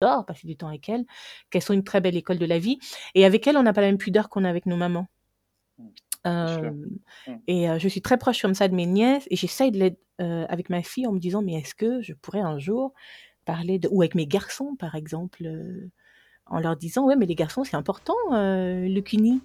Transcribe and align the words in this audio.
j'adore 0.00 0.26
passer 0.26 0.46
du 0.46 0.56
temps 0.56 0.68
avec 0.68 0.88
elles, 0.88 1.04
qu'elles 1.50 1.62
sont 1.62 1.74
une 1.74 1.84
très 1.84 2.00
belle 2.00 2.16
école 2.16 2.38
de 2.38 2.46
la 2.46 2.58
vie 2.58 2.78
et 3.14 3.24
avec 3.24 3.46
elles, 3.46 3.56
on 3.56 3.62
n'a 3.62 3.72
pas 3.72 3.80
la 3.80 3.88
même 3.88 3.98
pudeur 3.98 4.28
qu'on 4.28 4.44
a 4.44 4.50
avec 4.50 4.66
nos 4.66 4.76
mamans. 4.76 5.06
Mmh. 5.78 5.84
Mmh. 6.24 7.36
et 7.46 7.68
je 7.78 7.86
suis 7.86 8.02
très 8.02 8.18
proche 8.18 8.42
comme 8.42 8.54
ça 8.54 8.66
de 8.66 8.74
mes 8.74 8.86
nièces 8.86 9.28
et 9.30 9.36
j'essaye 9.36 9.70
de 9.70 9.96
heu, 10.20 10.46
avec 10.48 10.70
ma 10.70 10.82
fille 10.82 11.06
en 11.06 11.12
me 11.12 11.20
disant: 11.20 11.40
«Mais 11.40 11.52
est-ce 11.54 11.76
que 11.76 12.02
je 12.02 12.14
pourrais 12.14 12.40
un 12.40 12.58
jour 12.58 12.94
parler 13.44 13.78
de» 13.78 13.88
ou 13.92 14.02
avec 14.02 14.16
mes 14.16 14.26
garçons, 14.26 14.74
par 14.76 14.96
exemple, 14.96 15.48
en 16.46 16.58
leur 16.58 16.76
disant: 16.76 17.06
«Ouais, 17.06 17.14
mais 17.14 17.26
les 17.26 17.36
garçons, 17.36 17.62
c'est 17.62 17.76
important, 17.76 18.16
le 18.32 19.00
CUNY». 19.00 19.40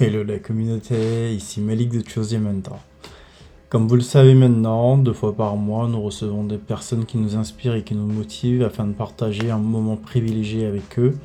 Hello 0.00 0.22
la 0.22 0.38
communauté, 0.38 1.34
ici 1.34 1.60
Malik 1.60 1.90
de 1.90 2.08
Choosy 2.08 2.38
Mentor. 2.38 2.80
Comme 3.68 3.86
vous 3.86 3.96
le 3.96 4.00
savez 4.00 4.32
maintenant, 4.32 4.96
deux 4.96 5.12
fois 5.12 5.34
par 5.36 5.56
mois, 5.56 5.88
nous 5.88 6.00
recevons 6.00 6.42
des 6.42 6.56
personnes 6.56 7.04
qui 7.04 7.18
nous 7.18 7.36
inspirent 7.36 7.74
et 7.74 7.82
qui 7.82 7.94
nous 7.94 8.06
motivent 8.06 8.62
afin 8.62 8.86
de 8.86 8.94
partager 8.94 9.50
un 9.50 9.58
moment 9.58 9.96
privilégié 9.96 10.64
avec 10.64 10.98
eux. 10.98 11.18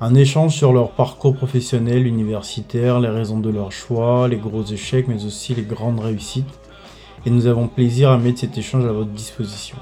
Un 0.00 0.16
échange 0.16 0.56
sur 0.56 0.72
leur 0.72 0.90
parcours 0.90 1.36
professionnel, 1.36 2.08
universitaire, 2.08 2.98
les 2.98 3.08
raisons 3.08 3.38
de 3.38 3.50
leur 3.50 3.70
choix, 3.70 4.26
les 4.26 4.38
gros 4.38 4.64
échecs, 4.64 5.06
mais 5.06 5.24
aussi 5.24 5.54
les 5.54 5.62
grandes 5.62 6.00
réussites. 6.00 6.58
Et 7.24 7.30
nous 7.30 7.46
avons 7.46 7.68
plaisir 7.68 8.10
à 8.10 8.18
mettre 8.18 8.40
cet 8.40 8.58
échange 8.58 8.84
à 8.84 8.90
votre 8.90 9.10
disposition. 9.10 9.76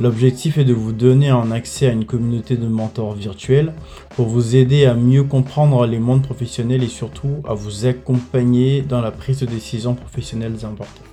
L'objectif 0.00 0.58
est 0.58 0.64
de 0.64 0.72
vous 0.72 0.92
donner 0.92 1.28
un 1.28 1.50
accès 1.50 1.86
à 1.86 1.92
une 1.92 2.06
communauté 2.06 2.56
de 2.56 2.66
mentors 2.66 3.14
virtuels 3.14 3.72
pour 4.16 4.26
vous 4.26 4.56
aider 4.56 4.86
à 4.86 4.94
mieux 4.94 5.22
comprendre 5.22 5.86
les 5.86 5.98
mondes 5.98 6.22
professionnels 6.22 6.82
et 6.82 6.88
surtout 6.88 7.42
à 7.46 7.54
vous 7.54 7.86
accompagner 7.86 8.82
dans 8.82 9.00
la 9.00 9.10
prise 9.10 9.40
de 9.40 9.46
décisions 9.46 9.94
professionnelles 9.94 10.64
importantes. 10.64 11.06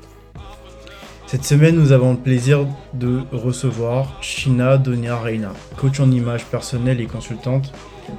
Cette 1.27 1.45
semaine, 1.45 1.75
nous 1.75 1.91
avons 1.91 2.13
le 2.13 2.17
plaisir 2.17 2.65
de 2.95 3.19
recevoir 3.31 4.17
Shina 4.21 4.77
Donia 4.77 5.19
Reina, 5.19 5.53
coach 5.77 5.99
en 5.99 6.09
image 6.09 6.45
personnelle 6.45 7.01
et 7.01 7.05
consultante 7.05 7.71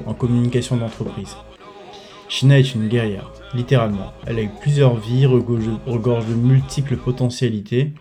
en 0.07 0.15
communication 0.15 0.77
d'entreprise. 0.77 1.37
Shina 2.29 2.61
est 2.61 2.75
une 2.75 2.87
guerrière, 2.87 3.33
littéralement. 3.55 4.13
Elle 4.27 4.39
a 4.39 4.43
eu 4.43 4.51
plusieurs 4.61 4.95
vies, 4.95 5.27
regorge 5.27 6.27
de 6.27 6.35
multiples 6.35 6.97
potentialités. 6.97 7.93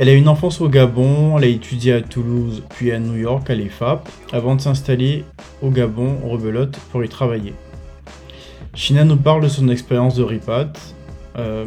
Elle 0.00 0.08
a 0.08 0.14
une 0.14 0.28
enfance 0.28 0.62
au 0.62 0.68
Gabon, 0.70 1.36
elle 1.36 1.44
a 1.44 1.46
étudié 1.48 1.92
à 1.92 2.00
Toulouse 2.00 2.62
puis 2.70 2.90
à 2.90 2.98
New 2.98 3.16
York 3.16 3.50
à 3.50 3.54
l'EFAP 3.54 4.08
avant 4.32 4.56
de 4.56 4.60
s'installer 4.62 5.26
au 5.60 5.68
Gabon, 5.68 6.16
en 6.24 6.30
rebelote, 6.30 6.78
pour 6.90 7.04
y 7.04 7.08
travailler. 7.10 7.52
Shina 8.74 9.04
nous 9.04 9.18
parle 9.18 9.42
de 9.42 9.48
son 9.48 9.68
expérience 9.68 10.14
de 10.14 10.22
RIPAT, 10.22 10.72
euh, 11.36 11.66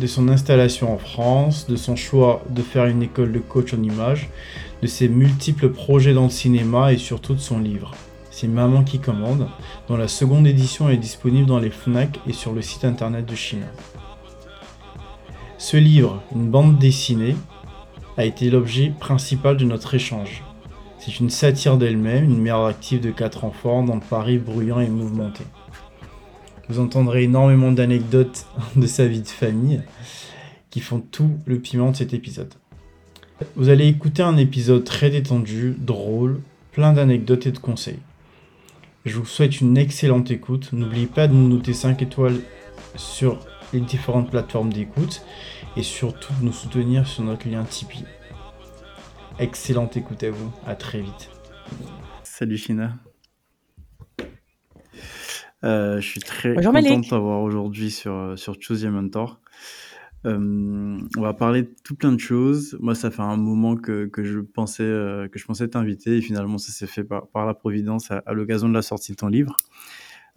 de 0.00 0.06
son 0.08 0.26
installation 0.28 0.92
en 0.92 0.98
France, 0.98 1.68
de 1.68 1.76
son 1.76 1.94
choix 1.94 2.42
de 2.50 2.62
faire 2.62 2.86
une 2.86 3.00
école 3.00 3.30
de 3.30 3.38
coach 3.38 3.72
en 3.74 3.82
image, 3.84 4.28
de 4.82 4.88
ses 4.88 5.08
multiples 5.08 5.68
projets 5.68 6.14
dans 6.14 6.24
le 6.24 6.30
cinéma 6.30 6.92
et 6.92 6.98
surtout 6.98 7.34
de 7.34 7.40
son 7.40 7.60
livre. 7.60 7.92
C'est 8.32 8.48
Maman 8.48 8.82
qui 8.82 8.98
commande, 8.98 9.46
dont 9.86 9.96
la 9.96 10.08
seconde 10.08 10.48
édition 10.48 10.88
est 10.88 10.96
disponible 10.96 11.46
dans 11.46 11.60
les 11.60 11.70
FNAC 11.70 12.18
et 12.26 12.32
sur 12.32 12.52
le 12.52 12.60
site 12.60 12.84
internet 12.84 13.24
de 13.24 13.36
Shina. 13.36 13.66
Ce 15.58 15.76
livre, 15.76 16.22
une 16.34 16.50
bande 16.50 16.78
dessinée, 16.78 17.36
a 18.18 18.24
été 18.24 18.50
l'objet 18.50 18.92
principal 18.98 19.56
de 19.56 19.64
notre 19.64 19.94
échange. 19.94 20.42
C'est 20.98 21.20
une 21.20 21.30
satire 21.30 21.78
d'elle-même, 21.78 22.24
une 22.24 22.42
mère 22.42 22.58
active 22.64 23.00
de 23.00 23.12
quatre 23.12 23.44
enfants 23.44 23.84
dans 23.84 23.94
le 23.94 24.00
Paris 24.00 24.38
bruyant 24.38 24.80
et 24.80 24.88
mouvementé. 24.88 25.44
Vous 26.68 26.80
entendrez 26.80 27.22
énormément 27.22 27.70
d'anecdotes 27.70 28.46
de 28.76 28.86
sa 28.88 29.06
vie 29.06 29.22
de 29.22 29.28
famille 29.28 29.80
qui 30.68 30.80
font 30.80 30.98
tout 30.98 31.38
le 31.46 31.60
piment 31.60 31.92
de 31.92 31.96
cet 31.96 32.12
épisode. 32.12 32.52
Vous 33.54 33.68
allez 33.68 33.86
écouter 33.86 34.24
un 34.24 34.36
épisode 34.36 34.82
très 34.82 35.10
détendu, 35.10 35.76
drôle, 35.78 36.40
plein 36.72 36.92
d'anecdotes 36.92 37.46
et 37.46 37.52
de 37.52 37.58
conseils. 37.58 38.00
Je 39.06 39.16
vous 39.16 39.26
souhaite 39.26 39.60
une 39.60 39.78
excellente 39.78 40.32
écoute. 40.32 40.70
N'oubliez 40.72 41.06
pas 41.06 41.28
de 41.28 41.34
nous 41.34 41.48
noter 41.48 41.72
5 41.72 42.02
étoiles 42.02 42.40
sur 42.96 43.38
les 43.72 43.80
différentes 43.80 44.28
plateformes 44.28 44.72
d'écoute 44.72 45.22
et 45.78 45.82
surtout 45.84 46.32
de 46.40 46.46
nous 46.46 46.52
soutenir 46.52 47.06
sur 47.06 47.22
notre 47.22 47.48
lien 47.48 47.62
Tipeee. 47.62 48.04
Excellente 49.38 49.96
écoute 49.96 50.24
à 50.24 50.30
vous, 50.30 50.50
à 50.66 50.74
très 50.74 51.00
vite. 51.00 51.30
Salut 52.24 52.56
China. 52.56 52.96
Euh, 55.64 56.00
je 56.00 56.06
suis 56.06 56.20
très 56.20 56.54
Bonjour 56.54 56.72
content 56.72 56.82
Malik. 56.82 57.04
de 57.04 57.08
t'avoir 57.08 57.42
aujourd'hui 57.42 57.92
sur, 57.92 58.12
euh, 58.12 58.36
sur 58.36 58.56
Choose 58.60 58.82
Your 58.82 58.90
Mentor. 58.90 59.40
Euh, 60.26 60.98
on 61.16 61.20
va 61.20 61.32
parler 61.32 61.62
de 61.62 61.70
tout 61.84 61.94
plein 61.94 62.10
de 62.10 62.18
choses. 62.18 62.76
Moi, 62.80 62.96
ça 62.96 63.12
fait 63.12 63.22
un 63.22 63.36
moment 63.36 63.76
que, 63.76 64.06
que 64.06 64.24
je 64.24 64.40
pensais 64.40 64.82
euh, 64.82 65.28
que 65.28 65.38
je 65.38 65.44
pensais 65.44 65.68
t'inviter 65.68 66.16
et 66.16 66.20
finalement, 66.20 66.58
ça 66.58 66.72
s'est 66.72 66.88
fait 66.88 67.04
par, 67.04 67.28
par 67.28 67.46
la 67.46 67.54
providence 67.54 68.10
à, 68.10 68.20
à 68.26 68.32
l'occasion 68.32 68.68
de 68.68 68.74
la 68.74 68.82
sortie 68.82 69.12
de 69.12 69.16
ton 69.16 69.28
livre. 69.28 69.56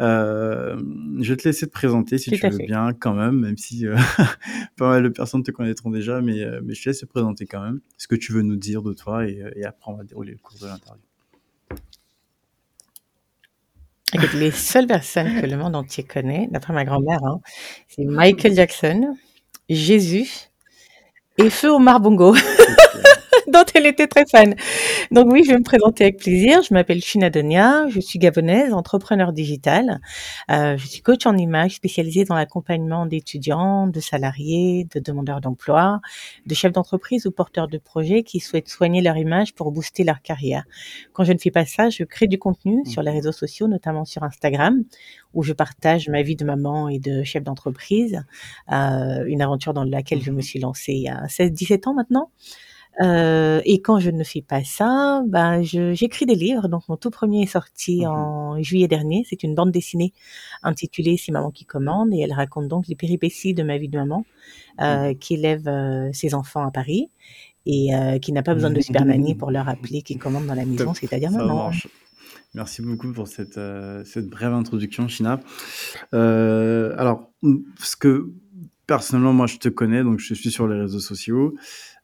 Euh, 0.01 0.81
je 1.19 1.31
vais 1.31 1.37
te 1.37 1.47
laisser 1.47 1.67
te 1.67 1.71
présenter 1.71 2.17
si 2.17 2.31
Tout 2.31 2.37
tu 2.37 2.49
veux 2.49 2.57
fait. 2.57 2.65
bien, 2.65 2.91
quand 2.93 3.13
même, 3.13 3.39
même 3.39 3.57
si 3.57 3.85
euh, 3.85 3.95
pas 4.77 4.89
mal 4.89 5.03
de 5.03 5.09
personnes 5.09 5.43
te 5.43 5.51
connaîtront 5.51 5.91
déjà, 5.91 6.21
mais, 6.21 6.41
euh, 6.41 6.59
mais 6.63 6.73
je 6.73 6.83
te 6.83 6.89
laisse 6.89 6.99
te 6.99 7.05
présenter 7.05 7.45
quand 7.45 7.61
même. 7.61 7.81
Ce 7.97 8.07
que 8.07 8.15
tu 8.15 8.31
veux 8.31 8.41
nous 8.41 8.55
dire 8.55 8.81
de 8.81 8.93
toi 8.93 9.27
et, 9.27 9.43
et 9.55 9.63
après, 9.63 9.91
on 9.91 9.97
va 9.97 10.03
dérouler 10.03 10.31
le 10.31 10.39
cours 10.39 10.57
de 10.59 10.65
l'interview. 10.65 11.03
Les 14.33 14.51
seules 14.51 14.87
personnes 14.87 15.39
que 15.39 15.45
le 15.45 15.55
monde 15.55 15.75
entier 15.75 16.03
connaît, 16.03 16.49
d'après 16.51 16.73
ma 16.73 16.83
grand-mère, 16.83 17.23
hein, 17.23 17.39
c'est 17.87 18.03
Michael 18.03 18.55
Jackson, 18.55 19.15
Jésus 19.69 20.49
et 21.37 21.49
Feu 21.49 21.69
Omar 21.69 21.99
Bongo. 21.99 22.35
dont 23.53 23.65
elle 23.75 23.85
était 23.85 24.07
très 24.07 24.25
fan. 24.25 24.55
Donc 25.11 25.31
oui, 25.31 25.43
je 25.45 25.51
vais 25.51 25.57
me 25.57 25.63
présenter 25.63 26.05
avec 26.05 26.17
plaisir. 26.17 26.61
Je 26.61 26.73
m'appelle 26.73 27.01
Shina 27.01 27.29
Donia, 27.29 27.87
je 27.89 27.99
suis 27.99 28.19
gabonaise, 28.19 28.73
entrepreneur 28.73 29.33
digital. 29.33 29.99
Euh, 30.49 30.77
je 30.77 30.87
suis 30.87 31.01
coach 31.01 31.25
en 31.25 31.37
image 31.37 31.75
spécialisée 31.75 32.23
dans 32.23 32.35
l'accompagnement 32.35 33.05
d'étudiants, 33.05 33.87
de 33.87 33.99
salariés, 33.99 34.87
de 34.93 34.99
demandeurs 34.99 35.41
d'emploi, 35.41 35.99
de 36.45 36.55
chefs 36.55 36.71
d'entreprise 36.71 37.25
ou 37.25 37.31
porteurs 37.31 37.67
de 37.67 37.77
projets 37.77 38.23
qui 38.23 38.39
souhaitent 38.39 38.69
soigner 38.69 39.01
leur 39.01 39.17
image 39.17 39.53
pour 39.53 39.71
booster 39.71 40.03
leur 40.03 40.21
carrière. 40.21 40.63
Quand 41.13 41.23
je 41.23 41.33
ne 41.33 41.37
fais 41.37 41.51
pas 41.51 41.65
ça, 41.65 41.89
je 41.89 42.03
crée 42.03 42.27
du 42.27 42.39
contenu 42.39 42.85
sur 42.85 43.01
les 43.01 43.11
réseaux 43.11 43.31
sociaux, 43.31 43.67
notamment 43.67 44.05
sur 44.05 44.23
Instagram, 44.23 44.83
où 45.33 45.43
je 45.43 45.53
partage 45.53 46.09
ma 46.09 46.21
vie 46.21 46.35
de 46.35 46.45
maman 46.45 46.89
et 46.89 46.99
de 46.99 47.23
chef 47.23 47.43
d'entreprise, 47.43 48.23
euh, 48.71 49.25
une 49.25 49.41
aventure 49.41 49.73
dans 49.73 49.83
laquelle 49.83 50.21
je 50.21 50.31
me 50.31 50.41
suis 50.41 50.59
lancée 50.59 50.93
il 50.93 51.03
y 51.03 51.09
a 51.09 51.25
16-17 51.27 51.89
ans 51.89 51.93
maintenant. 51.93 52.29
Euh, 53.01 53.61
et 53.63 53.81
quand 53.81 53.99
je 53.99 54.09
ne 54.11 54.23
fais 54.23 54.41
pas 54.41 54.63
ça, 54.63 55.23
ben 55.25 55.61
j'écris 55.63 56.25
des 56.25 56.35
livres. 56.35 56.67
Donc 56.67 56.87
mon 56.89 56.97
tout 56.97 57.09
premier 57.09 57.43
est 57.43 57.47
sorti 57.47 58.01
Mhm. 58.01 58.05
en 58.11 58.61
juillet 58.61 58.87
dernier. 58.87 59.25
C'est 59.29 59.43
une 59.43 59.55
bande 59.55 59.71
dessinée 59.71 60.13
intitulée 60.61 61.15
C'est 61.17 61.31
maman 61.31 61.51
qui 61.51 61.65
commande 61.65 62.13
et 62.13 62.19
elle 62.19 62.33
raconte 62.33 62.67
donc 62.67 62.87
les 62.87 62.95
péripéties 62.95 63.53
de 63.53 63.63
ma 63.63 63.77
vie 63.77 63.87
de 63.87 63.97
maman 63.97 64.25
euh, 64.81 65.13
qui 65.13 65.35
élève 65.35 65.67
euh, 65.67 66.09
ses 66.11 66.33
enfants 66.33 66.65
à 66.67 66.71
Paris 66.71 67.09
et 67.65 67.89
qui 68.21 68.31
n'a 68.33 68.41
pas 68.41 68.55
besoin 68.55 68.71
de 68.71 68.81
super 68.81 69.05
nanny 69.05 69.35
pour 69.35 69.51
leur 69.51 69.69
appeler 69.69 70.01
qui 70.01 70.17
commande 70.17 70.47
dans 70.47 70.55
la 70.55 70.65
maison, 70.65 70.93
c'est-à-dire 70.95 71.29
maman. 71.31 71.65
marche. 71.65 71.87
Merci 72.55 72.81
beaucoup 72.81 73.13
pour 73.13 73.27
cette, 73.27 73.59
cette 74.03 74.27
brève 74.27 74.51
introduction, 74.51 75.07
China. 75.07 75.39
Alors, 76.11 77.29
ce 77.79 77.95
que 77.95 78.31
personnellement, 78.87 79.31
moi, 79.31 79.47
je 79.47 79.57
te 79.57 79.69
connais, 79.69 80.03
donc 80.03 80.19
je 80.19 80.33
suis 80.33 80.51
sur 80.51 80.67
les 80.67 80.79
réseaux 80.79 80.99
sociaux, 80.99 81.55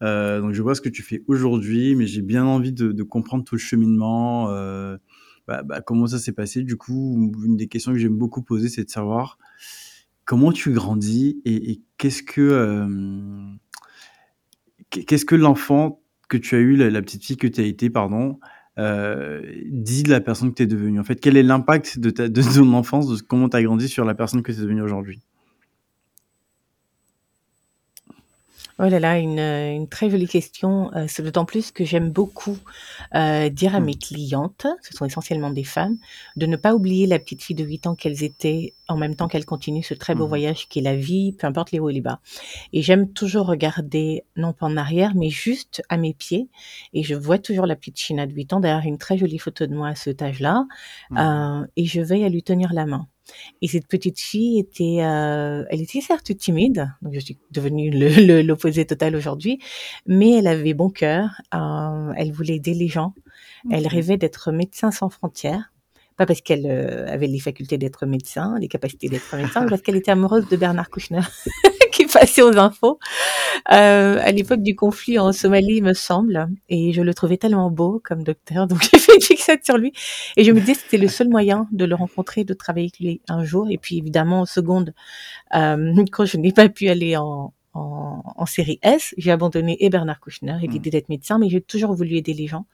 euh, 0.03 0.41
donc 0.41 0.53
je 0.53 0.62
vois 0.62 0.75
ce 0.75 0.81
que 0.81 0.90
tu 0.90 1.02
fais 1.02 1.24
aujourd'hui, 1.28 1.96
mais 1.96 2.06
j'ai 2.06 2.22
bien 2.22 2.46
envie 2.46 2.72
de, 2.72 3.03
comprendre 3.03 3.44
tout 3.44 3.56
le 3.56 3.59
cheminement, 3.59 4.50
euh, 4.52 4.97
bah, 5.47 5.63
bah, 5.63 5.81
comment 5.81 6.08
ça 6.08 6.19
s'est 6.19 6.34
passé. 6.34 6.63
Du 6.63 6.78
coup, 6.78 7.31
une 7.44 7.58
des 7.58 7.68
questions 7.68 7.94
que 7.94 7.97
j'aime 7.97 8.18
beaucoup 8.18 8.41
poser, 8.41 8.69
c'est 8.69 8.84
de 8.84 8.90
savoir 8.90 9.38
comment 10.25 10.52
tu 10.52 10.72
grandis 10.72 11.41
et, 11.46 11.81
qu'est-ce 11.97 12.22
que 12.22 12.41
euh, 12.41 12.88
qu'est-ce 14.90 15.25
que 15.25 15.35
l'enfant 15.35 16.02
que 16.29 16.38
tu 16.38 16.56
as 16.56 16.59
eu, 16.59 16.75
la, 16.75 17.02
petite 17.02 17.24
fille 17.24 17.38
que 17.38 17.47
tu 17.47 17.62
as 17.62 17.66
été, 17.66 17.90
pardon, 17.90 18.40
dit 18.78 20.03
de 20.03 20.09
la 20.09 20.22
personne 20.22 20.52
que 20.52 20.55
tu 20.55 20.64
es 20.64 20.67
devenue? 20.67 20.99
En 20.99 21.03
fait, 21.03 21.20
quel 21.20 21.38
est 21.38 21.44
l'impact 21.44 21.99
de 21.99 22.09
ton 22.11 22.73
enfance, 22.73 23.08
de 23.08 23.22
comment 23.22 23.49
tu 23.49 23.58
as 23.58 23.64
grandi 23.64 23.88
sur 23.88 24.05
la 24.05 24.14
personne 24.14 24.44
que 24.44 24.52
tu 24.52 24.59
es 24.59 24.61
devenue 24.61 24.82
aujourd'hui? 24.82 25.23
Oh 28.79 28.84
là 28.90 29.00
là, 29.00 29.18
une, 29.18 29.40
euh, 29.40 29.74
une 29.74 29.88
très 29.90 30.08
jolie 30.12 30.28
question. 30.28 30.94
Euh, 30.94 31.06
c'est 31.08 31.24
d'autant 31.24 31.46
plus 31.46 31.72
que 31.72 31.84
j'aime 31.84 32.12
beaucoup 32.12 32.58
euh, 33.16 33.50
dire 33.50 33.74
à 33.76 33.79
Hmm. 33.79 33.85
mes 33.85 33.96
clientes, 33.96 34.68
ce 34.84 34.94
sont 34.96 35.06
essentiellement 35.06 35.50
des 35.50 35.64
femmes, 35.64 35.97
de 36.35 36.46
ne 36.46 36.58
pas 36.58 36.76
oublier 36.76 37.08
la 37.08 37.18
petite 37.18 37.41
fille 37.41 37.56
de 37.56 37.64
8 37.64 37.88
ans 37.88 37.96
qu'elles 37.96 38.24
étaient 38.24 38.76
en 38.88 38.96
même 38.97 39.16
temps 39.16 39.28
qu'elles 39.28 39.46
continuent 39.46 39.82
ce 39.82 39.96
très 39.96 40.14
beau 40.14 40.26
Mhm. 40.26 40.29
voyage 40.29 40.68
qui 40.70 40.78
est 40.79 40.82
la 40.84 40.96
vie, 40.96 41.34
peu 41.34 41.47
importe 41.47 41.72
les 41.72 41.79
hauts 41.79 41.90
et 41.90 41.94
les 41.94 42.02
bas. 42.02 42.20
Et 42.74 42.84
j'aime 42.84 43.12
toujours 43.14 43.47
regarder, 43.47 44.24
non 44.35 44.53
pas 44.53 44.68
en 44.68 44.78
arrière, 44.78 45.14
mais 45.16 45.30
juste 45.32 45.82
à 45.90 45.97
mes 45.97 46.14
pieds. 46.14 46.47
Et 46.94 47.03
je 47.03 47.16
vois 47.16 47.40
toujours 47.40 47.66
la 47.66 47.76
petite 47.76 47.97
China 48.00 48.28
de 48.28 48.34
8 48.34 48.53
ans, 48.53 48.59
d'ailleurs 48.59 48.85
une 48.85 49.00
très 49.00 49.18
jolie 49.18 49.40
photo 49.40 49.66
de 49.68 49.76
moi 49.76 49.90
à 49.90 49.96
cet 49.96 50.22
âge-là. 50.22 50.66
Euh, 51.18 51.66
et 51.78 51.85
je 51.85 52.02
veille 52.02 52.26
à 52.26 52.30
lui 52.30 52.44
tenir 52.44 52.73
la 52.73 52.85
main. 52.85 53.08
Et 53.62 53.68
cette 53.68 53.88
petite 53.88 54.20
fille 54.20 54.59
était, 54.59 55.00
euh, 55.02 55.64
elle 55.70 55.82
était 55.82 56.02
certes 56.02 56.35
timide, 56.38 56.91
donc 57.02 57.14
je 57.14 57.20
suis 57.20 57.38
devenue 57.52 57.91
l'opposé 58.44 58.85
total 58.85 59.16
aujourd'hui, 59.16 59.59
mais 60.06 60.38
elle 60.38 60.47
avait 60.47 60.74
bon 60.74 60.90
cœur. 60.90 61.41
euh, 61.53 62.14
elle 62.16 62.32
voulait 62.32 62.56
aider 62.56 62.74
les 62.74 62.88
gens. 62.88 63.14
Elle 63.72 63.88
rêvait 63.88 64.18
d'être 64.18 64.52
médecin 64.52 64.91
sans 64.91 65.09
frontières. 65.09 65.72
Pas 66.16 66.26
parce 66.26 66.41
qu'elle 66.41 66.66
euh, 66.66 67.06
avait 67.08 67.28
les 67.28 67.40
facultés 67.40 67.78
d'être 67.78 68.08
médecin, 68.08 68.58
les 68.59 68.68
capacités 68.68 69.08
d'être 69.08 69.35
médecin, 69.35 69.62
mais 69.62 69.70
parce 69.70 69.84
qu'elle 69.84 69.96
était 69.96 70.09
amoureuse 70.09 70.47
de 70.50 70.58
Bernard 70.58 70.90
Kouchner, 70.90 71.22
passait 72.14 72.42
aux 72.42 72.58
infos 72.58 73.00
euh, 73.72 74.20
à 74.22 74.32
l'époque 74.32 74.62
du 74.62 74.76
conflit 74.76 75.20
en 75.20 75.32
Somalie, 75.32 75.78
il 75.78 75.84
me 75.84 75.94
semble. 75.94 76.48
Et 76.70 76.94
je 76.94 77.02
le 77.02 77.14
trouvais 77.14 77.38
tellement 77.38 77.70
beau 77.70 78.02
comme 78.04 78.24
docteur, 78.24 78.68
donc 78.68 78.82
j'ai 78.92 79.00
fait 79.00 79.16
une 79.16 79.22
fixette 79.22 79.66
sur 79.66 79.78
lui. 79.78 79.94
Et 80.36 80.44
je 80.44 80.52
me 80.52 80.59
disais 80.59 80.74
que 80.74 80.80
c'était 80.80 80.98
le 80.98 81.08
seul 81.08 81.30
moyen 81.30 81.68
de 81.72 81.86
le 81.86 81.96
rencontrer, 81.96 82.44
de 82.44 82.54
travailler 82.54 82.86
avec 82.88 83.00
lui 83.00 83.22
un 83.28 83.44
jour. 83.44 83.68
Et 83.70 83.78
puis 83.78 83.98
évidemment, 83.98 84.42
en 84.42 84.46
seconde, 84.46 84.94
euh, 85.56 86.06
quand 86.12 86.26
je 86.26 86.38
n'ai 86.38 86.52
pas 86.52 86.70
pu 86.70 86.90
aller 86.90 87.18
en, 87.18 87.54
en, 88.25 88.34
en 88.35 88.46
série 88.46 88.79
S, 88.81 89.14
j'ai 89.17 89.31
abandonné 89.31 89.78
et 89.84 89.90
Bernard 89.90 90.19
Kouchner 90.19 90.58
et 90.61 90.67
l'idée 90.67 90.90
d'être 90.90 91.09
médecin, 91.09 91.40
mais 91.40 91.49
j'ai 91.49 91.61
toujours 91.61 91.93
voulu 91.93 92.16
aider 92.16 92.34
les 92.34 92.47
gens. 92.47 92.66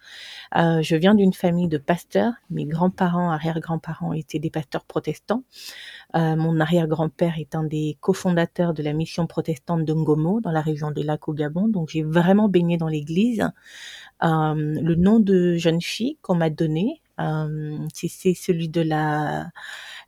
Euh, 0.56 0.82
je 0.82 0.96
viens 0.96 1.16
d'une 1.16 1.34
famille 1.34 1.68
de 1.68 1.78
pasteurs. 1.78 2.34
Mes 2.50 2.66
grands-parents, 2.66 3.32
arrière-grands-parents 3.32 4.14
étaient 4.14 4.40
des 4.40 4.50
pasteurs 4.50 4.86
protestants. 4.86 5.44
Euh, 6.16 6.36
mon 6.36 6.60
arrière-grand-père 6.60 7.40
est 7.40 7.56
un 7.56 7.64
des 7.64 7.98
cofondateurs 8.00 8.74
de 8.74 8.84
la 8.84 8.94
mission 8.94 9.28
protestante 9.28 9.86
de 9.86 9.94
Ngomo 9.94 10.42
dans 10.42 10.52
la 10.52 10.62
région 10.62 10.92
des 10.92 11.04
lacs 11.04 11.28
au 11.28 11.34
Gabon. 11.34 11.68
Donc 11.68 11.90
j'ai 11.90 12.04
vraiment 12.04 12.50
baigné 12.50 12.78
dans 12.78 12.88
l'église. 12.88 13.50
Euh, 14.24 14.54
le 14.56 14.96
nom 14.96 15.20
de 15.20 15.56
jeune 15.56 15.82
fille 15.82 16.18
qu'on 16.22 16.36
m'a 16.36 16.50
donné, 16.50 17.02
c'est 17.94 18.08
c'est 18.08 18.34
celui 18.34 18.70
de 18.70 18.82
la 18.82 19.52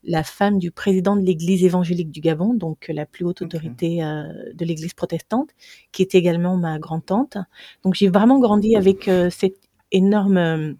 la 0.04 0.24
femme 0.24 0.60
du 0.60 0.72
président 0.72 1.16
de 1.16 1.22
l'église 1.22 1.64
évangélique 1.64 2.12
du 2.12 2.22
Gabon, 2.22 2.54
donc 2.54 2.86
la 2.90 3.06
plus 3.06 3.26
haute 3.26 3.42
autorité 3.42 4.04
euh, 4.04 4.24
de 4.54 4.66
l'église 4.66 4.94
protestante, 4.94 5.50
qui 5.92 6.04
est 6.04 6.16
également 6.16 6.58
ma 6.58 6.80
grand-tante. 6.80 7.38
Donc 7.84 7.96
j'ai 7.96 8.10
vraiment 8.10 8.40
grandi 8.40 8.76
avec 8.76 9.08
euh, 9.08 9.30
cette 9.30 9.58
énorme 9.92 10.76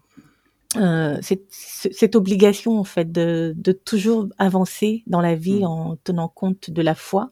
euh, 0.76 1.18
cette, 1.22 1.44
ce- 1.50 1.88
cette 1.92 2.16
obligation 2.16 2.78
en 2.78 2.84
fait 2.84 3.10
de, 3.12 3.52
de 3.56 3.72
toujours 3.72 4.28
avancer 4.38 5.02
dans 5.06 5.20
la 5.20 5.34
vie 5.34 5.60
Mmh. 5.60 5.64
en 5.66 5.96
tenant 6.04 6.28
compte 6.28 6.70
de 6.70 6.82
la 6.82 6.94
foi, 6.94 7.30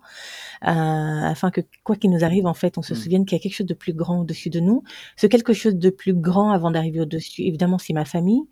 euh, 0.66 0.68
afin 0.70 1.50
que 1.50 1.60
quoi 1.84 1.96
qu'il 1.96 2.10
nous 2.10 2.24
arrive 2.24 2.46
en 2.46 2.54
fait, 2.54 2.78
on 2.78 2.82
se 2.82 2.94
Mmh. 2.94 2.96
souvienne 2.96 3.24
qu'il 3.26 3.36
y 3.36 3.40
a 3.40 3.42
quelque 3.42 3.54
chose 3.56 3.66
de 3.66 3.74
plus 3.74 3.92
grand 3.94 4.20
au-dessus 4.20 4.50
de 4.50 4.60
nous. 4.60 4.82
Ce 5.16 5.26
quelque 5.26 5.52
chose 5.52 5.76
de 5.76 5.90
plus 5.90 6.14
grand 6.14 6.50
avant 6.52 6.70
d'arriver 6.70 7.00
au-dessus, 7.00 7.42
évidemment, 7.42 7.78
c'est 7.78 7.92
ma 7.92 8.04
famille, 8.04 8.42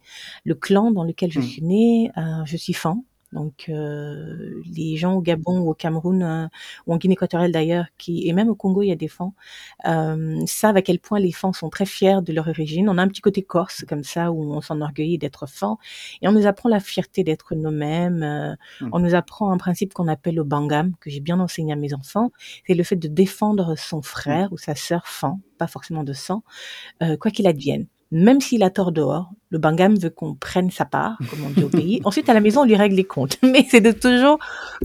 le 0.45 0.55
clan 0.55 0.91
dans 0.91 1.05
lequel 1.05 1.31
je 1.33 1.41
Mmh. 1.41 1.43
suis 1.43 1.63
née. 1.63 2.11
Euh, 2.17 2.45
je 2.45 2.57
suis 2.57 2.73
fan. 2.75 3.03
Donc 3.33 3.67
euh, 3.69 4.61
les 4.75 4.97
gens 4.97 5.15
au 5.15 5.23
Gabon 5.23 5.61
au 5.61 5.75
Cameroun 5.75 6.23
euh, 6.23 6.47
ou 6.87 6.95
en 6.95 6.97
Guinée 6.99 7.15
équatoriale 7.15 7.53
d'ailleurs, 7.53 7.87
qui 7.99 8.29
et 8.29 8.33
même 8.33 8.49
au 8.49 8.55
Congo 8.55 8.83
il 8.83 8.89
y 8.89 8.93
a 8.93 8.97
des 8.97 9.09
fans, 9.09 9.35
euh, 9.87 10.41
savent 10.47 10.77
à 10.77 10.83
quel 10.83 10.99
point 10.99 11.19
les 11.19 11.33
fans 11.33 11.53
sont 11.53 11.71
très 11.71 11.87
fiers 11.87 12.21
de 12.23 12.33
leur 12.33 12.49
origine. 12.49 12.89
On 12.89 12.99
a 12.99 13.03
un 13.03 13.09
petit 13.09 13.21
côté 13.21 13.43
corse 13.43 13.85
comme 13.89 14.05
ça 14.05 14.33
où 14.33 14.53
on 14.53 14.61
s'enorgueillit 14.61 15.19
d'être 15.19 15.47
fans 15.49 15.79
et 16.21 16.29
on 16.29 16.33
nous 16.33 16.47
apprend 16.47 16.69
la 16.69 16.81
fierté 16.81 17.25
d'être 17.25 17.55
nous-mêmes. 17.55 18.23
euh, 18.23 18.55
Mmh. 18.81 18.89
on 18.93 18.99
nous 19.01 19.15
apprend 19.15 19.51
un 19.53 19.57
principe 19.59 19.95
qu'on 19.95 20.09
appelle 20.09 20.35
le 20.37 20.45
bangam 20.45 20.93
que 21.01 21.11
j'ai 21.11 21.21
bien 21.21 21.41
enseigné 21.41 21.73
à 21.73 21.77
mes 21.77 21.95
enfants, 21.95 22.31
c'est 22.67 22.75
le 22.75 22.83
fait 22.85 22.97
de 22.97 23.09
défendre 23.09 23.75
son 23.79 24.03
Mmh. 24.03 24.03
frère 24.03 24.53
ou 24.53 24.59
sa 24.59 24.75
sœur 24.75 25.07
fan, 25.07 25.39
pas 25.59 25.67
forcément 25.67 26.05
de 26.05 26.13
sang, 26.13 26.43
euh, 27.03 27.17
quoi 27.17 27.31
qu'il 27.31 27.47
advienne. 27.47 27.87
Même 28.11 28.41
s'il 28.41 28.63
a 28.63 28.71
tort 28.71 28.93
dehors, 28.93 29.31
le 29.53 29.59
bangam 29.59 29.95
veut 29.97 30.11
qu'on 30.11 30.35
prenne 30.35 30.71
sa 30.71 30.85
part, 30.85 31.17
comme 31.31 31.45
on 31.47 31.51
dit 31.51 31.63
au 31.63 31.69
pays. 31.69 32.01
Ensuite, 32.05 32.29
à 32.29 32.35
la 32.35 32.41
maison, 32.41 32.63
on 32.63 32.65
lui 32.65 32.75
règle 32.75 32.97
les 32.97 33.05
comptes. 33.05 33.39
Mais 33.43 33.65
c'est 33.69 33.81
de 33.81 33.93
toujours 33.93 34.39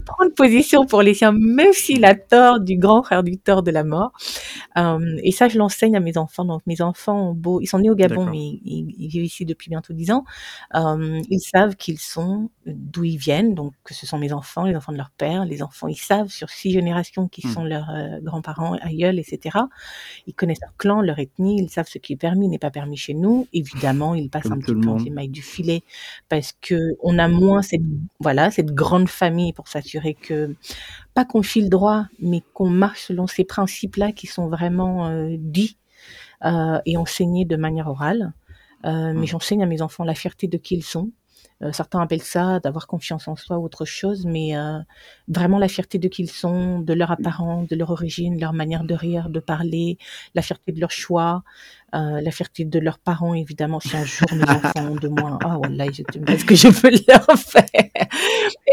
prendre 0.05 0.31
position 0.35 0.85
pour 0.85 1.01
les 1.01 1.15
siens, 1.15 1.31
même 1.31 1.73
s'il 1.73 2.05
a 2.05 2.13
tort 2.13 2.59
du 2.59 2.77
grand 2.77 3.01
frère 3.01 3.23
du 3.23 3.37
tort 3.37 3.63
de 3.63 3.71
la 3.71 3.83
mort. 3.83 4.11
Euh, 4.77 5.17
et 5.23 5.31
ça, 5.31 5.47
je 5.47 5.57
l'enseigne 5.57 5.95
à 5.95 5.99
mes 5.99 6.17
enfants. 6.17 6.45
Donc, 6.45 6.61
mes 6.67 6.81
enfants 6.81 7.29
ont 7.29 7.33
beau, 7.33 7.61
ils 7.61 7.67
sont 7.67 7.79
nés 7.79 7.89
au 7.89 7.95
Gabon, 7.95 8.25
mais 8.25 8.37
ils, 8.37 8.93
ils 8.99 9.07
vivent 9.07 9.25
ici 9.25 9.45
depuis 9.45 9.69
bientôt 9.69 9.93
dix 9.93 10.11
ans. 10.11 10.25
Euh, 10.75 11.19
ils 11.29 11.39
savent 11.39 11.75
qu'ils 11.75 11.99
sont, 11.99 12.51
euh, 12.67 12.71
d'où 12.75 13.03
ils 13.03 13.17
viennent. 13.17 13.55
Donc, 13.55 13.73
que 13.83 13.95
ce 13.95 14.05
sont 14.05 14.19
mes 14.19 14.31
enfants, 14.31 14.65
les 14.65 14.75
enfants 14.75 14.91
de 14.91 14.97
leur 14.97 15.09
père, 15.09 15.45
les 15.45 15.63
enfants, 15.63 15.87
ils 15.87 15.95
savent 15.95 16.29
sur 16.29 16.49
six 16.51 16.71
générations 16.71 17.27
qui 17.27 17.47
Mmh. 17.47 17.53
sont 17.53 17.63
leurs 17.63 17.89
euh, 17.89 18.19
grands-parents, 18.21 18.73
aïeuls, 18.81 19.19
etc. 19.19 19.57
Ils 20.25 20.33
connaissent 20.33 20.61
leur 20.61 20.75
clan, 20.77 21.01
leur 21.01 21.19
ethnie, 21.19 21.57
ils 21.61 21.69
savent 21.69 21.87
ce 21.87 21.97
qui 21.97 22.13
est 22.13 22.17
permis, 22.17 22.47
n'est 22.47 22.59
pas 22.59 22.71
permis 22.71 22.97
chez 22.97 23.13
nous. 23.13 23.47
Évidemment, 23.53 24.15
ils 24.15 24.29
passent 24.29 24.51
un 24.57 24.59
petit 24.59 24.73
peu 24.73 25.03
les 25.03 25.09
mailles 25.09 25.29
du 25.29 25.41
filet 25.41 25.83
parce 26.29 26.53
que 26.61 26.95
on 27.01 27.17
a 27.17 27.27
moins 27.27 27.61
cette, 27.61 27.81
voilà, 28.19 28.51
cette 28.51 28.73
grande 28.73 29.09
famille 29.09 29.53
pour 29.53 29.67
s'assurer 29.67 30.13
que, 30.13 30.55
pas 31.13 31.25
qu'on 31.25 31.43
file 31.43 31.69
droit, 31.69 32.05
mais 32.19 32.41
qu'on 32.53 32.69
marche 32.69 33.05
selon 33.07 33.27
ces 33.27 33.43
principes-là 33.43 34.11
qui 34.11 34.27
sont 34.27 34.47
vraiment 34.47 35.07
euh, 35.07 35.35
dits 35.37 35.77
euh, 36.45 36.79
et 36.85 36.97
enseignés 36.97 37.45
de 37.45 37.55
manière 37.55 37.87
orale. 37.87 38.33
Euh, 38.85 39.13
mais 39.13 39.21
Mmh. 39.21 39.25
j'enseigne 39.25 39.63
à 39.63 39.65
mes 39.65 39.81
enfants 39.81 40.03
la 40.03 40.13
fierté 40.13 40.47
de 40.47 40.57
qui 40.57 40.75
ils 40.75 40.83
sont. 40.83 41.11
Euh, 41.63 41.71
certains 41.71 41.99
appellent 42.01 42.21
ça 42.21 42.59
d'avoir 42.59 42.85
confiance 42.85 43.27
en 43.27 43.35
soi 43.35 43.57
ou 43.57 43.65
autre 43.65 43.83
chose, 43.83 44.25
mais 44.25 44.55
euh, 44.55 44.77
vraiment 45.27 45.57
la 45.57 45.67
fierté 45.67 45.97
de 45.97 46.07
qui 46.07 46.21
ils 46.21 46.29
sont, 46.29 46.79
de 46.79 46.93
leur 46.93 47.09
apparence, 47.09 47.67
de 47.67 47.75
leur 47.75 47.89
origine, 47.89 48.39
leur 48.39 48.53
manière 48.53 48.83
de 48.83 48.93
rire, 48.93 49.29
de 49.29 49.39
parler, 49.39 49.97
la 50.35 50.43
fierté 50.43 50.71
de 50.71 50.79
leur 50.79 50.91
choix, 50.91 51.43
euh, 51.95 52.21
la 52.21 52.31
fierté 52.31 52.63
de 52.63 52.79
leurs 52.79 52.99
parents, 52.99 53.33
évidemment. 53.33 53.79
Si 53.79 53.97
un 53.97 54.05
jour 54.05 54.27
mes 54.33 54.43
enfants 54.49 54.91
ont 54.91 54.95
de 54.95 55.07
moi, 55.07 55.39
ah 55.43 55.57
wallah, 55.57 55.87
je 55.91 56.03
te 56.03 56.37
ce 56.37 56.45
que 56.45 56.55
je 56.55 56.67
peux 56.67 56.91
leur 57.07 57.39
faire. 57.39 57.65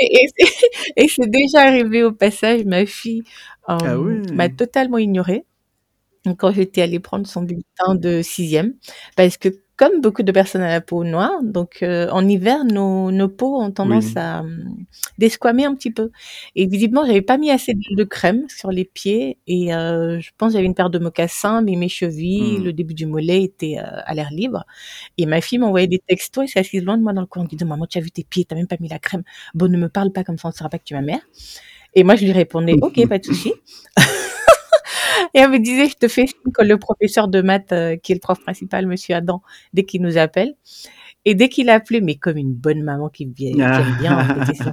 Et, 0.01 0.25
et 0.25 0.29
c'est 0.37 0.69
et 0.97 1.09
c'est 1.09 1.31
déjà 1.31 1.61
arrivé 1.63 2.03
au 2.03 2.13
passage, 2.13 2.65
ma 2.65 2.85
fille 2.85 3.23
Ah 3.67 3.79
m'a 4.33 4.51
totalement 4.51 4.99
ignorée 4.99 5.47
quand 6.39 6.53
j'étais 6.53 6.83
allée 6.83 7.01
prendre 7.01 7.27
son 7.27 7.43
bulletin 7.43 7.95
de 7.95 8.23
sixième, 8.23 8.75
parce 9.17 9.37
que 9.37 9.49
comme 9.77 10.01
beaucoup 10.01 10.23
de 10.23 10.31
personnes 10.33 10.63
à 10.63 10.69
la 10.69 10.81
peau 10.81 11.03
noire, 11.05 11.43
donc 11.43 11.79
euh, 11.83 12.09
en 12.11 12.27
hiver, 12.29 12.65
nos, 12.65 13.11
nos 13.11 13.29
peaux 13.29 13.61
ont 13.61 13.71
tendance 13.73 14.07
Oui. 14.07 14.13
à 14.17 14.41
hum, 14.41 14.77
desquamer 15.19 15.65
un 15.65 15.75
petit 15.75 15.91
peu. 15.91 16.11
Et 16.55 16.67
visiblement, 16.67 17.05
j'avais 17.07 17.23
pas 17.23 17.39
mis 17.39 17.51
assez 17.51 17.75
de, 17.75 18.05
crème 18.05 18.45
sur 18.49 18.71
les 18.71 18.85
pieds, 18.85 19.39
et 19.47 19.75
euh, 19.75 20.21
je 20.21 20.31
pense 20.39 20.51
que 20.53 20.55
j'avais 20.55 20.67
une 20.67 20.75
paire 20.75 20.91
de 20.91 20.99
mocassins, 20.99 21.63
mais 21.63 21.77
mes 21.77 21.89
chevilles, 21.89 22.61
Mmh. 22.61 22.65
le 22.65 22.73
début 22.73 22.95
du 22.95 23.07
mollet 23.07 23.43
était 23.43 23.79
euh, 23.79 24.01
à 24.05 24.15
l'air 24.15 24.31
libre. 24.31 24.65
Et 25.19 25.27
ma 25.27 25.41
fille 25.41 25.59
m'envoyait 25.59 25.87
des 25.89 25.99
textos, 26.07 26.45
et 26.45 26.47
s'est 26.49 26.61
assise 26.61 26.83
loin 26.85 26.97
de 26.99 27.03
moi 27.03 27.13
dans 27.13 27.21
le 27.23 27.27
coin, 27.27 27.43
en 27.43 27.45
me 27.45 27.49
disant 27.51 27.67
maman, 27.67 27.87
tu 27.87 27.99
as 27.99 28.01
vu 28.01 28.11
tes 28.11 28.25
pieds, 28.25 28.45
t'as 28.45 28.55
même 28.57 28.67
pas 28.67 28.77
mis 28.81 28.89
la 28.89 28.99
crème. 28.99 29.23
Bon, 29.55 29.71
ne 29.71 29.77
me 29.79 29.89
parle 29.89 30.13
pas 30.13 30.25
comme 30.25 30.39
ça, 30.39 30.49
on 30.49 30.51
ne 30.51 30.55
saura 30.55 30.71
pas 30.71 30.79
que 30.79 30.85
tu 30.85 30.95
es 30.95 30.97
ma 30.97 31.03
mère. 31.03 31.21
Et 31.95 32.05
moi, 32.05 32.17
je 32.17 32.25
lui 32.25 32.33
répondais, 32.33 32.75
ok, 32.83 33.09
pas 33.09 33.19
de 33.19 33.25
souci. 33.25 33.53
Et 35.35 35.39
elle 35.41 35.51
me 35.51 35.59
disait, 35.59 35.89
je 35.89 35.95
te 35.95 36.09
fais 36.09 36.27
signe 36.27 36.53
le 36.63 36.77
professeur 36.79 37.29
de 37.29 37.43
maths, 37.43 37.73
euh, 37.73 37.97
qui 37.97 38.13
est 38.13 38.15
le 38.17 38.21
prof 38.21 38.41
principal, 38.41 38.87
monsieur 38.87 39.15
Adam, 39.15 39.43
dès 39.73 39.85
qu'il 39.85 40.03
nous 40.03 40.17
appelle, 40.19 40.55
et 41.25 41.35
dès 41.35 41.49
qu'il 41.49 41.69
appelait, 41.71 42.01
mais 42.01 42.15
comme 42.17 42.37
une 42.37 42.53
bonne 42.55 42.83
maman 42.83 43.09
qui, 43.09 43.27
vient- 43.27 43.53
qui 43.53 43.61
aime 43.89 43.97
bien 43.99 44.19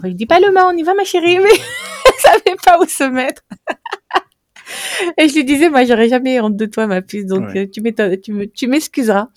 je 0.03 0.09
dis, 0.13 0.25
pas 0.25 0.39
le 0.39 0.51
main, 0.51 0.65
on 0.71 0.77
y 0.77 0.83
va, 0.83 0.93
ma 0.93 1.03
chérie, 1.03 1.39
mais 1.39 1.49
elle 2.05 2.19
savait 2.19 2.57
pas 2.65 2.79
où 2.79 2.85
se 2.85 3.03
mettre. 3.03 3.41
Et 5.17 5.27
je 5.27 5.35
lui 5.35 5.43
disais, 5.43 5.69
moi, 5.69 5.83
j'aurais 5.85 6.07
jamais 6.09 6.39
honte 6.39 6.55
de 6.55 6.65
toi, 6.65 6.87
ma 6.87 7.01
puce, 7.01 7.25
donc 7.25 7.49
Ouais. 7.49 7.69
tu 7.69 8.67
m'excuseras. 8.67 9.27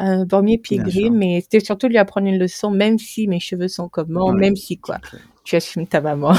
Euh, 0.00 0.24
pieds 0.62 0.78
Bien 0.78 0.84
gris, 0.86 1.10
mais 1.10 1.40
c'était 1.42 1.60
surtout 1.60 1.86
lui 1.86 1.98
apprendre 1.98 2.26
une 2.26 2.38
leçon, 2.38 2.70
même 2.70 2.98
si 2.98 3.28
mes 3.28 3.40
cheveux 3.40 3.68
sont 3.68 3.88
comment, 3.90 4.28
Ouais, 4.30 4.40
même 4.40 4.56
si 4.56 4.78
quoi. 4.78 4.96
clair. 4.98 5.20
Tu 5.44 5.56
assumes 5.56 5.86
ta 5.86 6.00
maman 6.00 6.34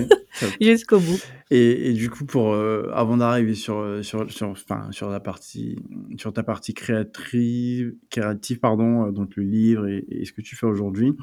jusqu'au 0.60 1.00
bout. 1.00 1.18
Et, 1.50 1.90
et 1.90 1.92
du 1.92 2.10
coup, 2.10 2.24
pour 2.24 2.52
euh, 2.52 2.90
avant 2.92 3.16
d'arriver 3.16 3.54
sur 3.54 3.78
euh, 3.78 4.02
sur 4.02 4.30
sur 4.30 4.48
enfin 4.48 4.88
sur 4.90 5.10
la 5.10 5.20
partie 5.20 5.78
sur 6.16 6.32
ta 6.32 6.42
partie 6.42 6.74
créatrice 6.74 7.92
créative 8.10 8.58
pardon, 8.58 9.06
euh, 9.06 9.10
donc 9.12 9.36
le 9.36 9.44
livre 9.44 9.86
et, 9.86 10.04
et 10.08 10.24
ce 10.24 10.32
que 10.32 10.40
tu 10.40 10.56
fais 10.56 10.66
aujourd'hui, 10.66 11.14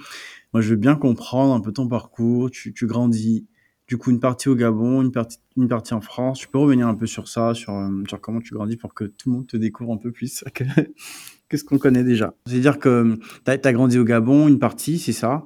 moi 0.53 0.61
je 0.61 0.69
veux 0.69 0.75
bien 0.75 0.95
comprendre 0.95 1.53
un 1.53 1.59
peu 1.59 1.71
ton 1.71 1.87
parcours. 1.87 2.51
Tu, 2.51 2.73
tu 2.73 2.87
grandis 2.87 3.45
du 3.87 3.97
coup 3.97 4.11
une 4.11 4.19
partie 4.21 4.47
au 4.47 4.55
Gabon, 4.55 5.01
une 5.01 5.11
partie 5.11 5.39
une 5.57 5.67
partie 5.67 5.93
en 5.93 6.01
France. 6.01 6.39
Tu 6.39 6.47
peux 6.47 6.57
revenir 6.57 6.87
un 6.87 6.95
peu 6.95 7.05
sur 7.05 7.27
ça, 7.27 7.53
sur 7.53 7.73
sur 8.07 8.21
comment 8.21 8.39
tu 8.39 8.53
grandis 8.53 8.77
pour 8.77 8.93
que 8.93 9.03
tout 9.03 9.29
le 9.29 9.35
monde 9.35 9.47
te 9.47 9.57
découvre 9.57 9.93
un 9.93 9.97
peu 9.97 10.11
plus 10.11 10.43
que 10.53 10.63
que 11.49 11.57
ce 11.57 11.63
qu'on 11.63 11.77
connaît 11.77 12.03
déjà? 12.03 12.33
C'est-à-dire 12.47 12.79
que 12.79 13.19
tu 13.45 13.51
as, 13.51 13.73
grandi 13.73 13.99
au 13.99 14.05
Gabon, 14.05 14.47
une 14.47 14.59
partie, 14.59 14.97
c'est 14.97 15.11
ça? 15.11 15.45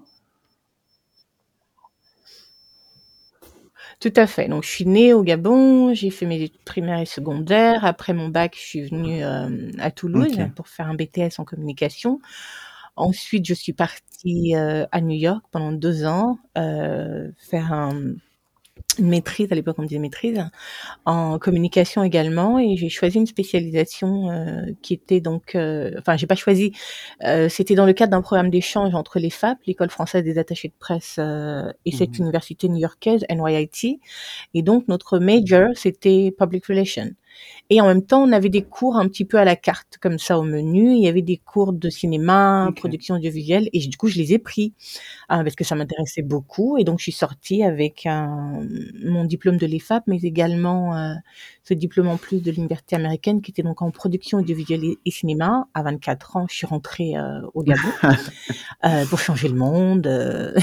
Tout 4.00 4.14
à 4.16 4.28
fait. 4.28 4.48
Donc, 4.48 4.64
je 4.64 4.70
suis 4.70 4.86
née 4.86 5.14
au 5.14 5.24
Gabon, 5.24 5.94
j'ai 5.94 6.12
fait 6.12 6.28
mes 6.28 6.42
études 6.42 6.64
primaires 6.64 7.00
et 7.00 7.06
secondaires. 7.06 7.84
Après 7.84 8.14
mon 8.14 8.30
bac, 8.30 8.56
je 8.56 8.62
suis 8.62 8.82
venue 8.88 9.24
euh, 9.24 9.72
à 9.80 9.90
Toulouse 9.90 10.38
pour 10.56 10.68
faire 10.68 10.88
un 10.88 10.94
BTS 10.94 11.40
en 11.40 11.46
communication. 11.46 12.20
Ensuite, 12.96 13.46
je 13.46 13.56
suis 13.56 13.74
partie 13.74 14.56
euh, 14.56 14.86
à 14.92 15.02
New 15.02 15.18
York 15.18 15.44
pendant 15.52 15.72
deux 15.72 16.06
ans, 16.06 16.38
euh, 16.58 17.30
faire 17.38 17.74
un, 17.74 18.14
maîtrise, 19.00 19.48
à 19.52 19.56
l'époque 19.56 19.76
on 19.80 19.84
disait 19.84 20.00
maîtrise, 20.00 20.44
en 21.06 21.40
communication 21.40 22.04
également 22.04 22.60
et 22.60 22.76
j'ai 22.78 22.90
choisi 22.90 23.18
une 23.18 23.28
spécialisation 23.28 24.32
euh, 24.32 24.66
qui 24.82 24.94
était 24.94 25.22
donc, 25.22 25.56
euh, 25.56 25.92
enfin 26.00 26.18
j'ai 26.18 26.28
pas 26.28 26.36
choisi, 26.36 26.74
euh, 27.24 27.50
c'était 27.50 27.76
dans 27.76 27.86
le 27.86 27.94
cadre 27.94 28.12
d'un 28.12 28.22
programme 28.22 28.50
d'échange 28.50 28.96
entre 28.96 29.20
les 29.20 29.30
FAP, 29.30 29.60
l'école 29.66 29.90
française 29.90 30.24
des 30.24 30.38
attachés 30.38 30.70
de 30.70 30.74
presse 30.80 31.20
et 31.86 31.92
cette 31.92 32.20
Mmh 32.20 32.24
université 32.28 32.68
new-yorkaise, 32.68 33.26
NYIT, 33.30 34.00
et 34.54 34.62
donc 34.62 34.88
notre 34.88 35.20
major 35.20 35.70
c'était 35.76 36.34
public 36.38 36.66
relations. 36.66 37.12
Et 37.70 37.82
en 37.82 37.88
même 37.88 38.02
temps, 38.06 38.24
on 38.24 38.32
avait 38.32 38.50
des 38.50 38.62
cours 38.62 38.96
un 38.96 39.08
petit 39.08 39.26
peu 39.26 39.38
à 39.38 39.44
la 39.46 39.56
carte, 39.56 39.98
comme 40.02 40.20
ça 40.20 40.40
au 40.40 40.44
menu. 40.44 40.94
Il 40.94 41.02
y 41.04 41.08
avait 41.08 41.22
des 41.22 41.38
cours 41.38 41.74
de 41.74 41.90
cinéma, 41.90 42.72
production 42.76 43.16
audiovisuelle, 43.16 43.70
et 43.74 43.80
du 43.80 43.98
coup, 43.98 44.08
je 44.08 44.18
les 44.18 44.34
ai 44.34 44.40
pris 44.40 44.74
euh, 45.32 45.44
parce 45.44 45.56
que 45.56 45.64
ça 45.64 45.76
m'intéressait 45.76 46.22
beaucoup. 46.22 46.78
Et 46.78 46.84
donc, 46.84 47.00
je 47.00 47.04
suis 47.04 47.12
sortie 47.12 47.64
avec 47.64 48.06
un, 48.06 48.62
mon 49.04 49.26
diplôme 49.26 49.58
de 49.58 49.66
l'EFAP, 49.66 50.04
mais 50.08 50.18
également 50.24 50.96
euh, 50.96 51.14
ce 51.64 51.74
diplôme 51.74 52.08
en 52.08 52.18
plus 52.18 52.42
de 52.42 52.52
l'université 52.52 52.96
américaine 52.96 53.42
qui 53.42 53.52
était 53.52 53.64
donc 53.64 53.82
en 53.82 53.92
production 53.92 54.38
audiovisuelle 54.40 54.84
et, 54.86 54.98
et 55.06 55.12
cinéma. 55.12 55.68
À 55.74 55.84
24 55.84 56.38
ans, 56.38 56.46
je 56.50 56.56
suis 56.56 56.68
rentrée 56.68 57.18
euh, 57.18 57.42
au 57.54 57.64
Gabon 57.64 57.90
euh, 58.86 59.06
pour 59.06 59.20
changer 59.20 59.50
le 59.50 59.56
monde. 59.56 60.08
euh, 60.08 60.54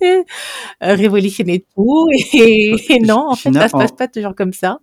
révolutionner 0.80 1.64
tout 1.74 2.06
et, 2.34 2.74
et 2.88 3.00
non 3.00 3.28
en 3.30 3.36
fait 3.36 3.52
ça 3.52 3.68
se 3.68 3.74
passe 3.74 3.92
en, 3.92 3.96
pas 3.96 4.08
toujours 4.08 4.34
comme 4.34 4.52
ça 4.52 4.78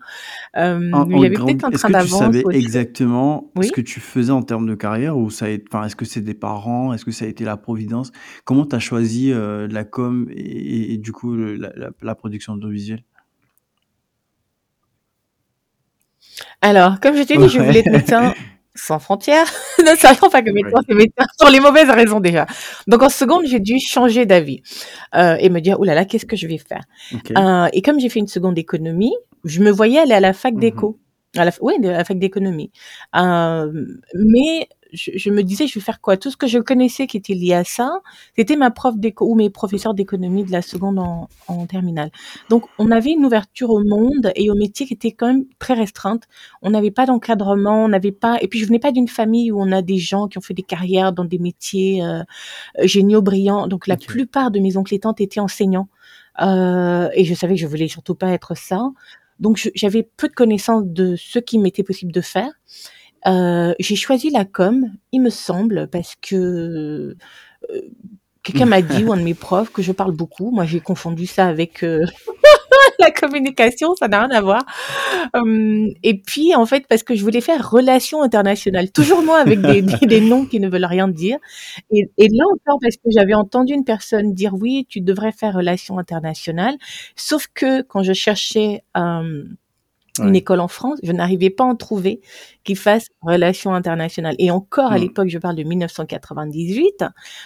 euh, 0.57 0.91
en, 0.93 1.23
en 1.39 1.46
Est-ce 1.71 1.81
que 1.87 1.91
tu 2.03 2.09
savais 2.09 2.43
exactement 2.57 3.51
ce 3.61 3.71
que 3.71 3.81
tu 3.81 3.99
faisais 3.99 4.31
en 4.31 4.41
termes 4.43 4.67
de 4.67 4.75
carrière 4.75 5.17
ou 5.17 5.29
ça 5.29 5.49
été... 5.49 5.65
enfin, 5.71 5.85
est-ce 5.85 5.95
que 5.95 6.05
c'est 6.05 6.21
des 6.21 6.33
parents? 6.33 6.93
Est-ce 6.93 7.05
que 7.05 7.11
ça 7.11 7.25
a 7.25 7.27
été 7.27 7.43
la 7.45 7.57
providence? 7.57 8.11
Comment 8.45 8.65
tu 8.65 8.75
as 8.75 8.79
choisi 8.79 9.31
euh, 9.31 9.67
la 9.69 9.83
com 9.83 10.27
et, 10.31 10.39
et- 10.41 10.93
et 10.93 10.97
du 10.97 11.11
coup 11.11 11.33
le- 11.35 11.55
la, 11.55 11.71
la- 11.75 11.89
la 12.01 12.15
production 12.15 12.53
audiovisuelle? 12.53 13.03
alors 16.61 16.99
comme 16.99 17.15
je 17.15 17.23
t'ai 17.23 17.37
dit 17.37 17.49
je 17.49 17.59
voulais 17.59 17.79
être 17.79 17.91
médecin 17.91 18.33
sans 18.75 18.99
frontières 18.99 19.47
ne 19.79 19.95
sachant 19.95 20.29
pas 20.29 20.41
que 20.41 20.51
médecin 20.51 20.79
c'est 20.87 20.93
médecin 20.95 21.25
pour 21.39 21.49
les 21.49 21.59
mauvaises 21.59 21.89
raisons 21.89 22.19
déjà 22.19 22.45
donc 22.87 23.01
en 23.01 23.09
seconde 23.09 23.45
j'ai 23.47 23.59
dû 23.59 23.79
changer 23.79 24.25
d'avis 24.25 24.61
euh, 25.15 25.35
et 25.39 25.49
me 25.49 25.59
dire 25.61 25.77
oh 25.79 25.83
là 25.83 25.95
là 25.95 26.05
qu'est-ce 26.05 26.25
que 26.25 26.35
je 26.35 26.47
vais 26.47 26.57
faire? 26.59 26.83
Euh, 27.37 27.67
et 27.73 27.81
comme 27.81 27.99
j'ai 27.99 28.09
fait 28.09 28.19
une 28.19 28.27
seconde 28.27 28.57
économie, 28.59 29.13
je 29.45 29.61
me 29.61 29.71
voyais 29.71 29.99
aller 29.99 30.13
à 30.13 30.19
la 30.19 30.33
fac 30.33 30.53
Mhm. 30.53 30.59
d'éco. 30.59 30.99
À 31.37 31.45
la, 31.45 31.51
oui, 31.61 31.79
de 31.79 31.89
la 31.89 32.03
fac 32.03 32.17
d'économie. 32.17 32.71
Euh, 33.15 33.71
mais 34.15 34.67
je, 34.93 35.11
je 35.15 35.29
me 35.29 35.43
disais, 35.43 35.67
je 35.67 35.75
vais 35.75 35.83
faire 35.83 36.01
quoi? 36.01 36.17
Tout 36.17 36.31
ce 36.31 36.37
que 36.37 36.47
je 36.47 36.59
connaissais 36.59 37.07
qui 37.07 37.17
était 37.17 37.33
lié 37.33 37.53
à 37.53 37.63
ça, 37.63 38.01
c'était 38.37 38.55
ma 38.55 38.71
prof 38.71 38.97
d'éco 38.97 39.29
ou 39.29 39.35
mes 39.35 39.49
professeurs 39.49 39.93
d'économie 39.93 40.45
de 40.45 40.51
la 40.51 40.61
seconde 40.61 40.97
en, 40.99 41.27
en 41.47 41.65
terminale. 41.65 42.09
Donc, 42.49 42.65
on 42.79 42.89
avait 42.91 43.11
une 43.11 43.25
ouverture 43.25 43.69
au 43.69 43.83
monde 43.83 44.31
et 44.35 44.49
au 44.49 44.55
métier 44.55 44.85
qui 44.85 44.93
était 44.93 45.11
quand 45.11 45.27
même 45.27 45.45
très 45.59 45.73
restreinte. 45.73 46.23
On 46.61 46.69
n'avait 46.71 46.91
pas 46.91 47.05
d'encadrement, 47.05 47.83
on 47.83 47.89
n'avait 47.89 48.11
pas. 48.11 48.37
Et 48.41 48.47
puis, 48.47 48.59
je 48.59 48.65
venais 48.65 48.79
pas 48.79 48.91
d'une 48.91 49.07
famille 49.09 49.51
où 49.51 49.61
on 49.61 49.71
a 49.71 49.81
des 49.81 49.97
gens 49.97 50.27
qui 50.27 50.37
ont 50.37 50.41
fait 50.41 50.53
des 50.53 50.63
carrières 50.63 51.11
dans 51.11 51.25
des 51.25 51.39
métiers 51.39 52.03
euh, 52.03 52.23
géniaux, 52.83 53.21
brillants. 53.21 53.67
Donc, 53.67 53.87
la 53.87 53.97
plupart 53.97 54.51
de 54.51 54.59
mes 54.59 54.77
oncles 54.77 54.95
et 54.95 54.99
tantes 54.99 55.21
étaient 55.21 55.41
enseignants. 55.41 55.89
Euh, 56.41 57.09
et 57.13 57.25
je 57.25 57.33
savais 57.33 57.55
que 57.55 57.61
je 57.61 57.67
voulais 57.67 57.87
surtout 57.87 58.15
pas 58.15 58.29
être 58.29 58.55
ça. 58.55 58.89
Donc 59.39 59.69
j'avais 59.75 60.03
peu 60.03 60.27
de 60.27 60.33
connaissances 60.33 60.83
de 60.85 61.15
ce 61.15 61.39
qui 61.39 61.59
m'était 61.59 61.83
possible 61.83 62.11
de 62.11 62.21
faire. 62.21 62.51
Euh, 63.25 63.73
j'ai 63.79 63.95
choisi 63.95 64.29
la 64.29 64.45
com, 64.45 64.91
il 65.11 65.21
me 65.21 65.29
semble, 65.29 65.87
parce 65.91 66.15
que 66.21 67.15
euh, 67.69 67.81
quelqu'un 68.43 68.65
m'a 68.65 68.81
dit 68.81 69.03
ou 69.05 69.11
un 69.11 69.17
de 69.17 69.23
mes 69.23 69.33
profs 69.33 69.71
que 69.71 69.81
je 69.81 69.91
parle 69.91 70.13
beaucoup. 70.13 70.51
Moi 70.51 70.65
j'ai 70.65 70.79
confondu 70.79 71.25
ça 71.25 71.47
avec 71.47 71.83
euh, 71.83 72.05
la 72.99 73.11
communication, 73.11 73.95
ça 73.95 74.07
n'a 74.07 74.25
rien 74.25 74.31
à 74.37 74.41
voir. 74.41 74.63
Hum, 75.33 75.87
et 76.03 76.19
puis 76.21 76.55
en 76.55 76.65
fait 76.65 76.87
parce 76.87 77.03
que 77.03 77.15
je 77.15 77.23
voulais 77.23 77.41
faire 77.41 77.69
relations 77.69 78.21
internationales, 78.23 78.91
toujours 78.91 79.23
moi 79.23 79.39
avec 79.39 79.63
des, 79.63 79.81
des, 79.81 79.97
des 80.07 80.21
noms 80.21 80.45
qui 80.45 80.59
ne 80.59 80.69
veulent 80.69 80.85
rien 80.85 81.07
dire. 81.07 81.37
Et, 81.91 82.09
et 82.17 82.27
là 82.29 82.45
encore 82.53 82.79
parce 82.81 82.95
que 82.97 83.09
j'avais 83.15 83.33
entendu 83.35 83.73
une 83.73 83.85
personne 83.85 84.33
dire 84.33 84.53
oui, 84.55 84.85
tu 84.89 85.01
devrais 85.01 85.31
faire 85.31 85.55
relations 85.55 85.99
internationales. 85.99 86.75
Sauf 87.15 87.47
que 87.53 87.81
quand 87.83 88.03
je 88.03 88.13
cherchais 88.13 88.83
euh, 88.97 89.43
une 90.23 90.35
Ouais. 90.35 90.35
école 90.35 90.59
en 90.61 90.67
France, 90.67 90.99
je 91.03 91.11
n'arrivais 91.11 91.51
pas 91.51 91.63
à 91.63 91.67
en 91.67 91.75
trouver 91.75 92.21
qui 92.63 92.75
fasse 92.75 93.05
relations 93.21 93.73
internationales. 93.75 94.35
Et 94.39 94.49
encore 94.51 94.91
à 94.91 94.97
Hmm. 94.97 94.99
l'époque, 94.99 95.29
je 95.29 95.37
parle 95.37 95.55
de 95.55 95.63
1998, 95.63 97.05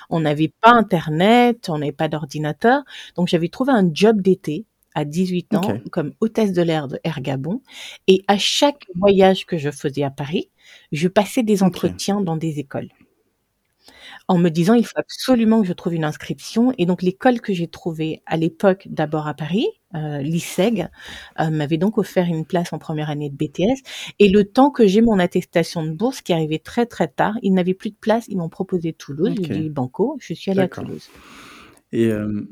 on 0.10 0.22
n'avait 0.22 0.54
pas 0.62 0.72
Internet, 0.72 1.70
on 1.70 1.80
n'avait 1.80 1.92
pas 1.92 2.08
d'ordinateur. 2.08 2.84
Donc 3.16 3.28
j'avais 3.28 3.50
trouvé 3.50 3.74
un 3.74 3.90
job 3.94 4.22
d'été 4.22 4.66
à 4.96 5.06
18 5.06 5.56
ans 5.56 5.78
comme 5.92 6.14
hôtesse 6.20 6.54
de 6.54 6.62
l'air 6.62 6.88
de 6.88 7.00
Air 7.04 7.22
Gabon. 7.22 7.62
Et 8.08 8.24
à 8.28 8.38
chaque 8.38 8.86
voyage 8.96 9.46
que 9.46 9.58
je 9.58 9.72
faisais 9.72 10.04
à 10.04 10.12
Paris, 10.12 10.50
je 10.92 11.08
passais 11.08 11.44
des 11.44 11.64
entretiens 11.64 12.22
dans 12.22 12.38
des 12.38 12.60
écoles 12.60 12.90
en 14.28 14.38
me 14.38 14.50
disant 14.50 14.74
il 14.74 14.86
faut 14.86 14.98
absolument 14.98 15.62
que 15.62 15.68
je 15.68 15.74
trouve 15.74 15.94
une 15.94 16.04
inscription. 16.04 16.74
Et 16.78 16.86
donc 16.86 17.02
l'école 17.02 17.42
que 17.42 17.54
j'ai 17.54 17.68
trouvée 17.68 18.22
à 18.26 18.38
l'époque, 18.38 18.88
d'abord 18.90 19.28
à 19.28 19.34
Paris, 19.34 19.68
euh, 19.96 20.22
l'ISEG, 20.22 20.88
euh, 21.40 21.50
m'avait 21.50 21.78
donc 21.78 21.98
offert 21.98 22.26
une 22.26 22.46
place 22.46 22.72
en 22.74 22.80
première 22.80 23.10
année 23.10 23.30
de 23.30 23.36
BTS. 23.36 23.82
Et 24.20 24.30
le 24.30 24.46
temps 24.46 24.72
que 24.72 24.88
j'ai 24.88 25.02
mon 25.02 25.20
attestation 25.20 25.84
de 25.84 25.92
bourse, 25.92 26.22
qui 26.22 26.34
arrivait 26.34 26.60
très 26.60 26.86
très 26.86 27.08
tard, 27.08 27.34
ils 27.42 27.54
n'avaient 27.54 27.74
plus 27.74 27.90
de 27.90 27.98
place, 28.00 28.26
ils 28.28 28.38
m'ont 28.38 28.50
proposé 28.50 28.94
Toulouse. 28.94 29.36
Ok. 29.38 29.46
J'ai 29.48 29.60
dit 29.60 29.70
banco, 29.70 30.18
je 30.22 30.34
suis 30.34 30.52
allée 30.52 30.62
à. 30.62 30.68
Toulouse. 30.68 31.10
Et 31.92 32.06
euh, 32.06 32.48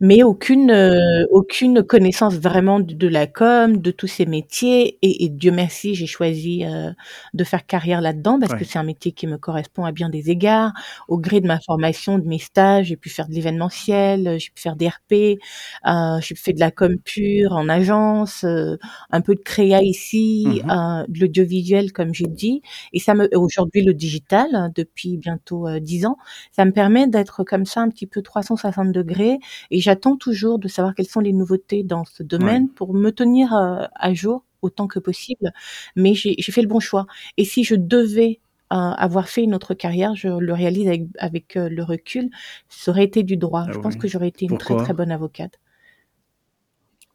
mais 0.00 0.22
aucune 0.22 0.70
euh, 0.70 1.24
aucune 1.30 1.82
connaissance 1.82 2.34
vraiment 2.34 2.80
de, 2.80 2.94
de 2.94 3.08
la 3.08 3.26
com, 3.26 3.78
de 3.80 3.90
tous 3.90 4.06
ces 4.08 4.26
métiers. 4.26 4.98
Et, 5.02 5.24
et 5.24 5.28
Dieu 5.28 5.52
merci, 5.52 5.94
j'ai 5.94 6.06
choisi 6.06 6.64
euh, 6.64 6.90
de 7.32 7.44
faire 7.44 7.64
carrière 7.66 8.00
là-dedans 8.00 8.38
parce 8.40 8.54
que 8.54 8.58
ouais. 8.60 8.64
c'est 8.64 8.78
un 8.78 8.82
métier 8.82 9.12
qui 9.12 9.26
me 9.26 9.38
correspond 9.38 9.84
à 9.84 9.92
bien 9.92 10.08
des 10.10 10.30
égards. 10.30 10.72
Au 11.08 11.18
gré 11.18 11.40
de 11.40 11.46
ma 11.46 11.60
formation, 11.60 12.18
de 12.18 12.26
mes 12.26 12.38
stages, 12.38 12.86
j'ai 12.86 12.96
pu 12.96 13.08
faire 13.08 13.28
de 13.28 13.34
l'événementiel, 13.34 14.26
euh, 14.28 14.38
j'ai 14.38 14.50
pu 14.50 14.60
faire 14.62 14.76
des 14.76 14.88
RP, 14.88 15.38
euh, 15.86 16.20
j'ai 16.20 16.34
fait 16.34 16.52
de 16.52 16.60
la 16.60 16.70
com 16.70 16.96
pure 16.98 17.52
en 17.52 17.68
agence, 17.68 18.44
euh, 18.44 18.76
un 19.10 19.20
peu 19.20 19.34
de 19.34 19.40
créa 19.40 19.82
ici, 19.82 20.62
Mhm. 20.64 20.70
euh, 20.70 21.04
de 21.08 21.20
l'audiovisuel 21.20 21.92
comme 21.92 22.14
j'ai 22.14 22.26
dit. 22.26 22.62
Et 22.92 22.98
ça 22.98 23.14
me 23.14 23.28
aujourd'hui 23.36 23.82
le 23.84 23.94
digital 23.94 24.48
hein, 24.54 24.70
depuis 24.74 25.16
bientôt 25.18 25.68
euh, 25.68 25.80
dix 25.80 26.06
ans, 26.06 26.16
ça 26.52 26.64
me 26.64 26.72
permet 26.72 27.06
d'être 27.06 27.44
comme 27.44 27.64
ça 27.66 27.80
un 27.80 27.88
petit 27.90 28.06
peu 28.06 28.22
360 28.22 28.92
degrés 28.92 29.38
et 29.70 29.80
j'attends 29.84 30.16
toujours 30.16 30.58
de 30.58 30.68
savoir 30.68 30.94
quelles 30.94 31.06
sont 31.08 31.20
les 31.20 31.32
nouveautés 31.32 31.82
dans 31.84 32.04
ce 32.04 32.22
Ouais. 32.40 32.54
domaine 32.54 32.68
pour 32.70 32.94
me 32.94 33.10
tenir 33.12 33.54
euh, 33.54 33.84
à 33.94 34.14
jour 34.14 34.44
autant 34.62 34.86
que 34.88 34.98
possible. 34.98 35.52
Mais 35.96 36.14
j'ai 36.14 36.40
fait 36.42 36.62
le 36.62 36.68
bon 36.68 36.80
choix. 36.80 37.06
Et 37.36 37.44
si 37.44 37.64
je 37.64 37.74
devais 37.76 38.40
euh, 38.72 38.76
avoir 38.76 39.28
fait 39.28 39.42
une 39.44 39.54
autre 39.54 39.74
carrière, 39.74 40.14
je 40.16 40.28
le 40.28 40.52
réalise 40.54 40.88
avec, 40.88 41.02
avec 41.18 41.56
euh, 41.56 41.68
le 41.68 41.82
recul, 41.84 42.30
ça 42.68 42.90
aurait 42.92 43.04
été 43.04 43.22
du 43.22 43.36
droit. 43.36 43.66
Ah 43.68 43.72
Je 43.72 43.78
pense 43.78 43.94
ouais. 43.94 44.00
que 44.00 44.08
j'aurais 44.08 44.28
été 44.28 44.46
une 44.46 44.58
très 44.58 44.76
très 44.76 44.94
bonne 44.94 45.12
avocate. 45.12 45.60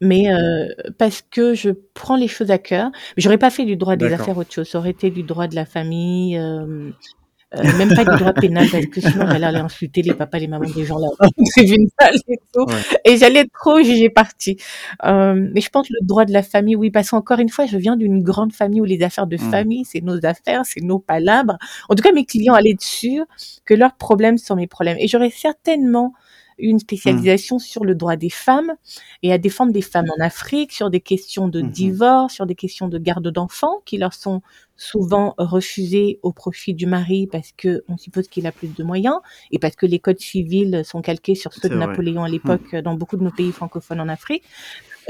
Mais 0.02 0.32
euh, 0.32 0.66
parce 0.98 1.20
que 1.22 1.52
je 1.54 1.70
prends 1.94 2.16
les 2.16 2.28
choses 2.28 2.50
à 2.50 2.58
cœur. 2.58 2.90
J'aurais 3.18 3.36
pas 3.38 3.50
fait 3.50 3.66
du 3.66 3.76
droit 3.76 3.96
des 3.96 4.12
affaires 4.12 4.38
autre 4.38 4.52
chose. 4.52 4.68
Ça 4.68 4.78
aurait 4.78 4.90
été 4.90 5.10
du 5.10 5.22
droit 5.24 5.46
de 5.46 5.54
la 5.54 5.66
famille. 5.66 6.38
Euh, 7.56 7.62
même 7.78 7.94
pas 7.94 8.04
du 8.04 8.16
droit 8.18 8.32
pénal 8.32 8.66
parce 8.70 8.86
que 8.86 9.00
sinon 9.00 9.26
j'allais 9.28 9.46
aller 9.46 9.58
insulter 9.58 10.02
les 10.02 10.14
papas 10.14 10.38
les 10.38 10.46
mamans 10.48 10.70
des 10.70 10.84
gens 10.84 10.98
là 10.98 11.08
dans 11.18 11.26
le 11.36 11.50
tribunal 11.50 12.14
et 12.28 12.38
tout 12.52 12.64
Ouais. 12.66 12.74
et 13.04 13.16
j'allais 13.16 13.44
trop 13.52 13.82
juger 13.82 14.08
parti 14.10 14.56
euh, 15.04 15.48
mais 15.52 15.60
je 15.60 15.68
pense 15.70 15.88
le 15.90 15.98
droit 16.06 16.24
de 16.24 16.32
la 16.32 16.42
famille 16.42 16.76
oui 16.76 16.90
parce 16.90 17.10
qu'encore 17.10 17.38
une 17.40 17.48
fois 17.48 17.66
je 17.66 17.76
viens 17.76 17.96
d'une 17.96 18.22
grande 18.22 18.52
famille 18.52 18.80
où 18.80 18.84
les 18.84 19.02
affaires 19.02 19.26
de 19.26 19.36
Mhm. 19.36 19.50
famille 19.50 19.84
c'est 19.84 20.00
nos 20.02 20.24
affaires 20.24 20.62
c'est 20.64 20.80
nos 20.82 20.98
palabres 21.00 21.56
en 21.88 21.94
tout 21.94 22.02
cas 22.02 22.12
mes 22.12 22.24
clients 22.24 22.54
allaient 22.54 22.74
dessus 22.74 23.22
que 23.64 23.74
leurs 23.74 23.94
problèmes 23.96 24.38
sont 24.38 24.56
mes 24.56 24.66
problèmes 24.68 24.96
et 25.00 25.08
j'aurais 25.08 25.30
certainement 25.30 26.12
une 26.60 26.78
spécialisation 26.78 27.58
sur 27.58 27.84
le 27.84 27.94
droit 27.94 28.16
des 28.16 28.30
femmes 28.30 28.72
et 29.22 29.32
à 29.32 29.38
défendre 29.38 29.72
des 29.72 29.82
femmes 29.82 30.06
en 30.18 30.22
Afrique 30.24 30.72
sur 30.72 30.90
des 30.90 31.00
questions 31.00 31.48
de 31.48 31.60
Mhm. 31.62 31.70
divorce, 31.70 32.34
sur 32.34 32.46
des 32.46 32.54
questions 32.54 32.88
de 32.88 32.98
garde 32.98 33.28
d'enfants 33.28 33.80
qui 33.84 33.98
leur 33.98 34.14
sont 34.14 34.42
souvent 34.76 35.34
refusées 35.36 36.18
au 36.22 36.32
profit 36.32 36.72
du 36.72 36.86
mari 36.86 37.26
parce 37.26 37.52
que 37.52 37.84
on 37.88 37.98
suppose 37.98 38.28
qu'il 38.28 38.46
a 38.46 38.52
plus 38.52 38.68
de 38.68 38.82
moyens 38.82 39.16
et 39.50 39.58
parce 39.58 39.76
que 39.76 39.84
les 39.84 39.98
codes 39.98 40.18
civils 40.20 40.82
sont 40.84 41.02
calqués 41.02 41.34
sur 41.34 41.52
ceux 41.52 41.68
de 41.68 41.74
vrai. 41.74 41.86
Napoléon 41.88 42.22
à 42.24 42.28
Mhm. 42.28 42.32
l'époque 42.32 42.74
dans 42.76 42.94
beaucoup 42.94 43.16
de 43.18 43.22
nos 43.22 43.30
pays 43.30 43.52
francophones 43.52 44.00
en 44.00 44.08
Afrique. 44.08 44.44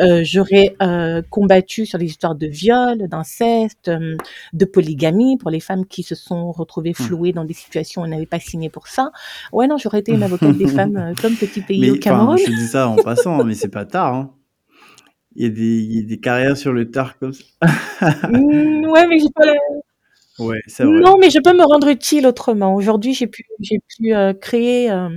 Euh, 0.01 0.23
J'aurais 0.25 0.77
euh, 0.83 1.23
combattu 1.31 1.87
sur 1.87 1.99
les 1.99 2.07
histoires 2.07 2.35
de 2.35 2.47
viol, 2.47 3.09
d'inceste, 3.09 3.89
euh, 3.89 4.17
de 4.53 4.65
polygamie 4.65 5.37
pour 5.37 5.51
les 5.51 5.61
femmes 5.61 5.87
qui 5.87 6.03
se 6.03 6.15
sont 6.15 6.53
retrouvées 6.53 6.95
Mhm. 6.99 7.07
flouées 7.07 7.33
dans 7.33 7.45
des 7.45 7.55
situations 7.55 8.03
où 8.03 8.05
elles 8.05 8.11
n'avaient 8.11 8.27
pas 8.27 8.41
signé 8.41 8.71
pour 8.71 8.89
ça. 8.89 9.11
Ouais, 9.53 9.67
non, 9.67 9.77
j'aurais 9.79 10.01
été 10.01 10.13
une 10.13 10.23
avocate 10.23 10.57
des 10.57 10.67
femmes 10.91 11.15
comme 11.21 11.37
petit 11.37 11.61
pays 11.61 11.81
Mais 11.81 11.91
au 11.91 11.97
Cameroun. 11.97 12.39
je 12.39 12.51
dis 12.51 12.67
ça 12.69 12.89
en 12.89 12.97
passant, 12.97 13.45
mais 13.45 13.55
c'est 13.55 13.69
pas 13.69 13.85
tard. 13.85 14.15
Hein. 14.15 14.31
Il 15.37 15.45
y 15.45 15.47
a 15.47 15.51
des, 15.51 15.79
il 15.79 15.95
y 15.95 15.99
a 16.01 16.03
des 16.03 16.19
carrières 16.19 16.57
sur 16.57 16.73
le 16.73 16.91
tard 16.91 17.19
comme 17.19 17.33
ça. 17.33 17.43
Mm, 18.29 18.89
ouais, 18.91 19.07
mais 19.07 19.19
j'ai 19.19 19.29
pas 19.35 19.47
la- 19.47 19.53
Ouais, 20.39 20.59
vrai. 20.85 21.01
Non, 21.03 21.19
mais 21.21 21.29
je 21.31 21.39
peux 21.39 21.53
me 21.53 21.63
rendre 21.65 21.89
utile 21.89 22.27
autrement. 22.27 22.75
Aujourd'hui, 22.75 23.13
j'ai 23.15 23.27
pu, 23.27 23.45
j'ai 23.61 23.79
pu 23.97 24.15
euh, 24.15 24.33
créer 24.33 24.91
euh, 24.91 25.11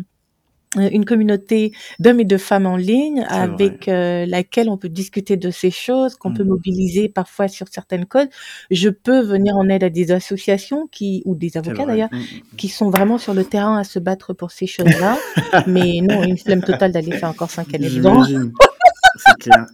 une 0.75 1.05
communauté 1.05 1.71
d'hommes 1.99 2.19
et 2.19 2.25
de 2.25 2.37
femmes 2.37 2.65
en 2.65 2.77
ligne 2.77 3.25
avec 3.29 3.87
euh, 3.87 4.25
laquelle 4.25 4.69
on 4.69 4.77
peut 4.77 4.89
discuter 4.89 5.37
de 5.37 5.51
ces 5.51 5.71
choses, 5.71 6.15
qu'on 6.15 6.33
peut 6.33 6.43
Mmh. 6.43 6.47
mobiliser 6.47 7.09
parfois 7.09 7.47
sur 7.47 7.67
certaines 7.69 8.05
causes. 8.05 8.27
Je 8.71 8.89
peux 8.89 9.21
venir 9.21 9.55
en 9.55 9.69
aide 9.69 9.83
à 9.83 9.89
des 9.89 10.11
associations 10.11 10.87
qui 10.91 11.21
ou 11.25 11.35
des 11.35 11.57
avocats 11.57 11.85
d'ailleurs 11.85 12.09
Mmh, 12.11 12.17
mmh. 12.17 12.55
qui 12.57 12.67
sont 12.69 12.89
vraiment 12.89 13.17
sur 13.17 13.33
le 13.33 13.43
terrain 13.45 13.77
à 13.77 13.83
se 13.83 13.99
battre 13.99 14.33
pour 14.33 14.51
ces 14.51 14.67
choses-là. 14.67 15.17
Mais 15.67 16.01
non, 16.01 16.23
une 16.23 16.37
flemme 16.37 16.63
totale 16.63 16.91
d'aller 16.91 17.11
faire 17.17 17.29
encore 17.29 17.49
cinq 17.51 17.73
années 17.73 17.89
dedans. 17.89 18.23
C'est 18.23 19.37
clair. 19.39 19.65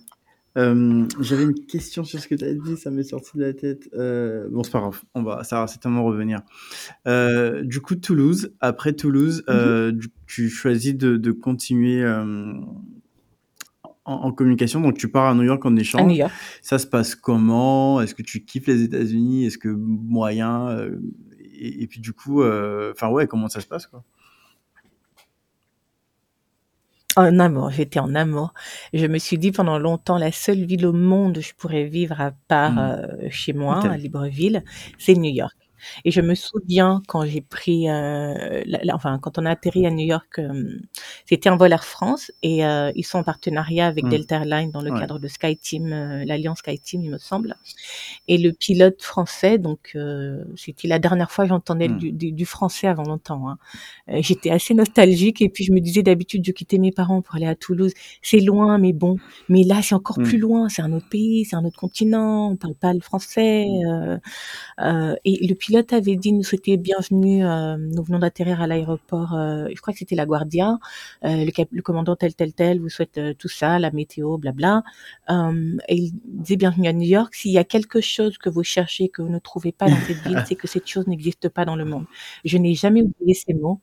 Euh, 0.58 1.06
J'avais 1.22 1.44
une 1.44 1.54
question 1.66 2.04
sur 2.04 2.20
ce 2.20 2.28
que 2.28 2.36
tu 2.36 2.44
as 2.44 2.54
dit, 2.54 2.76
ça 2.78 2.90
m'est 2.92 3.04
sorti 3.04 3.38
de 3.38 3.44
la 3.44 3.54
tête. 3.54 3.90
Euh, 3.94 4.48
bon, 4.52 4.64
c'est 4.64 4.72
pas 4.72 4.80
grave, 4.80 5.02
on 5.14 5.22
va, 5.24 5.44
ça 5.44 5.62
va 5.62 5.68
certainement 5.68 6.04
revenir. 6.04 6.42
Euh, 7.08 7.62
du 7.64 7.82
coup, 7.82 7.96
Toulouse, 7.96 8.54
après 8.60 8.94
Toulouse, 8.94 9.44
Mhm. 9.48 10.00
tu 10.28 10.50
choisis 10.50 10.96
de, 10.96 11.18
de 11.18 11.32
continuer 11.32 12.06
en, 12.08 12.64
en 14.06 14.32
communication. 14.32 14.82
Donc, 14.82 14.98
tu 14.98 15.08
pars 15.10 15.28
à 15.28 15.36
New 15.36 15.44
York 15.44 15.64
en 15.66 15.70
À 15.70 15.72
New 15.74 15.80
échange. 15.82 16.18
York. 16.18 16.32
Ça 16.62 16.80
se 16.80 16.88
passe 16.88 17.14
comment? 17.16 18.02
Est-ce 18.02 18.16
que 18.16 18.24
tu 18.24 18.44
kiffes 18.44 18.68
les 18.68 18.82
États-Unis? 18.82 19.46
Est-ce 19.46 19.58
que 19.60 19.70
moyen 19.70 20.78
et, 21.62 21.84
et 21.84 21.88
puis, 21.88 22.00
du 22.00 22.14
coup, 22.14 22.44
enfin, 22.44 23.10
ouais, 23.10 23.28
comment 23.28 23.50
ça 23.50 23.60
se 23.62 23.68
passe, 23.68 23.86
quoi? 23.88 24.04
En 27.22 27.38
amour, 27.40 27.70
j'étais 27.72 28.00
en 28.00 28.16
amour. 28.16 28.54
Je 28.94 29.06
me 29.06 29.18
suis 29.20 29.38
dit 29.38 29.52
pendant 29.52 29.78
longtemps, 29.78 30.18
la 30.18 30.32
seule 30.32 30.64
ville 30.66 30.86
au 30.86 30.94
monde 30.94 31.38
où 31.38 31.42
je 31.42 31.54
pourrais 31.54 31.84
vivre 31.86 32.20
à 32.22 32.32
part 32.48 32.74
Hmm. 32.74 32.78
euh, 32.80 33.30
chez 33.30 33.54
moi, 33.54 33.86
à 33.92 33.98
Libreville, 33.98 34.64
c'est 34.98 35.16
New 35.16 35.32
York. 35.32 35.58
Et 36.06 36.12
je 36.12 36.22
me 36.22 36.36
souviens 36.36 37.02
quand 37.08 37.26
j'ai 37.26 37.42
pris, 37.42 37.90
euh, 37.90 38.62
la- 38.66 38.80
la- 38.84 38.96
enfin 38.96 39.20
quand 39.20 39.38
on 39.38 39.46
a 39.46 39.52
atterri 39.52 39.86
à 39.86 39.92
New 39.92 40.06
York, 40.06 40.40
euh, 40.40 40.80
c'était 41.26 41.50
un 41.50 41.56
vol 41.58 41.72
Air 41.72 41.84
France 41.86 42.32
et 42.44 42.66
euh, 42.66 42.92
ils 42.96 43.04
sont 43.06 43.20
en 43.20 43.24
partenariat 43.24 43.88
avec 43.88 44.06
Hmm. 44.06 44.10
Delta 44.10 44.36
Airlines 44.38 44.72
dans 44.72 44.82
le 44.82 44.92
Ouais. 44.92 45.00
cadre 45.00 45.20
de 45.20 45.28
SkyTeam, 45.28 45.92
euh, 45.92 46.26
l'alliance 46.26 46.60
SkyTeam, 46.60 47.02
il 47.04 47.12
me 47.12 47.18
semble. 47.18 47.56
Et 48.28 48.38
le 48.38 48.52
pilote 48.54 49.02
français, 49.02 49.58
donc 49.58 49.96
c'était 50.56 50.88
la 50.88 51.00
dernière 51.00 51.32
fois 51.32 51.46
que 51.46 51.50
j'entendais 51.50 51.88
Hmm. 51.90 51.98
du, 51.98 52.12
du- 52.12 52.32
du 52.32 52.46
français 52.46 52.88
avant 52.88 53.04
longtemps. 53.04 53.50
hein. 53.50 53.58
J'étais 54.22 54.50
assez 54.52 54.74
nostalgique 54.74 55.42
et 55.42 55.50
puis 55.50 55.64
je 55.64 55.72
me 55.72 55.80
disais 55.80 56.04
d'habitude 56.04 56.44
je 56.46 56.52
quittais 56.52 56.78
mes 56.78 56.92
parents 56.92 57.22
pour 57.22 57.36
aller 57.36 57.46
à 57.48 57.56
Toulouse. 57.56 57.94
C'est 58.22 58.40
loin, 58.40 58.78
mais 58.78 58.94
bon. 58.94 59.18
Mais 59.50 59.64
là 59.64 59.82
c'est 59.82 59.96
encore 59.96 60.20
Hmm. 60.20 60.24
plus 60.24 60.38
loin. 60.38 60.70
C'est 60.70 60.82
un 60.82 60.92
autre 60.94 61.08
pays, 61.10 61.46
c'est 61.46 61.56
un 61.56 61.66
autre 61.66 61.80
continent. 61.80 62.50
On 62.52 62.56
parle 62.56 62.76
pas 62.76 62.94
le 62.94 63.00
français. 63.02 63.66
euh, 64.82 65.16
et 65.26 65.46
le 65.48 65.54
pilote 65.56 65.69
avait 65.78 66.16
dit 66.16 66.34
nous 66.34 66.44
souhaitait 66.44 66.78
bienvenue. 66.78 67.46
euh, 67.46 67.78
nous 67.78 68.04
venons 68.04 68.20
d'atterrir 68.20 68.62
à 68.62 68.68
l'aéroport. 68.68 69.34
euh, 69.36 69.68
je 69.74 69.80
crois 69.82 69.94
que 69.94 70.00
c'était 70.00 70.16
La 70.16 70.26
Guardia. 70.26 70.78
Euh, 71.24 71.46
le, 71.46 71.52
cap- 71.52 71.70
le 71.72 71.82
commandant 71.82 72.16
tel 72.16 72.34
tel 72.36 72.54
tel 72.54 72.80
vous 72.80 72.90
souhaite 72.90 73.20
tout 73.38 73.48
ça, 73.48 73.80
la 73.80 73.92
météo, 73.92 74.38
blabla. 74.38 74.84
Et 75.30 75.96
il 75.96 76.12
disait 76.26 76.56
bienvenue 76.58 76.88
à 76.88 76.94
New 76.94 77.08
York. 77.08 77.34
S'il 77.36 77.52
y 77.52 77.58
a 77.58 77.64
quelque 77.64 78.02
chose 78.02 78.38
que 78.38 78.50
vous 78.50 78.64
cherchez 78.64 79.10
que 79.10 79.22
vous 79.22 79.30
ne 79.30 79.40
trouvez 79.40 79.72
pas 79.72 79.88
dans 79.90 80.00
cette 80.08 80.18
ville, 80.28 80.44
c'est 80.48 80.56
que 80.56 80.68
cette 80.68 80.88
chose 80.88 81.08
n'existe 81.08 81.50
pas 81.50 81.66
dans 81.66 81.76
le 81.76 81.86
monde. 81.86 82.06
Je 82.46 82.58
n'ai 82.58 82.74
jamais 82.76 83.02
oublié 83.04 83.34
ces 83.34 83.54
mots. 83.54 83.80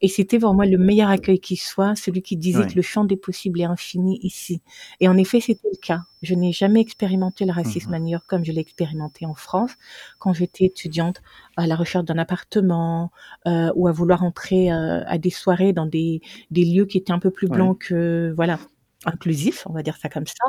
Et 0.00 0.08
c'était 0.08 0.38
pour 0.38 0.54
moi 0.54 0.66
le 0.66 0.78
meilleur 0.78 1.10
accueil 1.10 1.38
qui 1.40 1.56
soit, 1.56 1.94
celui 1.96 2.22
qui 2.22 2.36
disait 2.36 2.56
Ouais. 2.60 2.66
que 2.66 2.74
le 2.76 2.82
champ 2.82 3.04
des 3.04 3.16
possibles 3.16 3.60
est 3.60 3.64
infini 3.64 4.18
ici. 4.22 4.62
Et 5.00 5.08
en 5.08 5.16
effet, 5.18 5.40
c'était 5.40 5.68
le 5.70 5.78
cas. 5.78 6.00
Je 6.22 6.34
n'ai 6.34 6.52
jamais 6.52 6.80
expérimenté 6.80 7.44
le 7.44 7.52
racisme 7.52 7.90
Mhm. 7.90 7.94
à 7.94 7.98
New 8.00 8.08
York 8.08 8.24
comme 8.28 8.44
je 8.44 8.52
l'ai 8.52 8.60
expérimenté 8.60 9.26
en 9.26 9.34
France 9.34 9.72
quand 10.18 10.32
j'étais 10.32 10.64
étudiante 10.66 11.22
à 11.56 11.66
la 11.66 11.76
recherche 11.76 12.04
d'un 12.06 12.18
appartement 12.18 13.10
euh, 13.46 13.70
ou 13.76 13.88
à 13.88 13.92
vouloir 13.92 14.22
entrer 14.24 14.72
euh, 14.72 15.02
à 15.06 15.18
des 15.18 15.30
soirées 15.30 15.72
dans 15.72 15.86
des, 15.86 16.20
des 16.50 16.64
lieux 16.64 16.86
qui 16.86 16.98
étaient 16.98 17.12
un 17.12 17.18
peu 17.18 17.30
plus 17.30 17.48
Ouais. 17.48 17.54
blancs 17.56 17.78
que 17.80 18.32
voilà 18.36 18.58
inclusifs, 19.04 19.66
on 19.68 19.72
va 19.72 19.82
dire 19.82 19.96
ça 19.98 20.08
comme 20.08 20.26
ça. 20.26 20.44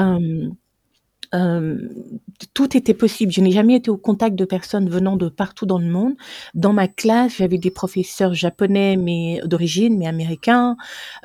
Euh, 0.00 0.50
euh, 1.34 1.76
tout 2.54 2.76
était 2.76 2.94
possible. 2.94 3.32
Je 3.32 3.40
n'ai 3.40 3.50
jamais 3.50 3.74
été 3.76 3.90
au 3.90 3.96
contact 3.96 4.36
de 4.36 4.44
personnes 4.44 4.88
venant 4.88 5.16
de 5.16 5.28
partout 5.28 5.66
dans 5.66 5.78
le 5.78 5.86
monde. 5.86 6.14
Dans 6.54 6.72
ma 6.72 6.88
classe, 6.88 7.36
j'avais 7.38 7.58
des 7.58 7.70
professeurs 7.70 8.34
japonais, 8.34 8.96
mais 8.96 9.40
d'origine, 9.44 9.98
mais 9.98 10.06
américains, 10.06 10.76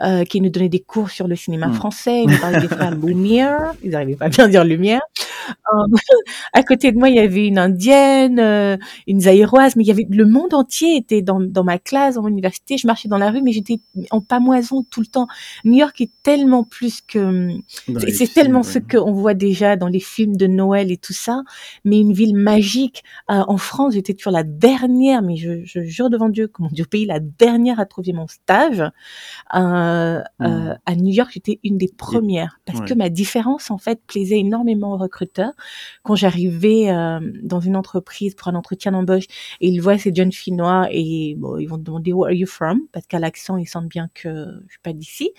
euh, 0.04 0.24
qui 0.26 0.42
nous 0.42 0.50
donnaient 0.50 0.70
des 0.70 0.80
cours 0.80 1.10
sur 1.10 1.28
le 1.28 1.36
cinéma 1.36 1.68
Hmm. 1.68 1.74
français. 1.74 2.24
Ils 2.24 2.30
nous 2.30 2.40
parlaient 2.40 2.62
des 2.62 2.68
frères 2.76 2.96
Lumière. 2.96 3.74
Ils 3.84 3.92
n'arrivaient 3.92 4.16
pas 4.16 4.26
à 4.26 4.30
bien 4.30 4.48
dire 4.48 4.64
Lumière. 4.64 5.02
Euh, 5.50 5.86
à 6.54 6.64
côté 6.64 6.92
de 6.92 6.98
moi, 6.98 7.10
il 7.10 7.16
y 7.16 7.20
avait 7.20 7.48
une 7.48 7.58
indienne, 7.58 8.40
euh, 8.40 8.78
une 9.08 9.22
zaïroise, 9.22 9.76
mais 9.76 9.84
il 9.84 9.88
y 9.88 9.92
avait 9.92 10.08
le 10.10 10.26
monde 10.26 10.54
entier 10.54 10.96
était 10.96 11.22
dans, 11.22 11.40
dans 11.40 11.64
ma 11.64 11.78
classe, 11.78 12.16
dans 12.16 12.24
mon 12.24 12.30
université. 12.30 12.78
Je 12.78 12.88
marchais 12.88 13.08
dans 13.10 13.18
la 13.18 13.32
rue, 13.32 13.42
mais 13.42 13.52
j'étais 13.52 13.80
en 14.12 14.22
pamoison 14.22 14.84
tout 14.90 15.02
le 15.02 15.08
temps. 15.08 15.28
New 15.66 15.76
York 15.76 16.00
est 16.02 16.12
tellement 16.24 16.64
plus 16.64 17.02
que 17.02 17.50
c'est 18.10 18.34
tellement 18.34 18.62
ouais. 18.62 18.64
ce 18.64 18.80
qu'on 18.80 19.12
voit 19.12 19.34
déjà 19.34 19.76
dans 19.76 19.88
les 19.88 20.00
films 20.00 20.38
de 20.38 20.48
Noël 20.48 20.92
et 20.92 20.98
tout 20.98 21.14
ça, 21.14 21.42
mais 21.86 22.00
une 22.00 22.14
ville 22.14 22.36
magique. 22.36 23.04
Euh, 23.32 23.44
en 23.48 23.58
France, 23.58 23.94
j'étais 23.94 24.14
toujours 24.14 24.34
la 24.34 24.44
dernière, 24.44 25.22
mais 25.22 25.36
je, 25.36 25.64
je 25.66 25.82
jure 25.82 26.10
devant 26.10 26.30
Dieu 26.30 26.52
mon 26.60 26.70
Dieu 26.70 26.86
pays, 26.86 27.06
la 27.06 27.20
dernière 27.20 27.80
à 27.80 27.86
trouver 27.86 28.14
mon 28.14 28.28
stage. 28.28 28.84
Euh, 29.54 30.24
Hmm. 30.40 30.46
euh, 30.46 30.76
à 30.86 30.96
New 30.96 31.14
York, 31.14 31.32
j'étais 31.34 31.60
une 31.64 31.78
des 31.78 31.90
premières 31.96 32.60
parce 32.66 32.80
ouais. 32.80 32.88
que 32.88 32.94
ma 32.94 33.10
différence, 33.10 33.72
en 33.72 33.78
fait, 33.78 34.02
plaisait 34.06 34.40
énormément 34.40 34.94
aux 34.94 34.98
recruteurs. 34.98 35.33
Quand 36.04 36.16
j'arrivais 36.16 36.90
euh, 36.92 37.20
dans 37.44 37.60
une 37.60 37.76
entreprise 37.76 38.36
pour 38.36 38.48
un 38.50 38.56
entretien 38.56 38.92
d'embauche 38.92 39.26
et 39.62 39.68
ils 39.70 39.80
voient 39.80 39.98
ces 39.98 40.14
jeunes 40.14 40.32
filles 40.32 40.54
noires 40.54 40.88
et 40.92 41.36
bon, 41.38 41.58
ils 41.58 41.68
vont 41.68 41.78
demander 41.78 42.14
Where 42.14 42.30
are 42.32 42.34
you 42.34 42.48
from? 42.48 42.82
Parce 42.92 43.08
qu'à 43.08 43.20
l'accent, 43.20 43.58
ils 43.58 43.68
sentent 43.68 43.90
bien 43.90 44.10
que 44.14 44.30
je 44.68 44.72
suis 44.72 44.82
pas 44.84 44.94
d'ici. 44.94 45.32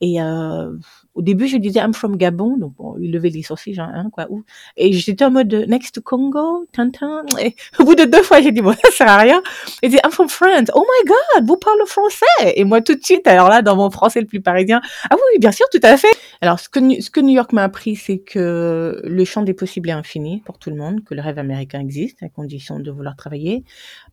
Et 0.00 0.20
euh, 0.22 0.76
au 1.14 1.22
début, 1.22 1.46
je 1.46 1.56
disais 1.56 1.80
I'm 1.80 1.94
from 1.94 2.16
Gabon, 2.16 2.56
donc 2.56 2.74
bon, 2.76 2.96
il 3.00 3.12
levait 3.12 3.30
les 3.30 3.42
sourcils, 3.42 3.74
genre, 3.74 3.88
hein, 3.92 4.08
quoi, 4.12 4.26
où 4.30 4.42
Et 4.76 4.92
j'étais 4.92 5.24
en 5.24 5.30
mode 5.30 5.52
next 5.68 5.94
to 5.94 6.00
Congo, 6.00 6.66
Tintin. 6.72 7.24
Et 7.40 7.54
au 7.78 7.84
bout 7.84 7.94
de 7.94 8.04
deux 8.04 8.22
fois, 8.22 8.40
j'ai 8.40 8.50
dit 8.52 8.60
bon, 8.60 8.72
ça 8.84 8.90
sert 8.90 9.08
à 9.08 9.18
rien. 9.18 9.42
Et 9.82 9.88
dit 9.88 9.98
I'm 10.04 10.10
from 10.10 10.28
France. 10.28 10.70
Oh 10.74 10.80
my 10.84 11.08
God, 11.08 11.46
vous 11.46 11.56
parlez 11.56 11.86
français 11.86 12.24
Et 12.56 12.64
moi 12.64 12.80
tout 12.80 12.94
de 12.94 13.02
suite, 13.04 13.26
alors 13.26 13.48
là, 13.48 13.62
dans 13.62 13.76
mon 13.76 13.90
français 13.90 14.20
le 14.20 14.26
plus 14.26 14.40
parisien, 14.40 14.80
ah 15.10 15.14
oui, 15.14 15.38
bien 15.38 15.52
sûr, 15.52 15.66
tout 15.70 15.80
à 15.82 15.96
fait. 15.96 16.08
Alors 16.40 16.58
ce 16.58 16.68
que 16.68 16.80
New- 16.80 17.00
ce 17.00 17.10
que 17.10 17.20
New 17.20 17.34
York 17.34 17.52
m'a 17.52 17.62
appris, 17.64 17.96
c'est 17.96 18.18
que 18.18 19.00
le 19.04 19.24
champ 19.24 19.42
des 19.42 19.54
possibles 19.54 19.88
est 19.90 19.92
infini 19.92 20.42
pour 20.44 20.58
tout 20.58 20.70
le 20.70 20.76
monde, 20.76 21.04
que 21.04 21.14
le 21.14 21.20
rêve 21.22 21.38
américain 21.38 21.80
existe 21.80 22.22
à 22.22 22.28
condition 22.28 22.78
de 22.80 22.90
vouloir 22.90 23.16
travailler, 23.16 23.64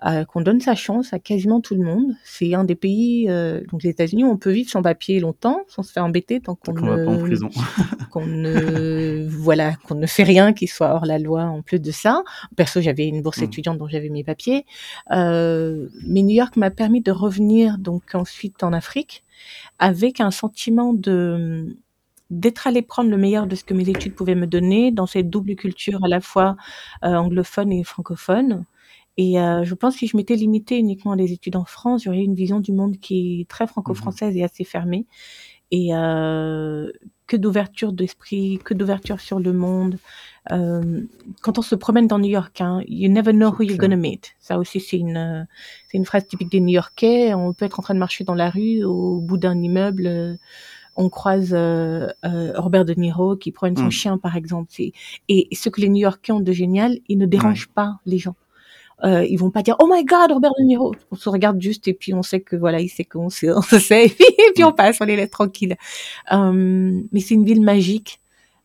euh, 0.05 0.23
qu'on 0.25 0.41
donne 0.41 0.61
sa 0.61 0.75
chance 0.75 1.13
à 1.13 1.19
quasiment 1.19 1.61
tout 1.61 1.75
le 1.75 1.83
monde. 1.83 2.13
C'est 2.23 2.53
un 2.53 2.63
des 2.63 2.75
pays, 2.75 3.25
euh, 3.29 3.61
donc 3.71 3.83
les 3.83 3.89
États-Unis, 3.89 4.23
où 4.23 4.29
on 4.29 4.37
peut 4.37 4.51
vivre 4.51 4.69
sans 4.69 4.81
papier 4.81 5.19
longtemps, 5.19 5.61
sans 5.67 5.83
se 5.83 5.91
faire 5.91 6.05
embêter 6.05 6.39
tant 6.41 6.55
qu'on 6.55 6.73
Va 6.95 7.05
pas 7.05 7.11
en 7.11 7.17
ne 7.17 7.17
prison. 7.17 7.49
qu'on 8.11 8.25
ne 8.27 9.27
voilà 9.29 9.75
qu'on 9.87 9.95
ne 9.95 10.05
fait 10.07 10.23
rien 10.23 10.53
qui 10.53 10.67
soit 10.67 10.93
hors 10.93 11.05
la 11.05 11.19
loi 11.19 11.43
en 11.43 11.61
plus 11.61 11.79
de 11.79 11.91
ça 11.91 12.23
perso 12.55 12.81
j'avais 12.81 13.07
une 13.07 13.21
bourse 13.21 13.41
Mm. 13.41 13.43
étudiante 13.43 13.77
dont 13.77 13.87
j'avais 13.87 14.09
mes 14.09 14.23
papiers 14.23 14.65
euh, 15.11 15.87
mais 16.07 16.21
New 16.23 16.35
York 16.35 16.57
m'a 16.57 16.71
permis 16.71 17.01
de 17.01 17.11
revenir 17.11 17.77
donc 17.77 18.15
ensuite 18.15 18.63
en 18.63 18.73
Afrique 18.73 19.23
avec 19.79 20.19
un 20.21 20.31
sentiment 20.31 20.93
de 20.93 21.77
d'être 22.29 22.67
allé 22.67 22.81
prendre 22.81 23.09
le 23.09 23.17
meilleur 23.17 23.47
de 23.47 23.55
ce 23.55 23.63
que 23.65 23.73
mes 23.73 23.89
études 23.89 24.15
pouvaient 24.15 24.35
me 24.35 24.47
donner 24.47 24.91
dans 24.91 25.05
cette 25.07 25.29
double 25.29 25.55
culture 25.55 26.03
à 26.03 26.07
la 26.07 26.21
fois 26.21 26.55
euh, 27.03 27.15
anglophone 27.15 27.71
et 27.73 27.83
francophone 27.83 28.65
et 29.17 29.39
euh, 29.39 29.63
je 29.65 29.75
pense 29.75 29.95
que 29.95 29.99
si 29.99 30.07
je 30.07 30.15
m'étais 30.17 30.35
limitée 30.35 30.77
uniquement 30.77 31.11
à 31.11 31.15
des 31.17 31.33
études 31.33 31.57
en 31.57 31.65
France, 31.65 32.03
j'aurais 32.05 32.23
une 32.23 32.33
vision 32.35 32.59
du 32.61 32.71
monde 32.71 32.97
qui 32.97 33.41
est 33.41 33.49
très 33.49 33.67
franco-française 33.67 34.35
et 34.37 34.43
assez 34.43 34.63
fermée. 34.63 35.05
Et 35.71 35.95
euh, 35.95 36.91
que 37.27 37.37
d'ouverture 37.37 37.93
d'esprit, 37.93 38.59
que 38.63 38.73
d'ouverture 38.73 39.21
sur 39.21 39.39
le 39.39 39.53
monde. 39.53 39.97
Euh, 40.51 41.01
quand 41.41 41.57
on 41.59 41.61
se 41.61 41.75
promène 41.75 42.05
dans 42.05 42.19
New 42.19 42.29
York, 42.29 42.59
hein, 42.59 42.81
you 42.87 43.09
never 43.09 43.31
know 43.31 43.49
who 43.51 43.63
you're 43.63 43.77
gonna 43.77 43.95
meet. 43.95 44.33
Ça 44.39 44.57
aussi, 44.59 44.81
c'est 44.81 44.97
une, 44.97 45.47
c'est 45.87 45.97
une 45.97 46.03
phrase 46.05 46.27
typique 46.27 46.51
des 46.51 46.59
New-Yorkais. 46.59 47.33
On 47.33 47.53
peut 47.53 47.63
être 47.63 47.79
en 47.79 47.83
train 47.83 47.93
de 47.93 47.99
marcher 47.99 48.25
dans 48.25 48.35
la 48.35 48.49
rue, 48.49 48.83
au 48.83 49.21
bout 49.21 49.37
d'un 49.37 49.57
immeuble, 49.61 50.07
euh, 50.07 50.35
on 50.97 51.09
croise 51.09 51.51
euh, 51.53 52.09
euh, 52.25 52.51
Robert 52.57 52.83
De 52.83 52.93
Niro 52.93 53.37
qui 53.37 53.53
promène 53.53 53.77
son 53.77 53.85
Mm. 53.85 53.91
chien, 53.91 54.17
par 54.17 54.35
exemple. 54.35 54.69
Et 55.29 55.47
ce 55.53 55.69
que 55.69 55.79
les 55.79 55.87
New-Yorkais 55.87 56.33
ont 56.33 56.41
de 56.41 56.51
génial, 56.51 56.99
ils 57.07 57.17
ne 57.17 57.25
dérangent 57.25 57.69
pas 57.69 57.99
les 58.05 58.17
gens. 58.17 58.35
Euh, 59.03 59.25
ils 59.25 59.37
vont 59.37 59.49
pas 59.49 59.63
dire 59.63 59.75
oh 59.79 59.87
my 59.91 60.05
god 60.05 60.31
Robert 60.31 60.51
De 60.59 60.63
Niro. 60.63 60.93
On 61.11 61.15
se 61.15 61.29
regarde 61.29 61.59
juste 61.59 61.87
et 61.87 61.93
puis 61.93 62.13
on 62.13 62.21
sait 62.21 62.41
que 62.41 62.55
voilà 62.55 62.79
il 62.79 62.89
sait 62.89 63.03
qu'on 63.03 63.29
sait 63.29 63.51
on 63.55 63.61
se 63.61 63.79
sait. 63.79 64.05
Et 64.05 64.09
puis, 64.09 64.25
et 64.25 64.51
puis 64.53 64.63
on 64.63 64.71
passe 64.71 64.99
on 65.01 65.05
les 65.05 65.15
laisse 65.15 65.29
tranquilles. 65.29 65.75
Euh, 66.31 67.01
mais 67.11 67.19
c'est 67.19 67.33
une 67.33 67.45
ville 67.45 67.61
magique. 67.61 68.19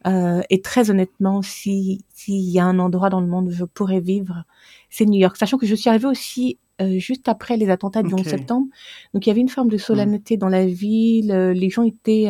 Euh, 0.06 0.42
et 0.50 0.60
très 0.60 0.90
honnêtement 0.90 1.42
si 1.42 2.04
s'il 2.14 2.48
y 2.50 2.60
a 2.60 2.64
un 2.64 2.78
endroit 2.78 3.08
dans 3.08 3.20
le 3.20 3.26
monde 3.26 3.48
où 3.48 3.50
je 3.50 3.64
pourrais 3.64 4.00
vivre 4.00 4.44
c'est 4.90 5.06
New 5.06 5.18
York. 5.18 5.36
Sachant 5.36 5.58
que 5.58 5.66
je 5.66 5.74
suis 5.74 5.88
arrivée 5.88 6.06
aussi 6.06 6.58
euh, 6.80 6.98
juste 6.98 7.28
après 7.28 7.56
les 7.56 7.70
attentats 7.70 8.02
du 8.02 8.12
Ok. 8.12 8.20
11 8.20 8.26
septembre. 8.26 8.66
Donc 9.14 9.26
il 9.26 9.30
y 9.30 9.32
avait 9.32 9.40
une 9.40 9.48
forme 9.48 9.68
de 9.68 9.78
solennité 9.78 10.36
dans 10.36 10.48
la 10.48 10.66
ville. 10.66 11.32
Les 11.32 11.70
gens 11.70 11.82
étaient 11.82 12.28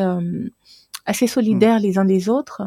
assez 1.07 1.27
solidaires 1.27 1.81
les 1.81 1.99
uns 1.99 2.05
des 2.05 2.29
autres 2.29 2.63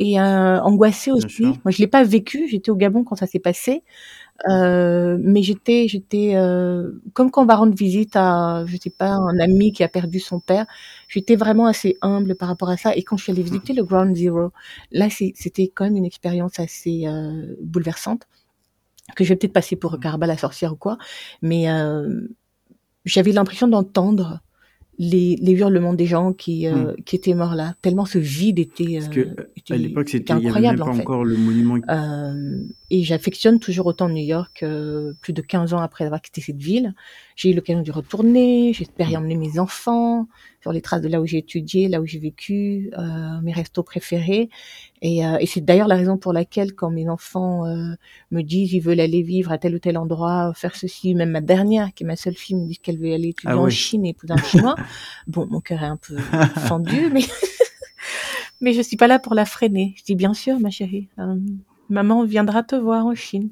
et 0.00 0.18
euh, 0.18 0.60
angoissés 0.62 1.12
Bien 1.12 1.24
aussi. 1.24 1.42
moi 1.42 1.70
je 1.70 1.78
l'ai 1.78 1.86
pas 1.86 2.02
vécu. 2.02 2.48
J'étais 2.48 2.70
au 2.70 2.76
Gabon 2.76 3.04
quand 3.04 3.16
ça 3.16 3.26
s'est 3.26 3.38
passé 3.38 3.82
Euh, 4.48 5.18
mais 5.20 5.42
j'étais, 5.42 5.86
j'étais, 5.88 6.32
euh, 6.34 6.92
comme 7.12 7.30
quand 7.30 7.42
on 7.42 7.46
va 7.46 7.56
rendre 7.56 7.74
visite 7.74 8.12
à, 8.16 8.64
je 8.66 8.76
sais 8.78 8.90
pas, 8.90 9.10
un 9.10 9.38
ami 9.38 9.72
qui 9.72 9.82
a 9.82 9.88
perdu 9.88 10.18
son 10.18 10.40
père, 10.40 10.66
j'étais 11.08 11.36
vraiment 11.36 11.66
assez 11.66 11.98
humble 12.00 12.34
par 12.36 12.48
rapport 12.48 12.70
à 12.70 12.76
ça. 12.76 12.96
Et 12.96 13.02
quand 13.02 13.16
je 13.18 13.24
suis 13.24 13.32
allée 13.32 13.42
visiter 13.42 13.74
le 13.74 13.84
Ground 13.84 14.16
Zero, 14.16 14.50
là, 14.92 15.08
c'était 15.10 15.68
quand 15.68 15.84
même 15.84 15.96
une 15.96 16.06
expérience 16.06 16.58
assez 16.58 17.06
euh, 17.06 17.54
bouleversante 17.62 18.26
que 19.16 19.24
je 19.24 19.30
vais 19.30 19.36
peut-être 19.36 19.52
passer 19.52 19.76
pour 19.76 19.98
Carba 20.00 20.26
la 20.26 20.38
sorcière 20.38 20.72
ou 20.72 20.76
quoi, 20.76 20.98
mais 21.42 21.70
euh, 21.70 22.28
j'avais 23.04 23.32
l'impression 23.32 23.68
d'entendre 23.68 24.40
les, 25.02 25.36
les 25.40 25.52
hurlements 25.52 25.94
des 25.94 26.04
gens 26.04 26.34
qui, 26.34 26.66
euh, 26.66 26.92
Hmm. 26.92 27.02
qui 27.06 27.16
étaient 27.16 27.32
morts 27.32 27.54
là, 27.54 27.74
tellement 27.80 28.04
ce 28.04 28.18
vide 28.18 28.58
était, 28.58 28.98
Parce 28.98 29.08
que 29.08 29.20
euh, 29.20 29.34
était, 29.56 29.72
à 29.74 29.76
l'époque, 29.78 30.08
était 30.08 30.18
c'était, 30.18 30.34
il 30.34 30.44
y 30.44 30.48
avait 30.48 30.60
même 30.60 30.76
incroyable 30.76 30.78
pas 30.84 30.90
en 30.90 30.92
fait. 30.92 31.00
encore 31.00 31.24
le 31.24 31.36
monument. 31.38 31.78
Euh, 31.88 32.62
et 32.90 33.02
j'affectionne 33.02 33.60
toujours 33.60 33.86
autant 33.86 34.10
New 34.10 34.22
York, 34.22 34.62
euh, 34.62 35.14
plus 35.22 35.32
de 35.32 35.40
15 35.40 35.72
ans 35.72 35.78
après 35.80 36.04
avoir 36.04 36.20
quitté 36.20 36.42
cette 36.42 36.60
ville. 36.60 36.94
J'ai 37.34 37.50
eu 37.50 37.54
l'occasion 37.54 37.80
d'y 37.82 37.90
retourner, 37.90 38.72
j'espère 38.74 39.08
y 39.10 39.16
emmener 39.16 39.36
mes 39.36 39.58
enfants 39.58 40.28
sur 40.60 40.72
les 40.72 40.80
traces 40.80 41.00
de 41.00 41.08
là 41.08 41.20
où 41.20 41.26
j'ai 41.26 41.38
étudié, 41.38 41.88
là 41.88 42.00
où 42.00 42.06
j'ai 42.06 42.18
vécu, 42.18 42.90
euh, 42.98 43.40
mes 43.42 43.52
restos 43.52 43.82
préférés. 43.82 44.50
Et, 45.02 45.24
euh, 45.24 45.38
et 45.40 45.46
c'est 45.46 45.62
d'ailleurs 45.62 45.88
la 45.88 45.96
raison 45.96 46.18
pour 46.18 46.32
laquelle 46.32 46.74
quand 46.74 46.90
mes 46.90 47.08
enfants 47.08 47.66
euh, 47.66 47.94
me 48.30 48.42
disent 48.42 48.72
ils 48.72 48.80
veulent 48.80 49.00
aller 49.00 49.22
vivre 49.22 49.52
à 49.52 49.58
tel 49.58 49.74
ou 49.74 49.78
tel 49.78 49.96
endroit, 49.96 50.52
faire 50.54 50.76
ceci, 50.76 51.14
même 51.14 51.30
ma 51.30 51.40
dernière, 51.40 51.94
qui 51.94 52.04
est 52.04 52.06
ma 52.06 52.16
seule 52.16 52.36
fille, 52.36 52.56
me 52.56 52.66
dit 52.66 52.78
qu'elle 52.78 52.98
veut 52.98 53.12
aller 53.12 53.28
étudier 53.28 53.54
Ah 53.54 53.58
en. 53.58 53.70
Chine 53.70 54.04
et 54.04 54.10
épouser 54.10 54.34
un 54.34 54.42
Chinois. 54.42 54.74
bon, 55.26 55.46
mon 55.48 55.60
cœur 55.60 55.82
est 55.82 55.86
un 55.86 55.96
peu 55.96 56.16
fendu, 56.16 57.08
mais 57.12 57.22
mais 58.60 58.72
je 58.72 58.82
suis 58.82 58.96
pas 58.96 59.06
là 59.06 59.18
pour 59.18 59.34
la 59.34 59.44
freiner. 59.44 59.94
Je 59.96 60.04
dis 60.04 60.14
bien 60.14 60.34
sûr, 60.34 60.58
ma 60.60 60.70
chérie. 60.70 61.08
Euh, 61.18 61.36
maman 61.88 62.24
viendra 62.24 62.62
te 62.62 62.76
voir 62.76 63.06
en 63.06 63.14
Chine. 63.14 63.50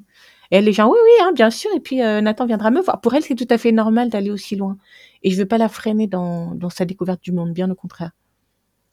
Et 0.51 0.57
elle 0.57 0.67
est 0.67 0.73
genre, 0.73 0.89
oui, 0.89 0.97
oui, 1.03 1.23
hein, 1.23 1.31
bien 1.33 1.49
sûr. 1.49 1.69
Et 1.75 1.79
puis 1.79 2.01
euh, 2.01 2.21
Nathan 2.21 2.45
viendra 2.45 2.71
me 2.71 2.81
voir. 2.81 3.01
Pour 3.01 3.13
elle, 3.13 3.23
c'est 3.23 3.35
tout 3.35 3.47
à 3.49 3.57
fait 3.57 3.71
normal 3.71 4.09
d'aller 4.09 4.31
aussi 4.31 4.55
loin. 4.55 4.77
Et 5.23 5.31
je 5.31 5.37
veux 5.37 5.47
pas 5.47 5.57
la 5.57 5.69
freiner 5.69 6.07
dans, 6.07 6.55
dans 6.55 6.69
sa 6.69 6.85
découverte 6.85 7.21
du 7.21 7.31
monde, 7.31 7.53
bien 7.53 7.69
au 7.69 7.75
contraire. 7.75 8.11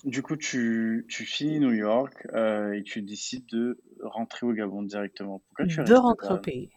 Du 0.04 0.22
coup, 0.22 0.36
tu, 0.36 1.06
tu 1.08 1.24
finis 1.24 1.58
New 1.58 1.72
York 1.72 2.26
euh, 2.34 2.72
et 2.72 2.82
tu 2.82 3.02
décides 3.02 3.46
de 3.46 3.80
rentrer 4.02 4.46
au 4.46 4.52
Gabon 4.52 4.82
directement. 4.82 5.40
Pourquoi 5.48 5.66
tu 5.66 5.82
De 5.82 5.94
rentrer 5.94 6.34
au 6.34 6.38
pays. 6.38 6.70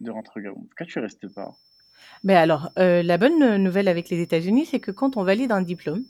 de 0.00 0.10
rentrer 0.10 0.40
au 0.40 0.42
Gabon? 0.42 0.60
Pourquoi 0.62 0.86
tu 0.86 0.98
restes 0.98 1.26
pas? 1.34 1.56
Mais 2.22 2.34
alors, 2.34 2.70
euh, 2.78 3.02
la 3.02 3.18
bonne 3.18 3.56
nouvelle 3.56 3.88
avec 3.88 4.08
les 4.10 4.20
États-Unis, 4.20 4.66
c'est 4.66 4.80
que 4.80 4.90
quand 4.90 5.16
on 5.16 5.24
valide 5.24 5.50
un 5.52 5.62
diplôme, 5.62 6.04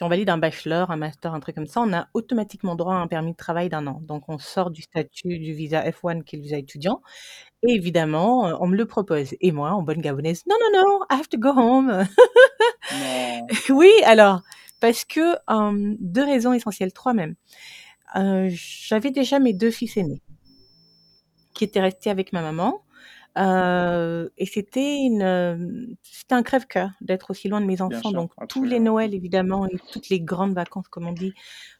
si 0.00 0.04
on 0.04 0.08
valide 0.08 0.30
un 0.30 0.38
bachelor, 0.38 0.90
un 0.90 0.96
master, 0.96 1.34
un 1.34 1.40
truc 1.40 1.56
comme 1.56 1.66
ça, 1.66 1.82
on 1.82 1.92
a 1.92 2.08
automatiquement 2.14 2.74
droit 2.74 2.94
à 2.94 2.96
un 2.96 3.06
permis 3.06 3.32
de 3.32 3.36
travail 3.36 3.68
d'un 3.68 3.86
an. 3.86 4.00
Donc, 4.00 4.30
on 4.30 4.38
sort 4.38 4.70
du 4.70 4.80
statut 4.80 5.38
du 5.38 5.52
visa 5.52 5.82
F1 5.82 6.24
qui 6.24 6.36
est 6.36 6.38
le 6.38 6.42
visa 6.42 6.56
étudiant. 6.56 7.02
Et 7.62 7.74
évidemment, 7.74 8.46
euh, 8.46 8.56
on 8.60 8.66
me 8.66 8.78
le 8.78 8.86
propose. 8.86 9.34
Et 9.42 9.52
moi, 9.52 9.72
en 9.72 9.82
bonne 9.82 10.00
gabonaise, 10.00 10.42
non, 10.48 10.56
non, 10.58 10.80
non, 10.80 11.00
I 11.10 11.20
have 11.20 11.28
to 11.28 11.36
go 11.38 11.50
home. 11.50 12.06
Oui, 13.68 13.90
alors, 14.06 14.40
parce 14.80 15.04
que 15.04 15.36
euh, 15.50 15.94
deux 16.00 16.24
raisons 16.24 16.54
essentielles, 16.54 16.94
trois 16.94 17.12
même. 17.12 17.34
Euh, 18.16 18.48
J'avais 18.50 19.10
déjà 19.10 19.38
mes 19.38 19.52
deux 19.52 19.70
fils 19.70 19.98
aînés 19.98 20.22
qui 21.52 21.64
étaient 21.64 21.82
restés 21.82 22.08
avec 22.08 22.32
ma 22.32 22.40
maman. 22.40 22.80
Euh, 23.38 24.28
et 24.36 24.46
c'était 24.46 24.96
une, 24.96 25.22
euh, 25.22 25.56
c'était 26.02 26.34
un 26.34 26.42
crève-cœur 26.42 26.90
d'être 27.00 27.30
aussi 27.30 27.48
loin 27.48 27.60
de 27.60 27.66
mes 27.66 27.80
enfants. 27.80 28.00
sûr, 28.00 28.12
Donc 28.12 28.32
tous 28.48 28.64
les. 28.64 28.80
Noëls 28.80 29.14
évidemment 29.14 29.66
et 29.66 29.76
toutes 29.92 30.08
les 30.08 30.20
grandes 30.20 30.54
vacances 30.54 30.88
comme 30.88 31.06
on 31.06 31.12
dit, 31.12 31.32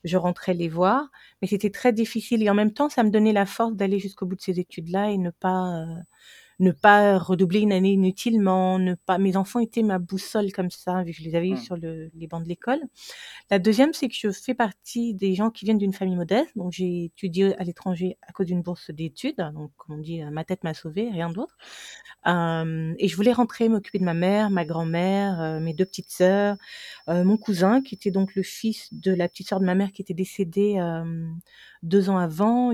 je 0.05 0.17
rentrais 0.17 0.55
les 0.55 0.69
voir. 0.69 1.11
Mais 1.43 1.49
c'était 1.49 1.71
très 1.71 1.93
difficile 1.93 2.43
et 2.43 2.51
en 2.51 2.55
même 2.55 2.73
temps 2.73 2.89
ça 2.89 3.03
me 3.03 3.11
donnait 3.11 3.33
la 3.33 3.47
force 3.47 3.75
d'aller 3.75 3.99
jusqu'au 3.99 4.27
bout 4.27 4.37
de 4.37 4.43
ces 4.43 4.61
études-là 4.61 5.11
et 5.11 5.19
ne 5.19 5.31
pas 5.31 5.77
euh, 5.77 5.87
ne 6.61 6.73
pas 6.73 7.19
redoubler 7.19 7.61
une 7.61 7.73
année 7.73 7.93
inutilement, 7.95 8.79
ne 8.79 8.95
pas. 8.95 9.19
Mes 9.19 9.37
enfants 9.37 9.61
étaient 9.61 9.83
ma 9.83 9.99
boussole 9.99 10.53
comme 10.53 10.71
ça, 10.71 11.03
vu 11.03 11.13
que 11.13 11.19
je 11.19 11.25
les 11.25 11.35
avais 11.35 11.51
Hmm. 11.51 11.57
sur 11.57 11.77
le, 11.77 12.11
les 12.15 12.27
bancs 12.29 12.43
de 12.45 12.49
l'école. 12.49 12.81
La 13.51 13.59
deuxième, 13.59 13.93
c'est 13.95 14.09
que 14.09 14.15
je 14.17 14.31
fais 14.31 14.55
partie 14.55 15.15
des 15.15 15.35
gens 15.35 15.51
qui 15.51 15.65
viennent 15.65 15.79
d'une 15.79 15.93
famille 15.93 16.17
modeste. 16.17 16.51
Donc, 16.57 16.73
j'ai 16.73 17.07
étudié 17.07 17.57
à 17.61 17.65
l'étranger 17.65 18.19
à 18.29 18.33
cause 18.33 18.47
d'une 18.47 18.63
bourse 18.63 18.91
d'études. 18.91 19.37
Donc, 19.55 19.73
comme 19.77 19.97
on 19.97 19.99
dit, 20.01 20.23
euh, 20.23 20.31
ma 20.31 20.45
tête 20.45 20.65
m'a 20.65 20.75
sauvée, 20.75 21.11
rien 21.11 21.31
d'autre. 21.31 21.57
Euh, 22.27 22.95
et 22.99 23.09
je 23.09 23.17
voulais 23.17 23.33
rentrer, 23.33 23.69
m'occuper 23.69 23.99
de 23.99 24.05
ma 24.05 24.15
mère, 24.15 24.51
ma 24.51 24.65
grand-mère, 24.65 25.41
euh, 25.41 25.61
mes 25.61 25.75
deux 25.75 25.87
petites 25.87 26.11
sœurs, 26.11 26.57
euh, 27.09 27.25
mon 27.25 27.37
cousin, 27.37 27.83
qui 27.83 27.95
était 27.95 28.11
donc 28.11 28.35
le 28.35 28.43
fils 28.43 28.89
de 28.93 29.13
la 29.15 29.29
petite 29.29 29.49
sœur 29.49 29.61
de 29.61 29.65
ma 29.65 29.75
mère 29.75 29.93
qui 29.93 30.03
était 30.03 30.15
décédée 30.15 30.77
euh, 30.79 31.27
deux 31.83 32.11
ans 32.11 32.19
avant. 32.19 32.73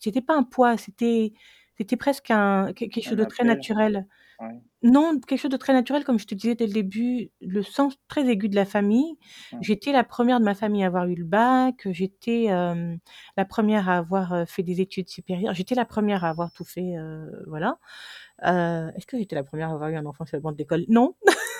C'était 0.00 0.22
pas 0.22 0.36
un 0.36 0.44
poids, 0.44 0.76
c'était 0.76 1.32
c'était 1.78 1.96
presque 1.96 2.30
un, 2.30 2.72
que- 2.72 2.84
quelque 2.86 3.02
chose 3.02 3.12
Un 3.14 3.16
de 3.16 3.24
très 3.24 3.42
appel. 3.44 3.56
naturel. 3.56 4.06
Ouais. 4.38 4.60
Non, 4.82 5.18
quelque 5.18 5.38
chose 5.40 5.50
de 5.50 5.56
très 5.56 5.72
naturel, 5.72 6.04
comme 6.04 6.18
je 6.18 6.26
te 6.26 6.34
disais 6.34 6.54
dès 6.54 6.66
le 6.66 6.72
début, 6.74 7.30
le 7.40 7.62
sens 7.62 7.96
très 8.06 8.28
aigu 8.28 8.50
de 8.50 8.54
la 8.54 8.66
famille. 8.66 9.16
J'étais 9.62 9.92
la 9.92 10.04
première 10.04 10.40
de 10.40 10.44
ma 10.44 10.54
famille 10.54 10.84
à 10.84 10.88
avoir 10.88 11.06
eu 11.08 11.14
le 11.14 11.24
bac, 11.24 11.88
j'étais 11.90 12.48
euh, 12.50 12.94
la 13.38 13.44
première 13.46 13.88
à 13.88 13.96
avoir 13.96 14.34
euh, 14.34 14.44
fait 14.46 14.62
des 14.62 14.82
études 14.82 15.08
supérieures, 15.08 15.54
j'étais 15.54 15.74
la 15.74 15.86
première 15.86 16.22
à 16.24 16.28
avoir 16.28 16.52
tout 16.52 16.64
fait, 16.64 16.96
euh, 16.98 17.24
voilà. 17.46 17.78
Euh, 18.44 18.90
Est-ce 18.94 19.06
que 19.06 19.16
j'étais 19.16 19.34
la 19.36 19.42
première 19.44 19.70
à 19.70 19.72
avoir 19.72 19.88
eu 19.88 19.96
un 19.96 20.04
enfant 20.04 20.26
sur 20.26 20.36
le 20.36 20.42
banc 20.42 20.52
de 20.52 20.58
l'école 20.58 20.84
Non. 20.88 21.14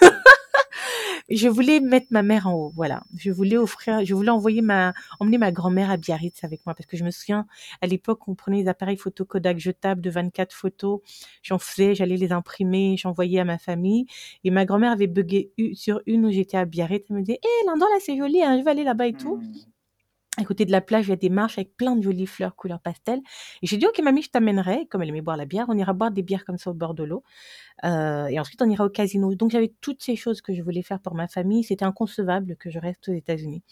je 1.29 1.49
voulais 1.49 1.81
mettre 1.81 2.07
ma 2.11 2.23
mère 2.23 2.47
en 2.47 2.55
haut, 2.55 2.73
voilà. 2.75 3.03
Je 3.17 3.31
voulais 3.31 3.57
offrir, 3.57 4.05
je 4.05 4.15
voulais 4.15 4.31
envoyer 4.31 4.63
ma, 4.63 4.95
emmener 5.21 5.39
ma 5.39 5.53
grand-mère 5.53 5.91
à 5.91 5.97
Biarritz 5.97 6.45
avec 6.45 6.65
moi 6.67 6.75
parce 6.75 6.87
que 6.87 6.97
je 6.97 7.05
me 7.05 7.11
souviens 7.11 7.47
à 7.83 7.87
l'époque 7.87 8.29
on 8.29 8.35
prenait 8.35 8.63
des 8.63 8.69
appareils 8.69 8.97
photo 8.97 9.25
Kodak 9.25 9.59
jetables 9.59 10.01
de 10.01 10.11
24 10.11 10.55
photos, 10.55 11.01
j'en 11.43 11.59
faisais, 11.59 11.95
j'allais 11.95 12.17
les 12.17 12.33
imprimer, 12.33 12.97
j'envoyais 12.97 13.41
à 13.41 13.45
ma 13.45 13.59
famille 13.59 14.07
et 14.45 14.51
ma 14.51 14.65
grand-mère 14.65 14.93
avait 14.93 15.07
bugué 15.09 15.53
sur 15.75 16.01
une 16.07 16.27
où 16.27 16.31
j'étais 16.31 16.57
à 16.57 16.65
Biarritz, 16.65 17.07
elle 17.11 17.17
me 17.17 17.23
disait, 17.23 17.41
hé 17.43 17.67
l'endroit 17.67 17.89
là 17.93 17.99
c'est 18.01 18.17
joli, 18.17 18.43
hein, 18.43 18.59
je 18.59 18.65
vais 18.65 18.71
aller 18.71 18.85
là-bas 18.85 19.09
et 19.09 19.13
tout. 19.15 19.41
À 20.39 20.45
côté 20.45 20.65
de 20.67 20.73
la 20.73 20.81
plage, 20.81 21.07
il 21.07 21.11
y 21.11 21.13
a 21.13 21.17
des 21.17 21.31
marches 21.31 21.59
avec 21.59 21.77
plein 21.77 21.97
de 21.97 22.03
jolies 22.03 22.27
fleurs 22.27 22.57
couleur 22.57 22.81
pastel. 22.81 23.21
Et 23.63 23.67
j'ai 23.67 23.77
dit, 23.79 23.87
ok, 23.87 23.99
mamie, 24.01 24.23
je 24.23 24.31
t'amènerai. 24.31 24.87
Comme 24.91 25.03
elle 25.03 25.09
aimait 25.09 25.23
boire 25.23 25.37
la 25.37 25.47
bière, 25.47 25.67
on 25.69 25.77
ira 25.77 25.93
boire 25.95 26.11
des 26.11 26.23
bières 26.23 26.45
comme 26.45 26.59
ça 26.59 26.71
au 26.71 26.75
bord 26.75 26.95
de 26.95 27.05
l'eau. 27.05 27.23
Euh, 27.85 28.27
et 28.27 28.39
ensuite, 28.39 28.61
on 28.63 28.69
ira 28.69 28.85
au 28.85 28.91
casino. 28.91 29.35
Donc, 29.35 29.51
j'avais 29.51 29.73
toutes 29.81 30.03
ces 30.03 30.17
choses 30.17 30.43
que 30.43 30.55
je 30.55 30.63
voulais 30.63 30.83
faire 30.83 31.01
pour 31.01 31.15
ma 31.15 31.27
famille. 31.27 31.65
C'était 31.65 31.85
inconcevable 31.85 32.57
que 32.57 32.71
je 32.71 32.79
reste 32.79 33.09
aux 33.09 33.13
États-Unis. 33.13 33.63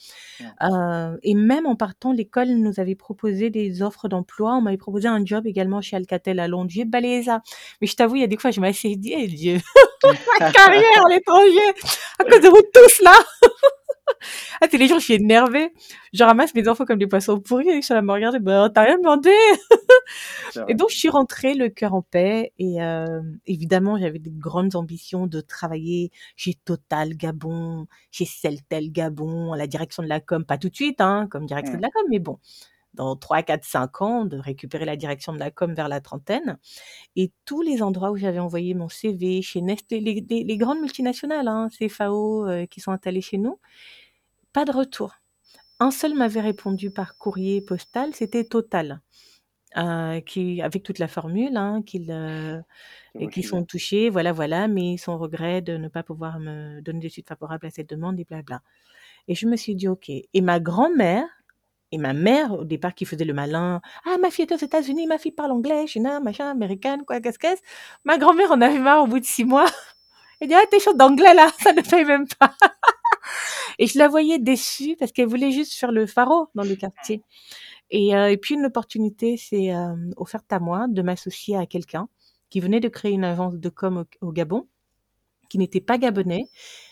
Ouais. 0.41 0.47
Euh, 0.63 1.17
et 1.23 1.35
même 1.35 1.67
en 1.67 1.77
partant, 1.77 2.13
l'école 2.13 2.49
nous 2.49 2.81
avait 2.81 2.95
proposé 2.95 3.51
des 3.51 3.83
offres 3.83 4.09
d'emploi. 4.09 4.55
On 4.55 4.63
m'avait 4.63 4.77
proposé 4.77 5.09
un 5.09 5.25
job 5.25 5.47
également 5.47 5.81
chez 5.83 5.97
Alcatel 5.97 6.41
à 6.41 6.49
Londres. 6.49 6.71
J'ai 6.71 6.85
balayé 6.85 7.25
ça. 7.25 7.43
Mais 7.81 7.87
je 7.87 7.97
t'avoue, 7.97 8.17
il 8.17 8.21
y 8.21 8.25
a 8.25 8.29
des 8.29 8.39
fois, 8.39 8.51
je 8.51 8.61
m'assieds 8.61 8.97
dit, 8.97 9.15
eh 9.17 9.27
Dieu, 9.27 9.59
ma 10.41 10.51
carrière 10.51 11.07
à 11.07 11.09
l'étranger, 11.11 11.75
à 12.19 12.25
cause 12.25 12.41
de 12.41 12.49
vous 12.49 12.63
tous 12.73 13.03
là. 13.03 13.13
Ah, 14.61 14.67
c'est 14.71 14.79
les 14.79 14.89
jours, 14.89 14.99
je 14.99 15.05
suis 15.05 15.15
énervée. 15.15 15.73
Je 16.13 16.25
ramasse 16.25 16.55
mes 16.55 16.69
enfants 16.69 16.85
comme 16.85 16.99
des 16.99 17.07
poissons 17.07 17.41
pourris 17.41 17.69
et 17.69 17.93
à 17.93 18.03
me 18.03 18.13
regarder, 18.13 18.39
bah, 18.39 18.71
t'as 18.75 18.85
rien 18.85 18.99
demandé. 18.99 19.31
Et 20.69 20.75
donc, 20.75 20.91
je 20.91 20.97
suis 20.97 21.09
rentrée 21.09 21.55
le 21.55 21.69
cœur 21.69 21.95
en 21.95 22.03
paix 22.03 22.53
et 22.59 22.83
euh, 22.83 23.21
évidemment, 23.47 23.99
j'avais 23.99 24.19
des 24.19 24.31
grandes 24.31 24.77
ambitions 24.77 25.27
de 25.27 25.41
travailler 25.41 26.11
chez 26.37 26.55
Total 26.55 27.17
Gabon, 27.17 27.87
chez 28.11 28.25
Celtel 28.25 28.93
Gabon, 28.93 29.53
à 29.53 29.57
la 29.57 29.67
direction 29.67 30.03
de 30.03 30.09
la 30.09 30.21
com, 30.21 30.45
pas 30.45 30.59
tout 30.59 30.69
de 30.69 30.75
suite, 30.75 31.01
hein, 31.01 31.27
comme 31.31 31.47
direction 31.47 31.75
Hmm. 31.75 31.79
de 31.79 31.83
la 31.83 31.91
com, 31.91 32.03
mais 32.11 32.19
bon, 32.19 32.39
dans 32.95 33.17
3, 33.17 33.43
4, 33.43 33.65
5 33.65 34.03
ans, 34.03 34.25
de 34.25 34.39
récupérer 34.39 34.85
la 34.85 34.97
direction 34.97 35.33
de 35.33 35.39
la 35.39 35.51
com 35.51 35.75
vers 35.75 35.89
la 35.89 36.01
trentaine. 36.01 36.59
Et 37.17 37.33
tous 37.45 37.63
les 37.63 37.83
endroits 37.83 38.11
où 38.13 38.17
j'avais 38.17 38.39
envoyé 38.41 38.75
mon 38.75 38.89
CV, 38.89 39.43
chez 39.43 39.63
Nestlé, 39.63 40.01
les, 40.01 40.25
les- 40.29 40.45
les 40.45 40.57
grandes 40.59 40.81
multinationales, 40.81 41.49
hein, 41.49 41.69
CFAO, 41.71 42.47
euh, 42.49 42.67
qui 42.67 42.81
sont 42.81 42.93
installées 42.93 43.21
chez 43.23 43.39
nous, 43.39 43.61
pas 44.53 44.65
de 44.65 44.73
retour. 44.73 45.15
Un 45.81 45.91
seul 45.91 46.15
m'avait 46.15 46.41
répondu 46.43 46.91
par 46.91 47.19
courrier 47.19 47.61
postal, 47.63 48.15
c'était 48.15 48.45
Total, 48.45 49.01
euh, 49.77 50.21
qui, 50.21 50.63
avec 50.63 50.83
toute 50.85 50.99
la 51.01 51.09
formule, 51.09 51.57
hein, 51.57 51.83
qu'ils, 51.85 52.11
euh, 52.13 52.61
qui 53.33 53.43
sont 53.43 53.65
touchés, 53.65 54.11
voilà, 54.11 54.33
voilà, 54.33 54.69
mais 54.69 54.97
son 54.97 55.19
regret 55.19 55.63
de 55.63 55.77
ne 55.77 55.89
pas 55.89 56.03
pouvoir 56.03 56.41
me 56.41 56.81
donner 56.83 57.01
des 57.01 57.09
suites 57.11 57.29
favorables 57.29 57.67
à 57.67 57.71
cette 57.71 57.91
demande 57.91 58.19
et 58.21 58.25
blabla. 58.25 58.63
Et 59.29 59.35
je 59.35 59.47
me 59.47 59.57
suis 59.57 59.75
dit, 59.77 59.89
ok. 59.89 60.11
Et 60.11 60.41
ma 60.43 60.61
grand-mère 60.61 61.27
et 61.95 61.99
ma 61.99 62.13
mère, 62.13 62.53
au 62.53 62.65
départ, 62.65 62.93
qui 62.93 63.05
faisait 63.05 63.25
le 63.25 63.33
malin, 63.33 63.81
ah, 64.05 64.19
ma 64.21 64.33
fille 64.33 64.47
est 64.47 64.53
aux 64.53 64.57
États-Unis, 64.57 65.07
ma 65.07 65.17
fille 65.17 65.31
parle 65.31 65.53
anglais, 65.53 65.87
chinois, 65.87 66.19
machin, 66.19 66.51
américaine, 66.51 67.05
quoi, 67.07 67.21
qu'est-ce. 67.21 67.63
Ma 68.03 68.19
grand-mère 68.19 68.51
en 68.51 68.61
avait 68.61 68.81
marre 68.81 69.05
au 69.05 69.07
bout 69.07 69.21
de 69.21 69.25
six 69.25 69.45
mois. 69.45 69.67
Elle 70.41 70.49
dit, 70.49 70.55
ah, 70.55 70.65
t'es 70.69 70.81
chaude 70.81 70.97
d'anglais 70.97 71.35
là, 71.35 71.49
ça 71.61 71.73
ne 71.73 71.83
paye 71.83 72.05
même 72.05 72.27
pas. 72.27 72.53
Et 73.79 73.87
je 73.87 73.97
la 73.97 74.09
voyais 74.09 74.41
déçue 74.41 74.97
parce 74.99 75.13
qu'elle 75.13 75.29
voulait 75.29 75.53
juste 75.53 75.75
faire 75.75 75.93
le 75.93 76.07
pharo 76.07 76.49
dans 76.57 76.65
le 76.65 76.75
quartier. 76.75 77.23
Et, 77.91 78.17
euh, 78.17 78.29
et 78.29 78.37
puis 78.37 78.57
une 78.57 78.65
opportunité 78.65 79.37
s'est 79.37 79.73
euh, 79.73 79.95
offerte 80.17 80.53
à 80.53 80.59
moi 80.59 80.87
de 80.89 81.01
m'associer 81.01 81.57
à 81.57 81.65
quelqu'un 81.65 82.09
qui 82.51 82.59
venait 82.59 82.81
de 82.81 82.89
créer 82.89 83.13
une 83.13 83.25
agence 83.25 83.55
de 83.55 83.69
com 83.69 84.05
au 84.21 84.33
Gabon, 84.33 84.67
qui 85.55 85.59
n'était 85.59 85.81
pas 85.81 85.99
gabonais 85.99 86.49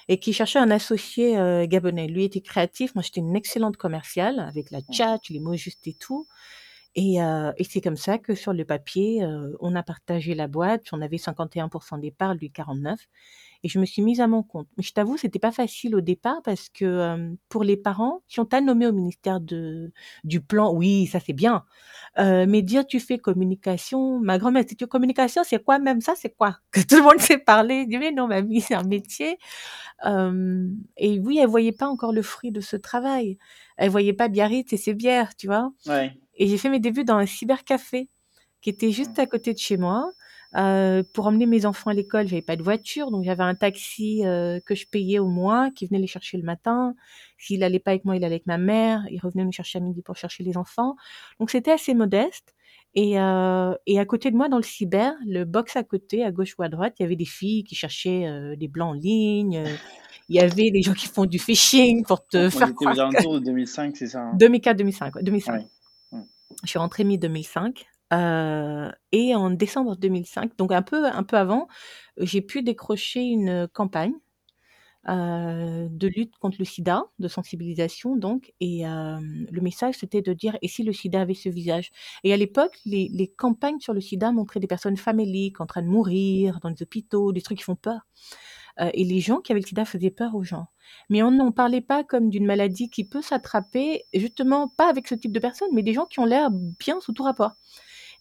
et 0.07 0.21
qui 0.21 0.33
cherchait 0.33 0.61
un 0.61 0.71
associé 0.71 1.37
euh, 1.37 1.67
gabonais. 1.67 2.07
Lui 2.07 2.23
était 2.23 2.41
créatif, 2.41 2.95
moi 2.95 3.03
j'étais 3.03 3.19
une 3.19 3.35
excellente 3.35 3.77
commerciale 3.77 4.39
avec 4.39 4.71
la 4.71 4.79
chat, 4.93 5.19
les 5.31 5.41
mots 5.41 5.57
justes 5.57 5.85
et 5.89 5.95
tout. 5.95 6.29
Et, 6.95 7.21
euh, 7.21 7.51
et 7.57 7.65
c'est 7.65 7.81
comme 7.81 7.97
ça 7.97 8.19
que 8.19 8.37
sur 8.37 8.53
le 8.53 8.65
papier, 8.65 9.25
euh, 9.25 9.53
on 9.59 9.75
a 9.75 9.83
partagé 9.83 10.37
la 10.37 10.47
boîte. 10.47 10.85
On 10.93 11.03
avait 11.03 11.17
51% 11.17 11.99
des 11.99 12.13
parts, 12.13 12.35
lui 12.35 12.53
49. 12.53 13.01
Et 13.65 13.69
je 13.69 13.79
me 13.79 13.85
suis 13.85 14.03
mise 14.03 14.21
à 14.21 14.27
mon 14.27 14.43
compte. 14.43 14.67
Mais 14.77 14.83
je 14.83 14.93
t'avoue, 14.93 15.17
c'était 15.17 15.39
pas 15.39 15.53
facile 15.53 15.95
au 15.95 16.01
départ 16.01 16.43
parce 16.43 16.69
que 16.69 16.85
euh, 16.85 17.33
pour 17.49 17.63
les 17.63 17.77
parents, 17.77 18.23
si 18.27 18.41
on 18.41 18.45
t'a 18.45 18.61
nommé 18.61 18.87
au 18.87 18.93
ministère 18.93 19.41
de, 19.41 19.93
du 20.25 20.41
plan, 20.41 20.73
oui, 20.75 21.07
ça 21.07 21.21
c'est 21.21 21.33
bien. 21.33 21.65
Euh, 22.19 22.45
mais 22.49 22.63
dire 22.63 22.85
tu 22.87 22.99
fais 22.99 23.19
communication, 23.19 24.19
ma 24.19 24.39
grand-mère, 24.39 24.65
tu 24.67 24.87
communication, 24.87 25.43
c'est 25.45 25.63
quoi 25.63 25.79
même 25.79 26.01
ça, 26.01 26.15
c'est 26.17 26.35
quoi? 26.35 26.59
Que 26.73 26.81
tout 26.81 26.97
le 26.97 27.03
monde 27.03 27.21
sait 27.21 27.39
parler. 27.39 27.85
Je 27.85 27.89
dis, 27.91 27.99
mais 27.99 28.11
non, 28.11 28.27
mamie, 28.27 28.61
c'est 28.61 28.75
un 28.75 28.83
métier. 28.83 29.39
Euh, 30.05 30.69
et 30.97 31.21
oui, 31.21 31.39
elle 31.39 31.49
voyait 31.49 31.73
pas 31.73 31.87
encore 31.87 32.13
le 32.13 32.23
fruit 32.23 32.51
de 32.51 32.61
ce 32.61 32.77
travail. 32.77 33.39
Elle 33.77 33.91
voyait 33.91 34.13
pas 34.13 34.29
Biarritz 34.29 34.73
et 34.73 34.77
ses 34.77 34.95
bières, 34.95 35.37
tu 35.37 35.47
vois? 35.47 35.73
Ouais. 35.87 36.13
Et 36.35 36.49
j'ai 36.49 36.59
fait 36.59 36.69
mes 36.69 36.81
débuts 36.81 37.05
dans 37.05 37.17
un 37.17 37.27
cybercafé 37.27 38.09
qui 38.61 38.71
était 38.71 38.91
juste 38.91 39.19
à 39.19 39.27
côté 39.27 39.53
de 39.53 39.59
chez 39.59 39.77
moi. 39.77 40.11
Euh, 40.57 41.03
pour 41.15 41.27
emmener 41.27 41.47
mes 41.47 41.65
enfants 41.65 41.91
à 41.91 41.95
l'école, 41.95 42.29
j'avais 42.29 42.43
pas 42.43 42.57
de 42.57 42.63
voiture, 42.63 43.11
donc 43.11 43.25
j'avais 43.25 43.43
un 43.43 43.55
taxi 43.55 44.25
euh, 44.27 44.61
que 44.67 44.75
je 44.75 44.87
payais 44.87 45.19
au 45.19 45.27
mois, 45.27 45.71
qui 45.75 45.87
venait 45.87 45.99
les 46.01 46.07
chercher 46.07 46.37
le 46.37 46.43
matin. 46.43 46.95
S'il 47.39 47.63
allait 47.65 47.79
pas 47.79 47.93
avec 47.93 48.05
moi, 48.05 48.17
il 48.17 48.25
allait 48.25 48.35
avec 48.35 48.47
ma 48.47 48.59
mère. 48.59 49.03
Il 49.11 49.19
revenait 49.21 49.45
nous 49.45 49.53
chercher 49.53 49.79
à 49.79 49.81
midi 49.81 50.03
pour 50.03 50.17
chercher 50.17 50.45
les 50.45 50.57
enfants. 50.57 50.97
Donc 51.41 51.51
c'était 51.51 51.73
assez 51.73 51.95
modeste. 51.95 52.55
Et, 52.95 53.19
euh, 53.19 53.73
et 53.87 53.99
à 53.99 54.05
côté 54.05 54.31
de 54.31 54.37
moi, 54.37 54.51
dans 54.51 54.59
le 54.59 54.63
cyber, 54.63 55.15
le 55.27 55.45
box 55.45 55.77
à 55.77 55.83
côté, 55.83 56.23
à 56.25 56.31
gauche 56.31 56.55
ou 56.59 56.63
à 56.63 56.69
droite, 56.69 56.95
il 56.99 57.03
y 57.05 57.07
avait 57.07 57.17
des 57.17 57.25
filles 57.25 57.65
qui 57.65 57.75
cherchaient 57.75 58.27
euh, 58.27 58.55
des 58.55 58.69
blancs 58.69 58.91
en 58.91 58.93
ligne. 58.93 59.57
euh, 59.67 59.75
Il 60.29 60.37
y 60.37 60.41
avait 60.41 60.71
des 60.71 60.83
gens 60.83 60.93
qui 60.95 61.09
font 61.09 61.25
du 61.27 61.39
phishing 61.39 62.05
pour 62.05 62.25
te 62.27 62.37
On 62.47 62.51
faire 62.51 62.63
était 62.69 62.71
aux 62.71 62.75
croire. 62.75 62.95
que- 62.95 63.01
alentours 63.01 63.35
de 63.41 63.45
2005, 63.47 63.97
c'est 63.97 64.07
ça 64.07 64.21
hein? 64.21 64.33
2004, 64.39 64.77
2005, 64.77 65.17
ouais, 65.17 65.23
2005. 65.23 65.55
Ouais. 66.13 66.19
Mm. 66.19 66.23
Je 66.63 66.69
suis 66.69 66.79
rentrée 66.79 67.05
mi-2005. 67.05 67.85
Euh, 68.13 68.91
et 69.13 69.35
en 69.35 69.51
décembre 69.51 69.97
2005, 69.97 70.57
donc 70.57 70.73
un 70.73 70.83
peu, 70.83 71.07
un 71.07 71.23
peu 71.23 71.37
avant, 71.37 71.69
j'ai 72.19 72.43
pu 72.43 72.63
décrocher 72.63 73.23
une 73.23 73.69
campagne 73.73 74.15
euh, 75.09 75.89
de 75.91 76.07
lutte 76.09 76.37
contre 76.39 76.59
le 76.59 76.65
sida, 76.65 77.05
de 77.19 77.29
sensibilisation 77.29 78.17
donc. 78.17 78.53
Et 78.61 78.87
euh, 78.87 79.19
le 79.51 79.61
message, 79.61 79.97
c'était 79.99 80.23
de 80.23 80.33
dire, 80.33 80.57
et 80.63 80.69
si 80.69 80.83
le 80.83 80.93
sida 80.93 81.23
avait 81.23 81.35
ce 81.35 81.49
visage? 81.49 81.91
Et 82.25 82.33
à 82.33 82.37
l'époque, 82.37 82.79
les, 82.85 83.33
campagnes 83.37 83.81
sur 83.81 83.95
le 83.95 84.01
sida 84.01 84.31
montraient 84.33 84.61
des 84.61 84.67
personnes 84.67 84.97
faméliques 84.97 85.61
en 85.61 85.67
train 85.67 85.83
de 85.83 85.89
mourir 85.89 86.61
dans 86.61 86.69
les 86.69 86.83
hôpitaux, 86.83 87.33
des 87.33 87.43
trucs 87.43 87.59
qui 87.59 87.65
font 87.65 87.77
peur. 87.77 88.01
Et 88.95 89.05
les 89.05 89.21
gens 89.21 89.41
qui 89.41 89.53
avaient 89.53 89.61
le 89.61 89.67
sida 89.67 89.85
faisaient 89.85 90.11
peur 90.11 90.35
aux 90.35 90.45
gens. 90.45 90.67
Mais 91.11 91.23
on 91.23 91.31
n'en 91.31 91.53
parlait 91.53 91.83
pas 91.83 92.05
comme 92.05 92.31
d'une 92.31 92.47
maladie 92.47 92.89
qui 92.89 93.05
peut 93.05 93.21
s'attraper, 93.21 94.05
justement 94.15 94.69
pas 94.69 94.89
avec 94.89 95.09
ce 95.09 95.15
type 95.15 95.33
de 95.33 95.39
personnes, 95.41 95.69
mais 95.73 95.83
des 95.83 95.93
gens 95.93 96.07
qui 96.07 96.21
ont 96.21 96.25
l'air 96.25 96.51
bien 96.51 97.01
sous 97.01 97.13
tout 97.13 97.23
rapport. 97.23 97.53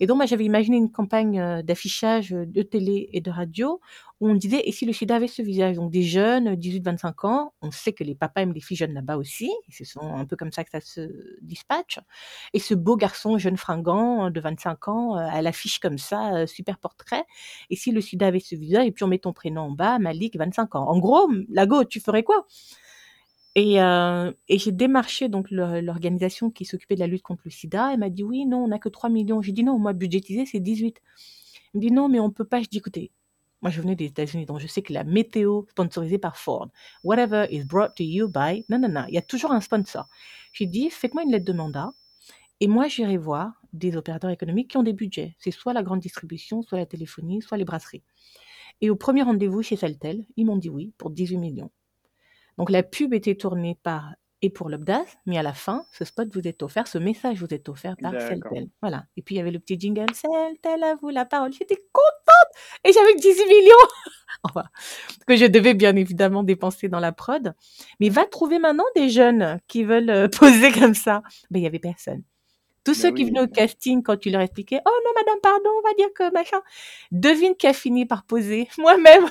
Et 0.01 0.07
donc, 0.07 0.17
moi, 0.17 0.25
j'avais 0.25 0.43
imaginé 0.43 0.75
une 0.75 0.91
campagne 0.91 1.39
euh, 1.39 1.61
d'affichage 1.61 2.33
euh, 2.33 2.45
de 2.45 2.61
télé 2.63 3.09
et 3.13 3.21
de 3.21 3.31
radio 3.31 3.79
où 4.19 4.29
on 4.29 4.35
disait, 4.35 4.61
et 4.65 4.71
si 4.71 4.85
le 4.85 4.93
sida 4.93 5.15
avait 5.15 5.27
ce 5.27 5.41
visage? 5.41 5.75
Donc, 5.77 5.89
des 5.91 6.03
jeunes, 6.03 6.55
18-25 6.55 7.25
ans, 7.25 7.53
on 7.61 7.71
sait 7.71 7.91
que 7.91 8.03
les 8.03 8.13
papas 8.13 8.41
aiment 8.41 8.53
les 8.53 8.61
filles 8.61 8.77
jeunes 8.77 8.93
là-bas 8.93 9.17
aussi, 9.17 9.51
et 9.67 9.71
ce 9.71 9.83
sont 9.83 10.13
un 10.13 10.25
peu 10.25 10.35
comme 10.35 10.51
ça 10.51 10.63
que 10.63 10.69
ça 10.69 10.79
se 10.79 11.09
dispatche. 11.41 11.99
Et 12.53 12.59
ce 12.59 12.75
beau 12.75 12.95
garçon, 12.97 13.37
jeune 13.39 13.57
fringant, 13.57 14.27
euh, 14.27 14.29
de 14.29 14.39
25 14.39 14.87
ans, 14.89 15.17
euh, 15.17 15.27
à 15.31 15.41
l'affiche 15.41 15.79
comme 15.79 15.97
ça, 15.97 16.35
euh, 16.35 16.45
super 16.45 16.77
portrait. 16.77 17.25
Et 17.71 17.75
si 17.75 17.91
le 17.91 18.01
sida 18.01 18.27
avait 18.27 18.39
ce 18.39 18.55
visage, 18.55 18.85
et 18.85 18.91
puis 18.91 19.03
on 19.03 19.07
met 19.07 19.19
ton 19.19 19.33
prénom 19.33 19.61
en 19.61 19.71
bas, 19.71 19.97
Malik, 19.99 20.37
25 20.37 20.75
ans. 20.75 20.87
En 20.87 20.99
gros, 20.99 21.27
Lago, 21.49 21.83
tu 21.85 21.99
ferais 21.99 22.23
quoi? 22.23 22.45
Et, 23.55 23.81
euh, 23.81 24.31
et 24.47 24.57
j'ai 24.59 24.71
démarché 24.71 25.27
donc 25.27 25.51
l'organisation 25.51 26.51
qui 26.51 26.65
s'occupait 26.65 26.95
de 26.95 27.01
la 27.01 27.07
lutte 27.07 27.23
contre 27.23 27.41
le 27.45 27.51
sida. 27.51 27.91
Elle 27.93 27.99
m'a 27.99 28.09
dit 28.09 28.23
oui, 28.23 28.45
non, 28.45 28.63
on 28.63 28.67
n'a 28.69 28.79
que 28.79 28.89
3 28.89 29.09
millions. 29.09 29.41
J'ai 29.41 29.51
dit 29.51 29.63
non, 29.63 29.77
moi 29.77 29.93
budgétisé, 29.93 30.45
c'est 30.45 30.59
18. 30.59 31.01
Elle 31.73 31.79
me 31.79 31.81
dit 31.81 31.91
non, 31.91 32.07
mais 32.09 32.19
on 32.19 32.31
peut 32.31 32.45
pas. 32.45 32.61
Je 32.61 32.69
dis 32.69 32.77
écoutez, 32.77 33.11
moi 33.61 33.71
je 33.71 33.81
venais 33.81 33.95
des 33.95 34.05
États-Unis, 34.05 34.45
donc 34.45 34.59
je 34.59 34.67
sais 34.67 34.81
que 34.81 34.93
la 34.93 35.03
météo 35.03 35.63
sponsorisée 35.69 36.17
par 36.17 36.37
Ford, 36.37 36.69
whatever 37.03 37.45
is 37.51 37.63
brought 37.65 37.95
to 37.95 38.03
you 38.03 38.27
by, 38.29 38.65
non, 38.69 38.79
non, 38.79 38.89
non, 38.89 39.05
il 39.09 39.13
y 39.15 39.17
a 39.17 39.21
toujours 39.21 39.51
un 39.51 39.61
sponsor. 39.61 40.07
J'ai 40.53 40.65
dit 40.65 40.89
faites-moi 40.89 41.23
une 41.23 41.31
lettre 41.31 41.45
de 41.45 41.53
mandat 41.53 41.91
et 42.61 42.67
moi 42.67 42.87
j'irai 42.87 43.17
voir 43.17 43.61
des 43.73 43.95
opérateurs 43.97 44.29
économiques 44.31 44.71
qui 44.71 44.77
ont 44.77 44.83
des 44.83 44.93
budgets. 44.93 45.35
C'est 45.39 45.51
soit 45.51 45.73
la 45.73 45.83
grande 45.83 45.99
distribution, 45.99 46.61
soit 46.61 46.77
la 46.77 46.85
téléphonie, 46.85 47.41
soit 47.41 47.57
les 47.57 47.65
brasseries. 47.65 48.03
Et 48.81 48.89
au 48.89 48.95
premier 48.95 49.23
rendez-vous 49.23 49.61
chez 49.61 49.75
Saltel, 49.75 50.25
ils 50.37 50.45
m'ont 50.45 50.57
dit 50.57 50.69
oui 50.69 50.93
pour 50.97 51.11
18 51.11 51.37
millions. 51.37 51.71
Donc 52.57 52.69
la 52.69 52.83
pub 52.83 53.13
était 53.13 53.35
tournée 53.35 53.77
par 53.81 54.13
et 54.43 54.49
pour 54.49 54.69
l'Obdas, 54.69 55.05
mais 55.27 55.37
à 55.37 55.43
la 55.43 55.53
fin, 55.53 55.85
ce 55.91 56.03
spot 56.03 56.27
vous 56.33 56.47
est 56.47 56.63
offert, 56.63 56.87
ce 56.87 56.97
message 56.97 57.39
vous 57.39 57.53
est 57.53 57.69
offert 57.69 57.95
par. 58.01 58.11
Celtel. 58.13 58.69
Voilà. 58.81 59.05
Et 59.15 59.21
puis 59.21 59.35
il 59.35 59.37
y 59.37 59.41
avait 59.41 59.51
le 59.51 59.59
petit 59.59 59.79
jingle 59.79 60.07
Celtel 60.13 60.83
à 60.83 60.95
vous 60.95 61.09
la 61.09 61.25
parole. 61.25 61.53
J'étais 61.53 61.75
contente 61.75 62.51
et 62.83 62.91
j'avais 62.91 63.15
18 63.15 63.45
millions. 63.45 63.87
enfin, 64.43 64.63
que 65.27 65.35
je 65.35 65.45
devais 65.45 65.75
bien 65.75 65.95
évidemment 65.95 66.43
dépenser 66.43 66.89
dans 66.89 66.99
la 66.99 67.11
prod. 67.11 67.53
Mais 67.99 68.09
va 68.09 68.25
trouver 68.25 68.57
maintenant 68.57 68.85
des 68.95 69.09
jeunes 69.09 69.59
qui 69.67 69.83
veulent 69.83 70.09
euh, 70.09 70.27
poser 70.39 70.71
comme 70.71 70.95
ça. 70.95 71.21
Mais 71.51 71.59
il 71.59 71.63
y 71.63 71.67
avait 71.67 71.79
personne. 71.79 72.23
Tous 72.83 72.95
ceux 72.95 73.11
qui 73.11 73.23
oui. 73.23 73.29
venaient 73.29 73.41
au 73.41 73.47
casting, 73.47 74.01
quand 74.01 74.17
tu 74.17 74.31
leur 74.31 74.41
expliquais, 74.41 74.81
oh 74.83 74.99
non, 75.05 75.11
madame, 75.15 75.39
pardon, 75.43 75.69
on 75.77 75.87
va 75.87 75.93
dire 75.93 76.07
que 76.15 76.33
machin. 76.33 76.57
Devine 77.11 77.55
qui 77.55 77.67
a 77.67 77.73
fini 77.73 78.07
par 78.07 78.25
poser? 78.25 78.67
Moi-même. 78.79 79.27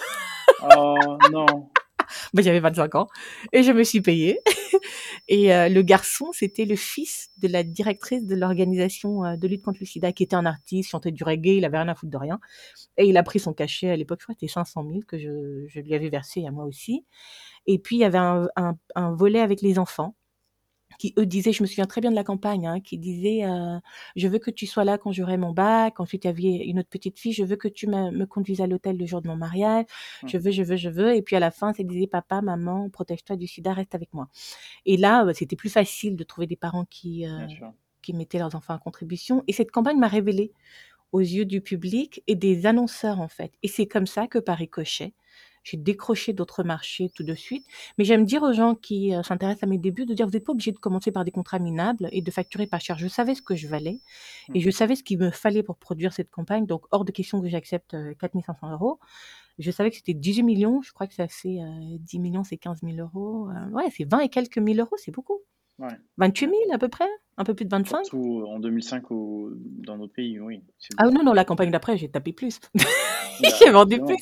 Oh 0.77 1.19
non. 1.33 1.69
Bah, 2.35 2.43
j'avais 2.43 2.61
25 2.61 2.95
ans 2.95 3.09
et 3.53 3.63
je 3.63 3.73
me 3.73 3.85
suis 3.85 4.01
payée. 4.01 4.41
et 5.29 5.55
euh, 5.55 5.69
le 5.69 5.83
garçon, 5.83 6.31
c'était 6.33 6.65
le 6.65 6.77
fils 6.77 7.31
de 7.39 7.49
la 7.49 7.63
directrice 7.63 8.25
de 8.27 8.35
l'organisation 8.35 9.25
euh, 9.25 9.37
de 9.37 9.49
lutte 9.49 9.63
contre 9.63 9.79
le 9.81 9.87
sida, 9.87 10.13
qui 10.13 10.23
était 10.23 10.37
un 10.37 10.47
artiste, 10.47 10.91
chantait 10.91 11.13
du 11.13 11.25
reggae, 11.25 11.57
il 11.57 11.65
avait 11.65 11.79
rien 11.79 11.89
à 11.89 11.95
foutre 11.95 12.13
de 12.13 12.17
rien. 12.19 12.41
Et 12.99 13.07
il 13.07 13.17
a 13.17 13.23
pris 13.23 13.41
son 13.41 13.53
cachet 13.55 13.91
à 13.91 13.97
l'époque, 13.97 14.21
je 14.21 14.27
crois 14.27 14.35
c'était 14.39 14.53
500 14.53 14.85
000 14.89 15.01
que 15.07 15.19
je, 15.19 15.67
je 15.69 15.81
lui 15.81 15.95
avais 15.95 16.09
versé 16.11 16.47
à 16.47 16.51
moi 16.51 16.65
aussi. 16.65 17.05
Et 17.67 17.79
puis, 17.79 17.97
il 17.97 18.01
y 18.01 18.05
avait 18.05 18.19
un, 18.19 18.49
un, 18.57 18.77
un 18.95 19.15
volet 19.15 19.41
avec 19.41 19.63
les 19.63 19.79
enfants 19.79 20.15
qui 20.99 21.15
eux 21.19 21.27
disaient, 21.27 21.53
je 21.53 21.63
me 21.63 21.67
souviens 21.67 21.87
très 21.87 22.01
bien 22.01 22.11
de 22.11 22.17
la 22.17 22.25
campagne, 22.25 22.67
hein, 22.67 22.81
qui 22.81 22.99
disait, 22.99 23.45
euh, 23.45 23.79
je 24.17 24.29
veux 24.29 24.39
que 24.39 24.51
tu 24.51 24.67
sois 24.67 24.85
là 24.85 24.99
quand 24.99 25.13
j'aurai 25.13 25.37
mon 25.37 25.53
bac. 25.53 26.01
Ensuite, 26.01 26.25
il 26.25 26.29
y 26.29 26.31
avait 26.31 26.65
une 26.67 26.79
autre 26.79 26.89
petite 26.89 27.19
fille, 27.19 27.33
je 27.33 27.45
veux 27.45 27.57
que 27.57 27.69
tu 27.69 27.87
me, 27.87 28.11
me 28.11 28.27
conduises 28.27 28.61
à 28.61 28.67
l'hôtel 28.67 28.97
le 28.97 29.07
jour 29.07 29.23
de 29.23 29.29
mon 29.29 29.37
mariage. 29.37 29.87
Je 30.27 30.39
veux, 30.39 30.51
je 30.51 30.63
veux, 30.63 30.77
je 30.77 30.89
veux. 30.91 31.15
Et 31.15 31.23
puis 31.23 31.37
à 31.37 31.41
la 31.41 31.51
fin, 31.51 31.73
ça 31.73 31.83
disait, 31.83 32.07
papa, 32.07 32.43
maman, 32.43 32.91
protège-toi 32.91 33.37
du 33.37 33.47
sida, 33.47 33.73
reste 33.73 33.95
avec 33.95 34.13
moi. 34.13 34.29
Et 34.87 34.97
là, 34.97 35.25
euh, 35.27 35.33
c'était 35.35 35.57
plus 35.57 35.71
facile 35.71 36.17
de 36.17 36.25
trouver 36.25 36.47
des 36.47 36.57
parents 36.57 36.85
qui, 36.91 37.27
euh, 37.27 37.47
qui 38.03 38.13
mettaient 38.13 38.39
leurs 38.39 38.55
enfants 38.55 38.75
en 38.75 38.79
contribution. 38.79 39.43
Et 39.47 39.53
cette 39.53 39.71
campagne 39.71 39.99
m'a 39.99 40.09
révélé 40.09 40.53
aux 41.13 41.21
yeux 41.21 41.45
du 41.45 41.61
public 41.61 42.23
et 42.27 42.35
des 42.37 42.67
annonceurs, 42.67 43.21
en 43.21 43.29
fait. 43.29 43.53
Et 43.63 43.69
c'est 43.69 43.87
comme 43.87 44.07
ça 44.07 44.27
que 44.27 44.39
par 44.39 44.59
ricochet, 44.59 45.15
j'ai 45.63 45.77
décroché 45.77 46.33
d'autres 46.33 46.63
marchés 46.63 47.11
tout 47.15 47.23
de 47.23 47.35
suite. 47.35 47.67
Mais 47.99 48.05
j'aime 48.05 48.25
dire 48.25 48.43
aux 48.43 48.53
gens 48.53 48.75
qui 48.75 49.15
euh, 49.15 49.23
s'intéressent 49.23 49.65
à 49.65 49.67
mes 49.67 49.79
débuts 49.79 50.07
de 50.07 50.15
dire 50.15 50.27
vous 50.27 50.33
n'êtes 50.33 50.45
pas 50.45 50.53
obligé 50.53 50.73
de 50.73 50.79
commencer 50.79 51.13
par 51.13 51.25
des 51.25 51.31
contrats 51.31 51.59
minables 51.59 52.09
et 52.13 52.23
de 52.23 52.31
facturer 52.31 52.67
pas 52.67 52.79
cher. 52.79 52.99
Je 52.99 53.09
savais 53.09 53.35
ce 53.35 53.43
que 53.43 53.55
je 53.55 53.69
valais 53.69 54.01
et 54.55 54.61
je 54.61 54.71
savais 54.71 54.97
ce 54.97 55.03
qu'il 55.03 55.19
me 55.19 55.31
fallait 55.31 55.63
pour 55.63 55.77
produire 55.77 56.13
cette 56.13 56.31
campagne. 56.31 56.67
Donc, 56.67 56.85
hors 56.91 57.05
de 57.05 57.13
question 57.13 57.41
que 57.41 57.49
j'accepte 57.49 57.95
euh, 57.95 58.15
4500 58.19 58.73
euros. 58.73 58.99
Je 59.61 59.71
savais 59.71 59.91
que 59.91 59.97
c'était 59.97 60.15
18 60.15 60.43
millions. 60.43 60.81
Je 60.83 60.93
crois 60.93 61.07
que 61.07 61.15
ça 61.15 61.29
fait 61.29 61.61
euh, 61.61 61.97
10 61.99 62.19
millions, 62.19 62.45
c'est 62.45 62.57
15 62.57 62.81
000 62.83 62.97
euros. 62.99 63.49
Euh, 63.51 63.71
ouais, 63.71 63.91
c'est 63.95 64.05
20 64.11 64.21
et 64.21 64.29
quelques 64.29 64.59
mille 64.59 64.81
euros, 64.81 64.97
c'est 64.97 65.11
beaucoup. 65.11 65.39
Ouais. 65.79 65.97
28 66.19 66.47
000 66.47 66.55
à 66.73 66.79
peu 66.79 66.89
près 66.89 67.09
Un 67.41 67.45
peu 67.45 67.55
plus 67.55 67.65
de 67.65 67.71
25 67.71 68.05
Surtout 68.05 68.45
en 68.47 68.59
2005 68.61 69.11
au- 69.11 69.49
dans 69.55 69.97
nos 69.97 70.09
pays, 70.09 70.39
oui. 70.39 70.61
Ah 70.99 71.05
non, 71.07 71.23
non, 71.25 71.33
la 71.33 71.47
campagne 71.47 71.71
d'après, 71.71 71.97
j'ai 71.97 72.09
tapé 72.11 72.33
plus. 72.35 72.61
Bah, 73.43 73.49
j'ai 73.59 73.71
vendu 73.71 73.99
plus. 74.05 74.17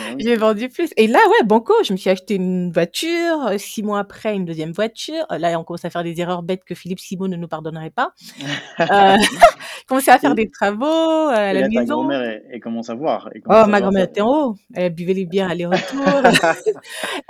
Oui. 0.00 0.16
J'ai 0.18 0.34
vendu 0.34 0.68
plus. 0.68 0.90
Et 0.96 1.06
là, 1.06 1.20
ouais, 1.28 1.46
banco, 1.46 1.72
je 1.84 1.92
me 1.92 1.96
suis 1.96 2.10
acheté 2.10 2.34
une 2.34 2.72
voiture. 2.72 3.52
Six 3.56 3.84
mois 3.84 4.00
après, 4.00 4.34
une 4.34 4.44
deuxième 4.44 4.72
voiture. 4.72 5.24
Là, 5.30 5.56
on 5.60 5.62
commence 5.62 5.84
à 5.84 5.90
faire 5.90 6.02
des 6.02 6.20
erreurs 6.20 6.42
bêtes 6.42 6.64
que 6.64 6.74
Philippe 6.74 6.98
Simon 6.98 7.28
ne 7.28 7.36
nous 7.36 7.46
pardonnerait 7.46 7.90
pas. 7.92 8.12
Euh, 8.80 9.14
commençait 9.86 10.10
à 10.10 10.18
faire 10.18 10.34
des 10.34 10.50
travaux 10.50 10.84
euh, 10.86 11.28
à 11.30 11.52
la 11.52 11.60
là, 11.60 11.68
ta 11.68 11.80
maison. 11.80 11.94
grand-mère, 12.00 12.20
elle, 12.22 12.44
elle 12.50 12.60
commence 12.60 12.90
à 12.90 12.94
voir. 12.96 13.30
elle 13.32 13.42
Oh, 13.46 13.52
à 13.52 13.66
ma 13.68 13.80
grand-mère 13.80 14.06
était 14.06 14.20
en 14.20 14.48
haut. 14.48 14.56
Elle 14.74 14.92
buvait 14.92 15.14
les 15.14 15.26
bières 15.26 15.48
aller-retour. 15.48 16.02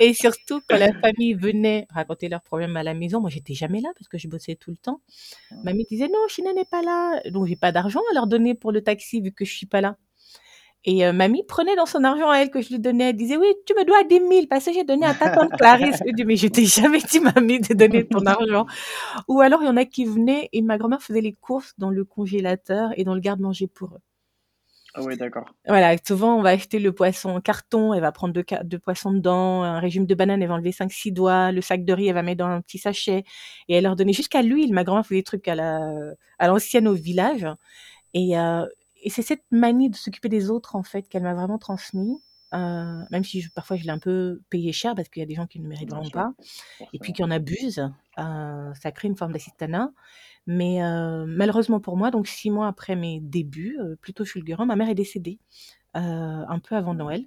et 0.01 0.15
surtout, 0.15 0.63
quand 0.67 0.79
la 0.79 0.93
famille 0.95 1.35
venait 1.35 1.87
raconter 1.91 2.31
leurs 2.31 2.41
problèmes 2.41 2.79
à 2.79 2.83
la 2.83 2.95
maison, 2.95 3.21
moi, 3.21 3.29
j'étais 3.29 3.53
jamais 3.53 3.83
là 3.83 3.91
parce 3.99 4.09
que 4.09 4.17
je 4.17 4.29
bossais 4.29 4.55
tout 4.55 4.71
le 4.71 4.79
temps. 4.79 5.01
Mamie 5.63 5.85
disait, 5.85 6.09
non, 6.09 6.27
China 6.29 6.53
n'est 6.53 6.65
pas 6.65 6.83
là. 6.83 7.21
Donc, 7.31 7.47
j'ai 7.47 7.57
pas 7.57 7.73
d'argent 7.73 8.01
à 8.11 8.15
leur 8.15 8.27
donner 8.27 8.55
pour 8.55 8.73
le 8.73 8.83
taxi 8.83 9.21
vu 9.21 9.33
que 9.33 9.45
je 9.45 9.55
suis 9.55 9.67
pas 9.67 9.81
là. 9.81 9.97
Et 10.87 11.07
euh, 11.07 11.13
mamie 11.15 11.45
prenait 11.45 11.77
dans 11.77 11.87
son 11.87 12.05
argent 12.05 12.29
à 12.29 12.39
elle 12.39 12.51
que 12.51 12.61
je 12.61 12.69
lui 12.69 12.79
donnais. 12.79 13.11
Elle 13.11 13.17
disait, 13.17 13.39
oui, 13.39 13.47
tu 13.67 13.75
me 13.75 13.85
dois 13.85 14.05
10 14.05 14.17
000 14.17 14.47
parce 14.49 14.67
que 14.67 14.73
j'ai 14.73 14.85
donné 14.85 15.07
à 15.07 15.15
ta 15.15 15.31
tante 15.31 15.53
Clarisse. 15.57 16.03
Je 16.07 16.13
dis, 16.13 16.25
mais 16.25 16.37
je 16.37 16.47
t'ai 16.49 16.67
jamais 16.67 16.99
dit, 16.99 17.21
mamie, 17.21 17.61
de 17.61 17.73
donner 17.73 18.07
ton 18.07 18.19
argent. 18.27 18.67
Ou 19.29 19.41
alors, 19.41 19.63
il 19.63 19.67
y 19.67 19.69
en 19.69 19.79
a 19.79 19.87
qui 19.87 20.05
venaient 20.05 20.51
et 20.53 20.61
ma 20.61 20.77
grand-mère 20.77 21.03
faisait 21.03 21.23
les 21.23 21.33
courses 21.33 21.73
dans 21.79 21.91
le 21.91 22.05
congélateur 22.05 22.91
et 22.97 23.05
dans 23.05 23.15
le 23.15 23.21
garde-manger 23.21 23.67
pour 23.67 23.95
eux. 23.95 24.01
Ah 24.97 25.03
ouais, 25.03 25.17
d'accord. 25.17 25.45
Voilà, 25.67 25.97
souvent 26.07 26.37
on 26.39 26.43
va 26.43 26.51
acheter 26.51 26.79
le 26.79 26.93
poisson 26.93 27.31
en 27.31 27.41
carton, 27.41 27.93
elle 27.95 28.01
va 28.01 28.13
prendre 28.13 28.33
deux, 28.33 28.45
deux 28.63 28.79
poissons 28.79 29.13
dedans, 29.13 29.63
un 29.63 29.81
régime 29.81 30.07
de 30.07 30.15
banane, 30.15 30.41
elle 30.41 30.49
va 30.49 30.55
enlever 30.55 30.71
5-6 30.71 31.13
doigts, 31.13 31.51
le 31.51 31.61
sac 31.61 31.85
de 31.85 31.93
riz, 31.93 32.07
elle 32.07 32.15
va 32.15 32.23
mettre 32.23 32.39
dans 32.39 32.47
un 32.47 32.61
petit 32.61 32.79
sachet, 32.79 33.25
et 33.69 33.75
elle 33.75 33.85
leur 33.85 33.97
donnait 33.97 34.13
jusqu'à 34.13 34.41
l'huile. 34.41 34.73
Ma 34.73 34.85
grand-mère 34.85 35.05
faisait 35.05 35.21
des 35.21 35.25
trucs 35.25 35.49
à 35.49 35.57
la 35.57 35.81
à 36.39 36.47
l'ancienne 36.47 36.87
au 36.87 36.95
village, 36.95 37.47
et, 38.15 38.39
euh, 38.39 38.65
et 39.03 39.11
c'est 39.11 39.23
cette 39.23 39.45
manie 39.51 39.91
de 39.91 39.97
s'occuper 39.97 40.29
des 40.29 40.49
autres 40.49 40.77
en 40.77 40.85
fait 40.85 41.09
qu'elle 41.09 41.25
m'a 41.25 41.35
vraiment 41.35 41.59
transmis. 41.59 42.23
Euh, 42.55 43.03
même 43.11 43.25
si 43.25 43.41
je, 43.41 43.51
parfois 43.51 43.77
je 43.77 43.83
l'ai 43.83 43.91
un 43.91 43.99
peu 43.99 44.41
payé 44.49 44.71
cher 44.73 44.95
parce 44.95 45.09
qu'il 45.09 45.21
y 45.21 45.25
a 45.25 45.27
des 45.27 45.35
gens 45.35 45.49
qui 45.49 45.59
ne 45.59 45.67
méritent 45.67 45.91
vraiment 45.91 46.09
pas, 46.11 46.33
et 46.93 47.01
puis 47.01 47.13
qui 47.13 47.25
en 47.25 47.31
abusent, 47.33 47.91
ça 48.17 48.93
crée 48.93 49.09
une 49.09 49.17
forme 49.17 49.33
d'assistanat. 49.33 49.91
Mais 50.47 50.79
malheureusement 51.27 51.81
pour 51.81 51.97
moi, 51.97 52.11
donc 52.11 52.27
six 52.29 52.51
mois 52.51 52.69
après 52.69 52.97
mes 52.97 53.21
débuts, 53.21 53.79
plutôt 54.01 54.25
fulgurants, 54.25 54.67
ma 54.67 54.77
mère 54.77 54.89
est 54.89 54.95
décédée 54.95 55.39
un 55.95 56.59
peu 56.61 56.77
avant 56.77 56.95
Noël. 56.95 57.27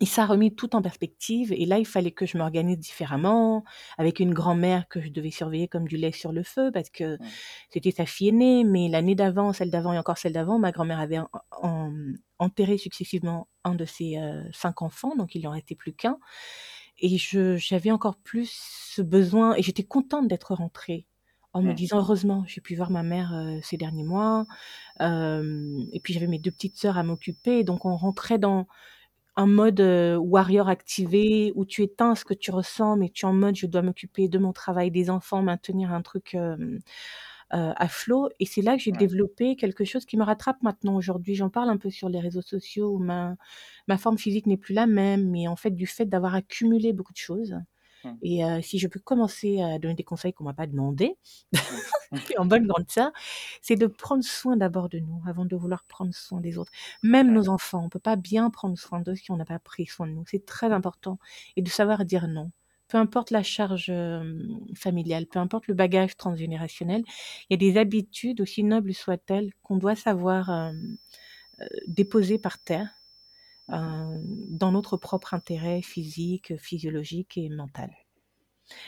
Et 0.00 0.06
ça 0.06 0.22
a 0.22 0.26
remis 0.26 0.54
tout 0.54 0.76
en 0.76 0.82
perspective. 0.82 1.52
Et 1.52 1.66
là, 1.66 1.78
il 1.78 1.86
fallait 1.86 2.12
que 2.12 2.24
je 2.24 2.38
m'organise 2.38 2.78
différemment, 2.78 3.64
avec 3.96 4.20
une 4.20 4.32
grand-mère 4.32 4.86
que 4.88 5.00
je 5.00 5.08
devais 5.08 5.32
surveiller 5.32 5.66
comme 5.66 5.88
du 5.88 5.96
lait 5.96 6.12
sur 6.12 6.30
le 6.30 6.44
feu, 6.44 6.70
parce 6.72 6.88
que 6.88 7.18
Ouais. 7.18 7.26
c'était 7.70 7.90
sa 7.90 8.06
fille 8.06 8.28
aînée. 8.28 8.62
Mais 8.62 8.88
l'année 8.88 9.16
d'avant, 9.16 9.52
celle 9.52 9.70
d'avant 9.72 9.92
et 9.92 9.98
encore 9.98 10.16
celle 10.18 10.32
d'avant, 10.34 10.60
ma 10.60 10.70
grand-mère 10.70 11.00
avait 11.00 11.18
en- 11.18 11.28
en- 11.50 11.92
enterré 12.38 12.78
successivement 12.78 13.48
un 13.64 13.74
de 13.74 13.84
ses 13.84 14.18
euh, 14.18 14.44
cinq 14.52 14.82
enfants, 14.82 15.16
donc 15.16 15.34
il 15.34 15.42
n'en 15.42 15.50
restait 15.50 15.74
plus 15.74 15.92
qu'un. 15.92 16.18
Et 17.00 17.16
je, 17.18 17.56
j'avais 17.56 17.90
encore 17.90 18.16
plus 18.16 18.50
ce 18.52 19.02
besoin, 19.02 19.54
et 19.56 19.62
j'étais 19.62 19.84
contente 19.84 20.28
d'être 20.28 20.54
rentrée, 20.54 21.06
en 21.52 21.62
me 21.62 21.72
Mm. 21.72 21.74
disant 21.74 21.98
heureusement, 21.98 22.44
j'ai 22.46 22.60
pu 22.60 22.74
voir 22.76 22.90
ma 22.90 23.02
mère 23.02 23.32
euh, 23.34 23.58
ces 23.62 23.76
derniers 23.76 24.04
mois. 24.04 24.46
Euh, 25.02 25.78
et 25.92 26.00
puis 26.00 26.14
j'avais 26.14 26.26
mes 26.28 26.38
deux 26.40 26.50
petites 26.52 26.76
sœurs 26.78 26.98
à 26.98 27.02
m'occuper, 27.04 27.64
donc 27.64 27.84
on 27.86 27.96
rentrait 27.96 28.38
dans 28.38 28.66
un 29.36 29.46
mode 29.46 29.80
euh, 29.80 30.16
warrior 30.16 30.68
activé 30.68 31.52
où 31.56 31.64
tu 31.66 31.82
éteins 31.82 32.14
ce 32.16 32.24
que 32.24 32.34
tu 32.34 32.50
ressens, 32.50 32.96
mais 32.96 33.08
tu 33.10 33.26
es 33.26 33.28
en 33.28 33.34
mode 33.34 33.56
je 33.56 33.66
dois 33.66 33.82
m'occuper 33.82 34.28
de 34.28 34.38
mon 34.38 34.52
travail, 34.52 34.90
des 34.90 35.10
enfants, 35.10 35.42
maintenir 35.42 35.92
un 35.92 36.02
truc 36.02 36.36
euh, 37.54 37.72
à 37.76 37.88
flot. 37.88 38.28
Et 38.40 38.46
c'est 38.46 38.62
là 38.62 38.76
que 38.76 38.82
j'ai 38.82 38.92
Ouais. 38.92 38.96
développé 38.96 39.56
quelque 39.56 39.84
chose 39.84 40.04
qui 40.06 40.16
me 40.16 40.24
rattrape 40.24 40.62
maintenant 40.62 40.96
aujourd'hui. 40.96 41.34
J'en 41.34 41.50
parle 41.50 41.70
un 41.70 41.78
peu 41.78 41.90
sur 41.90 42.08
les 42.08 42.20
réseaux 42.20 42.42
sociaux 42.42 42.90
où 42.94 42.98
ma, 42.98 43.36
ma 43.88 43.98
forme 43.98 44.18
physique 44.18 44.46
n'est 44.46 44.56
plus 44.58 44.74
la 44.74 44.86
même, 44.86 45.30
mais 45.30 45.48
en 45.48 45.56
fait 45.56 45.70
du 45.70 45.86
fait 45.86 46.06
d'avoir 46.06 46.34
accumulé 46.34 46.92
beaucoup 46.92 47.12
de 47.12 47.18
choses. 47.18 47.56
Mm. 48.04 48.18
Et 48.22 48.44
euh, 48.44 48.60
si 48.62 48.78
je 48.78 48.88
peux 48.88 49.00
commencer 49.00 49.60
à 49.62 49.78
donner 49.78 49.94
des 49.94 50.04
conseils 50.04 50.32
qu'on 50.32 50.44
m'a 50.44 50.54
pas 50.54 50.66
demandé, 50.66 51.16
en 52.38 52.46
bonne 52.46 52.66
grande 52.66 52.90
sœur, 52.90 53.12
c'est 53.62 53.76
de 53.76 53.86
prendre 53.86 54.24
soin 54.24 54.56
d'abord 54.56 54.88
de 54.88 54.98
nous 54.98 55.22
avant 55.26 55.44
de 55.44 55.56
vouloir 55.56 55.84
prendre 55.84 56.14
soin 56.14 56.40
des 56.40 56.58
autres. 56.58 56.72
Même 57.02 57.32
Ouais. 57.32 57.34
nos 57.34 57.48
enfants, 57.48 57.82
on 57.84 57.88
peut 57.88 57.98
pas 58.00 58.16
bien 58.16 58.50
prendre 58.50 58.78
soin 58.78 59.00
d'eux 59.00 59.14
si 59.16 59.30
on 59.30 59.36
n'a 59.36 59.44
pas 59.44 59.58
pris 59.58 59.86
soin 59.86 60.06
de 60.06 60.12
nous. 60.12 60.24
C'est 60.26 60.46
très 60.46 60.72
important. 60.72 61.18
Et 61.56 61.62
de 61.62 61.68
savoir 61.70 62.04
dire 62.04 62.28
non. 62.28 62.50
Peu 62.88 62.98
importe 62.98 63.30
la 63.30 63.42
charge 63.42 63.92
familiale, 64.74 65.26
peu 65.26 65.38
importe 65.38 65.66
le 65.66 65.74
bagage 65.74 66.16
transgénérationnel, 66.16 67.04
il 67.48 67.52
y 67.52 67.54
a 67.54 67.72
des 67.72 67.78
habitudes, 67.78 68.40
aussi 68.40 68.64
nobles 68.64 68.94
soient-elles, 68.94 69.52
qu'on 69.62 69.76
doit 69.76 69.94
savoir 69.94 70.50
euh, 71.60 71.66
déposer 71.86 72.38
par 72.38 72.58
terre 72.58 72.88
euh, 73.70 74.18
dans 74.24 74.72
notre 74.72 74.96
propre 74.96 75.34
intérêt 75.34 75.82
physique, 75.82 76.56
physiologique 76.56 77.36
et 77.36 77.48
mental. 77.48 77.90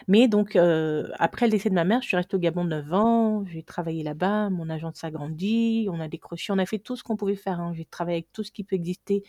Mais 0.09 0.29
donc, 0.29 0.57
euh, 0.57 1.09
après 1.19 1.47
le 1.47 1.51
décès 1.53 1.71
de 1.71 1.75
ma 1.75 1.85
mère, 1.85 2.03
je 2.03 2.09
suis 2.09 2.17
restée 2.17 2.37
au 2.37 2.39
Gabon 2.39 2.65
9 2.65 2.93
ans, 2.93 3.45
j'ai 3.47 3.63
travaillé 3.63 4.03
là-bas, 4.03 4.51
mon 4.51 4.69
agence 4.71 4.97
s'agrandit, 4.97 5.89
on 5.91 6.01
a 6.01 6.09
décroché, 6.09 6.53
on 6.53 6.59
a 6.59 6.67
fait 6.67 6.79
tout 6.79 6.97
ce 6.97 7.03
qu'on 7.03 7.17
pouvait 7.17 7.37
faire. 7.37 7.61
hein. 7.61 7.73
J'ai 7.75 7.85
travaillé 7.85 8.17
avec 8.19 8.33
tout 8.33 8.43
ce 8.45 8.53
qui 8.53 8.65
peut 8.65 8.77
exister, 8.77 9.23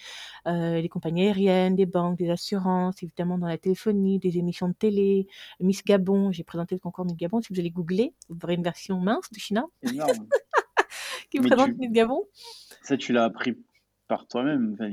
euh, 0.47 0.81
les 0.81 0.89
compagnies 0.89 1.25
aériennes, 1.27 1.75
des 1.75 1.85
banques, 1.85 2.17
des 2.17 2.29
assurances, 2.29 3.01
évidemment 3.03 3.37
dans 3.37 3.47
la 3.47 3.57
téléphonie, 3.57 4.19
des 4.19 4.37
émissions 4.37 4.67
de 4.67 4.73
télé, 4.73 5.27
Miss 5.59 5.83
Gabon, 5.83 6.31
j'ai 6.31 6.43
présenté 6.43 6.75
le 6.75 6.79
concours 6.79 7.05
Miss 7.05 7.15
Gabon. 7.17 7.41
Si 7.41 7.53
vous 7.53 7.59
allez 7.59 7.71
googler, 7.71 8.13
vous 8.29 8.37
verrez 8.39 8.55
une 8.55 8.63
version 8.63 8.99
mince 8.99 9.29
de 9.31 9.39
China 9.39 9.65
Énorme. 9.83 10.27
qui 11.31 11.39
Mais 11.39 11.47
présente 11.49 11.71
tu, 11.71 11.77
Miss 11.77 11.91
Gabon. 11.91 12.25
ça, 12.81 12.97
tu 12.97 13.13
l'as 13.13 13.23
appris 13.23 13.57
par 14.11 14.27
toi-même. 14.27 14.73
Enfin, 14.73 14.91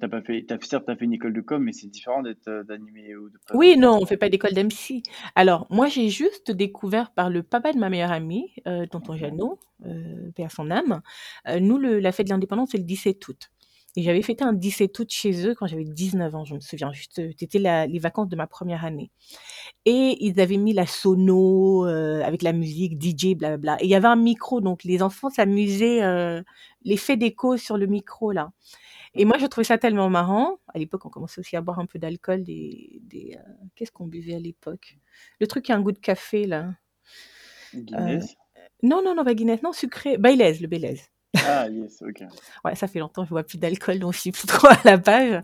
t'as 0.00 0.08
pas 0.08 0.22
fait, 0.22 0.44
t'as, 0.44 0.56
certes, 0.60 0.86
t'as 0.88 0.96
fait 0.96 1.04
une 1.04 1.12
école 1.12 1.32
de 1.32 1.40
com, 1.40 1.62
mais 1.62 1.70
c'est 1.70 1.86
différent 1.86 2.20
d'être 2.20 2.48
euh, 2.48 2.64
d'animer 2.64 3.14
ou 3.14 3.28
de 3.30 3.38
Oui, 3.54 3.76
non, 3.78 3.96
on 4.02 4.06
fait 4.06 4.16
pas 4.16 4.28
d'école 4.28 4.54
d'MC. 4.54 5.02
Alors, 5.36 5.68
moi, 5.70 5.86
j'ai 5.86 6.08
juste 6.08 6.50
découvert 6.50 7.12
par 7.12 7.30
le 7.30 7.44
papa 7.44 7.72
de 7.72 7.78
ma 7.78 7.90
meilleure 7.90 8.10
amie, 8.10 8.52
euh, 8.66 8.84
tonton. 8.86 9.14
Jeannot, 9.14 9.60
euh, 9.84 10.32
à 10.36 10.48
son 10.48 10.72
âme. 10.72 11.00
Euh, 11.48 11.60
nous, 11.60 11.78
le- 11.78 12.00
la 12.00 12.10
fête 12.10 12.26
de 12.26 12.32
l'indépendance, 12.32 12.70
c'est 12.72 12.78
le 12.78 12.82
17 12.82 13.28
août. 13.28 13.52
Et 13.96 14.02
j'avais 14.02 14.20
fêté 14.20 14.44
un 14.44 14.52
17 14.52 14.98
août 14.98 15.10
chez 15.10 15.46
eux 15.46 15.54
quand 15.54 15.66
j'avais 15.66 15.84
19 15.84 16.34
ans, 16.34 16.44
je 16.44 16.54
me 16.54 16.60
souviens. 16.60 16.92
juste, 16.92 17.18
euh, 17.18 17.32
C'était 17.38 17.58
les 17.58 17.98
vacances 17.98 18.28
de 18.28 18.36
ma 18.36 18.46
première 18.46 18.84
année. 18.84 19.10
Et 19.86 20.18
ils 20.20 20.38
avaient 20.38 20.58
mis 20.58 20.74
la 20.74 20.86
sono 20.86 21.86
euh, 21.86 22.22
avec 22.22 22.42
la 22.42 22.52
musique, 22.52 23.00
DJ, 23.00 23.34
blablabla. 23.34 23.78
Et 23.80 23.86
il 23.86 23.90
y 23.90 23.94
avait 23.94 24.06
un 24.08 24.16
micro, 24.16 24.60
donc 24.60 24.84
les 24.84 25.02
enfants 25.02 25.30
s'amusaient, 25.30 26.02
euh, 26.02 26.42
l'effet 26.84 27.16
d'écho 27.16 27.56
sur 27.56 27.78
le 27.78 27.86
micro, 27.86 28.32
là. 28.32 28.50
Et 29.14 29.24
moi, 29.24 29.38
je 29.38 29.46
trouvais 29.46 29.64
ça 29.64 29.78
tellement 29.78 30.10
marrant. 30.10 30.58
À 30.74 30.78
l'époque, 30.78 31.06
on 31.06 31.08
commençait 31.08 31.40
aussi 31.40 31.56
à 31.56 31.62
boire 31.62 31.78
un 31.78 31.86
peu 31.86 31.98
d'alcool. 31.98 32.42
Des, 32.42 33.00
des, 33.02 33.34
euh, 33.38 33.52
Qu'est-ce 33.74 33.90
qu'on 33.90 34.06
buvait 34.06 34.34
à 34.34 34.38
l'époque? 34.38 34.98
Le 35.40 35.46
truc 35.46 35.64
qui 35.64 35.72
a 35.72 35.76
un 35.76 35.80
goût 35.80 35.92
de 35.92 35.98
café, 35.98 36.44
là. 36.44 36.74
Guinness. 37.74 38.36
non, 38.82 39.02
non, 39.02 39.14
non, 39.14 39.24
pas 39.24 39.34
Guinness, 39.34 39.62
non, 39.62 39.72
sucré. 39.72 40.18
Baileys, 40.18 40.58
le 40.60 40.66
Baileys. 40.66 41.00
Ah, 41.44 41.68
yes, 41.68 42.02
ok. 42.02 42.22
Ouais, 42.64 42.74
ça 42.74 42.86
fait 42.86 42.98
longtemps 42.98 43.22
que 43.22 43.28
je 43.28 43.30
bois 43.34 43.42
plus 43.44 43.58
d'alcool, 43.58 43.98
donc 43.98 44.12
je 44.14 44.20
suis 44.20 44.32
plus 44.32 44.46
trop 44.46 44.68
à 44.68 44.78
la 44.84 44.98
page. 44.98 45.42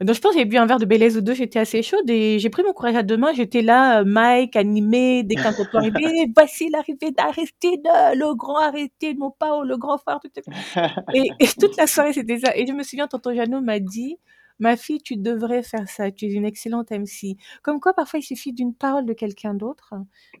Donc 0.00 0.14
je 0.14 0.20
pense 0.20 0.32
que 0.32 0.38
j'ai 0.38 0.44
bu 0.44 0.56
un 0.56 0.66
verre 0.66 0.78
de 0.78 0.84
Baileys 0.84 1.16
ou 1.16 1.20
deux, 1.20 1.34
j'étais 1.34 1.58
assez 1.58 1.82
chaude 1.82 2.08
et 2.08 2.38
j'ai 2.38 2.50
pris 2.50 2.62
mon 2.62 2.72
courage 2.72 2.96
à 2.96 3.02
deux 3.02 3.16
mains. 3.16 3.32
J'étais 3.34 3.62
là, 3.62 4.00
euh, 4.00 4.04
Mike, 4.04 4.56
animé, 4.56 5.22
dès 5.24 5.34
qu'un 5.34 5.52
tonton 5.52 5.78
arrivait, 5.78 6.26
voici 6.34 6.68
l'arrivée 6.70 7.10
d'Aristide, 7.10 7.82
le 8.14 8.34
grand 8.34 8.58
Aristide, 8.58 9.18
mon 9.18 9.30
pao, 9.30 9.62
le 9.64 9.76
grand 9.76 9.98
tout, 9.98 10.28
tout. 10.34 10.50
Et, 11.14 11.30
et 11.40 11.46
toute 11.58 11.76
la 11.76 11.86
soirée, 11.86 12.12
c'était 12.12 12.38
ça. 12.38 12.56
Et 12.56 12.66
je 12.66 12.72
me 12.72 12.82
souviens, 12.82 13.06
tonton 13.06 13.34
Jeannot 13.34 13.60
m'a 13.60 13.78
dit, 13.80 14.16
ma 14.58 14.76
fille, 14.76 15.00
tu 15.02 15.16
devrais 15.16 15.62
faire 15.62 15.88
ça, 15.88 16.10
tu 16.10 16.26
es 16.26 16.32
une 16.32 16.44
excellente 16.44 16.90
MC. 16.90 17.36
Comme 17.62 17.80
quoi, 17.80 17.92
parfois, 17.94 18.20
il 18.20 18.22
suffit 18.22 18.52
d'une 18.52 18.74
parole 18.74 19.04
de 19.06 19.12
quelqu'un 19.12 19.54
d'autre 19.54 19.90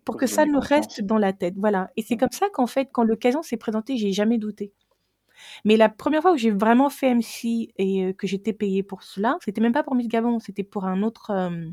pour 0.04 0.14
Pour 0.14 0.16
que 0.16 0.26
ça 0.26 0.46
nous 0.46 0.60
reste 0.60 1.00
dans 1.02 1.18
la 1.18 1.32
tête. 1.32 1.54
Voilà. 1.56 1.90
Et 1.96 2.02
c'est 2.02 2.14
Mm. 2.14 2.18
comme 2.18 2.30
ça 2.32 2.46
qu'en 2.52 2.66
fait, 2.66 2.88
quand 2.92 3.02
l'occasion 3.04 3.42
s'est 3.42 3.56
présentée, 3.56 3.96
j'ai 3.96 4.12
jamais 4.12 4.38
douté. 4.38 4.72
Mais 5.64 5.76
la 5.76 5.88
première 5.88 6.22
fois 6.22 6.32
où 6.32 6.36
j'ai 6.36 6.50
vraiment 6.50 6.90
fait 6.90 7.14
MC 7.14 7.70
et 7.78 8.04
euh, 8.04 8.12
que 8.12 8.26
j'étais 8.26 8.52
payée 8.52 8.82
pour 8.82 9.02
cela, 9.02 9.36
c'était 9.44 9.60
même 9.60 9.72
pas 9.72 9.82
pour 9.82 9.94
Miss 9.94 10.08
Gabon, 10.08 10.38
c'était 10.38 10.62
pour 10.64 10.84
un 10.84 11.02
autre, 11.02 11.30
euh, 11.30 11.68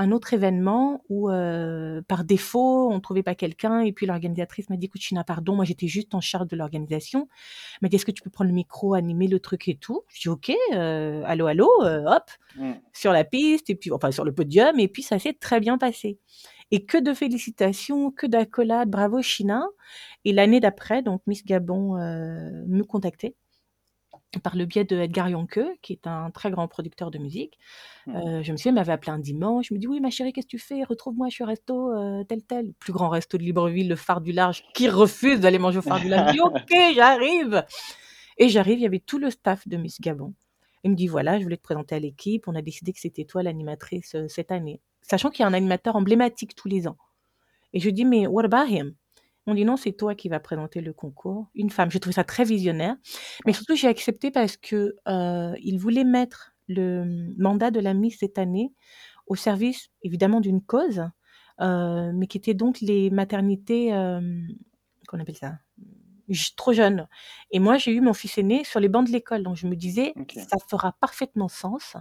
un 0.00 0.12
autre 0.12 0.32
événement 0.32 1.02
où, 1.08 1.28
euh, 1.30 2.02
par 2.06 2.24
défaut, 2.24 2.90
on 2.92 3.00
trouvait 3.00 3.24
pas 3.24 3.34
quelqu'un 3.34 3.80
et 3.80 3.92
puis 3.92 4.06
l'organisatrice 4.06 4.70
m'a 4.70 4.76
dit, 4.76 4.86
écoute, 4.86 5.00
China, 5.00 5.24
pardon, 5.24 5.56
moi 5.56 5.64
j'étais 5.64 5.88
juste 5.88 6.14
en 6.14 6.20
charge 6.20 6.46
de 6.48 6.56
l'organisation. 6.56 7.28
Elle 7.74 7.78
m'a 7.82 7.88
dit, 7.88 7.96
est-ce 7.96 8.06
que 8.06 8.12
tu 8.12 8.22
peux 8.22 8.30
prendre 8.30 8.48
le 8.48 8.54
micro, 8.54 8.94
animer 8.94 9.26
le 9.26 9.40
truc 9.40 9.66
et 9.68 9.76
tout? 9.76 10.02
Je 10.08 10.20
dis, 10.20 10.28
ok, 10.28 10.52
allô, 10.72 11.46
allô, 11.46 11.68
hop, 11.82 12.30
Mm. 12.56 12.72
sur 12.92 13.12
la 13.12 13.24
piste 13.24 13.70
et 13.70 13.74
puis, 13.74 13.90
enfin, 13.92 14.10
sur 14.10 14.24
le 14.24 14.32
podium 14.32 14.78
et 14.80 14.88
puis 14.88 15.02
ça 15.02 15.18
s'est 15.18 15.34
très 15.34 15.60
bien 15.60 15.78
passé. 15.78 16.18
Et 16.70 16.84
que 16.84 16.98
de 16.98 17.14
félicitations, 17.14 18.10
que 18.10 18.26
d'accolades, 18.26 18.90
bravo 18.90 19.22
China. 19.22 19.66
Et 20.24 20.32
l'année 20.32 20.60
d'après, 20.60 21.02
donc 21.02 21.22
Miss 21.26 21.44
Gabon 21.44 21.96
euh, 21.96 22.64
me 22.66 22.82
contactait 22.82 23.34
par 24.42 24.56
le 24.56 24.66
biais 24.66 24.84
de 24.84 24.96
Edgar 24.96 25.28
Yonke, 25.28 25.60
qui 25.80 25.94
est 25.94 26.06
un 26.06 26.30
très 26.30 26.50
grand 26.50 26.68
producteur 26.68 27.10
de 27.10 27.18
musique. 27.18 27.58
Mm. 28.06 28.16
Euh, 28.16 28.42
je 28.42 28.52
me 28.52 28.56
souviens, 28.56 28.72
il 28.72 28.74
m'avait 28.74 28.92
appelé 28.92 29.12
un 29.12 29.18
dimanche. 29.18 29.68
Je 29.68 29.74
me 29.74 29.78
dis 29.78 29.86
Oui, 29.86 30.00
ma 30.00 30.10
chérie, 30.10 30.32
qu'est-ce 30.32 30.46
que 30.46 30.50
tu 30.50 30.58
fais? 30.58 30.84
Retrouve-moi, 30.84 31.28
je 31.28 31.34
suis 31.34 31.44
au 31.44 31.46
resto, 31.46 31.92
euh, 31.92 32.24
tel, 32.24 32.42
tel. 32.42 32.66
Le 32.66 32.72
plus 32.72 32.92
grand 32.92 33.08
resto 33.08 33.38
de 33.38 33.42
Libreville, 33.42 33.88
le 33.88 33.96
phare 33.96 34.20
du 34.20 34.32
large, 34.32 34.64
qui 34.74 34.88
refuse 34.88 35.40
d'aller 35.40 35.58
manger 35.58 35.78
au 35.78 35.82
phare 35.82 36.00
du 36.00 36.08
large. 36.08 36.28
Je 36.28 36.32
dis 36.34 36.40
Ok, 36.42 36.94
j'arrive. 36.94 37.64
Et 38.36 38.48
j'arrive, 38.48 38.78
il 38.78 38.82
y 38.82 38.86
avait 38.86 39.00
tout 39.00 39.18
le 39.18 39.30
staff 39.30 39.66
de 39.66 39.76
Miss 39.76 40.00
Gabon. 40.00 40.34
Il 40.84 40.90
me 40.90 40.96
dit 40.96 41.06
Voilà, 41.06 41.38
je 41.38 41.44
voulais 41.44 41.56
te 41.56 41.62
présenter 41.62 41.94
à 41.94 41.98
l'équipe. 41.98 42.46
On 42.48 42.54
a 42.54 42.62
décidé 42.62 42.92
que 42.92 43.00
c'était 43.00 43.24
toi 43.24 43.42
l'animatrice 43.42 44.14
euh, 44.14 44.28
cette 44.28 44.52
année. 44.52 44.80
Sachant 45.08 45.30
qu'il 45.30 45.42
y 45.42 45.44
a 45.44 45.48
un 45.48 45.54
animateur 45.54 45.96
emblématique 45.96 46.54
tous 46.54 46.68
les 46.68 46.86
ans. 46.86 46.96
Et 47.72 47.80
je 47.80 47.90
dis 47.90 48.04
Mais 48.04 48.26
what 48.26 48.44
about 48.44 48.66
him? 48.68 48.94
On 49.46 49.54
dit 49.54 49.64
non, 49.64 49.78
c'est 49.78 49.92
toi 49.92 50.14
qui 50.14 50.28
vas 50.28 50.40
présenter 50.40 50.82
le 50.82 50.92
concours. 50.92 51.46
Une 51.54 51.70
femme. 51.70 51.90
J'ai 51.90 52.00
trouvé 52.00 52.12
ça 52.12 52.24
très 52.24 52.44
visionnaire. 52.44 52.96
Mais 53.46 53.54
surtout, 53.54 53.74
j'ai 53.76 53.88
accepté 53.88 54.30
parce 54.30 54.58
que 54.58 54.94
euh, 55.08 55.54
il 55.62 55.78
voulait 55.78 56.04
mettre 56.04 56.52
le 56.68 57.32
mandat 57.38 57.70
de 57.70 57.80
la 57.80 57.94
Miss 57.94 58.18
cette 58.18 58.36
année 58.36 58.74
au 59.26 59.36
service, 59.36 59.88
évidemment, 60.02 60.40
d'une 60.40 60.62
cause, 60.62 61.02
euh, 61.60 62.12
mais 62.14 62.26
qui 62.26 62.36
était 62.36 62.52
donc 62.52 62.80
les 62.80 63.08
maternités, 63.08 63.94
euh, 63.94 64.20
qu'on 65.08 65.18
appelle 65.18 65.36
ça? 65.36 65.54
J- 66.28 66.54
trop 66.56 66.72
jeune. 66.72 67.08
Et 67.50 67.58
moi, 67.58 67.78
j'ai 67.78 67.92
eu 67.92 68.00
mon 68.00 68.12
fils 68.14 68.38
aîné 68.38 68.64
sur 68.64 68.80
les 68.80 68.88
bancs 68.88 69.06
de 69.06 69.12
l'école. 69.12 69.42
Donc, 69.42 69.56
je 69.56 69.66
me 69.66 69.76
disais, 69.76 70.12
Ok. 70.16 70.34
ça 70.34 70.56
fera 70.68 70.92
parfaitement 71.00 71.48
sens. 71.48 71.96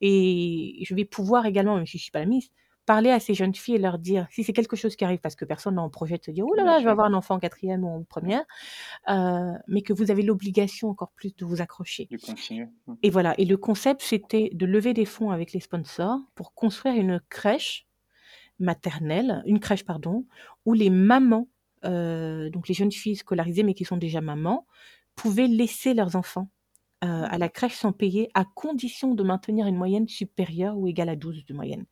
Et 0.00 0.82
je 0.88 0.94
vais 0.94 1.04
pouvoir 1.04 1.46
également, 1.46 1.76
même 1.76 1.86
si 1.86 1.98
je 1.98 2.02
suis 2.02 2.12
pas 2.12 2.20
la 2.20 2.26
Miss, 2.26 2.50
parler 2.86 3.10
à 3.10 3.20
ces 3.20 3.34
jeunes 3.34 3.54
filles 3.54 3.74
et 3.74 3.78
leur 3.78 3.98
dire, 3.98 4.26
si 4.30 4.42
c'est 4.44 4.54
quelque 4.54 4.74
chose 4.74 4.96
qui 4.96 5.04
arrive, 5.04 5.18
parce 5.18 5.36
que 5.36 5.44
personne 5.44 5.74
n'a 5.74 5.82
en 5.82 5.90
projet 5.90 6.16
de 6.16 6.24
se 6.24 6.30
dire, 6.30 6.46
oh 6.48 6.54
là 6.54 6.62
Bien 6.62 6.72
là, 6.72 6.78
je 6.78 6.78
vais 6.78 6.82
sûr. 6.84 6.90
avoir 6.92 7.06
un 7.06 7.12
enfant 7.12 7.34
en 7.34 7.38
quatrième 7.38 7.84
ou 7.84 7.88
en 7.88 8.02
première, 8.02 8.44
euh, 9.10 9.52
mais 9.68 9.82
que 9.82 9.92
vous 9.92 10.10
avez 10.10 10.22
l'obligation 10.22 10.88
encore 10.88 11.12
plus 11.12 11.36
de 11.36 11.44
vous 11.44 11.60
accrocher. 11.60 12.08
De 12.10 12.16
continuer. 12.16 12.66
Mm. 12.86 12.94
Et 13.02 13.10
voilà. 13.10 13.34
Et 13.38 13.44
le 13.44 13.58
concept, 13.58 14.00
c'était 14.02 14.50
de 14.54 14.64
lever 14.64 14.94
des 14.94 15.04
fonds 15.04 15.30
avec 15.30 15.52
les 15.52 15.60
sponsors 15.60 16.18
pour 16.34 16.54
construire 16.54 16.94
une 16.94 17.20
crèche 17.28 17.86
maternelle, 18.58 19.42
une 19.46 19.60
crèche, 19.60 19.84
pardon, 19.84 20.24
où 20.64 20.72
les 20.72 20.90
mamans, 20.90 21.48
donc 21.82 22.68
les 22.68 22.74
jeunes 22.74 22.92
filles 22.92 23.16
scolarisées 23.16 23.62
mais 23.62 23.74
qui 23.74 23.84
sont 23.84 23.96
déjà 23.96 24.20
mamans, 24.20 24.66
pouvaient 25.14 25.48
laisser 25.48 25.94
leurs 25.94 26.16
enfants 26.16 26.48
euh, 27.04 27.26
à 27.30 27.38
la 27.38 27.48
crèche 27.48 27.74
sans 27.74 27.92
payer 27.92 28.28
à 28.34 28.44
condition 28.44 29.14
de 29.14 29.22
maintenir 29.22 29.68
une 29.68 29.76
moyenne 29.76 30.08
supérieure 30.08 30.76
ou 30.76 30.88
égale 30.88 31.08
à 31.10 31.14
12 31.14 31.44
de 31.44 31.54
moyenne. 31.54 31.84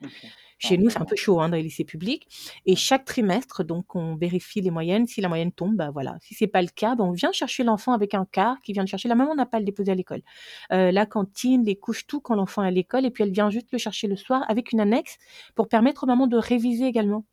Chez 0.59 0.74
Ah, 0.74 0.82
nous, 0.82 0.91
c'est 0.91 1.01
un 1.01 1.05
peu 1.05 1.14
chaud 1.14 1.41
hein, 1.41 1.49
dans 1.49 1.55
les 1.55 1.62
lycées 1.62 1.84
publics. 1.84 2.26
Et 2.64 2.74
chaque 2.74 3.05
trimestre, 3.05 3.62
donc, 3.62 3.95
on 3.95 4.16
vérifie 4.16 4.62
les 4.62 4.72
moyennes. 4.72 5.07
Si 5.07 5.20
la 5.20 5.28
moyenne 5.28 5.53
tombe, 5.53 5.76
bah 5.76 5.91
voilà. 5.93 6.16
Si 6.22 6.34
c'est 6.34 6.49
pas 6.49 6.61
le 6.61 6.66
cas, 6.74 6.97
bah, 6.97 7.05
on 7.05 7.12
vient 7.12 7.30
chercher 7.30 7.62
l'enfant 7.62 7.93
avec 7.93 8.14
un 8.14 8.26
car 8.32 8.61
qui 8.62 8.72
vient 8.72 8.82
le 8.82 8.89
chercher. 8.89 9.09
La 9.09 9.14
maman 9.14 9.37
n'a 9.37 9.47
pas 9.47 9.59
à 9.59 9.61
le 9.61 9.66
déposer 9.66 9.93
à 9.93 9.95
l'école. 9.95 10.22
Euh, 10.72 10.91
la 10.91 11.07
cantine, 11.07 11.64
les 11.64 11.76
couches, 11.76 12.09
tout 12.09 12.20
quand 12.20 12.34
l'enfant 12.34 12.64
est 12.64 12.68
à 12.68 12.72
l'école. 12.72 13.05
Et 13.05 13.11
puis 13.12 13.22
elle 13.22 13.32
vient 13.32 13.49
juste 13.49 13.68
le 13.70 13.78
chercher 13.78 14.09
le 14.09 14.16
soir 14.16 14.45
avec 14.49 14.72
une 14.72 14.80
annexe 14.80 15.18
pour 15.55 15.68
permettre 15.68 16.03
aux 16.03 16.07
mamans 16.09 16.26
de 16.26 16.37
réviser 16.37 16.87
également 16.87 17.24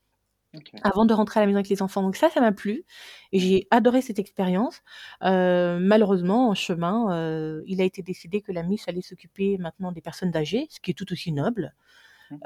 Avant 0.83 1.05
de 1.05 1.13
rentrer 1.13 1.39
à 1.39 1.43
la 1.43 1.47
maison 1.47 1.57
avec 1.57 1.69
les 1.69 1.81
enfants. 1.81 2.01
Donc 2.01 2.15
ça, 2.15 2.29
ça 2.29 2.39
m'a 2.39 2.51
plu. 2.51 2.85
Et 3.31 3.39
j'ai 3.39 3.67
adoré 3.71 4.01
cette 4.01 4.19
expérience. 4.19 4.81
Euh, 5.23 5.79
malheureusement, 5.79 6.49
en 6.49 6.53
chemin, 6.53 7.11
euh, 7.15 7.63
il 7.65 7.81
a 7.81 7.83
été 7.83 8.01
décidé 8.01 8.41
que 8.41 8.51
la 8.51 8.63
Miss 8.63 8.87
allait 8.87 9.01
s'occuper 9.01 9.57
maintenant 9.57 9.91
des 9.91 10.01
personnes 10.01 10.35
âgées, 10.35 10.67
ce 10.69 10.79
qui 10.79 10.91
est 10.91 10.93
tout 10.93 11.11
aussi 11.11 11.31
noble. 11.31 11.73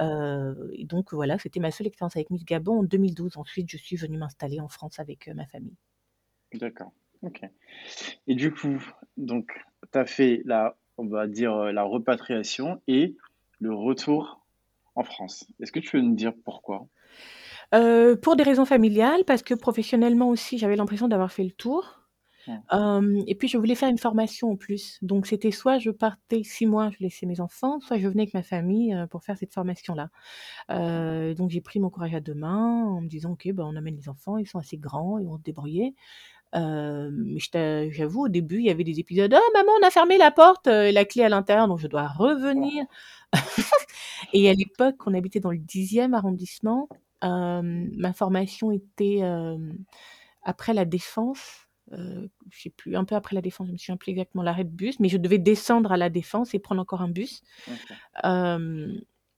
Euh, 0.02 0.70
et 0.74 0.84
donc 0.84 1.14
voilà, 1.14 1.38
c'était 1.38 1.60
ma 1.60 1.72
seule 1.72 1.88
expérience 1.88 2.16
avec 2.16 2.30
Miss 2.30 2.46
Gabon 2.46 2.80
en 2.80 2.84
2012. 2.84 3.38
Ensuite, 3.38 3.70
je 3.70 3.78
suis 3.78 3.96
venue 3.96 4.18
m'installer 4.18 4.60
en 4.60 4.68
France 4.68 5.00
avec 5.00 5.28
ma 5.28 5.46
famille. 5.46 5.76
D'accord. 6.54 6.92
Ok. 7.24 7.42
Et 8.28 8.36
du 8.36 8.54
coup, 8.54 8.82
donc, 9.18 9.52
tu 9.92 10.00
as 10.00 10.06
fait 10.06 10.42
la, 10.46 10.78
on 10.98 11.08
va 11.08 11.28
dire, 11.28 11.56
la 11.74 11.84
repatriation 11.84 12.82
et 12.88 13.16
le 13.60 13.74
retour 13.74 14.46
en 14.96 15.04
France. 15.04 15.46
Est-ce 15.60 15.72
que 15.72 15.80
tu 15.80 15.92
peux 15.92 16.02
nous 16.02 16.16
dire 16.16 16.34
pourquoi? 16.44 16.88
Euh, 17.74 18.16
pour 18.16 18.36
des 18.36 18.44
raisons 18.44 18.66
familiales, 18.66 19.24
parce 19.26 19.44
que 19.44 19.54
professionnellement 19.54 20.30
aussi, 20.30 20.58
j'avais 20.58 20.76
l'impression 20.76 21.08
d'avoir 21.08 21.32
fait 21.32 21.44
le 21.44 21.52
tour. 21.52 22.02
Et 23.28 23.36
puis 23.36 23.48
je 23.48 23.58
voulais 23.58 23.76
faire 23.76 23.90
une 23.90 23.98
formation 23.98 24.52
en 24.52 24.56
plus. 24.56 24.98
Donc 25.02 25.28
c'était 25.28 25.52
soit 25.52 25.80
je 25.80 25.90
partais 25.92 26.44
six 26.44 26.66
mois, 26.66 26.90
je 26.92 26.98
laissais 27.04 27.26
mes 27.26 27.40
enfants, 27.42 27.80
soit 27.82 27.98
je 27.98 28.08
venais 28.08 28.24
avec 28.24 28.34
ma 28.34 28.44
famille 28.44 28.94
euh, 28.94 29.08
pour 29.08 29.24
faire 29.24 29.38
cette 29.38 29.54
formation-là. 29.54 30.10
Euh, 30.72 31.34
donc 31.34 31.50
j'ai 31.52 31.62
pris 31.62 31.80
mon 31.80 31.90
courage 31.90 32.16
à 32.16 32.20
deux 32.22 32.34
mains 32.36 32.86
en 32.86 33.02
me 33.02 33.08
disant 33.08 33.32
ok, 33.34 33.50
ben, 33.54 33.64
on 33.66 33.76
amène 33.76 33.96
les 33.98 34.10
enfants, 34.10 34.38
ils 34.38 34.48
sont 34.48 34.60
assez 34.60 34.78
grands, 34.78 35.18
ils 35.20 35.28
vont 35.28 35.38
se 35.38 35.44
débrouiller. 35.44 35.96
Mais 36.54 37.40
je 37.40 37.50
t'a- 37.52 37.90
j'avoue, 37.92 38.26
au 38.26 38.30
début, 38.30 38.60
il 38.60 38.66
y 38.66 38.70
avait 38.70 38.84
des 38.84 39.00
épisodes. 39.00 39.34
Oh, 39.36 39.52
maman, 39.54 39.72
on 39.82 39.88
a 39.88 39.92
fermé 39.92 40.18
la 40.18 40.32
porte, 40.32 40.68
la 40.68 41.06
clé 41.06 41.24
à 41.24 41.30
l'intérieur, 41.30 41.68
donc 41.68 41.80
je 41.80 41.88
dois 41.88 42.08
revenir. 42.08 42.86
et 44.34 44.50
à 44.50 44.54
l'époque, 44.54 44.96
on 45.08 45.14
habitait 45.14 45.40
dans 45.40 45.52
le 45.52 45.58
10e 45.58 46.14
arrondissement. 46.14 46.90
Ma 47.22 48.14
formation 48.14 48.72
était 48.72 49.22
après 50.48 50.74
la 50.74 50.86
défense. 50.86 51.68
Euh, 51.94 52.28
je 52.50 52.64
sais 52.64 52.70
plus, 52.70 52.96
un 52.96 53.06
peu 53.06 53.16
après 53.16 53.36
la 53.36 53.42
défense, 53.42 53.68
je 53.68 53.72
me 53.72 53.78
souviens 53.78 53.98
plus 53.98 54.12
exactement 54.12 54.44
l'arrêt 54.44 54.66
de 54.66 54.70
bus, 54.70 55.00
mais 55.00 55.08
je 55.08 55.18
devais 55.18 55.38
descendre 55.38 55.92
à 55.92 55.98
la 55.98 56.10
défense 56.10 56.54
et 56.54 56.60
prendre 56.60 56.82
encore 56.82 57.02
un 57.02 57.10
bus. 57.10 57.44
Euh, 58.26 58.94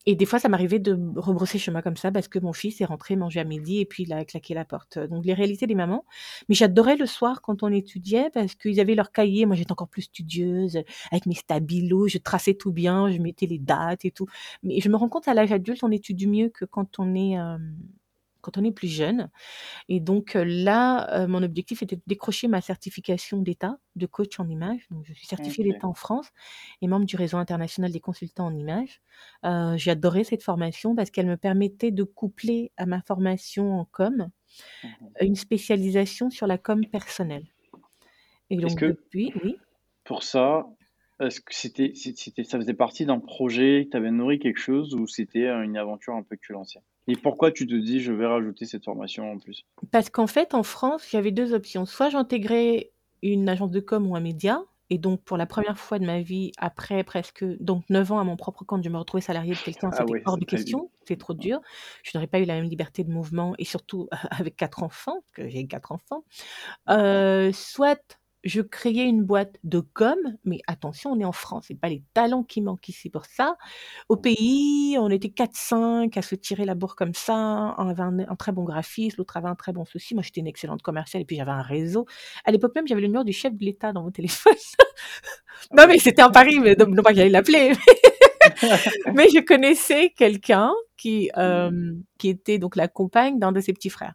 et 0.10 0.16
des 0.16 0.26
fois, 0.26 0.40
ça 0.40 0.50
m'arrivait 0.50 0.80
de 0.80 0.98
rebrousser 1.16 1.60
chemin 1.60 1.84
comme 1.84 1.96
ça 1.96 2.12
parce 2.12 2.28
que 2.28 2.40
mon 2.40 2.52
fils 2.52 2.82
est 2.82 2.86
rentré 2.86 3.16
manger 3.16 3.42
à 3.42 3.44
midi 3.44 3.80
et 3.80 3.86
puis 3.86 4.04
il 4.04 4.14
a 4.14 4.26
claqué 4.26 4.56
la 4.56 4.66
porte. 4.66 4.98
Donc, 4.98 5.24
les 5.24 5.36
réalités 5.36 5.68
des 5.68 5.76
mamans. 5.76 6.04
Mais 6.48 6.56
j'adorais 6.56 6.96
le 6.96 7.06
soir 7.06 7.44
quand 7.44 7.62
on 7.62 7.72
étudiait 7.72 8.32
parce 8.32 8.56
qu'ils 8.56 8.80
avaient 8.80 8.96
leur 8.96 9.12
cahier. 9.12 9.46
Moi, 9.46 9.56
j'étais 9.56 9.72
encore 9.72 9.88
plus 9.88 10.02
studieuse 10.04 10.82
avec 11.12 11.28
mes 11.28 11.36
stabilos. 11.36 12.08
Je 12.08 12.18
traçais 12.18 12.56
tout 12.56 12.72
bien, 12.72 13.12
je 13.12 13.20
mettais 13.20 13.46
les 13.46 13.60
dates 13.60 14.04
et 14.04 14.10
tout. 14.10 14.26
Mais 14.64 14.80
je 14.80 14.90
me 14.90 14.96
rends 14.96 15.10
compte 15.10 15.28
à 15.28 15.36
l'âge 15.36 15.52
adulte, 15.52 15.84
on 15.84 15.92
étudie 15.92 16.26
mieux 16.26 16.50
que 16.50 16.66
quand 16.66 16.98
on 16.98 17.14
est, 17.14 17.38
euh, 17.38 17.60
quand 18.42 18.58
on 18.58 18.64
est 18.64 18.72
plus 18.72 18.88
jeune. 18.88 19.30
Et 19.90 20.00
donc 20.00 20.36
euh, 20.36 20.44
là, 20.46 21.10
euh, 21.20 21.28
mon 21.28 21.44
objectif 21.44 21.82
était 21.84 21.98
de 21.98 22.02
décrocher 22.08 22.48
ma 22.48 22.62
certification 22.62 23.40
d'État 23.40 23.80
de 23.96 24.06
coach 24.06 24.40
en 24.40 24.48
image. 24.48 24.88
Donc, 24.92 25.06
je 25.06 25.14
suis 25.14 25.28
certifiée 25.28 25.64
d'État 25.64 25.88
en 25.88 25.94
France 25.94 26.30
et 26.82 26.88
membre 26.88 27.06
du 27.06 27.16
réseau 27.16 27.38
international 27.38 27.92
des 27.92 28.00
consultants 28.00 28.48
en 28.48 28.56
image. 28.56 29.02
Euh, 29.46 29.78
j'ai 29.78 29.92
adoré 29.92 30.24
cette 30.24 30.44
formation 30.44 30.96
parce 30.96 31.12
qu'elle 31.12 31.28
me 31.28 31.38
permettait 31.38 31.92
de 31.92 32.04
coupler 32.04 32.72
à 32.78 32.86
ma 32.86 33.02
formation 33.02 33.80
en 33.80 33.86
com 33.86 34.30
Mhm. 34.84 35.10
une 35.22 35.36
spécialisation 35.36 36.30
sur 36.30 36.48
la 36.48 36.58
com 36.58 36.86
personnelle. 36.86 37.46
Et 38.50 38.58
donc 38.58 38.80
que 38.80 38.86
depuis, 38.88 39.32
oui. 39.44 39.58
pour 40.04 40.24
ça, 40.24 40.66
est-ce 41.20 41.42
que 41.42 41.54
c'était, 41.54 41.92
c'était, 41.96 42.44
ça 42.44 42.58
faisait 42.58 42.74
partie 42.74 43.06
d'un 43.06 43.20
projet 43.20 43.86
que 43.86 43.92
tu 43.92 43.98
avais 43.98 44.12
nourri 44.12 44.40
quelque 44.40 44.60
chose 44.60 44.96
ou 44.96 45.06
c'était 45.08 45.48
une 45.48 45.78
aventure 45.78 46.16
un 46.16 46.24
peu 46.24 46.36
cul 46.36 46.54
lancée? 46.54 46.80
Et 47.10 47.16
pourquoi 47.16 47.52
tu 47.52 47.66
te 47.66 47.74
dis, 47.74 48.02
je 48.02 48.14
vais 48.14 48.28
rajouter 48.28 48.66
cette 48.66 48.86
formation 48.86 49.32
en 49.32 49.40
plus? 49.40 49.66
Parce 49.92 50.10
qu'en 50.12 50.28
fait, 50.28 50.54
en 50.54 50.62
France, 50.62 51.08
j'avais 51.10 51.32
deux 51.32 51.54
options. 51.54 51.86
Soit 51.88 52.10
j'intégrais 52.10 52.92
une 53.24 53.50
agence 53.50 53.72
de 53.72 53.80
com 53.80 54.06
ou 54.08 54.16
un 54.16 54.20
média, 54.20 54.64
et 54.92 55.00
donc 55.00 55.24
pour 55.24 55.36
la 55.36 55.48
première 55.48 55.78
fois 55.78 55.98
de 55.98 56.06
ma 56.06 56.22
vie, 56.22 56.52
après 56.58 57.04
presque 57.04 57.44
donc 57.60 57.84
9 57.90 58.12
ans 58.12 58.20
à 58.20 58.24
mon 58.24 58.36
propre 58.36 58.64
compte, 58.64 58.84
je 58.84 58.90
me 58.90 58.98
retrouvais 58.98 59.22
salariée 59.22 59.54
de 59.54 59.60
quelqu'un, 59.60 59.90
Ah 59.92 59.98
c'était 59.98 60.12
ouais, 60.12 60.22
hors 60.26 60.38
de 60.38 60.46
question, 60.46 60.92
c'est 61.08 61.18
trop 61.18 61.34
dur. 61.34 61.60
Je 62.04 62.12
n'aurais 62.14 62.28
pas 62.28 62.40
eu 62.40 62.46
la 62.46 62.56
même 62.56 62.70
liberté 62.70 63.04
de 63.04 63.12
mouvement, 63.12 63.56
et 63.58 63.66
surtout 63.66 64.08
avec 64.32 64.56
quatre 64.56 64.84
enfants, 64.84 65.22
parce 65.22 65.32
que 65.34 65.50
j'ai 65.50 65.66
quatre 65.66 65.92
enfants. 65.92 66.24
Euh, 66.90 67.52
soit 67.54 68.18
je 68.44 68.62
créais 68.62 69.06
une 69.06 69.24
boîte 69.24 69.58
de 69.64 69.80
com, 69.80 70.18
mais 70.46 70.60
attention, 70.68 71.12
on 71.12 71.20
est 71.20 71.26
en 71.26 71.32
France, 71.32 71.66
c'est 71.68 71.80
pas 71.80 71.90
les 71.90 72.04
talents 72.14 72.44
qui 72.44 72.62
manquent 72.62 72.88
ici 72.88 73.10
pour 73.10 73.26
ça. 73.26 73.58
Au 74.08 74.16
pays, 74.16 74.98
on 74.98 75.10
était 75.10 75.28
4-5 75.28 76.18
à 76.18 76.22
se 76.22 76.36
tirer 76.36 76.66
la 76.66 76.76
bourre 76.76 76.96
comme 76.96 77.14
ça. 77.14 77.34
Un 77.34 77.90
avait 77.90 78.02
un, 78.02 78.20
un 78.20 78.36
très 78.36 78.52
bon 78.52 78.64
graphiste, 78.64 79.18
l'autre 79.18 79.36
avait 79.38 79.50
un 79.50 79.56
très 79.56 79.74
bon 79.74 79.86
souci. 79.86 80.14
Moi, 80.14 80.24
j'étais 80.24 80.40
une 80.40 80.48
excellente 80.48 80.82
commerciale 80.82 81.24
et 81.24 81.26
puis 81.26 81.36
j'avais 81.36 81.52
un 81.52 81.62
réseau. 81.62 82.06
À 82.46 82.52
l'époque 82.52 82.74
même, 82.76 82.88
j'avais 82.88 83.02
le 83.02 83.08
numéro 83.08 83.24
du 83.24 83.34
chef 83.34 83.54
de 83.54 83.66
l'État 83.66 83.92
dans 83.92 84.04
mon 84.04 84.12
téléphone. 84.12 84.54
non, 85.74 85.86
mais 85.88 86.00
c'était 86.00 86.24
en 86.24 86.32
Paris, 86.32 86.60
mais 86.60 86.76
non, 86.76 86.88
non 86.88 87.04
pas 87.04 87.12
que 87.12 87.18
j'allais 87.18 87.30
l'appeler. 87.30 87.74
mais 89.14 89.28
je 89.30 89.42
connaissais 89.42 90.12
quelqu'un 90.16 90.72
qui, 90.98 91.30
euh, 91.38 91.94
qui 92.18 92.30
était 92.30 92.58
donc 92.58 92.76
la 92.76 92.88
compagne 92.88 93.40
d'un 93.40 93.52
de 93.52 93.60
ses 93.60 93.74
petits 93.74 93.90
frères. 93.90 94.14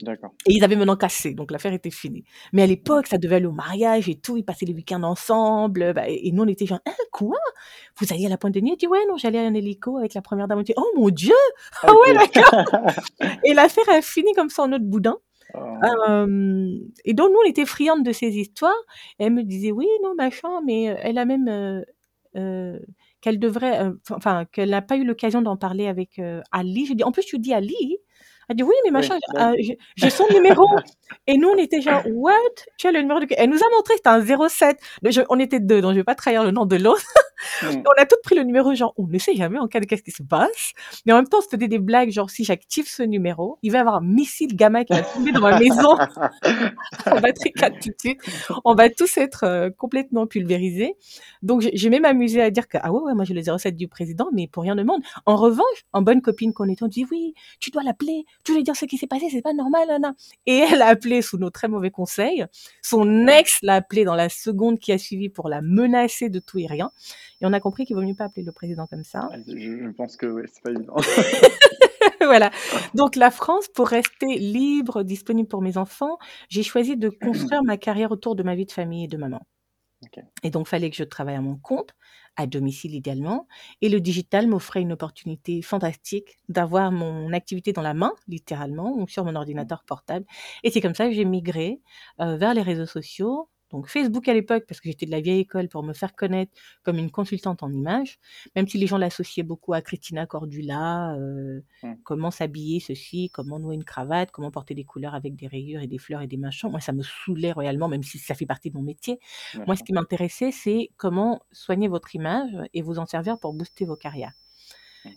D'accord. 0.00 0.30
Et 0.46 0.52
ils 0.52 0.62
avaient 0.62 0.76
maintenant 0.76 0.96
cassé, 0.96 1.34
donc 1.34 1.50
l'affaire 1.50 1.72
était 1.72 1.90
finie. 1.90 2.22
Mais 2.52 2.62
à 2.62 2.66
l'époque, 2.66 3.08
ça 3.08 3.18
devait 3.18 3.36
aller 3.36 3.46
au 3.46 3.52
mariage 3.52 4.08
et 4.08 4.14
tout, 4.14 4.36
ils 4.36 4.44
passaient 4.44 4.64
les 4.66 4.72
week-ends 4.72 5.02
ensemble. 5.02 5.92
bah, 5.92 6.08
et, 6.08 6.28
et 6.28 6.32
nous, 6.32 6.44
on 6.44 6.46
était 6.46 6.66
genre, 6.66 6.78
hein, 6.86 6.92
quoi? 7.10 7.36
Vous 7.98 8.06
alliez 8.12 8.26
à 8.26 8.28
la 8.28 8.38
pointe 8.38 8.54
de 8.54 8.60
nuit 8.60 8.72
Il 8.74 8.76
dit, 8.76 8.86
ouais, 8.86 9.04
non, 9.08 9.16
j'allais 9.16 9.40
en 9.40 9.52
hélico 9.54 9.96
avec 9.98 10.14
la 10.14 10.22
première 10.22 10.46
dame. 10.46 10.58
On 10.60 10.62
dit, 10.62 10.74
oh 10.76 10.86
mon 10.96 11.10
Dieu 11.10 11.34
Ah 11.82 11.92
ouais, 11.92 12.14
d'accord 12.14 12.64
Et 13.44 13.54
l'affaire 13.54 13.88
a 13.88 14.00
fini 14.00 14.32
comme 14.34 14.50
ça 14.50 14.62
en 14.62 14.72
autre 14.72 14.84
boudin. 14.84 15.16
Oh. 15.54 15.58
Euh, 16.08 16.78
et 17.04 17.14
donc, 17.14 17.30
nous, 17.30 17.38
on 17.44 17.48
était 17.48 17.66
friandes 17.66 18.04
de 18.04 18.12
ces 18.12 18.36
histoires. 18.36 18.72
Et 19.18 19.24
elle 19.24 19.32
me 19.32 19.42
disait, 19.42 19.72
oui, 19.72 19.88
non, 20.04 20.14
machin, 20.14 20.60
mais 20.64 20.90
euh, 20.90 20.94
elle 21.02 21.18
a 21.18 21.24
même... 21.24 21.48
euh, 21.48 21.82
euh, 22.36 22.78
qu'elle 23.20 23.40
devrait... 23.40 23.90
Enfin, 24.12 24.44
qu'elle 24.44 24.70
n'a 24.70 24.82
pas 24.82 24.96
eu 24.96 25.04
l'occasion 25.04 25.42
d'en 25.42 25.56
parler 25.56 25.88
avec 25.88 26.20
Ali. 26.52 26.86
Je 26.86 26.92
dis, 26.92 27.02
en 27.02 27.10
plus, 27.10 27.24
tu 27.24 27.40
dis 27.40 27.52
Ali? 27.52 27.98
Elle 28.48 28.56
dit 28.56 28.62
oui, 28.62 28.74
mais 28.84 28.90
machin, 28.90 29.18
euh, 29.36 29.54
j'ai 29.58 29.78
j'ai 29.96 30.10
son 30.10 30.26
numéro. 30.32 30.66
Et 31.26 31.36
nous, 31.38 31.48
on 31.48 31.56
était 31.56 31.80
genre, 31.80 32.02
what? 32.12 32.32
Tu 32.78 32.86
as 32.86 32.92
le 32.92 33.00
numéro 33.00 33.20
de... 33.20 33.26
Elle 33.36 33.50
nous 33.50 33.58
a 33.58 33.70
montré, 33.76 33.94
c'était 33.96 34.08
un 34.08 34.48
07. 34.48 34.78
Donc, 35.02 35.12
je- 35.12 35.20
on 35.28 35.38
était 35.38 35.60
deux, 35.60 35.80
donc 35.80 35.92
je 35.92 35.96
vais 35.96 36.04
pas 36.04 36.14
trahir 36.14 36.44
le 36.44 36.50
nom 36.50 36.66
de 36.66 36.76
l'autre. 36.76 37.02
On 37.62 38.02
a 38.02 38.04
toutes 38.04 38.22
pris 38.24 38.34
le 38.34 38.42
numéro, 38.42 38.74
genre, 38.74 38.92
on 38.98 39.06
ne 39.06 39.16
sait 39.16 39.36
jamais 39.36 39.60
en 39.60 39.68
cas 39.68 39.78
de 39.78 39.84
qu'est-ce 39.84 40.02
qui 40.02 40.10
se 40.10 40.24
passe. 40.24 40.72
Mais 41.06 41.12
en 41.12 41.16
même 41.16 41.28
temps, 41.28 41.40
c'était 41.40 41.68
des 41.68 41.78
blagues, 41.78 42.10
genre, 42.10 42.30
si 42.30 42.42
j'active 42.42 42.88
ce 42.88 43.04
numéro, 43.04 43.58
il 43.62 43.70
va 43.70 43.78
y 43.78 43.80
avoir 43.80 43.94
un 43.96 44.00
missile 44.00 44.56
gamma 44.56 44.84
qui 44.84 44.92
va 44.92 45.02
tomber 45.02 45.30
dans 45.30 45.40
ma 45.40 45.56
maison. 45.58 45.96
on 47.06 47.14
va 47.20 47.32
tricoter 47.32 47.78
tout 47.80 47.88
de 47.90 47.94
suite. 47.98 48.20
On 48.64 48.74
va 48.74 48.88
tous 48.90 49.16
être 49.18 49.44
euh, 49.44 49.70
complètement 49.70 50.26
pulvérisés. 50.26 50.94
Donc, 51.42 51.62
j'ai- 51.72 51.90
même 51.90 52.04
amusé 52.04 52.42
à 52.42 52.50
dire 52.50 52.66
que, 52.68 52.76
ah 52.80 52.92
ouais, 52.92 53.00
ouais, 53.02 53.14
moi, 53.14 53.24
j'ai 53.24 53.34
le 53.34 53.42
07 53.42 53.76
du 53.76 53.86
président, 53.88 54.28
mais 54.32 54.48
pour 54.48 54.64
rien 54.64 54.76
au 54.76 54.84
monde. 54.84 55.02
En 55.26 55.36
revanche, 55.36 55.84
en 55.92 56.02
bonne 56.02 56.20
copine 56.22 56.52
qu'on 56.52 56.68
était, 56.68 56.82
on 56.82 56.88
dit, 56.88 57.06
oui, 57.10 57.34
tu 57.60 57.70
dois 57.70 57.82
l'appeler, 57.84 58.24
dois 58.48 58.56
lui 58.56 58.64
dire 58.64 58.76
ce 58.76 58.84
qui 58.84 58.98
s'est 58.98 59.06
passé, 59.06 59.28
c'est 59.30 59.42
pas 59.42 59.52
normal, 59.52 59.90
Anna. 59.90 60.14
Et 60.46 60.58
elle 60.58 60.82
a 60.82 60.86
appelé 60.86 61.22
sous 61.22 61.38
nos 61.38 61.50
très 61.50 61.68
mauvais 61.68 61.90
conseils. 61.90 62.44
Son 62.82 63.26
ex 63.26 63.58
l'a 63.62 63.76
appelé 63.76 64.04
dans 64.04 64.14
la 64.14 64.28
seconde 64.28 64.78
qui 64.78 64.92
a 64.92 64.98
suivi 64.98 65.28
pour 65.28 65.48
la 65.48 65.62
menacer 65.62 66.28
de 66.28 66.38
tout 66.38 66.58
et 66.58 66.66
rien. 66.66 66.90
Et 67.40 67.46
on 67.46 67.52
a 67.52 67.60
compris 67.60 67.84
qu'il 67.84 67.96
vaut 67.96 68.02
mieux 68.02 68.14
pas 68.14 68.24
appeler 68.24 68.42
le 68.42 68.52
président 68.52 68.86
comme 68.86 69.04
ça. 69.04 69.28
Je, 69.46 69.56
je 69.56 69.90
pense 69.90 70.16
que 70.16 70.26
ouais, 70.26 70.44
c'est 70.52 70.62
pas 70.62 70.70
évident. 70.70 70.96
voilà. 72.20 72.50
Donc 72.94 73.16
la 73.16 73.30
France, 73.30 73.68
pour 73.68 73.88
rester 73.88 74.38
libre, 74.38 75.02
disponible 75.02 75.48
pour 75.48 75.62
mes 75.62 75.76
enfants, 75.76 76.18
j'ai 76.48 76.62
choisi 76.62 76.96
de 76.96 77.08
construire 77.08 77.62
ma 77.62 77.76
carrière 77.76 78.10
autour 78.10 78.34
de 78.36 78.42
ma 78.42 78.54
vie 78.54 78.66
de 78.66 78.72
famille 78.72 79.04
et 79.04 79.08
de 79.08 79.16
maman. 79.16 79.40
Et 80.42 80.50
donc, 80.50 80.68
fallait 80.68 80.90
que 80.90 80.96
je 80.96 81.04
travaille 81.04 81.34
à 81.34 81.40
mon 81.40 81.56
compte, 81.56 81.90
à 82.36 82.46
domicile 82.46 82.94
idéalement. 82.94 83.48
Et 83.82 83.88
le 83.88 84.00
digital 84.00 84.46
m'offrait 84.46 84.80
une 84.82 84.92
opportunité 84.92 85.62
fantastique 85.62 86.38
d'avoir 86.48 86.92
mon 86.92 87.32
activité 87.32 87.72
dans 87.72 87.82
la 87.82 87.94
main, 87.94 88.12
littéralement, 88.28 88.96
ou 88.96 89.08
sur 89.08 89.24
mon 89.24 89.34
Mmh. 89.52 89.68
ordinateur 89.68 89.84
portable. 89.84 90.24
Et 90.62 90.70
c'est 90.70 90.80
comme 90.80 90.94
ça 90.94 91.06
que 91.08 91.14
j'ai 91.14 91.24
migré 91.24 91.80
euh, 92.20 92.36
vers 92.36 92.54
les 92.54 92.62
réseaux 92.62 92.86
sociaux. 92.86 93.48
Donc 93.70 93.88
Facebook 93.88 94.28
à 94.28 94.34
l'époque, 94.34 94.64
parce 94.66 94.80
que 94.80 94.88
j'étais 94.88 95.06
de 95.06 95.10
la 95.10 95.20
vieille 95.20 95.40
école 95.40 95.68
pour 95.68 95.82
me 95.82 95.92
faire 95.92 96.14
connaître 96.14 96.52
comme 96.82 96.98
une 96.98 97.10
consultante 97.10 97.62
en 97.62 97.72
images, 97.72 98.18
même 98.56 98.66
si 98.66 98.78
les 98.78 98.86
gens 98.86 98.98
l'associaient 98.98 99.42
beaucoup 99.42 99.74
à 99.74 99.82
Christina 99.82 100.26
Cordula, 100.26 101.14
euh, 101.14 101.60
Mmh. 101.82 101.94
comment 102.02 102.30
s'habiller, 102.30 102.80
ceci, 102.80 103.30
comment 103.30 103.58
nouer 103.58 103.76
une 103.76 103.84
cravate, 103.84 104.30
comment 104.32 104.50
porter 104.50 104.74
des 104.74 104.84
couleurs 104.84 105.14
avec 105.14 105.36
des 105.36 105.46
rayures 105.46 105.80
et 105.80 105.86
des 105.86 105.98
fleurs 105.98 106.22
et 106.22 106.26
des 106.26 106.36
machins. 106.36 106.70
Moi, 106.70 106.80
ça 106.80 106.92
me 106.92 107.02
saoulait 107.02 107.52
royalement, 107.52 107.88
même 107.88 108.02
si 108.02 108.18
ça 108.18 108.34
fait 108.34 108.46
partie 108.46 108.70
de 108.70 108.76
mon 108.76 108.82
métier. 108.82 109.20
Moi, 109.66 109.76
ce 109.76 109.84
qui 109.84 109.92
m'intéressait, 109.92 110.50
c'est 110.50 110.90
comment 110.96 111.40
soigner 111.52 111.88
votre 111.88 112.14
image 112.14 112.50
et 112.74 112.82
vous 112.82 112.98
en 112.98 113.06
servir 113.06 113.38
pour 113.38 113.54
booster 113.54 113.84
vos 113.84 113.96
carrières. 113.96 114.32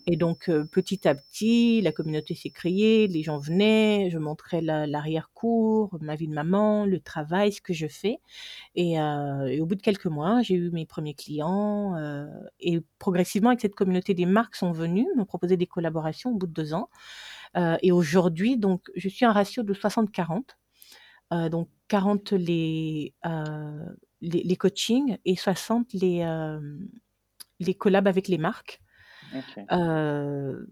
Et 0.08 0.18
donc, 0.18 0.50
euh, 0.50 0.66
petit 0.66 1.08
à 1.08 1.16
petit, 1.16 1.82
la 1.82 1.92
communauté 1.92 2.36
s'est 2.36 2.50
créée, 2.50 3.08
les 3.08 3.24
gens 3.24 3.38
venaient, 3.38 4.10
je 4.12 4.18
montrais 4.18 4.62
la- 4.62 4.88
l'arrière-cour, 4.88 5.98
ma 6.02 6.16
vie 6.16 6.28
de 6.28 6.34
maman, 6.34 6.86
le 6.86 7.00
travail, 7.00 7.52
ce 7.54 7.62
que 7.62 7.74
je 7.74 7.88
fais. 7.88 8.20
Et, 8.76 9.00
euh, 9.00 9.62
au 9.62 9.66
bout 9.66 9.76
de 9.76 9.82
quelques 9.82 10.08
mois, 10.08 10.42
j'ai 10.44 10.56
eu 10.56 10.72
mes 10.72 10.86
premiers 10.86 11.16
clients. 11.16 11.96
euh, 11.98 12.28
et 12.60 12.82
progressivement, 13.00 13.50
avec 13.50 13.62
cette 13.62 13.76
communauté, 13.76 14.14
des 14.14 14.26
marques 14.26 14.56
sont 14.56 14.72
venues 14.72 15.08
me 15.18 15.26
proposer 15.26 15.58
des 15.58 15.68
collaborations 15.68 16.32
au 16.32 16.36
bout 16.36 16.48
de 16.48 16.54
deux 16.54 16.74
ans. 16.74 16.90
Et 17.82 17.92
aujourd'hui, 17.92 18.58
donc, 18.58 18.90
je 18.96 19.10
suis 19.10 19.26
un 19.26 19.32
ratio 19.34 19.64
de 19.64 19.74
60-40. 19.74 20.58
Euh, 21.34 21.50
donc 21.50 21.70
40 21.90 22.34
les, 22.34 23.14
les, 24.22 24.44
les 24.44 24.56
coachings 24.58 25.18
et 25.26 25.36
60 25.36 25.94
les, 25.94 26.24
les 27.60 27.74
collabs 27.76 28.08
avec 28.08 28.28
les 28.28 28.38
marques. 28.38 28.82
Euh, 29.72 30.66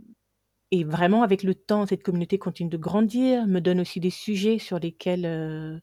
et 0.71 0.83
vraiment, 0.83 1.23
avec 1.23 1.43
le 1.43 1.55
temps, 1.55 1.85
cette 1.87 2.03
communauté 2.03 2.37
continue 2.37 2.69
de 2.69 2.77
grandir, 2.77 3.47
me 3.47 3.59
donne 3.59 3.81
aussi 3.81 3.99
des 3.99 4.11
sujets 4.11 4.59
sur 4.59 4.79
lesquels 4.79 5.25
euh, 5.25 5.79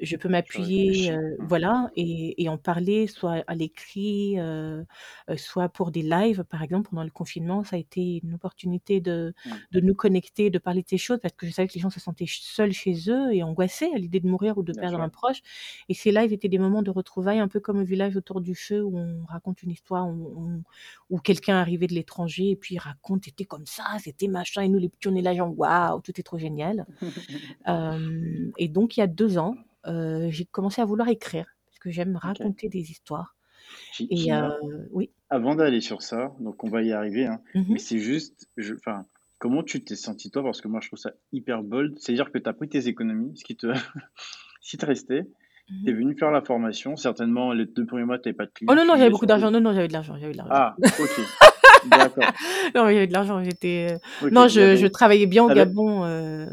je 0.00 0.16
peux 0.16 0.28
m'appuyer, 0.28 1.10
euh, 1.12 1.36
voilà, 1.40 1.90
et, 1.96 2.42
et 2.42 2.48
en 2.48 2.56
parler, 2.58 3.06
soit 3.06 3.42
à 3.46 3.54
l'écrit, 3.54 4.38
euh, 4.38 4.84
euh, 5.30 5.36
soit 5.36 5.68
pour 5.68 5.90
des 5.90 6.02
lives. 6.02 6.44
Par 6.48 6.62
exemple, 6.62 6.90
pendant 6.90 7.04
le 7.04 7.10
confinement, 7.10 7.64
ça 7.64 7.76
a 7.76 7.78
été 7.78 8.20
une 8.22 8.34
opportunité 8.34 9.00
de, 9.00 9.34
Mmh. 9.44 9.50
de 9.72 9.80
nous 9.80 9.94
connecter, 9.94 10.50
de 10.50 10.58
parler 10.58 10.82
de 10.82 10.88
ces 10.88 10.98
choses, 10.98 11.18
parce 11.20 11.34
que 11.34 11.46
je 11.46 11.52
savais 11.52 11.68
que 11.68 11.74
les 11.74 11.80
gens 11.80 11.90
se 11.90 12.00
sentaient 12.00 12.26
seuls 12.28 12.72
chez 12.72 12.94
eux 13.10 13.32
et 13.34 13.42
angoissés 13.42 13.90
à 13.94 13.98
l'idée 13.98 14.20
de 14.20 14.28
mourir 14.28 14.58
ou 14.58 14.62
de 14.62 14.72
Bien 14.72 14.82
perdre 14.82 14.96
sûr. 14.96 15.04
un 15.04 15.08
proche. 15.08 15.38
Et 15.88 15.94
ces 15.94 16.12
lives 16.12 16.32
étaient 16.32 16.48
des 16.48 16.58
moments 16.58 16.82
de 16.82 16.90
retrouvailles, 16.90 17.38
un 17.38 17.48
peu 17.48 17.60
comme 17.60 17.78
au 17.80 17.84
village 17.84 18.16
autour 18.16 18.40
du 18.40 18.54
feu, 18.54 18.82
où 18.84 18.98
on 18.98 19.24
raconte 19.26 19.62
une 19.62 19.70
histoire, 19.70 20.08
où, 20.08 20.62
où 21.10 21.18
quelqu'un 21.18 21.56
arrivait 21.56 21.86
de 21.86 21.94
l'étranger 21.94 22.50
et 22.50 22.56
puis 22.56 22.74
il 22.76 22.78
raconte, 22.78 23.24
c'était 23.24 23.44
comme 23.44 23.66
ça, 23.66 23.84
c'était 24.00 24.28
machin, 24.28 24.62
et 24.62 24.68
nous 24.68 24.78
les 24.78 24.88
petits, 24.88 25.08
on 25.08 25.14
est 25.16 25.22
là, 25.22 25.34
genre, 25.34 25.56
waouh, 25.58 26.00
tout 26.00 26.12
est 26.18 26.22
trop 26.22 26.38
génial. 26.38 26.86
Euh, 27.68 28.50
et 28.56 28.68
donc, 28.68 28.96
il 28.96 29.00
y 29.00 29.02
a 29.02 29.06
deux 29.06 29.36
ans, 29.38 29.54
euh, 29.86 30.28
j'ai 30.30 30.44
commencé 30.44 30.80
à 30.80 30.84
vouloir 30.84 31.08
écrire, 31.08 31.46
parce 31.66 31.78
que 31.78 31.90
j'aime 31.90 32.16
raconter 32.16 32.68
des 32.68 32.90
histoires. 32.90 33.34
Et 34.10 34.32
euh, 34.32 34.48
oui. 34.92 35.10
avant 35.30 35.54
d'aller 35.54 35.80
sur 35.80 36.02
ça, 36.02 36.32
donc 36.40 36.64
on 36.64 36.68
va 36.70 36.82
y 36.82 36.92
arriver, 36.92 37.26
hein, 37.26 37.40
Mhm. 37.54 37.64
mais 37.70 37.78
c'est 37.78 37.98
juste, 37.98 38.48
enfin, 38.78 39.04
comment 39.38 39.62
tu 39.62 39.82
t'es 39.84 39.94
senti 39.96 40.30
toi? 40.30 40.42
Parce 40.42 40.60
que 40.60 40.68
moi 40.68 40.80
je 40.82 40.88
trouve 40.88 40.98
ça 40.98 41.12
hyper 41.32 41.62
bold. 41.62 41.98
C'est-à-dire 41.98 42.32
que 42.32 42.38
tu 42.38 42.48
as 42.48 42.52
pris 42.54 42.68
tes 42.68 42.88
économies, 42.88 43.36
ce 43.36 43.44
qui 43.44 43.54
te, 43.56 43.66
qui 44.62 44.78
te 44.78 44.86
restait, 44.86 45.26
tu 45.84 45.90
es 45.90 45.92
Mhm. 45.92 45.98
venu 45.98 46.18
faire 46.18 46.30
la 46.30 46.40
formation. 46.40 46.96
Certainement, 46.96 47.52
les 47.52 47.66
deux 47.66 47.84
premiers 47.84 48.04
mois, 48.04 48.18
tu 48.18 48.32
pas 48.32 48.46
de 48.46 48.50
Oh 48.50 48.54
clients, 48.54 48.74
non, 48.74 48.82
tu 48.82 48.88
non, 48.88 48.96
j'avais 48.96 49.10
beaucoup 49.10 49.26
tes. 49.26 49.28
d'argent. 49.28 49.50
Non, 49.50 49.60
non, 49.60 49.72
j'avais 49.74 49.88
de 49.88 49.92
l'argent, 49.92 50.16
j'avais 50.18 50.32
de 50.32 50.38
l'argent. 50.38 50.52
Ah, 50.54 50.76
ok, 50.98 51.20
d'accord. 51.84 52.24
Non, 52.74 52.84
j'avais 52.86 53.06
de 53.06 53.12
l'argent, 53.12 53.44
j'étais... 53.44 53.98
euh, 54.22 54.30
Non, 54.30 54.48
je, 54.48 54.86
travaillais 54.86 55.26
bien 55.26 55.44
au 55.44 55.48
t'avais- 55.48 55.60
Gabon. 55.60 56.04
euh, 56.04 56.46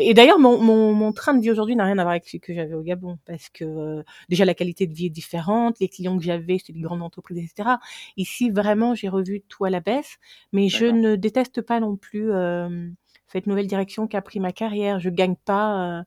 Et 0.00 0.14
d'ailleurs, 0.14 0.38
mon, 0.38 0.58
mon, 0.60 0.92
mon 0.94 1.12
train 1.12 1.34
de 1.34 1.40
vie 1.42 1.50
aujourd'hui 1.50 1.76
n'a 1.76 1.84
rien 1.84 1.98
à 1.98 2.02
voir 2.02 2.12
avec 2.12 2.24
celui 2.26 2.40
que 2.40 2.54
j'avais 2.54 2.74
au 2.74 2.82
Gabon, 2.82 3.18
parce 3.26 3.48
que 3.50 3.64
euh, 3.64 4.02
déjà 4.28 4.44
la 4.44 4.54
qualité 4.54 4.86
de 4.86 4.94
vie 4.94 5.06
est 5.06 5.10
différente, 5.10 5.78
les 5.80 5.88
clients 5.88 6.16
que 6.18 6.24
j'avais, 6.24 6.58
c'était 6.58 6.72
des 6.72 6.80
grandes 6.80 7.02
entreprises, 7.02 7.38
etc. 7.38 7.76
Ici, 8.16 8.50
vraiment, 8.50 8.94
j'ai 8.94 9.08
revu 9.08 9.42
tout 9.48 9.64
à 9.64 9.70
la 9.70 9.80
baisse, 9.80 10.16
mais 10.52 10.68
je 10.68 10.86
ne 10.86 11.16
déteste 11.16 11.62
pas 11.62 11.80
non 11.80 11.96
plus 11.96 12.32
euh, 12.32 12.88
cette 13.28 13.46
nouvelle 13.46 13.66
direction 13.66 14.06
qu'a 14.06 14.22
pris 14.22 14.40
ma 14.40 14.52
carrière. 14.52 14.98
Je 15.00 15.10
gagne 15.10 15.36
pas, 15.36 15.98
euh, 16.00 16.02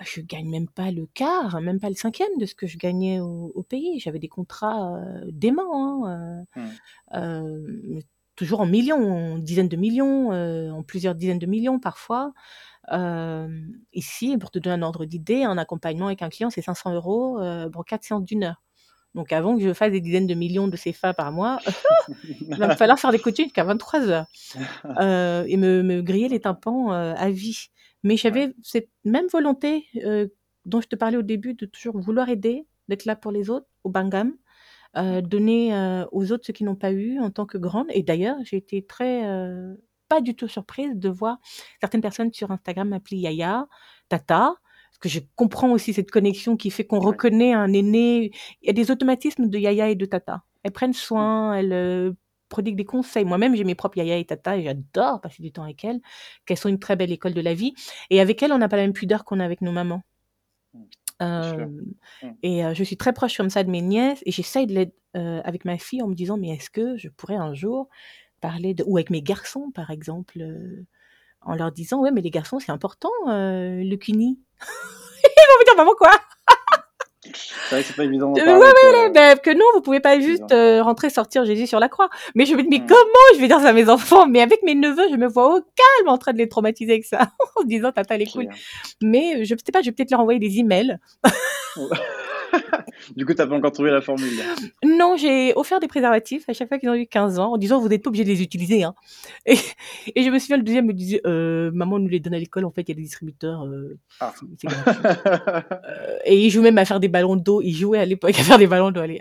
je 0.00 0.20
gagne 0.22 0.48
même 0.48 0.68
pas 0.68 0.90
le 0.90 1.06
quart, 1.06 1.60
même 1.60 1.80
pas 1.80 1.88
le 1.90 1.94
cinquième 1.96 2.36
de 2.38 2.46
ce 2.46 2.54
que 2.54 2.66
je 2.66 2.78
gagnais 2.78 3.20
au, 3.20 3.52
au 3.54 3.62
pays. 3.62 4.00
J'avais 4.00 4.18
des 4.18 4.28
contrats 4.28 4.96
euh, 4.96 5.20
déments, 5.30 6.06
hein, 6.06 6.44
euh, 6.56 6.60
euh, 7.14 7.66
mais 7.84 8.02
toujours 8.36 8.60
en 8.60 8.66
millions, 8.66 9.34
en 9.34 9.38
dizaines 9.38 9.68
de 9.68 9.76
millions, 9.76 10.32
euh, 10.32 10.70
en 10.70 10.82
plusieurs 10.82 11.14
dizaines 11.14 11.38
de 11.38 11.46
millions 11.46 11.78
parfois. 11.78 12.32
Ici, 13.92 14.36
pour 14.38 14.50
te 14.50 14.58
donner 14.58 14.74
un 14.74 14.82
ordre 14.82 15.04
d'idée, 15.04 15.44
un 15.44 15.58
accompagnement 15.58 16.06
avec 16.06 16.22
un 16.22 16.28
client, 16.28 16.50
c'est 16.50 16.62
500 16.62 16.94
euros 16.94 17.40
euh, 17.40 17.68
pour 17.68 17.84
quatre 17.84 18.04
séances 18.04 18.24
d'une 18.24 18.44
heure. 18.44 18.62
Donc 19.14 19.32
avant 19.32 19.56
que 19.56 19.62
je 19.62 19.72
fasse 19.72 19.90
des 19.90 20.00
dizaines 20.00 20.26
de 20.26 20.34
millions 20.34 20.68
de 20.68 20.76
CFA 20.76 21.14
par 21.14 21.32
mois, 21.32 21.58
il 22.40 22.56
va 22.56 22.68
me 22.68 22.74
falloir 22.74 22.98
faire 22.98 23.10
des 23.10 23.18
coachings 23.18 23.46
jusqu'à 23.46 23.64
23 23.64 24.08
heures 24.08 24.26
euh, 25.00 25.44
et 25.46 25.56
me, 25.56 25.82
me 25.82 26.00
griller 26.00 26.28
les 26.28 26.40
tympans 26.40 26.92
euh, 26.92 27.14
à 27.16 27.30
vie. 27.30 27.66
Mais 28.02 28.16
j'avais 28.16 28.54
cette 28.62 28.88
même 29.04 29.26
volonté 29.26 29.86
euh, 30.04 30.28
dont 30.64 30.80
je 30.80 30.88
te 30.88 30.96
parlais 30.96 31.16
au 31.16 31.22
début 31.22 31.54
de 31.54 31.66
toujours 31.66 31.98
vouloir 31.98 32.28
aider, 32.28 32.66
d'être 32.88 33.04
là 33.04 33.16
pour 33.16 33.32
les 33.32 33.50
autres, 33.50 33.66
au 33.84 33.90
Bangam, 33.90 34.34
donner 34.94 35.72
aux 36.10 36.32
autres 36.32 36.46
ce 36.46 36.52
qu'ils 36.52 36.66
n'ont 36.66 36.76
pas 36.76 36.90
eu 36.92 37.20
en 37.20 37.30
tant 37.30 37.46
que 37.46 37.58
grande. 37.58 37.86
Et 37.90 38.02
d'ailleurs, 38.02 38.36
j'ai 38.42 38.56
été 38.56 38.84
très, 38.84 39.22
pas 40.10 40.20
du 40.20 40.34
tout 40.36 40.48
surprise 40.48 40.92
de 40.96 41.08
voir 41.08 41.38
certaines 41.80 42.02
personnes 42.02 42.32
sur 42.32 42.50
Instagram 42.50 42.88
m'appeler 42.90 43.18
Yaya, 43.18 43.66
Tata, 44.10 44.54
parce 44.90 44.98
que 45.00 45.08
je 45.08 45.20
comprends 45.36 45.70
aussi 45.72 45.94
cette 45.94 46.10
connexion 46.10 46.56
qui 46.58 46.70
fait 46.70 46.84
qu'on 46.84 46.98
Ouais. 47.00 47.06
reconnaît 47.06 47.54
un 47.54 47.72
aîné. 47.72 48.32
Il 48.62 48.66
y 48.66 48.70
a 48.70 48.74
des 48.74 48.90
automatismes 48.90 49.48
de 49.48 49.58
Yaya 49.58 49.88
et 49.88 49.94
de 49.94 50.04
Tata. 50.06 50.42
Elles 50.64 50.72
prennent 50.72 50.92
soin, 50.92 51.54
elles 51.54 51.72
euh, 51.72 52.12
prodiguent 52.50 52.76
des 52.76 52.84
conseils. 52.84 53.24
Moi-même, 53.24 53.54
j'ai 53.56 53.64
mes 53.64 53.76
propres 53.76 53.98
Yaya 53.98 54.18
et 54.18 54.24
Tata 54.26 54.56
et 54.58 54.64
j'adore 54.64 55.20
passer 55.22 55.42
du 55.42 55.52
temps 55.52 55.62
avec 55.62 55.84
elles, 55.84 56.00
qu'elles 56.44 56.58
sont 56.58 56.68
une 56.68 56.80
très 56.80 56.96
belle 56.96 57.12
école 57.12 57.34
de 57.34 57.40
la 57.40 57.54
vie. 57.54 57.72
Et 58.10 58.20
avec 58.20 58.42
elles, 58.42 58.52
on 58.52 58.58
n'a 58.58 58.68
pas 58.68 58.76
la 58.76 58.82
même 58.82 58.92
pudeur 58.92 59.24
qu'on 59.24 59.40
a 59.40 59.44
avec 59.44 59.62
nos 59.62 59.72
mamans. 59.72 60.02
Mm. 60.74 60.84
Euh. 61.22 61.66
Mm. 62.22 62.28
et 62.42 62.64
euh, 62.64 62.72
je 62.74 62.82
suis 62.82 62.96
très 62.96 63.12
proche 63.12 63.36
comme 63.36 63.50
ça 63.50 63.62
de 63.62 63.70
mes 63.70 63.82
nièces 63.82 64.22
et 64.24 64.32
j'essaye 64.32 64.66
de 64.66 64.72
l'aider 64.74 64.94
euh, 65.16 65.42
avec 65.44 65.66
ma 65.66 65.76
fille 65.76 66.00
en 66.02 66.06
me 66.08 66.14
disant 66.14 66.38
mais 66.38 66.48
est-ce 66.50 66.70
que 66.70 66.96
je 66.96 67.08
pourrais 67.10 67.34
un 67.36 67.52
jour 67.52 67.88
parler 68.40 68.74
de 68.74 68.84
ou 68.86 68.96
avec 68.96 69.10
mes 69.10 69.22
garçons 69.22 69.70
par 69.74 69.90
exemple 69.90 70.40
euh, 70.40 70.84
en 71.42 71.54
leur 71.54 71.72
disant 71.72 72.00
ouais 72.00 72.10
mais 72.10 72.20
les 72.20 72.30
garçons 72.30 72.58
c'est 72.58 72.72
important 72.72 73.10
euh, 73.28 73.82
le 73.82 73.96
kuni 73.96 74.38
ils 74.60 75.46
vont 75.48 75.60
me 75.60 75.64
dire 75.64 75.76
maman 75.76 75.92
quoi? 75.96 76.10
C'est 77.22 77.74
vrai 77.76 77.82
que 77.82 77.88
c'est 77.88 77.96
pas 77.96 78.04
évident 78.04 78.32
d'en 78.32 78.40
Euh, 78.40 78.44
parler. 78.44 78.60
ouais, 78.60 78.72
que- 78.72 78.86
ouais, 79.06 79.10
ben, 79.10 79.38
que 79.38 79.50
non 79.50 79.64
vous 79.74 79.82
pouvez 79.82 80.00
pas 80.00 80.18
juste 80.18 80.50
euh, 80.52 80.82
rentrer 80.82 81.10
sortir 81.10 81.44
Jésus 81.44 81.66
sur 81.66 81.78
la 81.78 81.88
croix. 81.88 82.08
Mais 82.34 82.46
je 82.46 82.54
me 82.54 82.62
dis 82.62 82.68
mais 82.68 82.78
Mm. 82.80 82.86
comment 82.86 83.26
je 83.34 83.40
vais 83.40 83.46
dire 83.46 83.60
ça 83.60 83.68
à 83.68 83.72
mes 83.72 83.88
enfants? 83.88 84.26
Mais 84.26 84.40
avec 84.40 84.62
mes 84.62 84.74
neveux 84.74 85.08
je 85.10 85.16
me 85.16 85.28
vois 85.28 85.56
au 85.56 85.60
calme 85.60 86.08
en 86.08 86.18
train 86.18 86.32
de 86.32 86.38
les 86.38 86.48
traumatiser 86.48 86.92
avec 86.92 87.04
ça 87.04 87.20
en 87.56 87.62
se 87.62 87.66
disant 87.66 87.92
tata 87.92 88.14
elle 88.14 88.22
est 88.22 88.32
cool 88.32 88.48
mais 89.02 89.36
euh, 89.36 89.44
je 89.44 89.54
sais 89.54 89.70
pas 89.72 89.82
je 89.82 89.86
vais 89.86 89.92
peut-être 89.92 90.10
leur 90.10 90.20
envoyer 90.20 90.40
des 90.40 90.58
emails 90.58 90.98
Du 93.16 93.24
coup, 93.26 93.34
t'as 93.34 93.46
pas 93.46 93.54
encore 93.54 93.72
trouvé 93.72 93.90
la 93.90 94.00
formule. 94.00 94.30
Non, 94.84 95.16
j'ai 95.16 95.52
offert 95.56 95.80
des 95.80 95.88
préservatifs 95.88 96.48
à 96.48 96.52
chaque 96.52 96.68
fois 96.68 96.78
qu'ils 96.78 96.88
ont 96.88 96.94
eu 96.94 97.06
15 97.06 97.38
ans, 97.38 97.52
en 97.52 97.56
disant 97.58 97.80
vous 97.80 97.88
n'êtes 97.88 98.02
pas 98.02 98.08
obligé 98.08 98.24
de 98.24 98.28
les 98.30 98.42
utiliser. 98.42 98.82
Hein. 98.84 98.94
Et, 99.46 99.56
et 100.14 100.22
je 100.22 100.30
me 100.30 100.38
souviens, 100.38 100.56
le 100.56 100.62
deuxième 100.62 100.86
me 100.86 100.92
disait 100.92 101.20
euh, 101.26 101.70
maman 101.72 101.98
nous 101.98 102.08
les 102.08 102.20
donne 102.20 102.34
à 102.34 102.38
l'école, 102.38 102.64
en 102.64 102.70
fait, 102.70 102.82
il 102.82 102.88
y 102.88 102.92
a 102.92 102.94
des 102.96 103.02
distributeurs. 103.02 103.64
euh, 103.66 103.98
Ah. 104.20 104.32
Euh, 104.66 106.18
et 106.24 106.38
il 106.44 106.50
joue 106.50 106.62
même 106.62 106.78
à 106.78 106.84
faire 106.84 107.00
des 107.00 107.08
ballons 107.08 107.36
d'eau. 107.36 107.60
Il 107.62 107.72
jouait 107.74 107.98
à 107.98 108.04
l'époque 108.04 108.30
à 108.38 108.42
faire 108.42 108.58
des 108.58 108.66
ballons 108.66 108.90
d'eau 108.90 109.00
avec. 109.00 109.20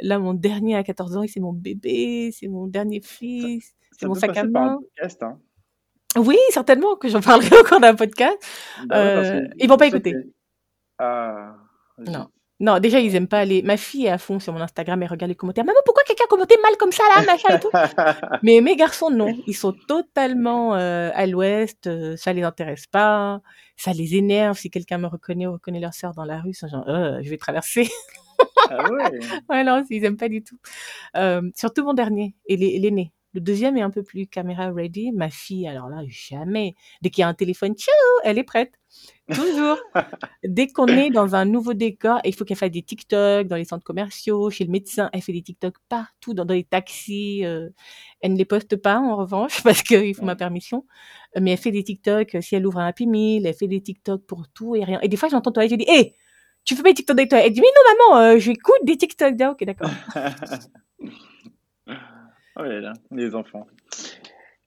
Là, 0.00 0.18
mon 0.18 0.34
dernier 0.34 0.76
à 0.76 0.82
14 0.82 1.16
ans, 1.16 1.24
c'est 1.28 1.40
mon 1.40 1.52
bébé, 1.52 2.30
c'est 2.32 2.48
mon 2.48 2.66
dernier 2.66 3.00
fils, 3.02 3.74
c'est 3.92 4.06
mon 4.06 4.14
sac 4.20 4.30
à 4.36 4.44
main. 4.44 4.72
hein. 4.72 4.78
Oui, 6.16 6.36
certainement 6.50 6.96
que 6.96 7.08
j'en 7.08 7.20
parlerai 7.20 7.56
encore 7.60 7.80
d'un 7.80 7.94
podcast. 7.94 8.36
Bah 8.86 8.96
ouais, 8.96 9.30
Euh, 9.42 9.48
ils 9.58 9.68
vont 9.68 9.76
pas 9.76 9.86
écouter. 9.86 10.14
Ah. 10.98 11.54
Non. 11.98 12.28
Non, 12.60 12.78
déjà, 12.78 13.00
ils 13.00 13.14
aiment 13.16 13.26
pas 13.26 13.44
les. 13.46 13.62
Ma 13.62 13.76
fille 13.78 14.04
est 14.06 14.10
à 14.10 14.18
fond 14.18 14.38
sur 14.38 14.52
mon 14.52 14.60
Instagram, 14.60 15.02
elle 15.02 15.08
regarde 15.08 15.30
les 15.30 15.34
commentaires. 15.34 15.64
Maman, 15.64 15.78
pourquoi 15.84 16.02
quelqu'un 16.04 16.24
a 16.24 16.28
commenté 16.28 16.56
mal 16.62 16.76
comme 16.78 16.92
ça, 16.92 17.02
là, 17.16 17.22
machin 17.24 17.56
et 17.56 17.60
tout? 17.60 17.70
Mais 18.42 18.60
mes 18.60 18.76
garçons, 18.76 19.08
non. 19.10 19.34
Ils 19.46 19.54
sont 19.56 19.72
totalement 19.88 20.74
euh, 20.74 21.10
à 21.14 21.26
l'ouest. 21.26 21.86
euh, 21.86 22.16
ça 22.16 22.32
les 22.34 22.42
intéresse 22.42 22.86
pas. 22.86 23.40
Ça 23.76 23.92
les 23.94 24.14
énerve 24.14 24.58
si 24.58 24.70
quelqu'un 24.70 24.98
me 24.98 25.06
reconnaît 25.06 25.46
ou 25.46 25.52
reconnaît 25.52 25.80
leur 25.80 25.94
sœur 25.94 26.12
dans 26.12 26.24
la 26.24 26.40
rue. 26.40 26.52
C'est 26.52 26.68
genre, 26.68 26.86
Euh, 26.86 27.20
je 27.22 27.30
vais 27.30 27.38
traverser. 27.38 27.88
ah 28.68 28.90
ouais. 28.90 29.18
ouais, 29.48 29.64
non, 29.64 29.82
ils 29.88 30.04
aiment 30.04 30.16
pas 30.18 30.28
du 30.28 30.42
tout. 30.44 30.58
Euh, 31.16 31.42
surtout 31.56 31.84
mon 31.84 31.94
dernier, 31.94 32.34
et 32.46 32.56
l'aîné. 32.56 33.10
Le 33.32 33.40
deuxième 33.40 33.76
est 33.76 33.82
un 33.82 33.90
peu 33.90 34.02
plus 34.02 34.26
caméra 34.26 34.70
ready. 34.72 35.12
Ma 35.12 35.30
fille, 35.30 35.66
alors 35.68 35.88
là, 35.88 36.02
jamais. 36.08 36.74
Dès 37.00 37.10
qu'il 37.10 37.22
y 37.22 37.24
a 37.24 37.28
un 37.28 37.34
téléphone, 37.34 37.74
tchou, 37.74 37.90
elle 38.24 38.38
est 38.38 38.44
prête. 38.44 38.72
Toujours. 39.32 39.78
Dès 40.44 40.68
qu'on 40.68 40.86
est 40.88 41.10
dans 41.10 41.34
un 41.34 41.44
nouveau 41.44 41.74
décor, 41.74 42.20
il 42.24 42.34
faut 42.34 42.44
qu'elle 42.44 42.56
fasse 42.56 42.70
des 42.70 42.82
TikTok 42.82 43.46
dans 43.46 43.56
les 43.56 43.64
centres 43.64 43.84
commerciaux, 43.84 44.50
chez 44.50 44.64
le 44.64 44.70
médecin, 44.70 45.08
elle 45.12 45.22
fait 45.22 45.32
des 45.32 45.42
TikTok 45.42 45.74
partout, 45.88 46.34
dans, 46.34 46.44
les 46.44 46.64
taxis. 46.64 47.44
Euh, 47.44 47.68
elle 48.20 48.32
ne 48.32 48.38
les 48.38 48.44
poste 48.44 48.76
pas, 48.76 48.98
en 48.98 49.16
revanche, 49.16 49.62
parce 49.64 49.82
qu'il 49.82 50.14
faut 50.14 50.24
ma 50.24 50.36
permission. 50.36 50.84
Mais 51.38 51.52
elle 51.52 51.58
fait 51.58 51.70
des 51.70 51.84
TikTok 51.84 52.36
si 52.40 52.56
elle 52.56 52.66
ouvre 52.66 52.78
un 52.78 52.86
Happy 52.86 53.06
Meal, 53.06 53.46
elle 53.46 53.54
fait 53.54 53.68
des 53.68 53.80
TikTok 53.80 54.26
pour 54.26 54.48
tout 54.48 54.74
et 54.74 54.84
rien. 54.84 55.00
Et 55.02 55.08
des 55.08 55.16
fois, 55.16 55.28
j'entends 55.28 55.52
toi, 55.52 55.66
je 55.66 55.76
dis, 55.76 55.86
hé, 55.88 56.16
tu 56.64 56.74
fais 56.74 56.82
pas 56.82 56.90
des 56.90 56.94
TikTok 56.94 57.18
avec 57.18 57.30
toi? 57.30 57.38
Elle 57.38 57.52
dit, 57.52 57.60
mais 57.60 57.66
non, 57.66 57.82
maman, 58.10 58.20
euh, 58.22 58.38
j'écoute 58.38 58.80
des 58.84 58.96
TikTok. 58.96 59.34
Ah, 59.40 59.50
ok, 59.52 59.64
d'accord. 59.64 59.90
oh 62.56 62.62
là 62.62 62.80
là, 62.80 62.92
les 63.12 63.34
enfants. 63.34 63.66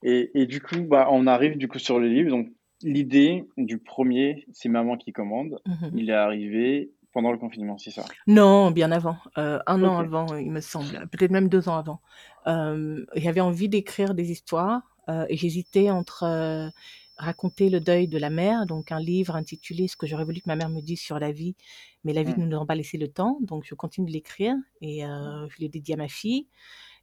Et, 0.04 0.32
et, 0.36 0.46
du 0.46 0.62
coup, 0.62 0.82
bah, 0.82 1.08
on 1.12 1.28
arrive 1.28 1.58
du 1.58 1.68
coup 1.68 1.80
sur 1.80 2.00
le 2.00 2.08
livre. 2.08 2.30
Donc, 2.30 2.50
l'idée 2.84 3.48
du 3.58 3.78
premier, 3.78 4.46
c'est 4.52 4.70
maman 4.70 4.98
qui 4.98 5.12
commande. 5.12 5.60
Mhm. 5.66 5.92
Il 5.96 6.10
est 6.10 6.14
arrivé 6.14 6.92
pendant 7.12 7.32
le 7.32 7.38
confinement, 7.38 7.78
c'est 7.78 7.92
ça? 7.92 8.06
Non, 8.28 8.72
bien 8.72 8.92
avant. 8.92 9.18
Euh, 9.38 9.60
un 9.68 9.84
an 9.84 9.98
avant, 9.98 10.36
il 10.36 10.52
me 10.52 10.62
semble. 10.62 11.08
Peut-être 11.12 11.32
même 11.32 11.48
deux 11.48 11.70
ans 11.70 11.78
avant. 11.78 12.02
Euh, 12.48 13.06
J'avais 13.16 13.42
envie 13.42 13.70
d'écrire 13.70 14.16
des 14.16 14.32
histoires 14.32 14.82
euh, 15.10 15.26
et 15.30 15.38
j'hésitais 15.38 15.92
entre 15.92 16.72
raconter 17.18 17.70
le 17.70 17.80
deuil 17.80 18.08
de 18.08 18.18
la 18.18 18.30
mère, 18.30 18.66
donc 18.66 18.92
un 18.92 19.00
livre 19.00 19.36
intitulé 19.36 19.88
Ce 19.88 19.96
que 19.96 20.08
j'aurais 20.08 20.26
voulu 20.26 20.42
que 20.42 20.48
ma 20.48 20.56
mère 20.56 20.70
me 20.70 20.82
dise 20.82 21.00
sur 21.00 21.20
la 21.20 21.32
vie, 21.32 21.56
mais 22.04 22.14
la 22.14 22.24
vie 22.24 22.34
ne 22.38 22.46
nous 22.46 22.60
a 22.60 22.66
pas 22.66 22.76
laissé 22.76 22.98
le 22.98 23.08
temps. 23.08 23.38
Donc 23.42 23.64
je 23.66 23.76
continue 23.76 24.08
de 24.08 24.14
l'écrire 24.14 24.56
et 24.82 25.06
euh, 25.06 25.48
je 25.50 25.60
l'ai 25.60 25.70
dédié 25.70 25.96
à 25.96 25.98
ma 25.98 26.08
fille 26.08 26.48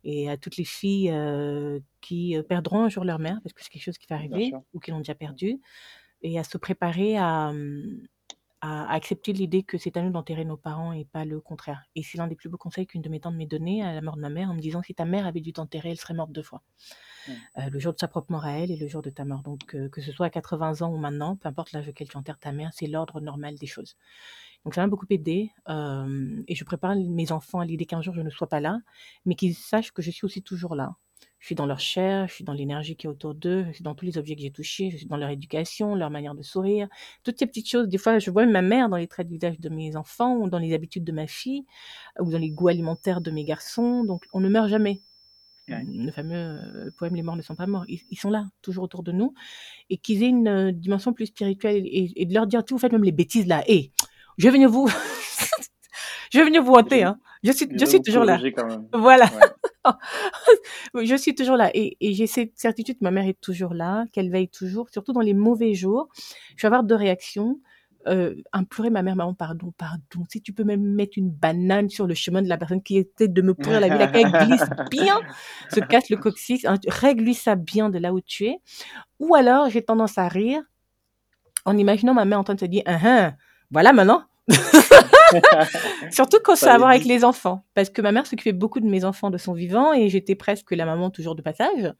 et 0.04 0.30
à 0.30 0.36
toutes 0.36 0.56
les 0.56 0.64
filles 0.64 1.12
qui 2.00 2.36
perdront 2.48 2.84
un 2.84 2.88
jour 2.88 3.04
leur 3.04 3.18
mère, 3.18 3.40
parce 3.42 3.52
que 3.52 3.62
c'est 3.62 3.70
quelque 3.70 3.84
chose 3.84 3.98
qui 3.98 4.06
va 4.08 4.16
arriver, 4.16 4.52
ou 4.72 4.80
qui 4.80 4.90
l'ont 4.90 4.98
déjà 4.98 5.14
perdu, 5.14 5.60
et 6.22 6.38
à 6.38 6.44
se 6.44 6.58
préparer 6.58 7.16
à, 7.16 7.52
mmh, 7.52 8.06
à 8.60 8.92
accepter 8.92 9.32
l'idée 9.32 9.62
que 9.62 9.78
c'est 9.78 9.96
à 9.96 10.02
nous 10.02 10.10
d'enterrer 10.10 10.44
nos 10.44 10.56
parents 10.56 10.92
et 10.92 11.04
pas 11.04 11.24
le 11.24 11.40
contraire. 11.40 11.82
Et 11.94 12.02
c'est 12.02 12.18
l'un 12.18 12.26
des 12.26 12.34
plus 12.34 12.48
beaux 12.48 12.58
conseils 12.58 12.86
qu'une 12.86 13.02
de 13.02 13.08
mes 13.08 13.20
tantes 13.20 13.34
m'a 13.34 13.46
donné 13.46 13.82
à 13.82 13.94
la 13.94 14.00
mort 14.02 14.16
de 14.16 14.20
ma 14.20 14.28
mère, 14.28 14.50
en 14.50 14.54
me 14.54 14.60
disant 14.60 14.82
si 14.82 14.94
ta 14.94 15.04
mère 15.04 15.26
avait 15.26 15.40
dû 15.40 15.52
t'enterrer, 15.52 15.90
elle 15.90 15.98
serait 15.98 16.14
morte 16.14 16.32
deux 16.32 16.42
fois. 16.42 16.62
Mmh. 17.28 17.32
le 17.70 17.78
jour 17.78 17.92
de 17.92 17.98
sa 17.98 18.08
propre 18.08 18.32
mort 18.32 18.46
à 18.46 18.52
elle 18.52 18.70
et 18.70 18.76
le 18.76 18.88
jour 18.88 19.02
de 19.02 19.10
ta 19.10 19.24
mort. 19.24 19.42
Donc 19.42 19.76
que 19.90 20.00
ce 20.00 20.10
soit 20.12 20.26
à 20.26 20.30
80 20.30 20.82
ans 20.82 20.92
ou 20.92 20.96
maintenant, 20.96 21.36
peu 21.36 21.48
importe 21.48 21.72
l'âge 21.72 21.88
auquel 21.88 22.08
tu 22.08 22.16
enterres 22.16 22.38
ta 22.38 22.52
mère, 22.52 22.70
c'est 22.72 22.86
l'ordre 22.86 23.20
normal 23.20 23.56
des 23.56 23.66
choses. 23.66 23.96
Donc 24.64 24.74
ça 24.74 24.82
m'a 24.82 24.88
beaucoup 24.88 25.06
aidé. 25.10 25.50
et 25.68 26.54
je 26.54 26.64
prépare 26.64 26.96
mes 26.96 27.32
enfants 27.32 27.60
à 27.60 27.64
l'idée 27.64 27.86
qu'un 27.86 28.02
jour 28.02 28.14
je 28.14 28.22
ne 28.22 28.30
sois 28.30 28.48
pas 28.48 28.60
là, 28.60 28.80
mais 29.26 29.34
qu'ils 29.34 29.54
sachent 29.54 29.92
que 29.92 30.02
je 30.02 30.10
suis 30.10 30.24
aussi 30.24 30.42
toujours 30.42 30.74
là. 30.74 30.96
Je 31.40 31.46
suis 31.46 31.54
dans 31.54 31.64
leur 31.64 31.80
chair, 31.80 32.28
je 32.28 32.34
suis 32.34 32.44
dans 32.44 32.52
l'énergie 32.52 32.96
qui 32.96 33.06
est 33.06 33.10
autour 33.10 33.34
d'eux, 33.34 33.64
je 33.68 33.76
suis 33.76 33.82
dans 33.82 33.94
tous 33.94 34.04
les 34.04 34.18
objets 34.18 34.36
que 34.36 34.42
j'ai 34.42 34.50
touchés, 34.50 34.90
je 34.90 34.98
suis 34.98 35.06
dans 35.06 35.16
leur 35.16 35.30
éducation, 35.30 35.94
leur 35.94 36.10
manière 36.10 36.34
de 36.34 36.42
sourire, 36.42 36.86
toutes 37.24 37.38
ces 37.38 37.46
petites 37.46 37.68
choses. 37.68 37.88
Des 37.88 37.96
fois, 37.96 38.18
je 38.18 38.30
vois 38.30 38.44
ma 38.44 38.60
mère 38.60 38.90
dans 38.90 38.98
les 38.98 39.06
traits 39.06 39.26
de 39.26 39.32
visage 39.32 39.58
de 39.58 39.70
mes 39.70 39.96
enfants, 39.96 40.36
ou 40.36 40.50
dans 40.50 40.58
les 40.58 40.74
habitudes 40.74 41.04
de 41.04 41.12
ma 41.12 41.26
fille, 41.26 41.64
ou 42.20 42.30
dans 42.30 42.38
les 42.38 42.50
goûts 42.50 42.68
alimentaires 42.68 43.22
de 43.22 43.30
mes 43.30 43.44
garçons. 43.44 44.04
Donc, 44.04 44.26
on 44.34 44.40
ne 44.40 44.50
meurt 44.50 44.68
jamais. 44.68 45.00
Le 45.68 46.10
fameux 46.10 46.34
euh, 46.34 46.90
poème 46.98 47.14
Les 47.14 47.22
morts 47.22 47.36
ne 47.36 47.42
sont 47.42 47.54
pas 47.54 47.66
morts. 47.66 47.84
Ils, 47.88 48.18
sont 48.18 48.30
là, 48.30 48.46
toujours 48.60 48.84
autour 48.84 49.02
de 49.02 49.12
nous. 49.12 49.34
Et 49.88 49.96
qu'ils 49.96 50.22
aient 50.22 50.28
une 50.28 50.48
euh, 50.48 50.72
dimension 50.72 51.12
plus 51.12 51.26
spirituelle 51.26 51.84
et, 51.86 52.26
de 52.26 52.34
leur 52.34 52.46
dire, 52.46 52.64
tu 52.64 52.74
vous 52.74 52.78
faites 52.78 52.92
même 52.92 53.04
les 53.04 53.12
bêtises 53.12 53.46
là. 53.46 53.62
Et 53.66 53.92
je 54.36 54.44
vais 54.44 54.50
venir 54.50 54.68
vous, 54.68 54.88
je 56.32 56.38
vais 56.38 56.44
venir 56.44 56.62
vous 56.62 56.74
hanter, 56.74 57.04
hein. 57.04 57.18
Je 57.42 57.52
suis, 57.52 57.66
je 57.72 57.84
suis 57.86 58.02
toujours 58.02 58.24
là. 58.24 58.38
Voilà. 58.92 59.30
je 60.94 61.16
suis 61.16 61.34
toujours 61.34 61.56
là. 61.56 61.70
Et, 61.74 61.96
et 62.00 62.12
j'ai 62.14 62.26
cette 62.26 62.58
certitude 62.58 62.98
que 62.98 63.04
ma 63.04 63.10
mère 63.10 63.26
est 63.26 63.40
toujours 63.40 63.74
là, 63.74 64.04
qu'elle 64.12 64.30
veille 64.30 64.48
toujours, 64.48 64.88
surtout 64.90 65.12
dans 65.12 65.20
les 65.20 65.34
mauvais 65.34 65.74
jours. 65.74 66.08
Je 66.56 66.62
vais 66.62 66.66
avoir 66.66 66.84
deux 66.84 66.94
réactions. 66.94 67.60
Euh, 68.06 68.34
implorer 68.54 68.88
ma 68.88 69.02
mère, 69.02 69.14
maman, 69.14 69.34
pardon, 69.34 69.74
pardon. 69.76 70.24
Si 70.30 70.40
tu 70.40 70.54
peux 70.54 70.64
même 70.64 70.82
mettre 70.82 71.18
une 71.18 71.30
banane 71.30 71.90
sur 71.90 72.06
le 72.06 72.14
chemin 72.14 72.40
de 72.40 72.48
la 72.48 72.56
personne 72.56 72.82
qui 72.82 72.96
était 72.96 73.28
de 73.28 73.42
me 73.42 73.52
pourrir 73.52 73.78
la 73.78 73.88
vie, 73.88 73.98
laquelle 73.98 74.32
glisse 74.46 74.64
bien, 74.90 75.20
se 75.68 75.80
casse 75.80 76.08
le 76.08 76.16
coccyx, 76.16 76.64
hein, 76.64 76.78
règle-lui 76.88 77.34
ça 77.34 77.56
bien 77.56 77.90
de 77.90 77.98
là 77.98 78.14
où 78.14 78.22
tu 78.22 78.46
es. 78.46 78.56
Ou 79.18 79.34
alors, 79.34 79.68
j'ai 79.68 79.82
tendance 79.82 80.16
à 80.16 80.28
rire 80.28 80.62
en 81.66 81.76
imaginant 81.76 82.14
ma 82.14 82.24
mère 82.24 82.38
en 82.38 82.44
train 82.44 82.54
de 82.54 82.60
se 82.60 82.64
dire, 82.64 82.82
ah, 82.86 82.98
ah, 83.04 83.32
voilà 83.70 83.92
maintenant, 83.92 84.24
Surtout 86.10 86.38
quand 86.42 86.56
ça 86.56 86.72
a 86.72 86.74
à 86.74 86.78
voir 86.78 86.90
avec 86.90 87.04
les 87.04 87.24
enfants. 87.24 87.64
Parce 87.74 87.90
que 87.90 88.02
ma 88.02 88.12
mère 88.12 88.26
s'occupait 88.26 88.52
beaucoup 88.52 88.80
de 88.80 88.86
mes 88.86 89.04
enfants 89.04 89.30
de 89.30 89.38
son 89.38 89.52
vivant 89.52 89.92
et 89.92 90.08
j'étais 90.08 90.34
presque 90.34 90.72
la 90.72 90.84
maman 90.84 91.10
toujours 91.10 91.34
de 91.34 91.42
passage. 91.42 91.92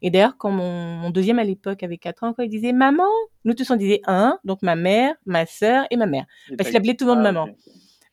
Et 0.00 0.10
d'ailleurs, 0.10 0.36
quand 0.38 0.50
mon, 0.50 1.10
deuxième 1.10 1.38
à 1.38 1.44
l'époque 1.44 1.82
avait 1.82 1.98
4 1.98 2.24
ans, 2.24 2.32
quand 2.32 2.42
il 2.42 2.48
disait 2.48 2.72
maman, 2.72 3.08
nous 3.44 3.54
tous 3.54 3.70
on 3.70 3.76
disait 3.76 4.00
un, 4.06 4.38
donc 4.44 4.62
ma 4.62 4.76
mère, 4.76 5.14
ma 5.26 5.46
sœur 5.46 5.86
et 5.90 5.96
ma 5.96 6.06
mère. 6.06 6.24
Parce 6.56 6.68
qu'il 6.68 6.78
appelait 6.78 6.94
tout 6.94 7.06
le 7.06 7.14
monde 7.14 7.26
ah, 7.26 7.32
maman. 7.32 7.48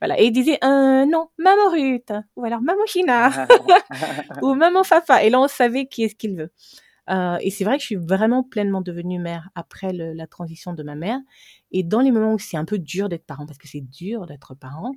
Voilà. 0.02 0.20
Et 0.20 0.26
il 0.26 0.32
disait 0.32 0.58
un 0.62 1.06
non, 1.06 1.28
maman 1.38 1.70
Ruth, 1.72 2.14
ou 2.36 2.46
alors 2.46 2.62
maman 2.62 2.86
China, 2.86 3.48
ou 4.42 4.54
maman 4.56 4.84
Fafa. 4.84 5.24
Et 5.24 5.30
là, 5.30 5.40
on 5.40 5.48
savait 5.48 5.88
qui 5.88 6.04
est-ce 6.04 6.16
qu'il 6.16 6.36
veut. 6.36 6.52
Euh, 7.10 7.38
et 7.42 7.50
c'est 7.50 7.64
vrai 7.64 7.78
que 7.78 7.82
je 7.82 7.88
suis 7.88 7.96
vraiment 7.96 8.44
pleinement 8.44 8.82
devenue 8.82 9.20
mère 9.20 9.50
après 9.56 9.92
la 9.94 10.28
transition 10.28 10.74
de 10.74 10.84
ma 10.84 10.96
mère. 10.96 11.20
Et 11.72 11.84
dans 11.84 12.00
les 12.02 12.12
moments 12.12 12.34
où 12.34 12.40
c'est 12.40 12.58
un 12.58 12.66
peu 12.66 12.80
dur 12.80 13.10
d'être 13.10 13.26
parent, 13.26 13.46
parce 13.46 13.58
que 13.58 13.68
c'est 13.68 13.82
dur 13.82 14.26
d'être 14.26 14.56
parent, 14.56 14.92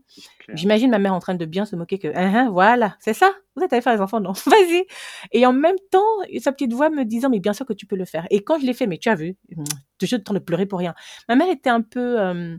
j'imagine 0.55 0.91
ma 0.91 0.99
mère 0.99 1.15
en 1.15 1.19
train 1.19 1.35
de 1.35 1.45
bien 1.45 1.65
se 1.65 1.77
moquer 1.77 1.99
que, 1.99 2.09
hein, 2.09 2.35
hein, 2.35 2.51
voilà, 2.51 2.97
c'est 3.01 3.15
ça, 3.15 3.33
vous 3.57 3.63
êtes 3.63 3.73
allé 3.73 3.83
faire 3.83 3.95
les 3.95 4.01
enfants, 4.01 4.21
non, 4.21 4.33
vas-y. 4.47 4.85
Et 5.33 5.47
en 5.47 5.53
même 5.53 5.77
temps, 5.91 6.01
sa 6.41 6.53
petite 6.53 6.73
voix 6.73 6.91
me 6.91 7.05
disant, 7.05 7.31
mais 7.31 7.41
bien 7.41 7.53
sûr 7.53 7.67
que 7.67 7.73
tu 7.73 7.87
peux 7.87 7.97
le 7.97 8.05
faire. 8.05 8.27
Et 8.31 8.43
quand 8.43 8.59
je 8.59 8.67
l'ai 8.67 8.75
fait, 8.75 8.87
mais 8.87 8.99
tu 8.99 9.09
as 9.09 9.15
vu, 9.15 9.37
je 10.03 10.17
de 10.17 10.23
train 10.23 10.35
de 10.35 10.39
pleurer 10.41 10.67
pour 10.67 10.79
rien. 10.79 10.95
Ma 11.29 11.37
mère 11.37 11.49
était 11.49 11.71
un 11.71 11.83
peu 11.83 12.21
euh, 12.21 12.57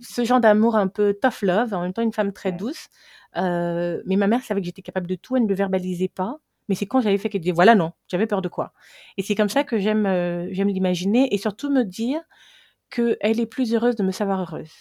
ce 0.00 0.24
genre 0.24 0.40
d'amour 0.40 0.76
un 0.76 0.88
peu 0.88 1.14
tough 1.20 1.42
love, 1.42 1.74
en 1.74 1.82
même 1.82 1.92
temps 1.92 2.02
une 2.02 2.12
femme 2.12 2.32
très 2.32 2.52
douce. 2.52 2.88
Euh, 3.36 4.02
mais 4.06 4.16
ma 4.16 4.26
mère 4.26 4.42
savait 4.42 4.60
que 4.60 4.66
j'étais 4.66 4.82
capable 4.82 5.06
de 5.06 5.16
tout, 5.16 5.36
elle 5.36 5.44
ne 5.44 5.48
le 5.48 5.54
verbalisait 5.54 6.08
pas. 6.08 6.38
Mais 6.68 6.74
c'est 6.74 6.86
quand 6.86 7.00
j'avais 7.00 7.18
fait 7.18 7.28
qu'elle 7.28 7.40
disait 7.42 7.52
voilà 7.52 7.74
non, 7.74 7.92
j'avais 8.08 8.26
peur 8.26 8.42
de 8.42 8.48
quoi. 8.48 8.72
Et 9.16 9.22
c'est 9.22 9.34
comme 9.34 9.48
ça 9.48 9.64
que 9.64 9.78
j'aime 9.78 10.06
euh, 10.06 10.48
j'aime 10.52 10.68
l'imaginer 10.68 11.32
et 11.34 11.38
surtout 11.38 11.70
me 11.70 11.84
dire 11.84 12.20
qu'elle 12.90 13.40
est 13.40 13.46
plus 13.46 13.74
heureuse 13.74 13.96
de 13.96 14.02
me 14.02 14.12
savoir 14.12 14.40
heureuse. 14.40 14.72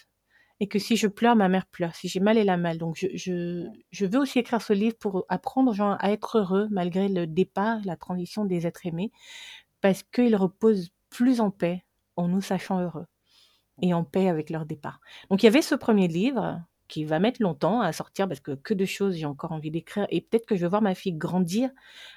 Et 0.60 0.68
que 0.68 0.80
si 0.80 0.96
je 0.96 1.08
pleure, 1.08 1.36
ma 1.36 1.50
mère 1.50 1.66
pleure. 1.66 1.96
Si 1.96 2.08
j'ai 2.08 2.20
mal, 2.20 2.38
elle 2.38 2.50
a 2.50 2.58
mal. 2.58 2.78
Donc 2.78 2.96
je, 2.98 3.08
je, 3.16 3.66
je 3.92 4.06
veux 4.06 4.20
aussi 4.20 4.40
écrire 4.40 4.62
ce 4.62 4.74
livre 4.74 4.96
pour 4.98 5.26
apprendre 5.28 5.72
aux 5.72 5.74
gens 5.74 5.98
à 6.00 6.12
être 6.12 6.40
heureux 6.40 6.68
malgré 6.72 7.10
le 7.10 7.28
départ, 7.28 7.80
la 7.86 7.98
transition 7.98 8.46
des 8.46 8.66
êtres 8.68 8.86
aimés, 8.86 9.12
parce 9.82 10.04
qu'ils 10.04 10.36
reposent 10.36 10.92
plus 11.10 11.42
en 11.42 11.52
paix 11.52 11.84
en 12.16 12.28
nous 12.28 12.42
sachant 12.42 12.80
heureux 12.80 13.08
et 13.82 13.94
en 13.94 14.04
paix 14.04 14.30
avec 14.30 14.50
leur 14.50 14.66
départ. 14.66 15.00
Donc 15.30 15.44
il 15.44 15.48
y 15.48 15.50
avait 15.50 15.62
ce 15.62 15.76
premier 15.76 16.08
livre 16.08 16.62
qui 16.94 17.06
va 17.06 17.18
mettre 17.18 17.42
longtemps 17.42 17.82
à 17.82 17.92
sortir 17.92 18.28
parce 18.28 18.40
que 18.40 18.52
que 18.52 18.76
de 18.76 18.86
choses 18.86 19.16
j'ai 19.16 19.26
encore 19.26 19.52
envie 19.52 19.72
d'écrire 19.72 20.06
et 20.12 20.22
peut-être 20.22 20.46
que 20.46 20.56
je 20.56 20.62
vais 20.62 20.68
voir 20.68 20.84
ma 20.84 20.94
fille 20.94 21.14
grandir 21.14 21.72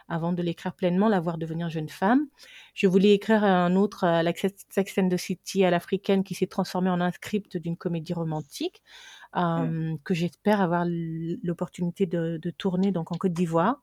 avant 0.06 0.34
de 0.34 0.42
l'écrire 0.42 0.74
pleinement, 0.74 1.08
la 1.08 1.18
voir 1.18 1.38
devenir 1.38 1.70
jeune 1.70 1.88
femme. 1.88 2.26
Je 2.74 2.86
voulais 2.86 3.14
écrire 3.14 3.42
un 3.42 3.74
autre, 3.74 4.04
euh, 4.04 4.32
Sex 4.68 4.98
and 4.98 5.08
the 5.08 5.16
City 5.16 5.64
à 5.64 5.70
l'africaine 5.70 6.24
qui 6.24 6.34
s'est 6.34 6.46
transformé 6.46 6.90
en 6.90 7.00
un 7.00 7.10
script 7.10 7.56
d'une 7.56 7.78
comédie 7.78 8.12
romantique 8.12 8.82
mmh. 9.34 9.40
euh, 9.40 9.96
que 10.04 10.12
j'espère 10.12 10.60
avoir 10.60 10.84
l'opportunité 10.86 12.04
de, 12.04 12.38
de, 12.42 12.50
tourner 12.50 12.92
donc 12.92 13.12
en 13.12 13.16
Côte 13.16 13.32
d'Ivoire. 13.32 13.80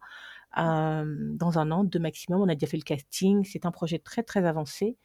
Euh, 0.59 1.05
dans 1.33 1.57
un 1.57 1.71
an, 1.71 1.83
deux 1.83 1.97
maximum. 1.97 2.39
On 2.39 2.49
a 2.49 2.53
déjà 2.53 2.67
fait 2.67 2.77
le 2.77 2.83
casting. 2.83 3.43
C'est 3.43 3.65
un 3.65 3.71
projet 3.71 3.97
très 3.97 4.21
très 4.21 4.45
avancé. 4.45 4.95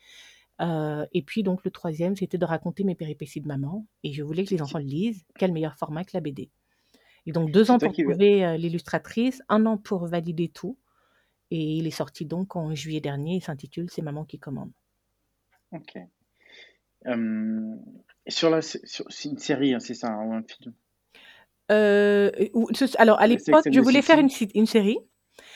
Euh, 0.61 1.07
et 1.13 1.23
puis 1.23 1.43
donc 1.43 1.65
le 1.65 1.71
troisième, 1.71 2.17
c'était 2.17 2.39
de 2.39 2.45
raconter 2.45 2.85
mes 2.85 2.95
péripéties 2.95 3.41
de 3.41 3.47
maman. 3.47 3.87
Et 4.03 4.13
je 4.13 4.23
voulais 4.23 4.45
que 4.45 4.51
les 4.51 4.63
enfants 4.63 4.79
le 4.79 4.85
lisent. 4.85 5.25
Quel 5.39 5.53
meilleur 5.53 5.77
format 5.77 6.05
que 6.05 6.11
la 6.15 6.21
BD. 6.21 6.51
Et 7.27 7.33
donc 7.33 7.51
deux 7.51 7.71
ans 7.71 7.79
pour 7.79 7.93
trouver 7.93 8.45
euh, 8.45 8.57
l'illustratrice, 8.57 9.43
un 9.49 9.67
an 9.67 9.77
pour 9.77 10.07
valider 10.07 10.49
tout. 10.49 10.79
Et 11.51 11.77
il 11.77 11.87
est 11.87 11.93
sorti 11.93 12.27
donc 12.27 12.57
en 12.57 12.75
juillet 12.75 13.01
dernier. 13.01 13.37
Il 13.37 13.43
s'intitule 13.43 13.89
C'est 13.91 14.03
maman 14.03 14.25
qui 14.25 14.39
commande. 14.39 14.71
Ok. 15.73 15.99
sur 18.27 18.51
la, 18.51 18.63
c'est 18.63 19.29
une 19.29 19.39
série, 19.39 19.75
hein, 19.75 19.81
c'est 19.81 19.95
ça, 19.95 20.17
ou 20.17 20.33
un 20.33 20.43
film? 20.43 20.75
Euh, 21.71 22.31
Alors 22.97 23.21
à 23.21 23.27
l'époque, 23.27 23.67
je 23.71 23.81
voulais 23.81 24.03
faire 24.03 24.19
une, 24.19 24.31
une 24.55 24.67
série. 24.67 24.99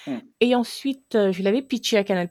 Hum. 0.07 0.21
Et 0.41 0.55
ensuite, 0.55 1.13
je 1.15 1.43
l'avais 1.43 1.63
pitché 1.63 1.97
à 1.97 2.05
Canal+. 2.05 2.29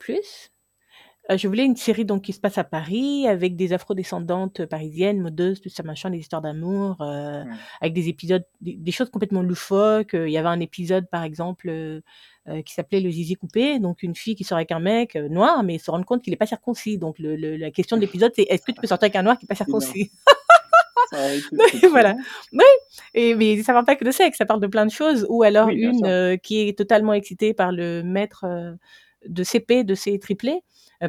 Euh, 1.30 1.38
je 1.38 1.48
voulais 1.48 1.66
une 1.66 1.76
série 1.76 2.04
donc 2.04 2.24
qui 2.24 2.34
se 2.34 2.40
passe 2.40 2.58
à 2.58 2.64
Paris 2.64 3.28
avec 3.28 3.56
des 3.56 3.74
afro-descendantes 3.74 4.66
parisiennes, 4.66 5.22
modeuses, 5.22 5.62
tout 5.62 5.70
ça 5.70 5.84
machin, 5.84 6.10
des 6.10 6.18
histoires 6.18 6.42
d'amour, 6.42 6.98
euh, 7.02 7.44
avec 7.80 7.94
des 7.94 8.10
épisodes, 8.10 8.44
des, 8.60 8.92
choses 8.92 9.12
complètement 9.12 9.44
loufoques. 9.44 10.14
Il 10.14 10.32
y 10.32 10.38
avait 10.38 10.48
un 10.50 10.60
épisode 10.60 11.08
par 11.10 11.24
exemple 11.24 11.70
euh, 11.70 12.02
qui 12.66 12.74
s'appelait 12.74 13.02
le 13.02 13.12
zizi 13.12 13.36
coupé, 13.36 13.78
donc 13.78 14.02
une 14.02 14.16
fille 14.16 14.36
qui 14.36 14.44
sort 14.44 14.58
avec 14.58 14.72
un 14.72 14.80
mec 14.80 15.16
noir 15.16 15.64
mais 15.64 15.78
se 15.78 15.92
rend 15.92 16.02
compte 16.02 16.24
qu'il 16.24 16.32
n'est 16.32 16.38
pas 16.38 16.48
circoncis. 16.48 16.98
Donc 16.98 17.20
le, 17.20 17.36
la 17.36 17.70
question 17.70 17.98
de 17.98 18.02
l'épisode 18.02 18.32
c'est 18.36 18.44
est-ce 18.50 18.64
que 18.64 18.72
tu 18.72 18.82
peux 18.82 18.88
sortir 18.88 19.06
avec 19.06 19.16
un 19.16 19.24
noir 19.24 19.38
qui 19.38 19.46
n'est 19.46 19.50
pas 19.50 19.56
circoncis? 19.56 20.12
Voilà. 21.90 22.16
Oui. 22.54 22.64
Et 23.14 23.36
mais 23.36 23.62
ça 23.64 23.74
parle 23.74 23.84
pas 23.84 23.98
que 23.98 24.06
de 24.06 24.12
sexe, 24.12 24.38
ça 24.38 24.46
parle 24.46 24.62
de 24.62 24.68
plein 24.68 24.86
de 24.86 24.92
choses. 24.92 25.26
Ou 25.30 25.44
alors 25.44 25.68
une 25.68 26.38
qui 26.42 26.62
est 26.62 26.78
totalement 26.78 27.14
excitée 27.14 27.54
par 27.54 27.74
le 27.74 28.02
maître 28.02 28.46
de 29.28 29.44
CP, 29.44 29.84
de 29.84 29.94
C 29.94 30.18
triplé, 30.20 30.52
euh, 30.52 30.58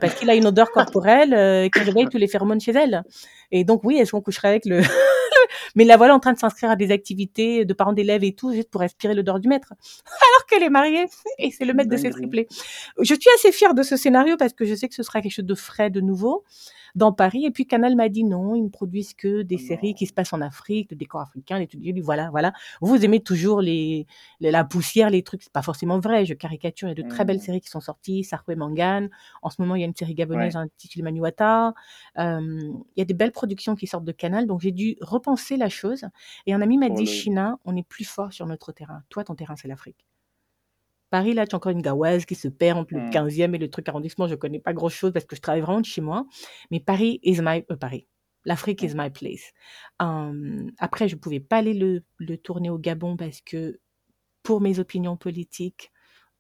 parce 0.00 0.14
qu'il 0.14 0.30
a 0.30 0.34
une 0.34 0.46
odeur 0.46 0.70
corporelle 0.70 1.34
euh, 1.34 1.68
qui 1.68 1.80
réveille 1.80 2.08
tous 2.08 2.18
les 2.18 2.28
phéromones 2.28 2.60
chez 2.60 2.72
elle. 2.72 3.02
Et 3.50 3.64
donc 3.64 3.82
oui, 3.84 3.96
est-ce 3.96 4.12
qu'on 4.12 4.20
coucherait 4.20 4.48
avec 4.48 4.64
le... 4.64 4.80
Mais 5.74 5.84
la 5.84 5.96
voilà 5.96 6.14
en 6.14 6.20
train 6.20 6.32
de 6.32 6.38
s'inscrire 6.38 6.70
à 6.70 6.76
des 6.76 6.90
activités 6.90 7.64
de 7.64 7.74
parents 7.74 7.92
d'élèves 7.92 8.24
et 8.24 8.34
tout, 8.34 8.52
juste 8.52 8.70
pour 8.70 8.80
respirer 8.80 9.14
l'odeur 9.14 9.38
du 9.38 9.48
maître. 9.48 9.72
Alors 10.06 10.46
qu'elle 10.46 10.62
est 10.62 10.70
mariée 10.70 11.06
et 11.38 11.50
c'est 11.50 11.64
le 11.64 11.74
maître 11.74 11.90
de 11.90 11.96
ses 11.96 12.10
triplés. 12.10 12.48
Je 12.98 13.14
suis 13.14 13.30
assez 13.36 13.52
fière 13.52 13.74
de 13.74 13.82
ce 13.82 13.96
scénario 13.96 14.36
parce 14.36 14.52
que 14.52 14.64
je 14.64 14.74
sais 14.74 14.88
que 14.88 14.94
ce 14.94 15.02
sera 15.02 15.20
quelque 15.20 15.32
chose 15.32 15.44
de 15.44 15.54
frais, 15.54 15.90
de 15.90 16.00
nouveau 16.00 16.44
dans 16.94 17.12
Paris. 17.12 17.44
Et 17.46 17.50
puis 17.50 17.66
Canal 17.66 17.96
m'a 17.96 18.08
dit 18.08 18.24
non, 18.24 18.54
ils 18.54 18.64
ne 18.64 18.68
produisent 18.68 19.14
que 19.14 19.42
des 19.42 19.56
Oh 19.58 19.66
séries 19.66 19.94
qui 19.94 20.06
se 20.06 20.12
passent 20.12 20.32
en 20.32 20.40
Afrique, 20.40 20.90
le 20.90 20.96
décor 20.96 21.20
africain, 21.20 21.58
les 21.58 21.66
trucs. 21.66 21.82
J'ai 21.82 21.92
dit, 21.92 22.00
voilà, 22.00 22.30
voilà. 22.30 22.52
Vous 22.80 23.04
aimez 23.04 23.20
toujours 23.20 23.60
les, 23.60 24.06
les- 24.40 24.50
la 24.50 24.64
poussière, 24.64 25.10
les 25.10 25.22
trucs. 25.22 25.42
C'est 25.42 25.52
pas 25.52 25.62
forcément 25.62 25.98
vrai. 25.98 26.24
Je 26.26 26.34
caricature. 26.34 26.88
Il 26.88 26.96
y 26.98 27.00
a 27.00 27.02
de 27.02 27.08
très 27.08 27.24
belles 27.24 27.36
Hmm. 27.38 27.40
séries 27.40 27.60
qui 27.60 27.68
sont 27.68 27.80
sorties. 27.80 28.24
Sarko 28.24 28.52
et 28.52 28.56
Mangan. 28.56 29.08
En 29.42 29.50
ce 29.50 29.60
moment, 29.62 29.74
il 29.74 29.80
y 29.80 29.84
a 29.84 29.86
une 29.86 29.94
série 29.94 30.14
gabonaise 30.14 30.54
Ouais. 30.56 30.62
intitulée 30.62 31.02
Manuata. 31.02 31.74
Euh, 32.18 32.40
il 32.96 32.98
y 32.98 33.02
a 33.02 33.04
des 33.04 33.14
belles 33.14 33.32
productions 33.32 33.74
qui 33.74 33.86
sortent 33.86 34.04
de 34.04 34.12
Canal. 34.12 34.46
Donc 34.46 34.60
j'ai 34.60 34.72
dû 34.72 34.96
repenser 35.00 35.56
la 35.56 35.68
chose. 35.68 36.04
Et 36.46 36.52
un 36.54 36.60
ami 36.60 36.78
m'a 36.78 36.88
Pour 36.88 36.96
dit. 36.96 37.06
China, 37.06 37.58
on 37.64 37.76
est 37.76 37.86
plus 37.86 38.04
fort 38.04 38.32
sur 38.32 38.46
notre 38.46 38.72
terrain. 38.72 39.02
Toi, 39.08 39.24
ton 39.24 39.34
terrain, 39.34 39.56
c'est 39.56 39.68
l'Afrique. 39.68 40.04
Paris, 41.12 41.34
là, 41.34 41.46
tu 41.46 41.54
as 41.54 41.58
encore 41.58 41.72
une 41.72 41.82
gaouaze 41.82 42.24
qui 42.26 42.34
se 42.36 42.48
perd 42.48 42.78
entre 42.78 42.94
le 42.94 43.00
Hmm. 43.00 43.10
15e 43.10 43.54
et 43.54 43.58
le 43.58 43.70
truc 43.70 43.88
arrondissement. 43.88 44.28
Je 44.28 44.34
connais 44.36 44.60
pas 44.60 44.72
grand-chose 44.74 45.12
parce 45.12 45.26
que 45.26 45.36
je 45.36 45.42
travaille 45.42 45.62
vraiment 45.62 45.82
de 45.82 45.86
chez 45.86 46.00
moi. 46.02 46.26
Mais 46.72 46.80
Paris 46.80 47.20
is 47.22 47.40
my... 47.42 47.64
euh, 47.70 47.76
Paris. 47.76 48.08
L'Afrique 48.46 48.82
is 48.82 48.94
Hmm. 48.94 48.96
my 48.96 49.10
place. 49.10 49.52
Euh, 50.02 50.66
après, 50.78 51.08
je 51.08 51.16
pouvais 51.16 51.40
pas 51.40 51.58
aller 51.58 51.74
le, 51.74 52.02
le 52.18 52.38
tourner 52.38 52.70
au 52.70 52.78
Gabon 52.78 53.16
parce 53.18 53.40
que 53.42 53.80
pour 54.42 54.60
mes 54.62 54.78
opinions 54.80 55.16
politiques, 55.18 55.92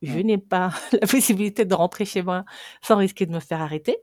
je 0.02 0.18
Hmm. 0.18 0.20
n'ai 0.20 0.38
pas 0.38 0.72
la 1.00 1.06
possibilité 1.06 1.64
de 1.66 1.74
rentrer 1.74 2.04
chez 2.06 2.22
moi 2.22 2.44
sans 2.82 2.96
risquer 2.98 3.26
de 3.26 3.32
me 3.32 3.40
faire 3.40 3.62
arrêter. 3.62 3.98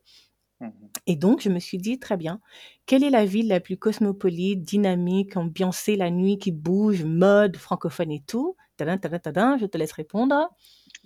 Et 1.07 1.15
donc, 1.17 1.41
je 1.41 1.49
me 1.49 1.59
suis 1.59 1.77
dit, 1.77 1.99
très 1.99 2.17
bien, 2.17 2.39
quelle 2.85 3.03
est 3.03 3.09
la 3.09 3.25
ville 3.25 3.47
la 3.49 3.59
plus 3.59 3.77
cosmopolite, 3.77 4.61
dynamique, 4.63 5.35
ambiancée 5.37 5.95
la 5.97 6.09
nuit, 6.11 6.37
qui 6.37 6.51
bouge, 6.51 7.03
mode, 7.03 7.57
francophone 7.57 8.11
et 8.11 8.21
tout? 8.25 8.55
Tadam, 8.79 8.97
tadam, 8.97 9.19
tadam, 9.19 9.57
je 9.59 9.65
te 9.65 9.77
laisse 9.77 9.91
répondre. 9.91 10.49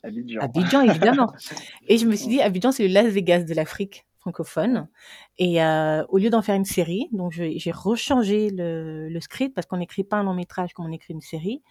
Abidjan. 0.03 0.39
Abidjan, 0.41 0.81
évidemment. 0.81 1.33
Et 1.87 1.97
je 1.97 2.05
me 2.05 2.15
suis 2.15 2.27
dit, 2.27 2.41
Abidjan, 2.41 2.71
c'est 2.71 2.87
le 2.87 2.93
Las 2.93 3.07
Vegas 3.07 3.43
de 3.43 3.53
l'Afrique 3.55 4.05
francophone. 4.19 4.87
Et 5.37 5.61
euh, 5.61 6.05
au 6.07 6.17
lieu 6.17 6.29
d'en 6.29 6.41
faire 6.41 6.55
une 6.55 6.65
série, 6.65 7.09
donc 7.11 7.33
j'ai 7.33 7.71
rechangé 7.71 8.51
le, 8.51 9.09
le 9.09 9.19
script 9.19 9.53
parce 9.53 9.67
qu'on 9.67 9.77
n'écrit 9.77 10.03
pas 10.03 10.17
un 10.17 10.23
long 10.23 10.33
métrage 10.33 10.73
comme 10.73 10.85
on 10.85 10.91
écrit 10.91 11.13
une 11.13 11.21
série. 11.21 11.61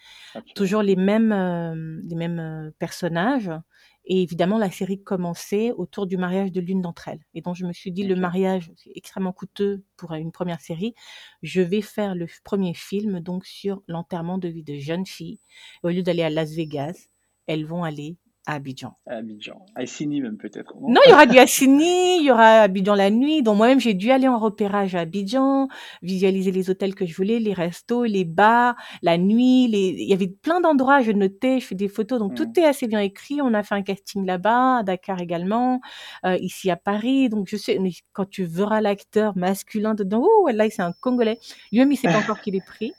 Toujours 0.55 0.82
les 0.82 0.96
mêmes, 0.96 1.32
euh, 1.32 2.00
les 2.05 2.16
mêmes 2.16 2.40
euh, 2.40 2.70
personnages. 2.78 3.50
Et 4.05 4.22
évidemment, 4.22 4.59
la 4.59 4.70
série 4.70 5.03
commençait 5.03 5.72
autour 5.72 6.07
du 6.07 6.16
mariage 6.16 6.50
de 6.53 6.61
l'une 6.61 6.82
d'entre 6.82 7.09
elles. 7.09 7.20
Et 7.34 7.40
donc, 7.40 7.55
je 7.57 7.64
me 7.66 7.72
suis 7.72 7.92
dit, 7.92 8.05
le 8.05 8.16
mariage, 8.16 8.72
c'est 8.76 8.92
extrêmement 8.94 9.32
coûteux 9.32 9.84
pour 9.96 10.12
une 10.12 10.32
première 10.32 10.61
série. 10.61 10.94
Je 11.42 11.62
vais 11.62 11.82
faire 11.82 12.14
le 12.14 12.26
premier 12.44 12.74
film 12.74 13.20
donc 13.20 13.46
sur 13.46 13.82
l'enterrement 13.86 14.38
de 14.38 14.48
vie 14.48 14.64
de 14.64 14.74
jeunes 14.74 15.07
filles. 15.07 15.40
Au 15.84 15.88
lieu 15.88 16.03
d'aller 16.03 16.22
à 16.24 16.30
Las 16.30 16.53
Vegas, 16.53 17.09
elles 17.46 17.64
vont 17.64 17.84
aller 17.84 18.16
à 18.47 18.55
Abidjan. 18.55 18.97
À 19.07 19.16
Abidjan. 19.16 19.64
À 19.74 19.86
Sini 19.86 20.20
même 20.20 20.36
peut-être, 20.36 20.74
non? 20.80 20.88
Non, 20.88 21.01
il 21.07 21.11
y 21.11 21.12
aura 21.12 21.26
du 21.26 21.38
Assini, 21.38 22.18
il 22.18 22.24
y 22.24 22.30
aura 22.30 22.62
Abidjan 22.62 22.95
la 22.95 23.11
nuit. 23.11 23.43
Donc 23.43 23.57
moi-même, 23.57 23.78
j'ai 23.80 23.95
dû 23.95 24.11
aller 24.11 24.26
en 24.28 24.38
repérage 24.38 24.95
à 24.95 25.01
Abidjan, 25.01 25.68
visualiser 26.03 26.51
les 26.51 26.68
hôtels 26.68 26.95
que 26.95 27.07
je 27.07 27.14
voulais, 27.14 27.38
les 27.38 27.53
restos, 27.53 28.05
les 28.05 28.24
bars, 28.24 28.74
la 29.03 29.16
nuit. 29.16 29.68
Les... 29.68 29.95
Il 29.99 30.09
y 30.09 30.12
avait 30.12 30.28
plein 30.28 30.61
d'endroits, 30.61 31.03
je 31.03 31.12
notais, 31.12 31.61
je 31.61 31.66
fais 31.66 31.74
des 31.74 31.88
photos. 31.88 32.18
Donc 32.18 32.34
tout 32.34 32.45
Hmm. 32.47 32.61
est 32.61 32.64
assez 32.66 32.86
bien 32.88 33.01
écrit. 33.01 33.40
On 33.40 33.55
a 33.55 33.62
fait 33.62 33.74
un 33.76 33.82
casting 33.82 34.26
là-bas, 34.26 34.78
à 34.78 34.82
Dakar 34.82 35.20
également, 35.20 35.80
euh, 36.26 36.36
ici 36.40 36.70
à 36.70 36.76
Paris. 36.76 37.28
Donc 37.28 37.47
je 37.49 37.57
sais, 37.57 37.78
mais 37.78 37.90
quand 38.12 38.28
tu 38.28 38.45
verras 38.45 38.80
l'acteur 38.80 39.36
masculin 39.36 39.95
dedans, 39.95 40.24
oh, 40.24 40.49
là, 40.53 40.68
c'est 40.70 40.82
un 40.82 40.93
Congolais. 41.01 41.38
Lui-même, 41.70 41.93
il 41.93 41.97
sait 41.97 42.09
pas 42.09 42.18
encore 42.18 42.40
qu'il 42.43 42.57
est 42.57 42.64
pris. 42.66 42.93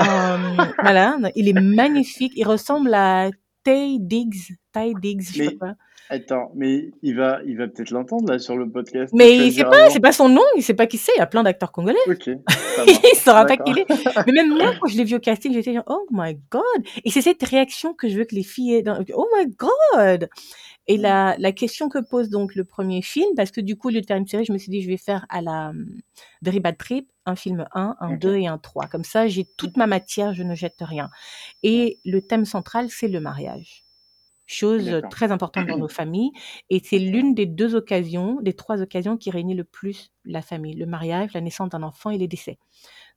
Euh, 0.00 0.56
voilà, 0.80 1.18
il 1.36 1.48
est 1.48 1.60
magnifique. 1.60 2.32
Il 2.36 2.46
ressemble 2.46 2.94
à 2.94 3.30
Tay 3.64 3.98
Diggs, 4.00 4.52
Tay 4.72 4.94
Diggs, 4.94 5.32
je 5.32 5.38
sais 5.42 5.52
pas. 5.52 5.74
Attends, 6.12 6.52
mais 6.54 6.90
il 7.02 7.16
va, 7.16 7.40
il 7.46 7.56
va 7.56 7.68
peut-être 7.68 7.90
l'entendre 7.90 8.30
là 8.30 8.38
sur 8.38 8.56
le 8.56 8.70
podcast. 8.70 9.12
Mais 9.16 9.36
il 9.46 9.52
sait 9.52 9.64
pas, 9.64 9.90
c'est 9.90 10.00
pas 10.00 10.12
son 10.12 10.28
nom, 10.28 10.42
il 10.56 10.62
sait 10.62 10.74
pas 10.74 10.86
qui 10.86 10.98
c'est. 10.98 11.12
Il 11.16 11.18
y 11.18 11.22
a 11.22 11.26
plein 11.26 11.42
d'acteurs 11.42 11.72
congolais. 11.72 11.98
Ok, 12.06 12.26
il 12.86 13.16
saura 13.16 13.46
pas 13.46 13.56
qui 13.56 13.72
il 13.72 13.78
est. 13.80 13.86
Mais 14.26 14.32
même 14.32 14.50
moi, 14.50 14.72
quand 14.80 14.88
je 14.88 14.96
l'ai 14.96 15.04
vu 15.04 15.16
au 15.16 15.20
casting, 15.20 15.52
j'étais 15.52 15.74
genre, 15.74 15.84
oh 15.86 16.06
my 16.10 16.38
god. 16.50 16.62
Et 17.04 17.10
c'est 17.10 17.22
cette 17.22 17.42
réaction 17.42 17.94
que 17.94 18.08
je 18.08 18.18
veux 18.18 18.24
que 18.24 18.34
les 18.34 18.42
filles 18.42 18.74
aient. 18.74 18.82
Dans... 18.82 19.02
Oh 19.14 19.26
my 19.36 19.46
god. 19.56 20.28
Et 20.88 20.98
Hmm. 20.98 21.02
la, 21.02 21.36
la 21.38 21.52
question 21.52 21.88
que 21.88 21.98
pose 21.98 22.28
donc 22.28 22.54
le 22.56 22.64
premier 22.64 23.02
film, 23.02 23.28
parce 23.36 23.50
que 23.52 23.60
du 23.60 23.76
coup, 23.76 23.88
au 23.88 23.90
lieu 23.92 24.00
de 24.00 24.06
faire 24.06 24.16
une 24.16 24.26
série, 24.26 24.44
je 24.44 24.52
me 24.52 24.58
suis 24.58 24.70
dit, 24.70 24.82
je 24.82 24.88
vais 24.88 24.96
faire 24.96 25.26
à 25.28 25.40
la 25.40 25.68
hum, 25.68 25.86
Very 26.42 26.58
Bad 26.60 26.76
Trip, 26.76 27.08
un 27.24 27.36
film 27.36 27.66
1, 27.72 27.96
un 28.00 28.14
Ok. 28.14 28.18
2 28.18 28.36
et 28.36 28.46
un 28.48 28.58
3. 28.58 28.86
Comme 28.86 29.04
ça, 29.04 29.28
j'ai 29.28 29.44
toute 29.56 29.76
ma 29.76 29.86
matière, 29.86 30.34
je 30.34 30.42
ne 30.42 30.54
jette 30.54 30.78
rien. 30.80 31.08
Et 31.62 32.00
le 32.04 32.20
thème 32.20 32.44
central, 32.44 32.88
c'est 32.90 33.08
le 33.08 33.20
mariage. 33.20 33.81
Chose 34.52 35.02
très 35.10 35.32
importante 35.32 35.66
dans 35.66 35.78
nos 35.78 35.88
familles. 36.02 36.30
Et 36.70 36.80
c'est 36.84 36.98
l'une 36.98 37.34
des 37.34 37.46
deux 37.46 37.74
occasions, 37.74 38.40
des 38.42 38.52
trois 38.52 38.82
occasions 38.82 39.16
qui 39.16 39.30
réunit 39.30 39.54
le 39.54 39.64
plus 39.64 40.10
la 40.24 40.42
famille. 40.42 40.74
Le 40.74 40.86
mariage, 40.86 41.32
la 41.34 41.40
naissance 41.40 41.70
d'un 41.70 41.82
enfant 41.82 42.10
et 42.10 42.18
les 42.18 42.28
décès. 42.28 42.58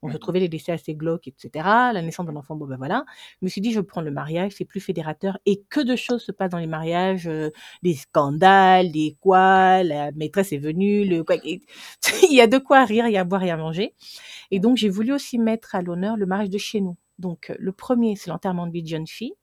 Donc, 0.01 0.11
je 0.11 0.15
Mhm. 0.17 0.19
trouvais 0.19 0.39
les 0.39 0.49
décès 0.49 0.71
assez 0.71 0.93
glauques, 0.95 1.27
etc. 1.27 1.65
La 1.93 2.01
naissance 2.01 2.25
d'un 2.25 2.35
enfant, 2.35 2.55
bon 2.55 2.65
ben 2.67 2.77
voilà. 2.77 3.05
Je 3.41 3.45
me 3.45 3.49
suis 3.49 3.61
dit, 3.61 3.71
je 3.71 3.79
prends 3.79 4.01
le 4.01 4.11
mariage, 4.11 4.53
c'est 4.55 4.65
plus 4.65 4.79
fédérateur. 4.79 5.37
Et 5.45 5.63
que 5.69 5.79
de 5.79 5.95
choses 5.95 6.21
se 6.23 6.31
passent 6.31 6.51
dans 6.51 6.57
les 6.59 6.67
mariages, 6.67 7.27
euh, 7.27 7.49
des 7.83 7.95
scandales, 7.95 8.91
des 8.91 9.17
quoi, 9.19 9.83
la 9.83 10.11
maîtresse 10.13 10.51
est 10.53 10.57
venue, 10.57 11.05
le 11.05 11.23
quoi. 11.23 11.35
et- 11.43 11.61
il 12.31 12.35
y 12.35 12.41
a 12.41 12.47
de 12.47 12.57
quoi 12.57 12.85
rire, 12.85 13.07
il 13.07 13.13
y 13.13 13.17
a 13.17 13.21
à 13.21 13.23
boire 13.23 13.43
et 13.43 13.51
à 13.51 13.57
manger. 13.57 13.93
Et 14.51 14.59
donc, 14.59 14.77
j'ai 14.77 14.89
voulu 14.89 15.13
aussi 15.13 15.39
mettre 15.39 15.75
à 15.75 15.81
l'honneur 15.81 16.17
le 16.17 16.25
mariage 16.25 16.49
de 16.49 16.57
chez 16.57 16.81
nous. 16.81 16.97
Donc, 17.19 17.53
le 17.57 17.71
premier, 17.71 18.15
c'est 18.15 18.29
l'enterrement 18.29 18.67
de 18.67 18.71
vie 18.73 18.83
de 18.83 18.87
jeune 18.89 19.07
fille. 19.07 19.33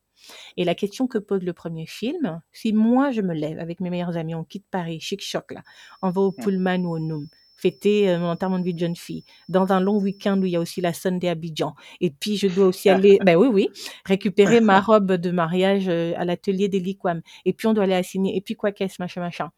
Et 0.57 0.65
la 0.65 0.75
question 0.75 1.07
que 1.07 1.19
pose 1.19 1.43
le 1.43 1.53
premier 1.53 1.87
film, 1.87 2.41
si 2.53 2.73
moi 2.73 3.11
je 3.11 3.23
me 3.23 3.35
lève 3.35 3.59
avec 3.59 3.81
mes 3.81 3.91
meilleurs 3.91 4.17
amis, 4.17 4.35
on 4.35 4.45
quitte 4.45 4.67
Paris, 4.71 5.01
chic 5.01 5.23
choc 5.23 5.53
là, 5.53 5.63
on 6.03 6.11
va 6.11 6.21
au 6.21 6.33
Hmm. 6.33 6.43
Pullman 6.43 6.85
ou 6.85 6.95
au 6.95 6.99
Noum, 6.99 7.29
fêter 7.57 8.11
euh, 8.11 8.19
mon 8.19 8.31
enterrement 8.31 8.59
de 8.59 8.65
vie 8.65 8.75
de 8.75 8.79
jeune 8.79 8.97
fille, 8.97 9.25
dans 9.49 9.73
un 9.73 9.81
long 9.81 9.99
week-end 9.99 10.39
où 10.41 10.47
il 10.47 10.53
y 10.53 10.57
a 10.57 10.61
aussi 10.61 10.81
la 10.81 10.93
Sunday 10.93 11.29
Abidjan. 11.29 11.75
Et 12.01 12.11
puis 12.11 12.37
je 12.37 12.49
dois 12.49 12.67
aussi 12.67 12.89
aller, 12.89 13.19
ben 13.25 13.37
oui, 13.37 13.49
oui, 13.49 13.69
récupérer 14.05 14.61
ma 14.61 14.81
robe 14.81 15.13
de 15.13 15.31
mariage 15.31 15.89
euh, 15.89 16.13
à 16.17 16.25
l'atelier 16.25 16.69
des 16.69 16.81
Liquam. 16.81 17.23
Et 17.45 17.53
puis 17.53 17.67
on 17.67 17.73
doit 17.73 17.85
aller 17.85 17.95
à 17.95 18.03
signer, 18.03 18.37
et 18.37 18.41
puis 18.41 18.55
quoi 18.55 18.73
qu'est-ce, 18.73 19.01
machin, 19.01 19.21
machin. 19.21 19.51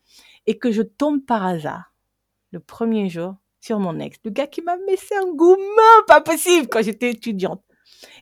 Et 0.46 0.58
que 0.58 0.70
je 0.70 0.82
tombe 0.82 1.24
par 1.24 1.44
hasard, 1.44 1.94
le 2.50 2.60
premier 2.60 3.08
jour, 3.08 3.36
sur 3.60 3.78
mon 3.78 3.98
ex, 3.98 4.18
le 4.24 4.30
gars 4.30 4.46
qui 4.46 4.60
m'a 4.60 4.76
laissé 4.86 5.14
un 5.14 5.32
gourmand, 5.32 6.04
pas 6.06 6.20
possible, 6.20 6.68
quand 6.68 6.82
j'étais 6.82 7.10
étudiante. 7.10 7.62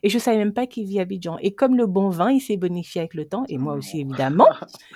Et 0.03 0.09
je 0.09 0.19
savais 0.19 0.37
même 0.37 0.53
pas 0.53 0.67
qu'il 0.67 0.85
vit 0.85 0.99
à 0.99 1.03
Abidjan. 1.03 1.37
Et 1.41 1.53
comme 1.53 1.75
le 1.75 1.85
bon 1.85 2.09
vin, 2.09 2.31
il 2.31 2.39
s'est 2.39 2.57
bonifié 2.57 3.01
avec 3.01 3.13
le 3.13 3.25
temps, 3.25 3.43
et 3.49 3.57
moi 3.57 3.73
aussi 3.73 4.01
évidemment, 4.01 4.49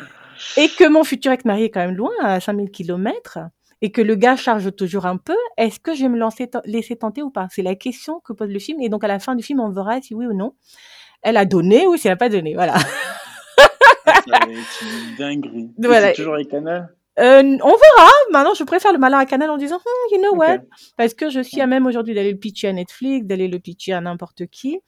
et 0.57 0.69
que 0.69 0.87
mon 0.87 1.03
futur 1.03 1.31
ex-mari 1.31 1.63
est 1.63 1.69
quand 1.69 1.85
même 1.85 1.95
loin, 1.95 2.11
à 2.21 2.39
5000 2.39 2.71
kilomètres, 2.71 3.39
et 3.81 3.91
que 3.91 4.01
le 4.01 4.15
gars 4.15 4.35
charge 4.35 4.75
toujours 4.75 5.05
un 5.05 5.17
peu, 5.17 5.37
est-ce 5.57 5.79
que 5.79 5.93
je 5.93 6.03
vais 6.03 6.09
me 6.09 6.17
lancer, 6.17 6.49
laisser 6.65 6.95
tenter 6.95 7.21
ou 7.21 7.29
pas? 7.29 7.47
C'est 7.51 7.61
la 7.61 7.75
question 7.75 8.19
que 8.21 8.33
pose 8.33 8.49
le 8.49 8.59
film. 8.59 8.81
Et 8.81 8.89
donc 8.89 9.03
à 9.03 9.07
la 9.07 9.19
fin 9.19 9.35
du 9.35 9.43
film, 9.43 9.59
on 9.59 9.69
verra 9.69 10.01
si 10.01 10.15
oui 10.15 10.25
ou 10.25 10.33
non 10.33 10.53
elle 11.21 11.37
a 11.37 11.45
donné 11.45 11.87
ou 11.87 11.97
si 11.97 12.07
elle 12.07 12.13
n'a 12.13 12.17
pas 12.17 12.29
donné. 12.29 12.53
Voilà. 12.53 12.75
Ah, 14.05 14.13
ça 14.25 14.45
va 14.45 14.51
être 14.53 14.83
une 14.83 15.15
dinguerie. 15.17 15.71
Voilà. 15.77 16.07
C'est 16.07 16.13
toujours 16.13 16.35
avec 16.35 16.49
Canal 16.49 16.95
Euh, 17.19 17.41
on 17.41 17.75
verra. 17.75 18.09
Maintenant, 18.31 18.53
je 18.53 18.63
préfère 18.63 18.93
le 18.93 18.99
malin 18.99 19.17
à 19.19 19.25
Canal 19.25 19.49
en 19.49 19.57
disant, 19.57 19.77
Hmm, 19.77 20.13
you 20.15 20.21
know 20.21 20.35
what? 20.35 20.59
Parce 20.97 21.13
que 21.13 21.29
je 21.29 21.39
suis 21.41 21.61
à 21.61 21.67
même 21.67 21.85
aujourd'hui 21.85 22.13
d'aller 22.13 22.31
le 22.31 22.37
pitcher 22.37 22.67
à 22.67 22.73
Netflix, 22.73 23.25
d'aller 23.25 23.47
le 23.47 23.59
pitcher 23.59 23.93
à 23.93 24.01
n'importe 24.01 24.45
qui. 24.47 24.79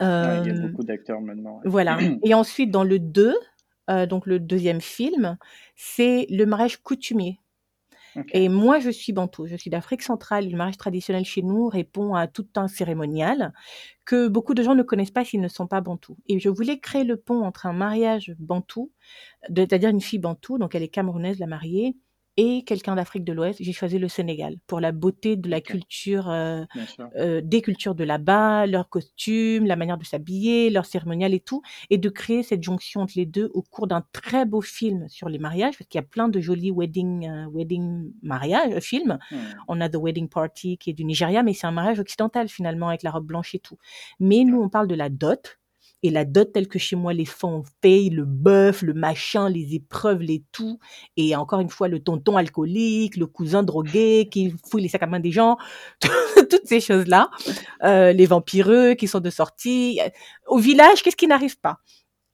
Il 0.00 0.04
y 0.04 0.08
a 0.08 0.40
Euh, 0.40 0.68
beaucoup 0.68 0.84
d'acteurs 0.84 1.20
maintenant. 1.20 1.56
ouais. 1.56 1.62
Voilà. 1.64 1.98
Et 2.24 2.34
ensuite, 2.34 2.70
dans 2.70 2.84
le 2.84 2.98
2, 2.98 3.34
euh, 3.90 4.06
donc 4.06 4.26
le 4.26 4.38
deuxième 4.38 4.80
film, 4.80 5.36
c'est 5.76 6.26
le 6.30 6.44
mariage 6.46 6.76
coutumier. 6.78 7.38
Et 8.32 8.48
moi, 8.48 8.78
je 8.80 8.90
suis 8.90 9.12
bantou, 9.12 9.46
je 9.46 9.56
suis 9.56 9.70
d'Afrique 9.70 10.02
centrale. 10.02 10.48
Le 10.50 10.56
mariage 10.56 10.76
traditionnel 10.76 11.24
chez 11.24 11.42
nous 11.42 11.68
répond 11.68 12.14
à 12.14 12.26
tout 12.26 12.46
un 12.56 12.68
cérémonial 12.68 13.52
que 14.04 14.28
beaucoup 14.28 14.54
de 14.54 14.62
gens 14.62 14.74
ne 14.74 14.82
connaissent 14.82 15.10
pas 15.10 15.24
s'ils 15.24 15.40
ne 15.40 15.48
sont 15.48 15.66
pas 15.66 15.80
bantous. 15.80 16.16
Et 16.28 16.38
je 16.40 16.48
voulais 16.48 16.78
créer 16.80 17.04
le 17.04 17.16
pont 17.16 17.42
entre 17.44 17.66
un 17.66 17.72
mariage 17.72 18.34
bantou, 18.38 18.90
c'est-à-dire 19.54 19.90
une 19.90 20.00
fille 20.00 20.18
bantou, 20.18 20.58
donc 20.58 20.74
elle 20.74 20.82
est 20.82 20.88
camerounaise, 20.88 21.38
la 21.38 21.46
mariée, 21.46 21.96
et 22.36 22.64
quelqu'un 22.64 22.94
d'Afrique 22.94 23.24
de 23.24 23.32
l'Ouest. 23.32 23.58
J'ai 23.62 23.72
choisi 23.72 23.98
le 23.98 24.08
Sénégal 24.08 24.56
pour 24.66 24.80
la 24.80 24.92
beauté 24.92 25.36
de 25.36 25.48
la 25.48 25.60
culture, 25.60 26.30
euh, 26.30 26.64
euh, 27.16 27.40
des 27.42 27.60
cultures 27.62 27.94
de 27.94 28.04
là-bas, 28.04 28.66
leurs 28.66 28.88
costumes, 28.88 29.66
la 29.66 29.76
manière 29.76 29.98
de 29.98 30.04
s'habiller, 30.04 30.70
leur 30.70 30.86
cérémonial 30.86 31.34
et 31.34 31.40
tout, 31.40 31.62
et 31.90 31.98
de 31.98 32.08
créer 32.08 32.42
cette 32.42 32.62
jonction 32.62 33.02
entre 33.02 33.14
les 33.16 33.26
deux 33.26 33.50
au 33.54 33.62
cours 33.62 33.86
d'un 33.86 34.04
très 34.12 34.46
beau 34.46 34.60
film 34.60 35.08
sur 35.08 35.28
les 35.28 35.38
mariages, 35.38 35.76
parce 35.76 35.88
qu'il 35.88 35.98
y 35.98 36.04
a 36.04 36.06
plein 36.06 36.28
de 36.28 36.40
jolis 36.40 36.70
wedding, 36.70 37.28
euh, 37.28 37.46
wedding 37.52 38.10
mariage, 38.22 38.72
euh, 38.72 38.80
films. 38.80 39.18
Hmm. 39.30 39.36
On 39.68 39.80
a 39.80 39.88
The 39.88 39.96
Wedding 39.96 40.28
Party 40.28 40.78
qui 40.78 40.90
est 40.90 40.94
du 40.94 41.04
Nigeria, 41.04 41.42
mais 41.42 41.52
c'est 41.52 41.66
un 41.66 41.72
mariage 41.72 41.98
occidental 41.98 42.48
finalement 42.48 42.88
avec 42.88 43.02
la 43.02 43.10
robe 43.10 43.26
blanche 43.26 43.54
et 43.54 43.58
tout. 43.58 43.78
Mais 44.20 44.44
nous, 44.44 44.60
on 44.60 44.68
parle 44.68 44.88
de 44.88 44.94
la 44.94 45.08
dot. 45.08 45.58
Et 46.02 46.10
la 46.10 46.24
dot 46.24 46.52
telle 46.52 46.68
que 46.68 46.78
chez 46.78 46.96
moi 46.96 47.12
les 47.12 47.24
font 47.24 47.62
fait, 47.80 48.08
le 48.10 48.24
bœuf, 48.24 48.82
le 48.82 48.92
machin, 48.92 49.48
les 49.48 49.74
épreuves, 49.74 50.20
les 50.20 50.42
tout. 50.52 50.78
Et 51.16 51.36
encore 51.36 51.60
une 51.60 51.68
fois, 51.68 51.88
le 51.88 52.00
tonton 52.00 52.36
alcoolique, 52.36 53.16
le 53.16 53.26
cousin 53.26 53.62
drogué 53.62 54.28
qui 54.30 54.54
fouille 54.68 54.82
les 54.82 54.88
sacs 54.88 55.02
à 55.02 55.06
main 55.06 55.20
des 55.20 55.30
gens, 55.30 55.56
toutes 56.50 56.66
ces 56.66 56.80
choses-là. 56.80 57.30
Euh, 57.84 58.12
les 58.12 58.26
vampireux 58.26 58.94
qui 58.94 59.06
sont 59.06 59.20
de 59.20 59.30
sortie. 59.30 60.00
Au 60.46 60.58
village, 60.58 61.02
qu'est-ce 61.02 61.16
qui 61.16 61.28
n'arrive 61.28 61.58
pas? 61.60 61.78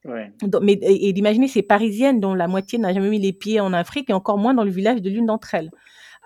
Ouais. 0.05 0.33
Donc, 0.43 0.63
mais, 0.63 0.73
et, 0.75 1.09
et 1.09 1.13
d'imaginer 1.13 1.49
ces 1.49 1.63
Parisiennes 1.63 2.21
dont 2.21 2.35
la 2.35 2.49
moitié 2.49 2.79
n'a 2.79 2.95
jamais 2.95 3.11
mis 3.11 3.19
les 3.19 3.33
pieds 3.33 3.61
en 3.61 3.73
Afrique 3.73 4.09
et 4.09 4.13
encore 4.13 4.39
moins 4.39 4.55
dans 4.55 4.65
le 4.65 4.71
village 4.71 5.03
de 5.03 5.11
l'une 5.11 5.27
d'entre 5.27 5.55
elles. 5.55 5.71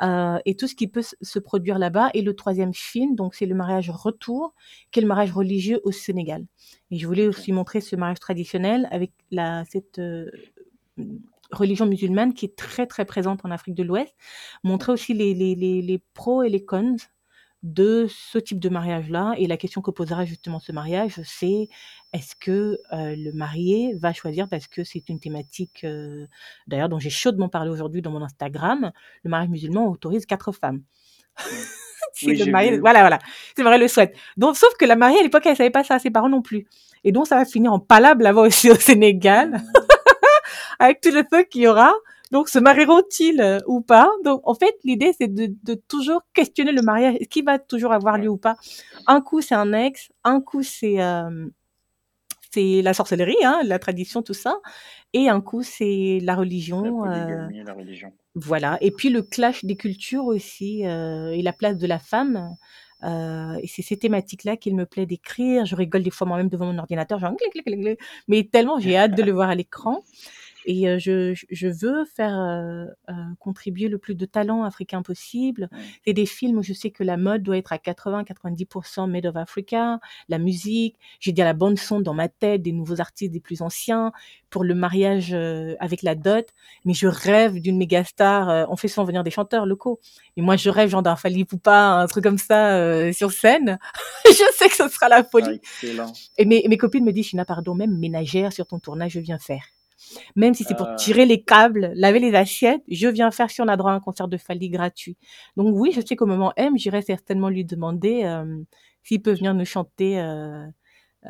Euh, 0.03 0.39
et 0.47 0.57
tout 0.57 0.67
ce 0.67 0.75
qui 0.75 0.89
peut 0.89 1.03
se 1.03 1.39
produire 1.39 1.79
là-bas. 1.79 2.11
Et 2.15 2.23
le 2.23 2.35
troisième 2.35 2.75
film, 2.75 3.15
donc 3.15 3.35
c'est 3.35 3.47
le 3.47 3.55
mariage 3.55 3.91
retour, 3.91 4.55
qui 4.91 4.99
est 4.99 5.03
le 5.03 5.09
mariage 5.09 5.33
religieux 5.33 5.81
au 5.85 5.93
Sénégal. 5.93 6.45
Et 6.91 6.99
je 6.99 7.07
voulais 7.07 7.27
aussi 7.27 7.53
montrer 7.53 7.81
ce 7.81 7.95
mariage 7.97 8.21
traditionnel 8.21 8.89
avec 8.91 9.13
la, 9.31 9.65
cette 9.71 9.99
euh, 9.99 10.31
religion 11.53 11.87
musulmane 11.87 12.35
qui 12.35 12.47
est 12.47 12.57
très 12.57 12.87
très 12.87 13.05
présente 13.05 13.45
en 13.45 13.51
Afrique 13.51 13.75
de 13.75 13.83
l'Ouest. 13.83 14.15
Montrer 14.65 14.93
aussi 14.93 15.15
les, 15.15 15.35
les, 15.35 15.55
les, 15.55 15.83
les 15.83 15.99
pros 16.15 16.43
et 16.43 16.49
les 16.49 16.65
cons 16.65 16.97
de 17.63 18.07
ce 18.09 18.39
type 18.39 18.59
de 18.59 18.69
mariage-là. 18.69 19.35
Et 19.39 19.47
la 19.47 19.57
question 19.57 19.81
que 19.83 19.91
posera 19.91 20.25
justement 20.25 20.59
ce 20.59 20.73
mariage, 20.73 21.21
c'est 21.25 21.69
est-ce 22.13 22.35
que 22.37 22.79
euh, 22.93 23.15
le 23.17 23.33
marié 23.33 23.95
va 23.95 24.13
choisir, 24.13 24.49
parce 24.49 24.67
que 24.67 24.85
c'est 24.85 25.09
une 25.09 25.21
thématique, 25.21 25.83
euh, 25.85 26.27
d'ailleurs, 26.67 26.89
dont 26.89 26.99
j'ai 26.99 27.11
chaudement 27.11 27.49
parlé 27.49 27.71
aujourd'hui 27.71 28.03
dans 28.03 28.11
mon 28.11 28.23
Instagram, 28.23 28.93
le 29.23 29.31
mariage 29.31 29.49
musulman 29.51 29.89
autorise 29.89 30.27
quatre 30.27 30.53
femmes. 30.53 30.83
si 32.15 32.27
Oui, 32.27 32.37
le 32.37 32.45
j'ai 32.45 32.51
marié, 32.51 32.73
vu. 32.73 32.79
voilà, 32.81 33.01
voilà, 33.01 33.19
le 33.57 33.65
marié 33.65 33.79
le 33.79 33.89
souhaite. 33.89 34.15
Donc, 34.37 34.57
sauf 34.57 34.75
que 34.79 34.85
la 34.85 34.97
mariée, 34.97 35.21
à 35.21 35.23
l'époque, 35.23 35.47
elle 35.47 35.57
savait 35.57 35.71
pas 35.71 35.85
ça, 35.85 35.99
ses 35.99 36.11
parents 36.11 36.29
non 36.29 36.43
plus. 36.43 36.67
Et 37.05 37.13
donc, 37.13 37.27
ça 37.27 37.37
va 37.37 37.45
finir 37.45 37.73
en 37.73 37.79
palabre 37.81 38.23
là-bas 38.23 38.43
aussi 38.43 38.71
au 38.71 38.75
Sénégal, 38.77 39.63
avec 40.79 41.01
tout 41.01 41.11
le 41.11 41.23
feu 41.31 41.45
qu'il 41.45 41.63
y 41.63 41.69
aura. 41.69 41.93
Donc, 42.33 42.49
se 42.49 42.59
marieront-ils 42.59 43.41
euh, 43.41 43.59
ou 43.67 43.81
pas? 43.83 44.11
Donc, 44.25 44.41
en 44.45 44.55
fait, 44.55 44.75
l'idée, 44.85 45.13
c'est 45.19 45.29
de, 45.33 45.55
de 45.63 45.75
toujours 45.75 46.23
questionner 46.35 46.73
le 46.73 46.83
mariage. 46.83 47.15
Est-ce 47.21 47.29
qu'il 47.29 47.45
va 47.45 47.59
toujours 47.59 47.93
avoir 47.93 48.19
lieu 48.19 48.29
ou 48.29 48.39
pas? 48.39 48.57
Un 49.07 49.21
coup, 49.21 49.41
c'est 49.41 49.55
un 49.55 49.73
ex. 49.73 50.11
Un 50.25 50.41
coup, 50.41 50.63
c'est 50.63 51.01
euh, 51.01 51.47
c'est 52.51 52.83
la 52.83 52.93
sorcellerie, 52.95 53.37
hein, 53.45 53.61
la 53.65 53.79
tradition, 53.79 54.23
tout 54.23 54.35
ça. 54.35 54.57
Et 55.15 55.29
un 55.29 55.41
coup, 55.41 55.63
c'est 55.63 56.19
la 56.21 56.33
La 56.33 56.37
religion. 56.37 57.05
euh, 57.07 57.49
la 57.65 57.75
religion. 57.75 58.13
voilà. 58.35 58.79
Et 58.81 58.91
puis, 58.91 59.09
le 59.11 59.23
clash 59.23 59.65
des 59.65 59.77
cultures 59.77 60.25
aussi 60.27 60.87
euh, 60.87 61.31
et 61.33 61.43
la 61.43 61.53
place 61.53 61.79
de 61.79 61.87
la 61.87 61.99
femme. 61.99 62.57
Euh, 63.05 63.55
et 63.61 63.67
c'est 63.67 63.83
ces 63.83 63.97
thématiques-là 63.97 64.57
qu'il 64.57 64.77
me 64.77 64.87
plaît 64.87 65.07
d'écrire. 65.07 65.67
Je 65.67 65.75
rigole 65.75 66.03
des 66.03 66.11
fois 66.11 66.27
moi-même 66.27 66.49
devant 66.49 66.67
mon 66.67 66.79
ordinateur, 66.79 67.19
genre, 67.19 67.35
mais 68.29 68.45
tellement 68.45 68.79
j'ai 68.79 68.97
hâte 68.97 69.15
de 69.17 69.23
le 69.23 69.33
voir 69.33 69.49
à 69.51 69.55
l'écran. 69.57 70.05
Et 70.65 70.89
euh, 70.89 70.99
je, 70.99 71.67
veux 71.67 72.05
faire 72.05 72.39
euh, 72.39 72.87
contribuer 73.39 73.89
le 73.89 73.99
plus 73.99 74.15
de 74.15 74.27
talents 74.27 74.65
africains 74.65 75.03
possible. 75.03 75.69
C'est 76.05 76.13
des 76.13 76.27
films 76.27 76.59
où 76.59 76.63
je 76.63 76.73
sais 76.73 76.91
que 76.91 77.03
la 77.03 77.17
mode 77.17 77.43
doit 77.43 77.57
être 77.57 77.73
à 77.73 77.77
80-90% 77.77 79.11
made 79.11 79.27
of 79.27 79.37
Africa, 79.37 79.99
la 80.29 80.39
musique, 80.39 80.97
j'ai 81.21 81.33
déjà 81.33 81.45
la 81.45 81.53
bande 81.53 81.79
son 81.79 82.01
dans 82.01 82.15
ma 82.15 82.29
tête 82.29 82.63
des 82.63 82.73
nouveaux 82.73 83.01
artistes, 83.01 83.33
des 83.33 83.41
plus 83.41 83.63
anciens, 83.63 84.13
pour 84.51 84.65
le 84.65 84.75
mariage 84.75 85.35
avec 85.81 86.03
la 86.03 86.15
dot. 86.15 86.47
Mais 86.85 86.95
je 86.95 87.07
rêve 87.07 87.61
d'une 87.61 87.79
méga 87.79 88.05
star. 88.05 88.71
on 88.71 88.77
fait 88.77 88.89
souvent 88.89 89.05
venir 89.05 89.25
des 89.25 89.31
chanteurs 89.31 89.67
locaux. 89.67 90.01
Et 90.37 90.43
moi, 90.43 90.57
je 90.57 90.71
rêve 90.71 90.91
genre 90.91 91.03
d'un 91.03 91.17
Fali 91.17 91.45
Poupa, 91.45 92.01
un 92.01 92.07
truc 92.07 92.25
comme 92.25 92.39
ça 92.39 93.13
sur 93.13 93.33
scène. 93.33 93.79
je 94.27 94.45
sais 94.57 94.69
que 94.69 94.77
ce 94.77 94.89
sera 94.89 95.09
la 95.09 95.25
folie. 95.25 95.47
Ah, 95.49 95.55
excellent. 95.55 96.13
Et 96.39 96.45
mes, 96.45 96.65
mes 96.69 96.77
copines 96.77 97.05
me 97.05 97.13
disent, 97.13 97.27
China, 97.27 97.45
pardon, 97.45 97.75
même 97.75 97.97
ménagère 97.99 98.53
sur 98.53 98.67
ton 98.67 98.79
tournage, 98.79 99.13
je 99.13 99.21
viens 99.21 99.39
faire. 99.39 99.63
Même 100.37 100.55
si 100.55 100.65
c'est 100.65 100.75
pour 100.75 100.89
Ah. 100.89 100.95
tirer 100.97 101.27
les 101.27 101.43
câbles, 101.43 101.93
laver 101.95 102.19
les 102.21 102.35
assiettes, 102.35 102.83
je 102.89 103.09
viens 103.09 103.31
faire 103.31 103.51
si 103.51 103.61
on 103.63 103.69
a 103.69 103.77
droit 103.77 103.93
à 103.93 103.95
un 103.95 104.01
concert 104.01 104.29
de 104.29 104.37
Fali 104.37 104.69
gratuit. 104.71 105.17
Donc 105.57 105.75
oui, 105.77 105.93
je 105.93 106.01
sais 106.05 106.17
qu'au 106.17 106.27
moment 106.27 106.53
M, 106.57 106.77
j'irai 106.79 107.03
certainement 107.03 107.49
lui 107.49 107.65
demander 107.65 108.25
euh, 108.25 108.63
s'il 109.03 109.23
peut 109.23 109.33
venir 109.33 109.55
nous 109.55 109.65
chanter 109.65 110.21
euh, 110.21 110.67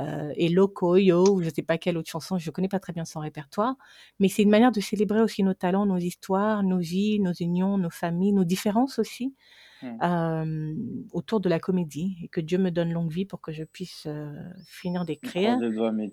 euh, 0.01 0.33
Hello 0.37 0.69
Koyo 0.69 1.25
ou 1.35 1.43
je 1.43 1.51
sais 1.55 1.63
pas 1.63 1.79
quelle 1.79 1.99
autre 1.99 2.11
chanson, 2.11 2.39
je 2.39 2.51
connais 2.51 2.69
pas 2.69 2.81
très 2.81 2.93
bien 2.95 3.05
son 3.05 3.21
répertoire, 3.21 3.77
mais 4.21 4.29
c'est 4.29 4.43
une 4.43 4.51
manière 4.51 4.73
de 4.73 4.81
célébrer 4.81 5.21
aussi 5.21 5.43
nos 5.43 5.55
talents, 5.55 5.87
nos 5.87 5.99
histoires, 5.99 6.63
nos 6.63 6.79
vies, 6.79 7.21
nos 7.21 7.33
unions, 7.35 7.79
nos 7.79 7.91
familles, 7.91 8.33
nos 8.33 8.45
différences 8.45 8.99
aussi 8.99 9.35
Hmm. 9.83 9.99
euh, 10.03 10.75
autour 11.13 11.41
de 11.41 11.49
la 11.49 11.59
comédie 11.59 12.17
et 12.23 12.29
que 12.29 12.41
Dieu 12.41 12.57
me 12.59 12.71
donne 12.71 12.93
longue 12.93 13.11
vie 13.11 13.27
pour 13.27 13.41
que 13.41 13.53
je 13.53 13.65
puisse 13.65 14.05
euh, 14.07 14.33
finir 14.67 15.05
d'écrire, 15.05 15.59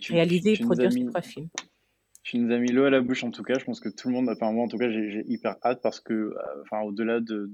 réaliser 0.09 0.53
et 0.53 0.57
produire 0.57 0.91
ces 0.91 1.05
trois 1.05 1.21
films. 1.21 1.49
Tu 2.23 2.37
nous 2.37 2.53
as 2.53 2.59
mis 2.59 2.71
l'eau 2.71 2.83
à 2.85 2.89
la 2.89 3.01
bouche 3.01 3.23
en 3.23 3.31
tout 3.31 3.43
cas. 3.43 3.57
Je 3.59 3.65
pense 3.65 3.79
que 3.79 3.89
tout 3.89 4.09
le 4.09 4.13
monde, 4.15 4.29
enfin 4.29 4.51
moi 4.51 4.65
en 4.65 4.67
tout 4.67 4.77
cas, 4.77 4.89
j'ai 4.89 5.23
hyper 5.27 5.55
hâte 5.63 5.81
parce 5.81 5.99
que, 5.99 6.13
euh, 6.13 6.33
enfin 6.61 6.81
au-delà 6.81 7.19
de, 7.21 7.49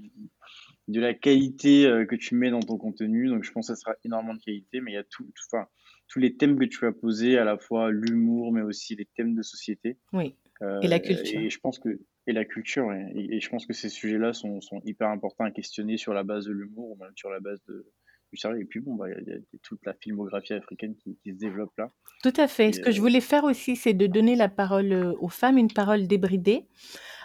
de 0.87 0.99
la 0.99 1.13
qualité 1.13 1.85
euh, 1.85 2.05
que 2.05 2.15
tu 2.15 2.35
mets 2.35 2.49
dans 2.49 2.59
ton 2.61 2.77
contenu, 2.77 3.27
donc 3.27 3.43
je 3.43 3.51
pense 3.51 3.67
que 3.67 3.75
ça 3.75 3.79
sera 3.79 3.95
énormément 4.03 4.33
de 4.35 4.41
qualité, 4.41 4.81
mais 4.81 4.91
il 4.91 4.95
y 4.95 4.97
a 4.97 5.03
tout, 5.03 5.27
enfin 5.51 5.67
tous 6.07 6.19
les 6.19 6.35
thèmes 6.37 6.57
que 6.59 6.65
tu 6.65 6.85
as 6.85 6.91
posés, 6.91 7.37
à 7.37 7.43
la 7.45 7.57
fois 7.57 7.91
l'humour, 7.91 8.53
mais 8.53 8.61
aussi 8.61 8.95
les 8.95 9.05
thèmes 9.05 9.33
de 9.35 9.41
société. 9.41 9.97
Oui, 10.13 10.35
Euh, 10.61 10.79
et 10.81 10.87
la 10.87 10.99
culture. 10.99 11.39
Et 11.39 11.49
je 11.49 11.59
pense 11.59 11.79
que 11.79 11.99
et 12.27 12.33
la 12.33 12.45
culture 12.45 12.91
et 12.93 13.39
je 13.39 13.49
pense 13.49 13.65
que 13.67 13.73
ces 13.73 13.89
sujets-là 13.89 14.33
sont, 14.33 14.59
sont 14.61 14.81
hyper 14.83 15.09
importants 15.09 15.43
à 15.43 15.51
questionner 15.51 15.97
sur 15.97 16.13
la 16.13 16.23
base 16.23 16.45
de 16.45 16.53
l'humour 16.53 16.91
ou 16.91 16.95
même 16.95 17.11
sur 17.15 17.29
la 17.29 17.39
base 17.39 17.61
de 17.67 17.91
sérieux. 18.37 18.61
Et 18.61 18.65
puis 18.65 18.79
bon, 18.79 18.95
bah 18.95 19.05
il 19.09 19.13
y, 19.13 19.15
a- 19.15 19.21
il 19.21 19.27
y 19.29 19.33
a 19.35 19.39
toute 19.63 19.85
la 19.85 19.93
filmographie 19.93 20.53
africaine 20.53 20.95
qui, 20.95 21.17
qui 21.23 21.31
se 21.31 21.37
développe 21.37 21.71
là. 21.77 21.89
Tout 22.23 22.33
à 22.37 22.47
fait. 22.47 22.69
Et, 22.69 22.73
Ce 22.73 22.79
que 22.79 22.91
je 22.91 22.97
euh, 22.99 23.01
voulais 23.01 23.21
faire 23.21 23.43
aussi, 23.43 23.75
c'est 23.75 23.93
de 23.93 24.07
donner 24.07 24.35
la 24.35 24.49
parole 24.49 24.91
euh, 24.91 25.13
aux 25.19 25.29
femmes, 25.29 25.57
une 25.57 25.71
parole 25.71 26.07
débridée, 26.07 26.65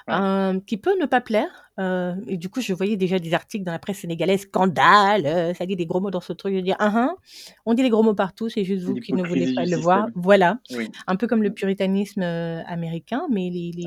Ouais. 0.09 0.15
euh, 0.15 0.61
qui 0.67 0.77
peut 0.79 0.99
ne 0.99 1.07
pas 1.07 1.21
plaire. 1.21 1.70
Euh, 1.81 2.15
et 2.29 2.37
du 2.37 2.49
coup, 2.51 2.61
je 2.61 2.73
voyais 2.75 2.97
déjà 2.97 3.19
des 3.19 3.33
articles 3.35 3.65
dans 3.65 3.73
la 3.73 3.79
presse 3.79 3.99
sénégalaise, 4.01 4.43
scandale, 4.43 5.27
euh, 5.27 5.55
ça 5.55 5.65
dit 5.67 5.77
des 5.77 5.87
gros 5.87 6.01
mots 6.01 6.11
dans 6.11 6.21
ce 6.21 6.33
truc. 6.33 6.55
Je 6.55 6.61
dis, 6.61 6.73
ah, 6.73 6.77
ah, 6.95 7.15
on 7.67 7.75
dit 7.75 7.83
des 7.83 7.89
gros 7.91 8.03
mots 8.03 8.15
partout, 8.15 8.49
c'est 8.49 8.65
juste 8.65 8.85
vous 8.85 8.95
qui 8.97 9.13
ne 9.15 9.23
voulez 9.27 9.55
pas 9.55 9.65
le 9.65 9.77
voir. 9.77 10.07
Voilà, 10.15 10.59
Oui, 10.77 10.91
un 11.07 11.17
peu 11.17 11.27
comme 11.27 11.43
le 11.43 11.51
puritanisme 11.51 12.23
euh, 12.23 12.63
américain, 12.67 13.23
mais 13.31 13.51
les, 13.51 13.73
les, 13.75 13.85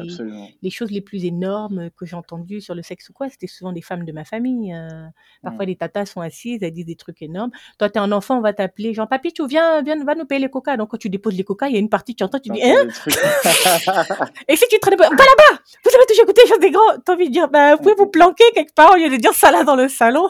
les 0.61 0.69
choses 0.69 0.91
les 0.91 1.01
plus 1.01 1.23
énormes 1.25 1.89
que 1.95 2.05
j'ai 2.05 2.15
entendues 2.15 2.61
sur 2.61 2.73
le 2.75 2.81
sexe 2.81 3.09
ou 3.09 3.13
quoi, 3.13 3.29
c'était 3.29 3.47
souvent 3.47 3.71
des 3.71 3.81
femmes 3.81 4.05
de 4.05 4.11
ma 4.11 4.25
famille. 4.25 4.73
euh, 4.73 5.05
parfois, 5.43 5.65
Mm. 5.65 5.67
les 5.67 5.75
tatas 5.75 6.05
sont 6.07 6.21
assises, 6.21 6.63
elles 6.63 6.71
disent 6.73 6.85
des 6.85 6.95
trucs 6.95 7.21
énormes. 7.21 7.51
Toi, 7.77 7.89
t'es 7.89 7.99
un 7.99 8.11
enfant, 8.11 8.37
on 8.37 8.41
va 8.41 8.53
t'appeler, 8.53 8.93
genre, 8.93 9.07
papy, 9.07 9.31
tu 9.33 9.45
viens, 9.47 9.81
viens, 9.83 10.03
va 10.03 10.15
nous 10.15 10.25
payer 10.25 10.41
les 10.41 10.49
coca. 10.49 10.77
Donc, 10.77 10.89
quand 10.89 10.97
tu 10.97 11.09
déposes 11.09 11.35
les 11.35 11.43
coca, 11.43 11.67
il 11.67 11.73
y 11.73 11.75
a 11.75 11.79
une 11.79 11.89
partie, 11.89 12.15
tu 12.15 12.23
entends, 12.23 12.39
tu 12.39 12.49
dis, 12.49 12.59
T'entends 12.61 12.89
hein? 13.07 14.25
Et 14.47 14.55
si 14.55 14.65
tu 14.69 14.79
traînes 14.79 14.97
pas, 14.97 15.09
là-bas 15.09 15.59
Vous 15.83 15.91
avez 15.95 16.05
toujours 16.07 16.23
écouté 16.23 16.41
les 16.43 16.49
choses 16.49 16.59
des 16.59 16.71
grands? 16.71 16.97
T'as 17.05 17.13
envie 17.13 17.27
de 17.27 17.31
dire, 17.33 17.49
bah, 17.49 17.75
pouvez 17.83 17.95
vous 17.95 18.07
planquer 18.07 18.43
quelque 18.53 18.73
part 18.73 18.91
au 18.93 18.95
lieu 18.97 19.09
de 19.09 19.15
dire 19.17 19.33
ça 19.33 19.51
là 19.51 19.63
dans 19.63 19.75
le 19.75 19.87
salon. 19.87 20.29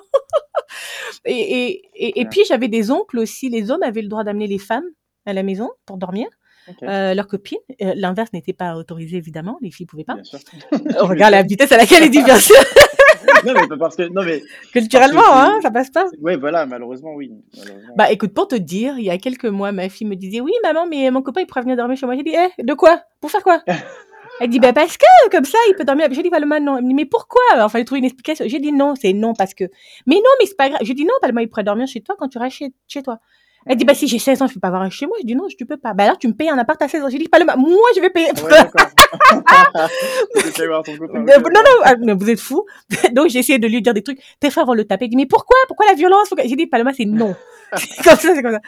et, 1.26 1.82
et, 1.96 2.20
et, 2.22 2.26
puis, 2.26 2.42
j'avais 2.48 2.68
des 2.68 2.92
oncles 2.92 3.20
aussi. 3.20 3.50
Les 3.50 3.72
hommes 3.72 3.84
avaient 3.84 4.02
le 4.02 4.08
droit 4.08 4.24
d'amener 4.24 4.48
les 4.48 4.60
femmes 4.60 4.86
à 5.26 5.34
la 5.34 5.44
maison 5.44 5.70
pour 5.86 5.98
dormir, 5.98 6.28
euh, 6.84 7.14
leurs 7.14 7.28
copines. 7.28 7.58
Euh, 7.82 7.94
L'inverse 7.96 8.32
n'était 8.34 8.54
pas 8.54 8.76
autorisé, 8.76 9.18
évidemment. 9.18 9.58
Les 9.62 9.72
filles 9.72 9.86
pouvaient 9.86 10.04
pas. 10.04 10.16
bien 10.16 10.24
sûr. 10.24 10.40
On 11.02 11.08
regarde 11.08 11.32
la 11.32 11.44
vitesse 11.44 11.72
à 11.72 11.78
laquelle 11.78 12.04
elle 12.04 12.10
dit, 12.12 12.24
bien 12.24 12.40
sûr. 12.40 12.56
non 13.46 13.54
mais 13.54 13.78
parce 13.78 13.96
que 13.96 14.04
non 14.04 14.22
mais 14.24 14.42
Culturellement, 14.72 15.22
que 15.22 15.32
hein, 15.34 15.60
ça 15.62 15.72
passe 15.72 15.90
pas. 15.90 16.06
ouais 16.22 16.36
voilà 16.38 16.66
malheureusement 16.66 17.14
oui. 17.16 17.32
Malheureusement. 17.58 17.94
Bah 17.98 18.12
écoute, 18.12 18.34
pour 18.34 18.48
te 18.48 18.56
dire, 18.56 18.96
il 18.98 19.06
y 19.06 19.10
a 19.10 19.18
quelques 19.18 19.46
mois, 19.46 19.72
ma 19.72 19.88
fille 19.90 20.08
me 20.08 20.16
disait, 20.16 20.42
oui 20.42 20.52
maman, 20.62 20.86
mais 20.88 21.10
mon 21.10 21.22
copain 21.22 21.42
il 21.42 21.48
pourrait 21.48 21.62
venir 21.62 21.78
dormir 21.78 21.98
chez 21.98 22.06
moi. 22.06 22.16
J'ai 22.16 22.24
dit, 22.24 22.36
eh, 22.36 22.64
de 22.64 22.74
quoi? 22.74 23.02
Pour 23.22 23.32
faire 23.32 23.44
quoi 23.44 23.62
Elle 24.44 24.50
dit, 24.50 24.60
bah 24.60 24.74
parce 24.74 24.98
que 24.98 25.06
comme 25.32 25.46
ça, 25.46 25.58
il 25.70 25.76
peut 25.76 25.86
dormir. 25.86 26.08
J'ai 26.12 26.22
dit, 26.22 26.28
Valma, 26.28 26.60
non. 26.60 26.76
Elle 26.76 26.84
me 26.84 26.90
dit, 26.90 26.94
mais 26.94 27.06
pourquoi? 27.06 27.42
Alors, 27.54 27.72
fallait 27.72 27.86
trouver 27.86 28.00
une 28.00 28.06
explication. 28.06 28.44
J'ai 28.46 28.60
dit, 28.60 28.74
non, 28.74 28.94
c'est 29.00 29.14
non 29.14 29.34
parce 29.34 29.54
que. 29.54 29.64
Mais 30.06 30.16
non, 30.16 30.32
mais 30.38 30.46
c'est 30.46 30.58
pas 30.58 30.68
grave. 30.68 30.82
J'ai 30.84 30.94
dit, 30.94 31.06
non, 31.06 31.14
Valma, 31.22 31.44
il 31.44 31.48
pourrait 31.48 31.64
dormir 31.64 31.88
chez 31.88 32.02
toi 32.02 32.18
quand 32.20 32.28
tu 32.28 32.38
iras 32.38 32.50
chez 32.50 33.04
toi. 33.04 33.20
Elle 33.66 33.78
dit, 33.78 33.86
bah 33.86 33.94
si 33.94 34.08
j'ai 34.08 34.20
16 34.20 34.42
ans, 34.42 34.48
je 34.48 34.54
peux 34.54 34.60
pas 34.60 34.68
avoir 34.68 34.82
un 34.82 34.90
chez 34.90 35.06
moi. 35.06 35.16
Je 35.22 35.26
dis, 35.26 35.36
non, 35.36 35.48
tu 35.48 35.66
peux 35.66 35.78
pas. 35.78 35.94
Bah 35.94 36.04
alors, 36.04 36.18
tu 36.18 36.28
me 36.28 36.34
payes 36.34 36.50
un 36.50 36.58
appart 36.58 36.82
à 36.82 36.88
16 36.88 37.04
ans. 37.04 37.10
J'ai 37.10 37.18
dit, 37.18 37.30
Paloma, 37.30 37.56
moi, 37.56 37.78
je 37.96 38.02
vais 38.02 38.10
payer. 38.10 38.30
Ouais. 38.44 38.54
Euh, 38.54 39.44
non, 41.40 41.62
non, 41.62 41.82
ah, 41.84 41.96
non, 41.96 42.16
vous 42.16 42.30
êtes 42.30 42.40
fou. 42.40 42.66
Donc, 43.14 43.30
j'ai 43.30 43.40
essayé 43.40 43.60
de 43.60 43.68
lui 43.68 43.82
dire 43.82 43.94
des 43.94 44.04
trucs. 44.04 44.20
Tes 44.40 44.50
frères 44.50 44.66
vont 44.66 44.74
le 44.74 44.86
taper. 44.86 45.06
Il 45.06 45.10
dit, 45.10 45.18
mais 45.18 45.26
pourquoi? 45.26 45.56
Pourquoi 45.68 45.86
la 45.86 45.94
violence? 45.94 46.30
J'ai 46.46 46.56
dit, 46.56 46.68
Paloma, 46.68 46.94
c'est 46.94 47.06
non. 47.06 47.36
C'est 47.76 48.04
comme 48.04 48.16
ça, 48.18 48.36
c'est 48.36 48.44
comme 48.44 48.52
ça. 48.52 48.62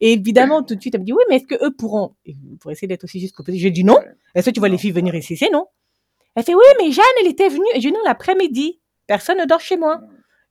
Et 0.00 0.14
évidemment, 0.14 0.62
tout 0.62 0.74
de 0.74 0.80
suite, 0.80 0.94
elle 0.94 1.02
me 1.02 1.04
dit, 1.04 1.12
oui, 1.12 1.22
mais 1.28 1.36
est-ce 1.36 1.46
que 1.46 1.62
eux 1.62 1.74
pourront? 1.76 2.14
Pour 2.60 2.70
essayer 2.70 2.88
d'être 2.88 3.04
aussi 3.04 3.20
juste 3.20 3.36
que 3.36 3.42
possible. 3.42 3.62
J'ai 3.62 3.70
dit, 3.70 3.84
non. 3.84 3.98
Est-ce 4.34 4.48
que 4.48 4.54
tu 4.54 4.60
vois 4.60 4.70
les 4.70 4.76
Non. 4.76 4.78
filles 4.78 4.92
venir 4.92 5.14
ici? 5.14 5.36
C'est 5.36 5.50
non. 5.50 5.66
Elle 6.34 6.42
fait, 6.42 6.54
oui, 6.54 6.64
mais 6.78 6.90
Jeanne, 6.90 7.04
elle 7.20 7.30
était 7.30 7.50
venue. 7.50 7.66
Et 7.74 7.80
j'ai 7.82 7.90
dit, 7.90 7.92
non, 7.92 8.00
l'après-midi. 8.06 8.80
Personne 9.06 9.36
ne 9.38 9.44
dort 9.44 9.60
chez 9.60 9.76
moi. 9.76 10.00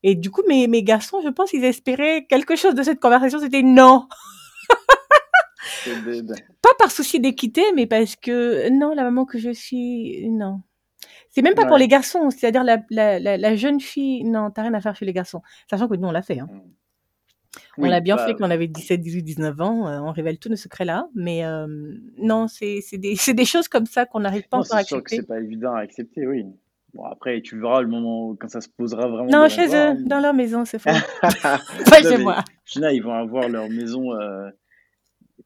Et 0.03 0.15
du 0.15 0.29
coup, 0.31 0.43
mes, 0.47 0.67
mes 0.67 0.83
garçons, 0.83 1.21
je 1.23 1.29
pense, 1.29 1.53
ils 1.53 1.63
espéraient 1.63 2.25
quelque 2.29 2.55
chose 2.55 2.75
de 2.75 2.83
cette 2.83 2.99
conversation. 2.99 3.39
C'était 3.39 3.63
non. 3.63 4.07
Pas 6.61 6.69
par 6.77 6.91
souci 6.91 7.19
d'équité, 7.19 7.63
mais 7.75 7.87
parce 7.87 8.15
que, 8.15 8.69
non, 8.69 8.93
la 8.93 9.03
maman 9.03 9.25
que 9.25 9.37
je 9.39 9.51
suis, 9.51 10.27
non. 10.29 10.61
C'est 11.29 11.41
même 11.41 11.53
pas 11.53 11.65
pour 11.65 11.77
les 11.77 11.87
garçons, 11.87 12.29
c'est-à-dire 12.29 12.63
la, 12.63 12.77
la, 12.89 13.19
la, 13.19 13.37
la 13.37 13.55
jeune 13.55 13.81
fille, 13.81 14.23
non, 14.23 14.51
t'as 14.51 14.63
rien 14.63 14.73
à 14.73 14.81
faire 14.81 14.95
chez 14.95 15.05
les 15.05 15.13
garçons. 15.13 15.41
Sachant 15.69 15.87
que 15.87 15.95
nous, 15.95 16.07
on 16.07 16.11
l'a 16.11 16.21
fait. 16.21 16.39
Hein. 16.39 16.47
On 17.77 17.83
Oui, 17.83 17.89
l'a 17.89 17.99
bien 17.99 18.17
fait 18.17 18.33
bah, 18.33 18.37
quand 18.39 18.47
on 18.47 18.51
avait 18.51 18.67
17, 18.67 19.01
18, 19.01 19.23
19 19.23 19.61
ans, 19.61 19.87
heu, 19.89 19.99
on 20.01 20.11
révèle 20.11 20.39
tous 20.39 20.49
nos 20.49 20.55
secrets 20.55 20.85
là, 20.85 21.07
mais 21.13 21.39
hem, 21.39 21.99
non, 22.17 22.47
c'est 22.47 22.81
des 22.93 23.15
des 23.33 23.45
choses 23.45 23.67
comme 23.67 23.85
ça 23.85 24.05
qu'on 24.05 24.21
n'arrive 24.21 24.47
pas 24.47 24.57
non, 24.57 24.63
encore 24.63 24.77
à 24.77 24.83
c'est 24.83 24.87
sûr 24.87 25.03
que 25.03 25.09
c'est 25.11 25.19
accepter. 25.19 25.27
pas 25.27 25.39
évident 25.39 25.73
à 25.73 25.79
accepter, 25.81 26.25
oui. 26.27 26.45
Bon, 26.95 27.03
après, 27.03 27.41
tu 27.41 27.59
verras 27.59 27.81
le 27.81 27.87
moment 27.89 28.29
où- 28.29 28.37
quand 28.39 28.47
ça 28.49 28.61
se 28.61 28.69
posera 28.69 29.07
vraiment 29.07 29.29
Non, 29.29 29.49
chez 29.49 29.67
eux, 29.75 29.95
dans 30.05 30.19
leur 30.21 30.33
maison, 30.33 30.63
c'est 30.65 30.79
faux. 30.79 30.89
Pas 31.43 32.01
Non, 32.01 32.09
chez 32.09 32.17
moi. 32.17 32.37
Gina, 32.65 32.93
ils 32.93 33.03
vont 33.03 33.13
avoir 33.13 33.49
leur 33.49 33.67
maison 33.69 34.13
euh, 34.13 34.49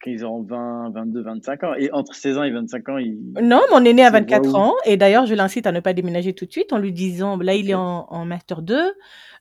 quand 0.01 0.11
ils 0.11 0.23
auront 0.23 0.43
20, 0.43 0.91
22, 0.93 1.23
25 1.23 1.63
ans. 1.63 1.73
Et 1.77 1.91
entre 1.91 2.13
16 2.13 2.37
ans 2.37 2.43
et 2.43 2.51
25 2.51 2.89
ans, 2.89 2.97
ils, 2.99 3.17
Non, 3.41 3.61
mon 3.71 3.83
aîné 3.83 4.03
a 4.03 4.07
ils 4.07 4.11
voient 4.11 4.19
24 4.19 4.53
où? 4.53 4.55
ans 4.57 4.75
et 4.85 4.95
d'ailleurs, 4.95 5.25
je 5.25 5.33
l'incite 5.33 5.65
à 5.65 5.71
ne 5.71 5.79
pas 5.79 5.93
déménager 5.93 6.33
tout 6.33 6.45
de 6.45 6.51
suite 6.51 6.71
en 6.71 6.77
lui 6.77 6.93
disant, 6.93 7.35
là, 7.37 7.55
il 7.55 7.69
est 7.69 7.73
en, 7.75 8.05
en 8.09 8.25
master 8.25 8.61
2, 8.61 8.77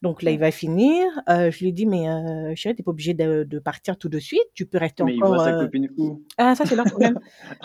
donc 0.03 0.23
là, 0.23 0.31
il 0.31 0.39
va 0.39 0.51
finir. 0.51 1.07
Euh, 1.29 1.51
je 1.51 1.65
lui 1.65 1.73
dis, 1.73 1.87
mais 1.87 2.09
euh, 2.09 2.53
chérie, 2.55 2.75
t'es 2.75 2.83
pas 2.83 2.91
obligé 2.93 3.15
de, 3.15 3.45
de 3.45 3.59
partir 3.59 3.97
tout 3.99 4.09
de 4.09 4.19
suite, 4.19 4.43
tu 4.55 4.67
peux 4.67 4.79
rester 4.79 5.03
Mais 5.03 5.15
il 5.15 5.23
encore. 5.23 5.35
voit 5.37 5.45
sa 5.45 5.51
euh, 5.55 5.65
copine 5.65 5.89
où? 5.99 6.23
Ah, 6.39 6.55
ça, 6.55 6.65
c'est 6.67 6.77
leur 6.77 6.87
problème. 6.87 7.19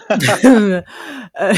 Euh, 1.40 1.54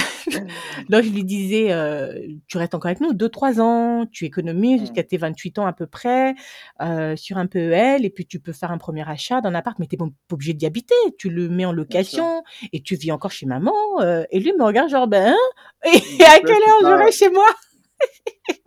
Donc, 0.89 1.03
je 1.03 1.09
lui 1.09 1.23
disais, 1.23 1.71
euh, 1.71 2.13
tu 2.47 2.57
restes 2.57 2.75
encore 2.75 2.87
avec 2.89 3.01
nous 3.01 3.13
2-3 3.13 3.59
ans, 3.61 4.05
tu 4.11 4.25
économises 4.25 4.77
Hmm. 4.77 4.79
jusqu'à 4.85 5.03
tes 5.03 5.17
28 5.17 5.59
ans 5.59 5.65
à 5.65 5.73
peu 5.73 5.85
près, 5.87 6.35
euh, 6.81 7.15
sur 7.15 7.37
un 7.37 7.45
PEL, 7.47 8.05
et 8.05 8.09
puis 8.09 8.25
tu 8.25 8.39
peux 8.39 8.53
faire 8.53 8.71
un 8.71 8.77
premier 8.77 9.07
achat 9.07 9.41
d'un 9.41 9.53
appart, 9.55 9.77
mais 9.79 9.87
t'es 9.87 9.97
pas 9.97 10.05
pas 10.27 10.33
obligé 10.35 10.53
d'y 10.53 10.65
habiter. 10.65 10.95
Tu 11.17 11.29
le 11.29 11.49
mets 11.49 11.65
en 11.65 11.71
location, 11.73 12.43
et 12.73 12.81
tu 12.81 12.95
vis 12.95 13.11
encore 13.11 13.31
chez 13.31 13.45
maman. 13.45 13.73
euh, 14.01 14.23
et 14.31 14.39
lui 14.39 14.53
me 14.57 14.63
regarde 14.63 14.89
genre, 14.89 15.07
ben, 15.07 15.33
hein? 15.33 15.37
Et 15.93 16.23
à 16.23 16.39
quelle 16.39 16.49
heure 16.51 16.79
je 16.81 17.03
reste 17.05 17.19
chez 17.19 17.29
moi? 17.29 17.45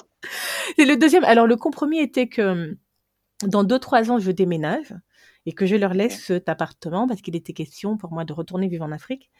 C'est 0.76 0.84
le 0.84 0.96
deuxième. 0.96 1.24
Alors, 1.24 1.46
le 1.46 1.56
compromis 1.56 1.98
était 1.98 2.28
que 2.28 2.76
dans 3.46 3.64
2-3 3.64 4.10
ans, 4.10 4.18
je 4.18 4.30
déménage 4.30 4.94
et 5.46 5.52
que 5.52 5.66
je 5.66 5.76
leur 5.76 5.94
laisse 5.94 6.24
cet 6.24 6.48
appartement 6.48 7.06
parce 7.06 7.22
qu'il 7.22 7.36
était 7.36 7.52
question 7.52 7.96
pour 7.96 8.12
moi 8.12 8.24
de 8.24 8.32
retourner 8.32 8.68
vivre 8.68 8.84
en 8.84 8.92
Afrique. 8.92 9.30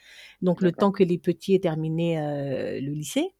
Donc, 0.42 0.62
le 0.62 0.72
temps 0.72 0.92
que 0.92 1.02
les 1.04 1.18
petits 1.18 1.54
aient 1.54 1.60
terminé 1.60 2.18
euh, 2.18 2.80
le 2.80 2.92
lycée. 2.92 3.34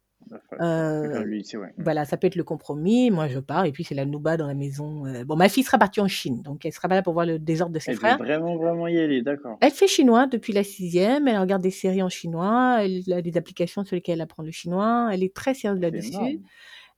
Euh, 0.61 1.23
lui, 1.23 1.43
c'est 1.43 1.57
ouais. 1.57 1.73
Voilà, 1.77 2.05
ça 2.05 2.17
peut 2.17 2.27
être 2.27 2.35
le 2.35 2.43
compromis. 2.43 3.09
Moi, 3.09 3.27
je 3.27 3.39
pars 3.39 3.65
et 3.65 3.71
puis 3.71 3.83
c'est 3.83 3.95
la 3.95 4.05
nouba 4.05 4.37
dans 4.37 4.47
la 4.47 4.53
maison. 4.53 5.05
Euh, 5.07 5.23
Bon, 5.23 5.35
ma 5.35 5.49
fille 5.49 5.63
sera 5.63 5.77
partie 5.77 6.01
en 6.01 6.07
Chine, 6.07 6.41
donc 6.43 6.65
elle 6.65 6.73
sera 6.73 6.87
pas 6.87 6.95
là 6.95 7.01
pour 7.01 7.13
voir 7.13 7.25
le 7.25 7.39
désordre 7.39 7.73
de 7.73 7.79
ses 7.79 7.91
Elle 7.91 7.97
frères. 7.97 8.17
vraiment, 8.17 8.57
vraiment 8.57 8.87
y 8.87 8.99
aller, 8.99 9.21
d'accord. 9.21 9.57
Elle 9.61 9.71
fait 9.71 9.87
chinois 9.87 10.27
depuis 10.27 10.53
la 10.53 10.63
sixième. 10.63 11.27
Elle 11.27 11.39
regarde 11.39 11.61
des 11.61 11.71
séries 11.71 12.03
en 12.03 12.09
chinois. 12.09 12.79
Elle 12.83 13.01
a 13.11 13.21
des 13.21 13.37
applications 13.37 13.83
sur 13.85 13.95
lesquelles 13.95 14.15
elle 14.15 14.21
apprend 14.21 14.43
le 14.43 14.51
chinois. 14.51 15.09
Elle 15.11 15.23
est 15.23 15.33
très 15.33 15.53
sérieuse 15.53 15.81
là-dessus. 15.81 16.41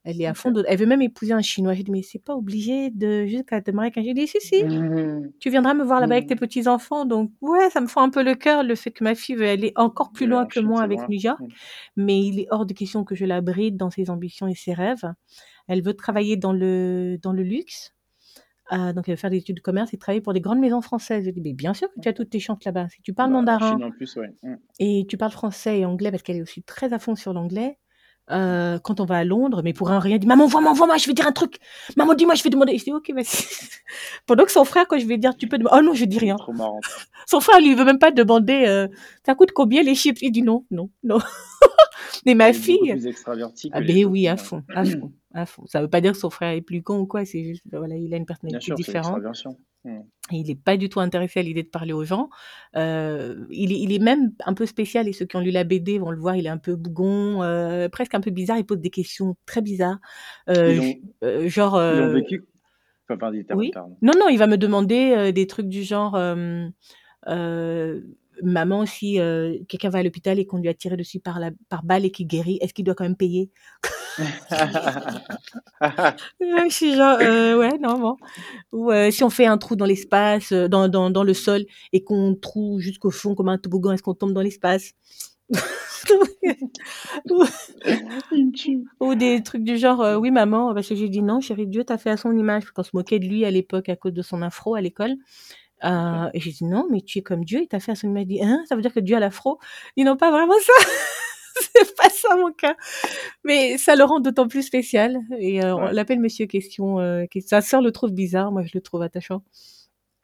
Elle 0.04 0.20
est 0.22 0.26
à 0.26 0.34
fond. 0.34 0.50
De... 0.52 0.64
Elle 0.68 0.80
veut 0.80 0.86
même 0.88 1.02
épouser 1.04 1.32
un 1.34 1.42
chinois. 1.42 1.74
J'ai 1.74 1.84
dit, 1.84 1.92
mais 1.92 2.02
c'est 2.02 2.18
pas 2.24 2.36
obligé 2.36 2.90
de 2.90 3.26
juste 3.28 3.46
qu'elle 3.48 3.62
te 3.62 3.70
marie 3.72 3.88
avec 3.88 3.98
un. 4.00 4.04
J'ai 4.04 4.14
dit, 4.16 4.28
si, 4.28 4.40
si. 4.42 4.64
Mhm. 4.64 5.32
Tu 5.40 5.50
viendras 5.52 5.74
me 5.76 5.84
voir 5.84 6.00
là-bas 6.02 6.16
avec 6.16 6.28
tes 6.28 6.34
Mhm. 6.36 6.40
petits 6.40 6.68
enfants. 6.68 7.06
Donc, 7.06 7.32
ouais, 7.42 7.70
ça 7.70 7.82
me 7.82 7.88
fait 7.88 8.00
un 8.00 8.10
peu 8.10 8.24
le 8.24 8.34
cœur 8.36 8.64
le 8.64 8.74
fait 8.76 8.92
que 8.92 9.04
ma 9.04 9.14
fille 9.16 9.36
veut 9.36 9.48
aller 9.48 9.74
encore 9.76 10.12
plus 10.12 10.26
loin 10.28 10.46
que 10.48 10.60
moi 10.60 10.82
avec. 10.82 11.00
New 11.08 11.20
York. 11.20 11.40
Hmm. 11.40 11.48
Mais 11.98 12.20
il 12.20 12.40
est 12.40 12.48
hors 12.50 12.66
de 12.66 12.74
question 12.74 13.04
que 13.04 13.14
je 13.16 13.26
la 13.26 13.42
bride 13.42 13.78
dans 13.78 13.90
ses 13.92 14.10
ambitions 14.10 14.48
et 14.48 14.56
ses 14.56 14.74
rêves. 14.74 15.04
Elle 15.68 15.84
veut 15.84 15.94
travailler 15.94 16.36
dans 16.36 16.54
le, 16.54 17.18
dans 17.22 17.32
le 17.34 17.44
luxe. 17.44 17.94
Euh, 18.72 18.94
donc, 18.94 19.08
elle 19.10 19.16
veut 19.16 19.20
faire 19.20 19.30
des 19.30 19.38
études 19.38 19.58
de 19.58 19.62
commerce 19.62 19.94
et 19.94 19.98
travailler 19.98 20.22
pour 20.22 20.32
des 20.34 20.40
grandes 20.42 20.60
maisons 20.60 20.82
françaises. 20.82 21.26
Je 21.26 21.30
dis, 21.32 21.42
mais 21.42 21.54
bien 21.54 21.74
sûr 21.74 21.90
que 21.94 22.00
tu 22.02 22.08
as 22.08 22.14
toutes 22.14 22.30
tes 22.30 22.40
chances 22.40 22.64
là-bas. 22.64 22.88
Si 22.90 23.02
tu 23.02 23.14
parles 23.14 23.30
Bah, 23.30 23.38
mandarin 23.38 23.72
Chine 23.74 23.84
en 23.84 23.92
plus, 23.92 24.16
ouais. 24.16 24.32
Et 24.80 25.06
tu 25.10 25.18
parles 25.18 25.32
français 25.34 25.80
et 25.80 25.86
anglais, 25.86 26.10
parce 26.10 26.24
qu'elle 26.24 26.38
est 26.38 26.42
aussi 26.42 26.64
très 26.64 26.94
à 26.94 26.98
fond 27.00 27.16
sur 27.16 27.34
l'anglais, 27.34 27.78
euh, 28.32 28.80
quand 28.80 29.00
on 29.00 29.06
va 29.06 29.18
à 29.18 29.24
Londres, 29.24 29.62
mais 29.64 29.74
pour 29.74 29.92
un 29.92 30.00
rien, 30.00 30.18
dit 30.18 30.28
Maman, 30.28 30.46
envoie-moi, 30.46 30.72
envoie-moi, 30.72 30.98
je 30.98 31.08
vais 31.08 31.14
dire 31.14 31.28
un 31.28 31.32
truc. 31.32 31.58
Maman, 31.98 32.14
dis-moi, 32.14 32.36
je 32.36 32.44
vais 32.44 32.50
demander. 32.50 32.78
Je 32.78 32.84
dis 32.84 32.92
Ok, 32.94 33.12
vas-y. 33.14 33.26
Pendant 34.26 34.46
que 34.46 34.52
son 34.52 34.64
frère, 34.66 34.88
quand 34.88 34.98
je 35.00 35.06
vais 35.06 35.18
dire 35.18 35.36
Tu 35.38 35.48
peux 35.48 35.58
demander. 35.58 35.78
Oh 35.80 35.84
non, 35.84 35.94
je 35.94 36.06
dis 36.06 36.20
rien. 36.20 36.36
trop 36.36 36.54
marrant. 36.54 36.80
Son 37.28 37.40
frère, 37.40 37.60
lui, 37.60 37.70
il 37.72 37.76
veut 37.78 37.86
même 37.86 38.00
pas 38.00 38.12
demander 38.12 38.64
euh, 38.68 38.88
Ça 39.26 39.36
coûte 39.36 39.52
combien 39.54 39.84
les 39.84 39.96
chips? 39.96 40.22
Il 40.22 40.32
dit 40.32 40.42
non, 40.42 40.66
non, 40.72 40.90
non. 41.04 41.20
mais 42.26 42.34
ma 42.36 42.52
fille. 42.54 42.92
plus 42.92 43.08
extraverti 43.08 43.70
que 43.70 43.76
Ah 43.78 43.82
ben 43.82 44.06
oui, 44.06 44.28
à 44.28 44.32
copines. 44.36 44.46
fond, 44.48 44.64
à 44.76 44.84
fond, 44.86 45.12
Ça 45.66 45.82
veut 45.82 45.90
pas 45.90 46.02
dire 46.02 46.12
que 46.12 46.18
son 46.18 46.30
frère 46.30 46.52
est 46.52 46.62
plus 46.62 46.82
con 46.82 47.00
ou 47.00 47.06
quoi, 47.06 47.26
c'est 47.26 47.44
juste, 47.44 47.64
voilà, 47.72 47.96
il 47.96 48.14
a 48.14 48.18
une 48.18 48.26
personnalité 48.26 48.66
sûr, 48.66 48.76
différente. 48.76 49.22
Et 49.86 50.36
il 50.36 50.48
n'est 50.48 50.56
pas 50.56 50.78
du 50.78 50.90
tout 50.90 51.00
intéressé 51.00 51.40
à 51.40 51.44
l'idée 51.44 51.64
de 51.64 51.70
parler 51.70 51.94
aux 51.94 52.04
gens. 52.04 52.30
Euh, 52.76 53.46
il, 53.50 53.72
est, 53.72 53.80
il 53.80 53.92
est 53.92 54.00
même 54.00 54.32
un 54.46 54.54
peu 54.54 54.66
spécial 54.66 55.08
et 55.08 55.14
ceux 55.14 55.26
qui 55.26 55.36
ont 55.36 55.40
lu 55.42 55.52
la 55.52 55.64
BD 55.64 55.98
vont 55.98 56.12
le 56.12 56.20
voir. 56.20 56.36
Il 56.36 56.46
est 56.46 56.50
un 56.50 56.60
peu 56.60 56.76
bougon, 56.76 57.42
euh, 57.42 57.90
presque 57.90 58.14
un 58.14 58.22
peu 58.22 58.32
bizarre. 58.32 58.58
Il 58.58 58.66
pose 58.66 58.80
des 58.80 58.92
questions 58.92 59.36
très 59.46 59.62
bizarres. 59.62 60.00
Euh, 60.50 60.94
ont, 61.24 61.48
genre, 61.48 61.82
ils 61.82 62.02
ont 62.02 62.14
vécu. 62.14 62.46
Enfin, 63.10 63.32
oui. 63.56 63.72
Non, 64.02 64.14
non, 64.18 64.30
il 64.30 64.38
va 64.38 64.48
me 64.48 64.58
demander 64.58 65.34
des 65.34 65.48
trucs 65.48 65.68
du 65.68 65.84
genre, 65.84 66.16
euh, 67.28 68.02
maman, 68.44 68.86
si 68.86 69.20
euh, 69.20 69.58
quelqu'un 69.68 69.90
va 69.90 70.00
à 70.00 70.04
l'hôpital 70.04 70.40
et 70.40 70.46
qu'on 70.46 70.58
lui 70.58 70.70
a 70.70 70.74
tiré 70.74 70.98
dessus 70.98 71.20
par, 71.20 71.40
la, 71.40 71.52
par 71.70 71.84
balle 71.84 72.06
et 72.06 72.12
qu'il 72.12 72.28
guérit, 72.28 72.58
est-ce 72.62 72.74
qu'il 72.74 72.86
doit 72.86 72.96
quand 72.96 73.04
même 73.04 73.16
payer? 73.16 73.50
Je 75.80 76.70
suis 76.70 76.96
genre, 76.96 77.18
euh, 77.22 77.58
ouais, 77.58 77.78
non, 77.80 78.00
bon. 78.00 78.18
Ou 78.72 78.92
euh, 78.92 79.12
si 79.12 79.24
on 79.24 79.30
fait 79.30 79.46
un 79.46 79.58
trou 79.58 79.76
dans 79.76 79.86
l'espace, 79.86 80.52
dans, 80.54 80.88
dans, 80.88 81.10
dans 81.10 81.24
le 81.24 81.34
sol, 81.34 81.66
et 81.94 82.04
qu'on 82.04 82.36
trouve 82.36 82.80
jusqu'au 82.80 83.12
fond 83.12 83.36
comme 83.36 83.50
un 83.50 83.58
toboggan, 83.58 83.92
est-ce 83.94 84.04
qu'on 84.04 84.14
tombe 84.14 84.34
dans 84.34 84.42
l'espace? 84.42 84.94
Ou, 89.00 89.16
des 89.16 89.44
trucs 89.44 89.64
du 89.64 89.78
genre, 89.78 90.18
oui 90.20 90.32
maman, 90.32 90.74
parce 90.74 90.88
que 90.88 90.96
j'ai 90.96 91.10
dit 91.10 91.22
non, 91.22 91.42
chérie, 91.42 91.68
Dieu 91.68 91.84
t'a 91.84 91.98
fait 91.98 92.10
à 92.10 92.18
son 92.18 92.36
image, 92.38 92.64
parce 92.64 92.72
qu'on 92.72 92.84
se 92.84 92.92
moquait 92.94 93.20
de 93.20 93.26
lui 93.26 93.46
à 93.46 93.52
l'époque 93.52 93.90
à 93.90 93.96
cause 93.96 94.14
de 94.14 94.22
son 94.22 94.42
afro 94.42 94.76
à 94.76 94.82
l'école. 94.82 95.16
Euh, 95.84 96.30
et 96.34 96.40
j'ai 96.40 96.52
dit 96.52 96.66
non, 96.66 96.88
mais 96.92 97.02
tu 97.02 97.20
es 97.20 97.22
comme 97.22 97.44
Dieu, 97.46 97.62
il 97.62 97.68
t'a 97.68 97.80
fait 97.80 97.96
son 97.96 98.08
image. 98.10 98.24
Il 98.24 98.28
dit, 98.28 98.44
hein, 98.44 98.64
ça 98.68 98.76
veut 98.76 98.82
dire 98.82 98.94
que 98.94 99.00
Dieu 99.00 99.16
a 99.16 99.20
l'afro 99.20 99.60
Ils 99.96 100.06
n'ont 100.06 100.18
pas 100.18 100.32
vraiment 100.32 100.60
ça. 100.60 100.74
C'est 101.74 101.96
pas 101.98 102.10
ça 102.10 102.36
mon 102.38 102.52
cas. 102.54 102.76
Mais 103.44 103.78
ça 103.78 103.96
le 103.96 104.04
rend 104.04 104.20
d'autant 104.20 104.48
plus 104.48 104.64
spécial. 104.64 105.18
Et 105.38 105.64
euh, 105.64 105.76
on 105.76 105.92
l'appelle 105.92 106.20
Monsieur 106.20 106.46
Question. 106.46 107.00
Euh, 107.00 107.26
qui- 107.26 107.42
sa 107.42 107.62
sœur 107.62 107.82
le 107.82 107.92
trouve 107.92 108.12
bizarre, 108.12 108.52
moi 108.52 108.64
je 108.64 108.72
le 108.74 108.82
trouve 108.82 109.02
attachant. 109.02 109.44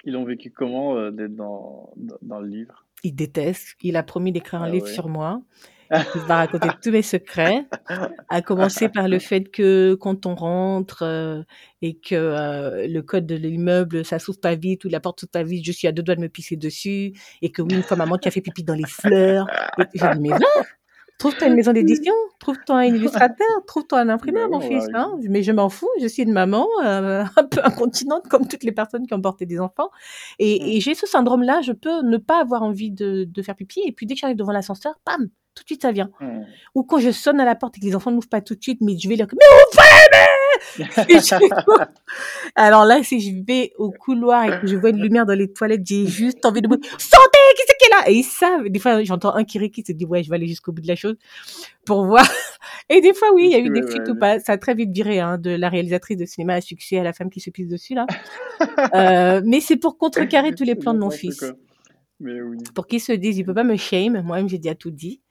Ils 0.06 0.16
ont 0.16 0.24
vécu 0.24 0.52
comment 0.52 0.96
euh, 0.96 1.12
d'être 1.12 1.36
dans, 1.36 1.92
dans, 1.98 2.16
dans 2.22 2.40
le 2.40 2.48
livre? 2.48 2.86
Il 3.04 3.14
déteste. 3.14 3.76
Il 3.82 3.98
a 3.98 4.04
promis 4.04 4.32
d'écrire 4.32 4.62
un 4.62 4.66
Ah 4.68 4.70
livre 4.70 4.86
ouais. 4.86 4.94
sur 4.94 5.10
moi. 5.10 5.42
Il 5.92 6.22
va 6.22 6.38
raconter 6.38 6.70
tous 6.82 6.92
mes 6.92 7.02
secrets, 7.02 7.66
à 8.30 8.42
commencer 8.42 8.90
par 8.90 9.08
le 9.08 9.20
fait 9.20 9.44
que 9.44 9.96
quand 10.00 10.26
on 10.26 10.36
rentre 10.36 11.04
euh, 11.04 11.44
et 11.82 11.98
que 11.98 12.16
euh, 12.16 12.88
le 12.88 13.02
code 13.02 13.26
de 13.26 13.36
l'immeuble, 13.36 14.04
ça 14.04 14.20
s'ouvre 14.20 14.40
pas 14.40 14.56
vite 14.56 14.86
ou 14.86 14.90
la 14.90 15.00
porte 15.00 15.22
s'ouvre 15.22 15.32
pas 15.32 15.44
vite, 15.44 15.66
je 15.66 15.72
suis 15.72 15.88
à 15.88 15.92
deux 15.92 16.04
doigts 16.04 16.16
de 16.16 16.22
me 16.22 16.30
pisser 16.30 16.56
dessus 16.56 17.14
et 17.42 17.52
que 17.52 17.62
oui, 17.62 17.76
une 17.76 17.84
fois 17.84 17.98
maman 17.98 18.18
qui 18.18 18.28
a 18.28 18.32
fait 18.32 18.42
pipi 18.42 18.64
dans 18.64 18.74
les 18.74 18.88
fleurs. 18.88 19.48
Et 19.80 19.84
j'ai 19.94 20.10
dit, 20.14 20.20
mais 20.20 20.30
va, 20.30 20.38
trouve-toi 21.18 21.48
une 21.48 21.56
maison 21.56 21.74
d'édition, 21.74 22.14
trouve-toi 22.40 22.78
un 22.78 22.84
illustrateur, 22.84 23.48
trouve-toi 23.66 24.00
un 24.00 24.10
imprimeur, 24.10 24.50
oui, 24.50 24.52
mon 24.52 24.60
fils. 24.60 24.88
Hein. 24.94 25.18
Mais 25.30 25.44
je 25.44 25.52
m'en 25.52 25.70
fous, 25.70 25.90
je 26.02 26.08
suis 26.08 26.24
une 26.24 26.34
maman 26.34 26.68
euh, 26.84 27.24
un 27.36 27.44
peu 27.44 27.62
incontinente 27.64 28.28
comme 28.28 28.48
toutes 28.48 28.64
les 28.64 28.72
personnes 28.72 29.08
qui 29.08 29.14
ont 29.14 29.22
porté 29.22 29.46
des 29.46 29.60
enfants. 29.60 29.90
Et, 30.40 30.78
et 30.78 30.82
j'ai 30.82 30.96
ce 30.96 31.08
syndrome-là, 31.08 31.62
je 31.62 31.72
peux 31.72 32.02
ne 32.04 32.18
pas 32.18 32.42
avoir 32.42 32.64
envie 32.64 32.92
de, 32.92 33.26
de 33.26 33.42
faire 33.42 33.56
pipi 33.56 33.82
et 33.86 33.92
puis 33.92 34.06
dès 34.06 34.16
que 34.16 34.20
j'arrive 34.20 34.38
devant 34.38 34.52
l'ascenseur, 34.52 35.00
bam, 35.06 35.30
tout 35.58 35.64
de 35.64 35.68
suite 35.68 35.82
ça 35.82 35.92
vient. 35.92 36.10
Hmm. 36.20 36.44
Ou 36.76 36.84
quand 36.84 37.00
je 37.00 37.12
sonne 37.12 37.40
à 37.40 37.46
la 37.46 37.56
porte 37.56 37.78
et 37.78 37.82
que 37.82 37.86
les 37.86 37.96
enfants 37.96 38.12
n'ouvrent 38.12 38.30
pas 38.30 38.42
tout 38.42 38.56
de 38.56 38.62
suite, 38.62 38.80
mais 38.82 38.98
je 38.98 39.10
vais 39.10 39.16
leur 39.16 39.28
dire, 39.28 39.38
mais 39.40 39.46
ouvrez 39.72 39.88
Et 41.10 41.20
je- 41.20 41.86
Alors 42.56 42.86
là, 42.86 43.04
si 43.04 43.20
je 43.20 43.44
vais 43.46 43.74
au 43.78 43.92
couloir 43.92 44.46
et 44.46 44.62
que 44.62 44.68
je 44.68 44.76
vois 44.76 44.90
une 44.90 45.02
lumière 45.02 45.26
dans 45.26 45.34
les 45.38 45.52
toilettes, 45.52 45.82
j'ai 45.86 46.06
juste 46.08 46.46
envie 46.46 46.62
de 46.62 46.68
me 46.68 46.76
Santé, 46.76 47.38
qui 47.56 47.64
c'est 47.68 47.78
qui 47.78 47.88
est 47.88 47.90
là? 47.96 48.10
Et 48.10 48.14
ils 48.16 48.24
savent. 48.24 48.68
Des 48.68 48.80
fois, 48.80 49.04
j'entends 49.04 49.36
un 49.36 49.44
qui 49.44 49.60
rit, 49.60 49.72
qui 49.72 49.84
se 49.86 49.92
dit, 49.92 50.06
ouais, 50.06 50.24
je 50.24 50.30
vais 50.30 50.36
aller 50.36 50.48
jusqu'au 50.48 50.72
bout 50.72 50.82
de 50.82 50.88
la 50.88 50.96
chose 50.96 51.16
pour 51.86 52.06
voir. 52.06 52.26
Et 52.90 53.02
des 53.02 53.14
fois, 53.14 53.30
oui, 53.34 53.46
il 53.46 53.52
y 53.52 53.56
a 53.56 53.60
eu 53.60 53.70
des 53.70 53.84
fuites 53.84 54.08
ou 54.10 54.16
pas. 54.16 54.40
Ça 54.40 54.54
a 54.54 54.58
très 54.58 54.74
vite 54.74 54.92
viré, 54.92 55.20
hein, 55.20 55.38
de 55.38 55.52
la 55.52 55.70
réalisatrice 55.70 56.18
de 56.18 56.26
cinéma 56.26 56.56
à 56.56 56.62
succès 56.62 56.98
à 56.98 57.04
la 57.04 57.14
femme 57.14 57.30
qui 57.30 57.40
se 57.40 57.50
pisse 57.50 57.68
dessus, 57.68 57.94
là. 57.96 58.06
Euh, 58.94 59.42
mais 59.46 59.60
c'est 59.60 59.78
pour 59.78 59.98
contrecarrer 59.98 60.52
tous 60.56 60.64
les 60.64 60.76
plans 60.76 60.94
de 60.94 61.00
mon 61.00 61.10
fils 61.12 61.40
quoi. 61.40 61.50
Mais 62.20 62.42
oui. 62.42 62.58
pour 62.74 62.88
qu'ils 62.88 63.02
se 63.02 63.12
disent, 63.12 63.38
il 63.38 63.46
peut 63.46 63.54
pas 63.54 63.64
me 63.64 63.78
shame. 63.78 64.22
Moi-même, 64.24 64.50
j'ai 64.50 64.58
déjà 64.58 64.74
tout 64.76 64.90
dit. 64.92 65.22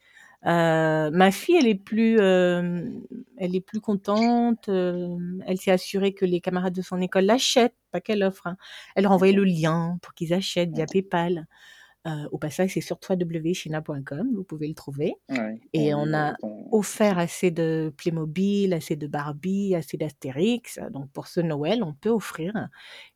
Euh, 0.45 1.11
ma 1.11 1.31
fille, 1.33 1.57
elle 1.57 1.67
est 1.67 1.75
plus, 1.75 2.19
euh, 2.21 2.89
elle 3.39 3.57
est 3.57 3.61
plus 3.61 3.81
contente. 3.81 4.69
euh, 4.69 5.17
elle 5.47 5.59
s'est 5.59 5.71
assurée 5.73 6.13
que 6.15 6.25
les 6.25 6.41
camarades 6.41 6.75
de 6.75 6.83
son 6.83 7.01
école 7.01 7.25
l'achètent, 7.25 7.75
pas 7.91 8.01
qu'elle 8.01 8.23
offre. 8.23 8.47
hein. 8.47 8.57
Elle 8.95 9.07
Ok. 9.09 9.29
le 9.33 9.45
lien 9.45 9.99
pour 10.03 10.15
qu'ils 10.15 10.35
achètent 10.35 10.73
via. 10.73 10.87
PayPal. 10.87 11.47
Euh, 12.07 12.29
au 12.31 12.39
passage, 12.39 12.71
c'est 12.75 12.81
sur 12.81 12.99
www.china.com, 13.09 14.31
vous 14.35 14.45
pouvez 14.45 14.69
le 14.69 14.75
trouver. 14.75 15.15
Ouais. 15.29 15.59
Et 15.73 15.93
On 15.95 16.15
a 16.15 16.37
offert 16.73 17.19
assez 17.19 17.51
de 17.51 17.93
Playmobil, 17.97 18.73
assez 18.73 18.95
de 18.97 19.07
Barbie, 19.07 19.75
assez 19.75 19.97
d'Astérix. 19.97 20.79
Donc 20.93 21.11
pour 21.11 21.27
ce 21.27 21.41
Noël, 21.41 21.83
on 21.83 21.93
peut 21.95 22.11
offrir 22.11 22.69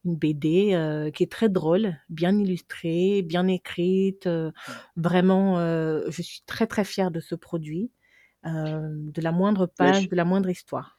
une 0.04 0.16
BD 0.16 0.70
euh, 0.74 1.10
qui 1.10 1.22
est 1.22 1.30
très 1.30 1.48
drôle, 1.48 1.96
bien 2.08 2.36
illustrée, 2.36 3.22
bien 3.22 3.46
écrite. 3.46 4.26
euh, 4.26 4.50
vraiment, 4.96 5.56
je 6.10 6.22
suis 6.22 6.42
très 6.46 6.66
très 6.66 6.84
fière 6.84 7.10
de 7.10 7.20
ce 7.20 7.34
produit, 7.34 7.90
de 8.44 9.20
la 9.20 9.32
moindre 9.32 9.66
page, 9.66 10.02
je- 10.04 10.08
de 10.08 10.16
la 10.16 10.24
moindre 10.24 10.48
histoire. 10.48 10.98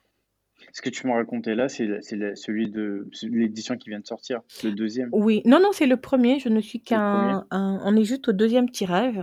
Ce 0.74 0.82
que 0.82 0.90
tu 0.90 1.08
m'as 1.08 1.16
raconté 1.16 1.56
là, 1.56 1.68
c'est 1.70 1.88
celui 2.02 2.70
de 2.70 3.10
l'édition 3.24 3.76
qui 3.78 3.90
vient 3.90 4.00
de 4.00 4.06
sortir, 4.08 4.42
le 4.64 4.72
deuxième. 4.72 5.10
Oui, 5.12 5.42
non, 5.46 5.60
non, 5.60 5.70
c'est 5.74 5.88
le 5.88 5.98
premier. 5.98 6.40
Je 6.40 6.50
ne 6.50 6.62
suis 6.62 6.82
qu'un, 6.82 7.46
un- 7.52 7.80
on 7.84 7.96
est 7.96 8.04
juste 8.04 8.28
au 8.30 8.32
deuxième 8.32 8.70
tirage. 8.70 9.18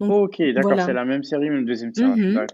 Donc 0.00 0.10
Oh, 0.12 0.24
ok, 0.24 0.42
d'accord, 0.52 0.62
voilà. 0.72 0.84
c'est 0.84 0.92
la 0.92 1.04
même 1.04 1.22
série, 1.22 1.48
mais 1.50 1.56
le 1.58 1.64
deuxième 1.64 1.92
tirage. 1.92 2.18
Mhm. 2.18 2.44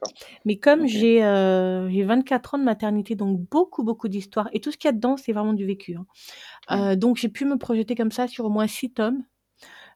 Mais 0.45 0.57
comme 0.59 0.83
Ok. 0.83 0.89
j'ai 0.89 1.24
euh, 1.24 1.89
j'ai 1.91 2.03
24 2.05 2.55
ans 2.55 2.59
de 2.59 2.64
maternité, 2.64 3.14
donc 3.14 3.41
beaucoup, 3.51 3.83
beaucoup 3.85 4.09
d'histoires, 4.09 4.49
et 4.53 4.61
tout 4.61 4.70
ce 4.70 4.76
qu'il 4.76 4.89
y 4.89 4.93
a 4.93 4.93
dedans, 4.93 5.16
c'est 5.16 5.33
vraiment 5.33 5.55
du 5.55 5.64
vécu. 5.66 5.97
hein. 5.97 6.07
Mm. 6.70 6.74
Euh, 6.74 6.97
donc 6.97 7.16
j'ai 7.16 7.29
pu 7.29 7.45
me 7.45 7.57
projeter 7.57 7.95
comme 7.95 8.12
ça 8.12 8.26
sur 8.29 8.45
au 8.45 8.51
moins 8.51 8.66
six 8.66 8.93
tomes. 8.93 9.22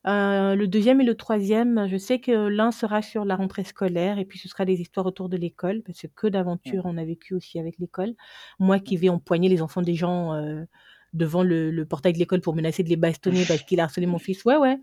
Euh, 0.07 0.57
le 0.57 0.67
deuxième 0.67 1.01
et 1.01 1.05
le 1.05 1.15
troisième, 1.15 1.87
je 1.89 1.97
sais 1.97 2.19
que 2.19 2.33
l'un 2.33 2.73
sera 2.73 3.03
sur 3.03 3.25
la 3.25 3.37
rentrée 3.37 3.63
scolaire 3.65 4.19
et 4.19 4.25
puis 4.25 4.39
ce 4.39 4.49
sera 4.49 4.65
des 4.65 4.81
histoires 4.81 5.07
autour 5.07 5.29
de 5.29 5.37
l'école 5.37 5.83
parce 5.83 6.01
que 6.03 6.07
que 6.15 6.27
d'aventures 6.27 6.83
on 6.87 6.97
a 6.99 7.05
vécu 7.05 7.35
aussi 7.35 7.59
avec 7.61 7.79
l'école. 7.79 8.15
Moi 8.59 8.81
qui 8.81 8.97
vais 8.97 9.09
empoigner 9.11 9.49
les 9.49 9.63
enfants 9.63 9.81
des 9.83 9.95
gens 9.95 10.35
euh, 10.35 10.65
devant 11.13 11.43
le, 11.45 11.71
le 11.71 11.87
portail 11.87 12.13
de 12.15 12.19
l'école 12.19 12.41
pour 12.41 12.55
menacer 12.57 12.83
de 12.83 12.89
les 12.89 12.97
bastonner 12.97 13.45
parce 13.47 13.63
qu'il 13.63 13.79
a 13.81 13.85
harcelé 13.85 14.07
mon 14.07 14.19
fils, 14.19 14.45
ouais 14.45 14.57
ouais, 14.57 14.79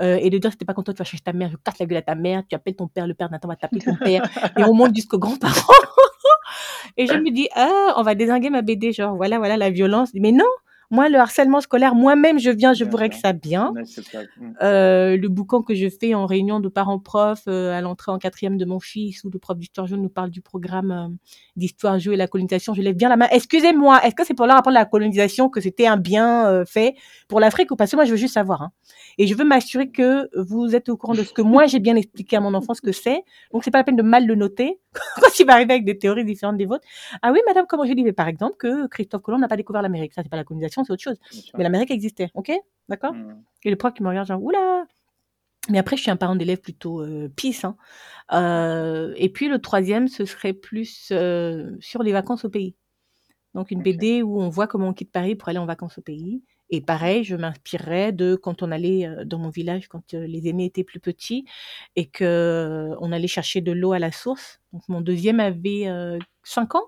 Euh, 0.00 0.16
et 0.20 0.30
de 0.30 0.38
dire 0.38 0.52
c'était 0.52 0.64
pas 0.64 0.74
content, 0.74 0.92
tu 0.92 0.98
vas 0.98 1.04
chercher 1.04 1.24
ta 1.24 1.32
mère, 1.32 1.50
je 1.50 1.56
casse 1.56 1.78
la 1.78 1.86
gueule 1.86 1.98
à 1.98 2.02
ta 2.02 2.14
mère, 2.14 2.42
tu 2.48 2.54
appelles 2.54 2.76
ton 2.76 2.88
père, 2.88 3.06
le 3.06 3.14
père 3.14 3.30
Nathan 3.30 3.48
va 3.48 3.56
taper 3.56 3.80
ton 3.80 3.96
père 3.96 4.22
et 4.56 4.64
on 4.64 4.74
monte 4.74 4.94
jusqu'aux 4.94 5.18
grands-parents. 5.18 5.74
et 6.96 7.06
je 7.06 7.14
me 7.14 7.30
dis 7.30 7.48
ah 7.54 7.94
on 7.96 8.02
va 8.02 8.14
désinguer 8.14 8.50
ma 8.50 8.62
BD 8.62 8.92
genre 8.92 9.16
voilà 9.16 9.38
voilà 9.38 9.56
la 9.56 9.70
violence, 9.70 10.10
mais 10.14 10.32
non. 10.32 10.44
Moi, 10.92 11.08
le 11.08 11.18
harcèlement 11.18 11.60
scolaire, 11.60 11.94
moi-même, 11.94 12.40
je 12.40 12.50
viens, 12.50 12.72
je 12.74 12.84
règle 12.84 13.14
sûr. 13.14 13.22
ça 13.22 13.32
bien. 13.32 13.72
Mm. 13.72 14.52
Euh, 14.60 15.16
le 15.16 15.28
boucan 15.28 15.62
que 15.62 15.72
je 15.72 15.88
fais 15.88 16.14
en 16.14 16.26
réunion 16.26 16.58
de 16.58 16.68
parents-profs 16.68 17.44
euh, 17.46 17.72
à 17.72 17.80
l'entrée 17.80 18.10
en 18.10 18.18
quatrième 18.18 18.58
de 18.58 18.64
mon 18.64 18.80
fils, 18.80 19.22
où 19.22 19.30
le 19.30 19.38
prof 19.38 19.56
d'histoire 19.56 19.86
géo 19.86 19.96
nous 19.96 20.08
parle 20.08 20.30
du 20.30 20.40
programme 20.40 20.90
euh, 20.90 21.08
d'histoire 21.54 22.00
géo 22.00 22.12
et 22.12 22.16
la 22.16 22.26
colonisation, 22.26 22.74
je 22.74 22.82
lève 22.82 22.96
bien 22.96 23.08
la 23.08 23.16
main. 23.16 23.28
Excusez-moi, 23.30 24.04
est-ce 24.04 24.16
que 24.16 24.26
c'est 24.26 24.34
pour 24.34 24.46
leur 24.46 24.56
apprendre 24.56 24.74
la 24.74 24.84
colonisation 24.84 25.48
que 25.48 25.60
c'était 25.60 25.86
un 25.86 25.96
bien 25.96 26.48
euh, 26.48 26.64
fait 26.64 26.96
pour 27.28 27.38
l'Afrique 27.38 27.70
ou 27.70 27.76
parce 27.76 27.92
que 27.92 27.96
moi 27.96 28.04
je 28.04 28.10
veux 28.10 28.16
juste 28.16 28.34
savoir. 28.34 28.62
Hein. 28.62 28.72
Et 29.16 29.28
je 29.28 29.34
veux 29.36 29.44
m'assurer 29.44 29.90
que 29.90 30.28
vous 30.36 30.74
êtes 30.74 30.88
au 30.88 30.96
courant 30.96 31.14
de 31.14 31.22
ce 31.22 31.32
que 31.32 31.42
moi 31.42 31.66
j'ai 31.66 31.78
bien 31.78 31.94
expliqué 31.94 32.36
à 32.36 32.40
mon 32.40 32.52
enfant 32.54 32.74
ce 32.74 32.80
que 32.80 32.92
c'est. 32.92 33.22
Donc 33.52 33.62
c'est 33.62 33.70
pas 33.70 33.78
la 33.78 33.84
peine 33.84 33.96
de 33.96 34.02
mal 34.02 34.26
le 34.26 34.34
noter 34.34 34.79
quand 35.20 35.38
il 35.38 35.46
va 35.46 35.54
arriver 35.54 35.74
avec 35.74 35.84
des 35.84 35.98
théories 35.98 36.24
différentes 36.24 36.56
des 36.56 36.66
vôtres. 36.66 36.86
Ah 37.22 37.32
oui, 37.32 37.40
madame, 37.46 37.66
comment 37.68 37.84
je 37.84 37.92
dis 37.92 38.02
Mais 38.02 38.12
par 38.12 38.28
exemple 38.28 38.56
que 38.56 38.86
Christophe 38.88 39.22
Colomb 39.22 39.38
n'a 39.38 39.48
pas 39.48 39.56
découvert 39.56 39.82
l'Amérique. 39.82 40.14
Ça 40.14 40.22
c'est 40.22 40.28
pas 40.28 40.36
la 40.36 40.44
colonisation, 40.44 40.84
c'est 40.84 40.92
autre 40.92 41.02
chose. 41.02 41.18
Mais 41.56 41.62
l'Amérique 41.62 41.90
existait, 41.90 42.30
ok? 42.34 42.52
D'accord? 42.88 43.14
Mm. 43.14 43.42
et 43.64 43.70
le 43.70 43.76
prof 43.76 43.94
qui 43.94 44.02
me 44.02 44.08
regarde 44.08 44.26
genre, 44.26 44.42
oula 44.42 44.84
Mais 45.68 45.78
après, 45.78 45.96
je 45.96 46.02
suis 46.02 46.10
un 46.10 46.16
parent 46.16 46.34
d'élève 46.34 46.60
plutôt 46.60 47.02
euh, 47.02 47.28
pisse. 47.34 47.64
Hein. 47.64 47.76
Euh, 48.32 49.14
et 49.16 49.28
puis 49.28 49.48
le 49.48 49.60
troisième, 49.60 50.08
ce 50.08 50.24
serait 50.24 50.52
plus 50.52 51.10
euh, 51.12 51.76
sur 51.80 52.02
les 52.02 52.12
vacances 52.12 52.44
au 52.44 52.50
pays. 52.50 52.74
Donc 53.54 53.70
une. 53.70 53.82
BD 53.82 54.22
où 54.22 54.40
on 54.40 54.48
voit 54.48 54.66
comment 54.66 54.88
on 54.88 54.92
quitte 54.92 55.12
Paris 55.12 55.36
pour 55.36 55.48
aller 55.48 55.58
en 55.58 55.66
vacances 55.66 55.98
au 55.98 56.02
pays. 56.02 56.42
Et 56.70 56.80
pareil, 56.80 57.24
je 57.24 57.34
m'inspirerais 57.36 58.12
de 58.12 58.36
quand 58.36 58.62
on 58.62 58.70
allait 58.70 59.06
euh, 59.06 59.24
dans 59.24 59.38
mon 59.38 59.50
village, 59.50 59.88
quand 59.88 60.14
euh, 60.14 60.26
les 60.26 60.48
aînés 60.48 60.66
étaient 60.66 60.84
plus 60.84 61.00
petits, 61.00 61.44
et 61.96 62.06
que 62.06 62.24
euh, 62.24 62.96
on 63.00 63.12
allait 63.12 63.26
chercher 63.28 63.60
de 63.60 63.72
l'eau 63.72 63.92
à 63.92 63.98
la 63.98 64.12
source. 64.12 64.60
Donc 64.72 64.82
mon 64.88 65.00
deuxième 65.00 65.40
avait 65.40 65.88
euh, 65.88 66.18
5 66.44 66.76
ans. 66.76 66.84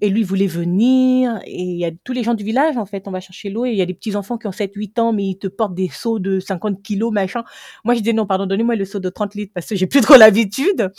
Et 0.00 0.08
lui 0.08 0.22
voulait 0.22 0.46
venir, 0.46 1.38
et 1.44 1.62
il 1.62 1.76
y 1.78 1.84
a 1.84 1.90
tous 2.04 2.12
les 2.14 2.22
gens 2.22 2.32
du 2.32 2.44
village, 2.44 2.78
en 2.78 2.86
fait, 2.86 3.06
on 3.06 3.10
va 3.10 3.20
chercher 3.20 3.50
l'eau, 3.50 3.66
et 3.66 3.70
il 3.72 3.76
y 3.76 3.82
a 3.82 3.86
des 3.86 3.92
petits 3.92 4.16
enfants 4.16 4.38
qui 4.38 4.46
ont 4.46 4.52
7-8 4.52 4.98
ans, 4.98 5.12
mais 5.12 5.26
ils 5.26 5.38
te 5.38 5.48
portent 5.48 5.74
des 5.74 5.88
seaux 5.90 6.18
de 6.18 6.40
50 6.40 6.82
kilos, 6.82 7.12
machin. 7.12 7.44
Moi, 7.84 7.94
je 7.94 8.00
disais 8.00 8.14
non, 8.14 8.26
pardon, 8.26 8.46
donnez-moi 8.46 8.74
le 8.76 8.86
seau 8.86 9.00
de 9.00 9.10
30 9.10 9.34
litres, 9.34 9.52
parce 9.54 9.66
que 9.66 9.76
j'ai 9.76 9.86
plus 9.86 10.00
trop 10.00 10.16
l'habitude. 10.16 10.90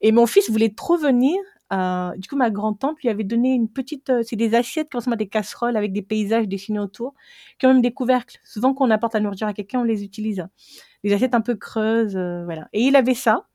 Et 0.00 0.12
mon 0.12 0.26
fils 0.26 0.50
voulait 0.50 0.70
trop 0.74 0.96
venir. 0.98 1.36
Euh, 1.72 2.16
du 2.16 2.28
coup, 2.28 2.36
ma 2.36 2.50
grand-tante 2.50 3.00
lui 3.02 3.08
avait 3.08 3.24
donné 3.24 3.52
une 3.52 3.68
petite, 3.68 4.10
euh, 4.10 4.22
c'est 4.24 4.36
des 4.36 4.54
assiettes 4.54 4.90
qui 4.90 4.96
ressemblent 4.96 5.14
à 5.14 5.18
des 5.18 5.28
casseroles 5.28 5.76
avec 5.76 5.92
des 5.92 6.02
paysages 6.02 6.48
dessinés 6.48 6.78
autour, 6.78 7.14
qui 7.58 7.66
ont 7.66 7.74
même 7.74 7.82
des 7.82 7.92
couvercles. 7.92 8.38
Souvent, 8.44 8.72
quand 8.74 8.86
on 8.86 8.90
apporte 8.90 9.14
la 9.14 9.20
nourriture 9.20 9.46
à 9.46 9.52
quelqu'un, 9.52 9.80
on 9.80 9.84
les 9.84 10.02
utilise. 10.02 10.46
Des 11.04 11.12
assiettes 11.12 11.34
un 11.34 11.40
peu 11.40 11.54
creuses, 11.54 12.16
euh, 12.16 12.44
voilà. 12.44 12.68
Et 12.72 12.82
il 12.82 12.96
avait 12.96 13.14
ça, 13.14 13.46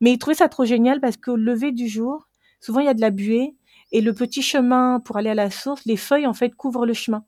mais 0.00 0.12
il 0.12 0.18
trouvait 0.18 0.34
ça 0.34 0.48
trop 0.48 0.64
génial 0.64 1.00
parce 1.00 1.16
qu'au 1.16 1.36
lever 1.36 1.72
du 1.72 1.88
jour, 1.88 2.28
souvent 2.60 2.80
il 2.80 2.86
y 2.86 2.88
a 2.88 2.94
de 2.94 3.00
la 3.00 3.10
buée, 3.10 3.54
et 3.90 4.00
le 4.00 4.12
petit 4.12 4.42
chemin 4.42 5.00
pour 5.00 5.16
aller 5.16 5.30
à 5.30 5.34
la 5.34 5.50
source, 5.50 5.84
les 5.86 5.96
feuilles 5.96 6.26
en 6.26 6.34
fait 6.34 6.54
couvrent 6.54 6.86
le 6.86 6.92
chemin. 6.92 7.24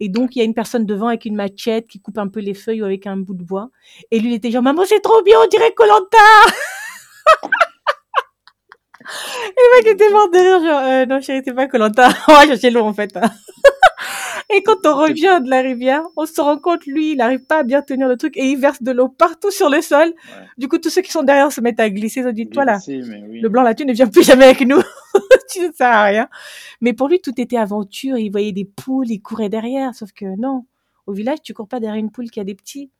Et 0.00 0.08
donc 0.08 0.36
il 0.36 0.38
y 0.38 0.42
a 0.42 0.44
une 0.44 0.54
personne 0.54 0.86
devant 0.86 1.08
avec 1.08 1.24
une 1.24 1.34
machette 1.34 1.86
qui 1.86 2.00
coupe 2.00 2.18
un 2.18 2.28
peu 2.28 2.40
les 2.40 2.54
feuilles 2.54 2.82
ou 2.82 2.84
avec 2.84 3.06
un 3.06 3.16
bout 3.16 3.34
de 3.34 3.42
bois. 3.42 3.70
Et 4.10 4.20
lui 4.20 4.30
il 4.30 4.34
était 4.34 4.50
genre 4.50 4.62
maman 4.62 4.84
c'est 4.86 5.00
trop 5.00 5.22
bien, 5.22 5.36
on 5.42 5.48
dirait 5.48 5.72
Colanta. 5.74 6.18
et 9.50 9.62
moi 9.72 9.82
qui 9.82 9.88
était 9.88 10.10
mort 10.10 10.30
de 10.30 10.38
rire 10.38 10.60
genre 10.60 10.82
euh, 10.84 11.06
non 11.06 11.20
chérie 11.20 11.42
c'est 11.44 11.54
pas 11.54 11.66
Colanta, 11.66 12.08
on 12.28 12.32
va 12.32 12.46
chercher 12.46 12.70
l'eau 12.70 12.84
en 12.84 12.92
fait. 12.92 13.16
Et 14.50 14.62
quand 14.62 14.86
on 14.86 14.94
revient 14.96 15.40
de 15.44 15.50
la 15.50 15.60
rivière, 15.60 16.02
on 16.16 16.24
se 16.24 16.40
rend 16.40 16.56
compte, 16.58 16.86
lui, 16.86 17.12
il 17.12 17.16
n'arrive 17.16 17.44
pas 17.44 17.58
à 17.58 17.62
bien 17.64 17.82
tenir 17.82 18.08
le 18.08 18.16
truc 18.16 18.34
et 18.38 18.46
il 18.46 18.58
verse 18.58 18.82
de 18.82 18.92
l'eau 18.92 19.08
partout 19.08 19.50
sur 19.50 19.68
le 19.68 19.82
sol. 19.82 20.08
Ouais. 20.08 20.46
Du 20.56 20.68
coup, 20.68 20.78
tous 20.78 20.88
ceux 20.88 21.02
qui 21.02 21.10
sont 21.10 21.22
derrière 21.22 21.52
se 21.52 21.60
mettent 21.60 21.80
à 21.80 21.90
glisser. 21.90 22.20
Ils 22.20 22.28
ont 22.28 22.32
dit, 22.32 22.48
toi 22.48 22.64
là, 22.64 22.78
oui. 22.88 23.40
le 23.40 23.48
blanc 23.50 23.62
là, 23.62 23.74
tu 23.74 23.84
ne 23.84 23.92
viens 23.92 24.06
plus 24.06 24.22
jamais 24.22 24.46
avec 24.46 24.60
nous. 24.62 24.80
tu 25.50 25.60
ne 25.60 25.72
sers 25.72 25.88
à 25.88 26.04
rien. 26.04 26.28
Mais 26.80 26.94
pour 26.94 27.08
lui, 27.08 27.20
tout 27.20 27.38
était 27.38 27.58
aventure. 27.58 28.16
Il 28.16 28.30
voyait 28.30 28.52
des 28.52 28.64
poules, 28.64 29.10
il 29.10 29.20
courait 29.20 29.50
derrière. 29.50 29.94
Sauf 29.94 30.12
que 30.12 30.24
non, 30.40 30.64
au 31.06 31.12
village, 31.12 31.42
tu 31.42 31.52
cours 31.52 31.68
pas 31.68 31.78
derrière 31.78 31.98
une 31.98 32.10
poule 32.10 32.30
qui 32.30 32.40
a 32.40 32.44
des 32.44 32.54
petits. 32.54 32.90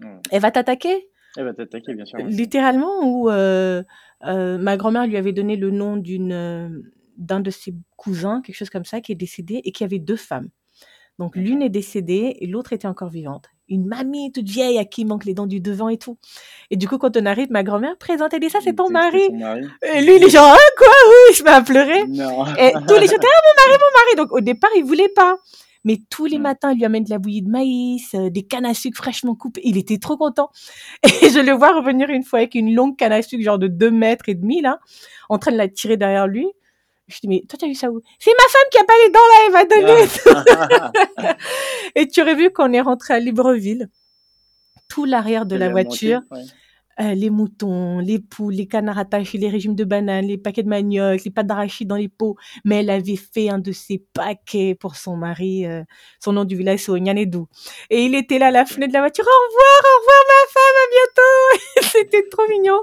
Ouais. 0.00 0.16
Elle 0.30 0.42
va 0.42 0.52
t'attaquer, 0.52 1.08
Elle 1.36 1.44
va 1.44 1.54
t'attaquer, 1.54 1.92
bien 1.94 2.04
sûr. 2.04 2.18
littéralement. 2.20 3.00
Ou 3.02 3.30
euh, 3.30 3.82
euh, 4.24 4.58
ma 4.58 4.76
grand-mère 4.76 5.06
lui 5.06 5.16
avait 5.16 5.32
donné 5.32 5.56
le 5.56 5.70
nom 5.70 5.96
d'une 5.96 6.32
euh, 6.32 6.68
d'un 7.16 7.40
de 7.40 7.50
ses 7.50 7.74
cousins, 7.96 8.42
quelque 8.42 8.56
chose 8.56 8.70
comme 8.70 8.84
ça, 8.84 9.00
qui 9.00 9.12
est 9.12 9.16
décédé 9.16 9.60
et 9.64 9.72
qui 9.72 9.84
avait 9.84 9.98
deux 9.98 10.16
femmes. 10.16 10.48
Donc 11.18 11.34
l'une 11.34 11.62
est 11.62 11.68
décédée 11.68 12.36
et 12.38 12.46
l'autre 12.46 12.72
était 12.72 12.86
encore 12.86 13.08
vivante. 13.08 13.46
Une 13.68 13.86
mamie 13.86 14.30
toute 14.32 14.48
vieille 14.48 14.78
à 14.78 14.84
qui 14.84 15.04
manque 15.04 15.24
les 15.24 15.34
dents 15.34 15.48
du 15.48 15.60
devant 15.60 15.88
et 15.88 15.98
tout. 15.98 16.16
Et 16.70 16.76
du 16.76 16.88
coup, 16.88 16.96
quand 16.96 17.16
on 17.16 17.26
arrive, 17.26 17.50
ma 17.50 17.64
grand-mère 17.64 17.98
présente, 17.98 18.32
elle 18.32 18.40
dit 18.40 18.50
ça, 18.50 18.60
c'est 18.62 18.74
ton 18.74 18.88
mari. 18.88 19.28
mari. 19.32 19.66
Et 19.82 20.00
lui, 20.02 20.16
il 20.16 20.24
est 20.24 20.30
genre, 20.30 20.54
ah, 20.56 20.70
quoi, 20.78 20.86
oui, 20.86 21.42
met 21.44 21.50
à 21.50 21.60
pleurer. 21.60 22.06
Non. 22.06 22.46
Et 22.56 22.72
tous 22.86 22.94
les 22.94 23.08
jours, 23.08 23.18
ah, 23.20 23.42
mon 23.46 23.66
mari, 23.66 23.78
mon 23.80 23.98
mari. 23.98 24.16
Donc, 24.16 24.32
au 24.32 24.40
départ, 24.40 24.70
il 24.76 24.84
voulait 24.84 25.10
pas. 25.10 25.36
Mais 25.84 25.98
tous 26.10 26.26
les 26.26 26.38
matins, 26.38 26.72
il 26.72 26.78
lui 26.78 26.84
amène 26.84 27.04
de 27.04 27.10
la 27.10 27.18
bouillie 27.18 27.42
de 27.42 27.50
maïs, 27.50 28.14
euh, 28.14 28.30
des 28.30 28.42
cannes 28.42 28.66
à 28.66 28.74
sucre 28.74 28.96
fraîchement 28.98 29.34
coupées. 29.34 29.60
Il 29.64 29.76
était 29.76 29.98
trop 29.98 30.16
content. 30.16 30.50
Et 31.22 31.30
je 31.30 31.38
le 31.38 31.52
vois 31.52 31.72
revenir 31.74 32.10
une 32.10 32.24
fois 32.24 32.40
avec 32.40 32.54
une 32.54 32.74
longue 32.74 32.96
canne 32.96 33.12
à 33.12 33.22
sucre, 33.22 33.42
genre 33.42 33.58
de 33.58 33.68
2 33.68 33.90
mètres 33.90 34.28
et 34.28 34.34
demi, 34.34 34.60
là, 34.60 34.80
en 35.28 35.38
train 35.38 35.52
de 35.52 35.56
la 35.56 35.68
tirer 35.68 35.96
derrière 35.96 36.26
lui. 36.26 36.46
Je 37.08 37.20
dis, 37.20 37.28
mais 37.28 37.42
toi, 37.48 37.58
t'as 37.58 37.66
vu 37.66 37.74
ça 37.74 37.90
où? 37.90 38.02
C'est 38.18 38.32
ma 38.32 38.44
femme 38.50 38.68
qui 38.70 38.78
a 38.78 38.84
pas 38.84 38.92
les 39.04 39.10
dents, 39.10 39.20
là, 39.30 39.38
elle 39.46 39.52
va 39.52 39.64
donner. 41.24 41.34
Et 41.94 42.06
tu 42.06 42.20
aurais 42.20 42.34
vu 42.34 42.50
qu'on 42.50 42.72
est 42.72 42.82
rentré 42.82 43.14
à 43.14 43.18
Libreville. 43.18 43.88
Tout 44.88 45.06
l'arrière 45.06 45.46
de 45.46 45.56
la 45.56 45.70
voiture, 45.70 46.20
manqué, 46.30 46.42
ouais. 46.42 46.48
Euh, 47.00 47.14
les 47.14 47.30
moutons, 47.30 48.00
les 48.00 48.18
poules, 48.18 48.54
les 48.54 48.66
canards 48.66 48.98
attachés, 48.98 49.38
les 49.38 49.48
régimes 49.48 49.74
de 49.76 49.84
bananes, 49.84 50.26
les 50.26 50.38
paquets 50.38 50.62
de 50.62 50.68
manioc, 50.68 51.22
les 51.24 51.30
pâtes 51.30 51.46
d'arachide 51.46 51.88
dans 51.88 51.96
les 51.96 52.08
pots. 52.08 52.36
Mais 52.64 52.80
elle 52.80 52.90
avait 52.90 53.16
fait 53.16 53.50
un 53.50 53.58
de 53.58 53.72
ces 53.72 53.98
paquets 54.12 54.74
pour 54.74 54.96
son 54.96 55.16
mari. 55.16 55.66
euh, 55.66 55.82
son 56.20 56.32
nom 56.32 56.44
du 56.44 56.56
village, 56.56 56.80
c'est 56.80 56.90
Onyanedou. 56.90 57.46
Et 57.90 58.04
il 58.04 58.14
était 58.14 58.38
là 58.38 58.48
à 58.48 58.50
la 58.50 58.66
fenêtre 58.66 58.92
de 58.92 58.94
la 58.94 59.00
voiture. 59.00 59.24
Au 59.24 59.48
revoir, 59.48 59.82
au 59.84 60.00
revoir 60.00 60.24
ma 60.28 60.42
femme, 60.52 60.76
à 60.82 60.88
bientôt. 60.96 61.92
C'était 61.92 62.28
trop 62.28 62.48
mignon. 62.48 62.78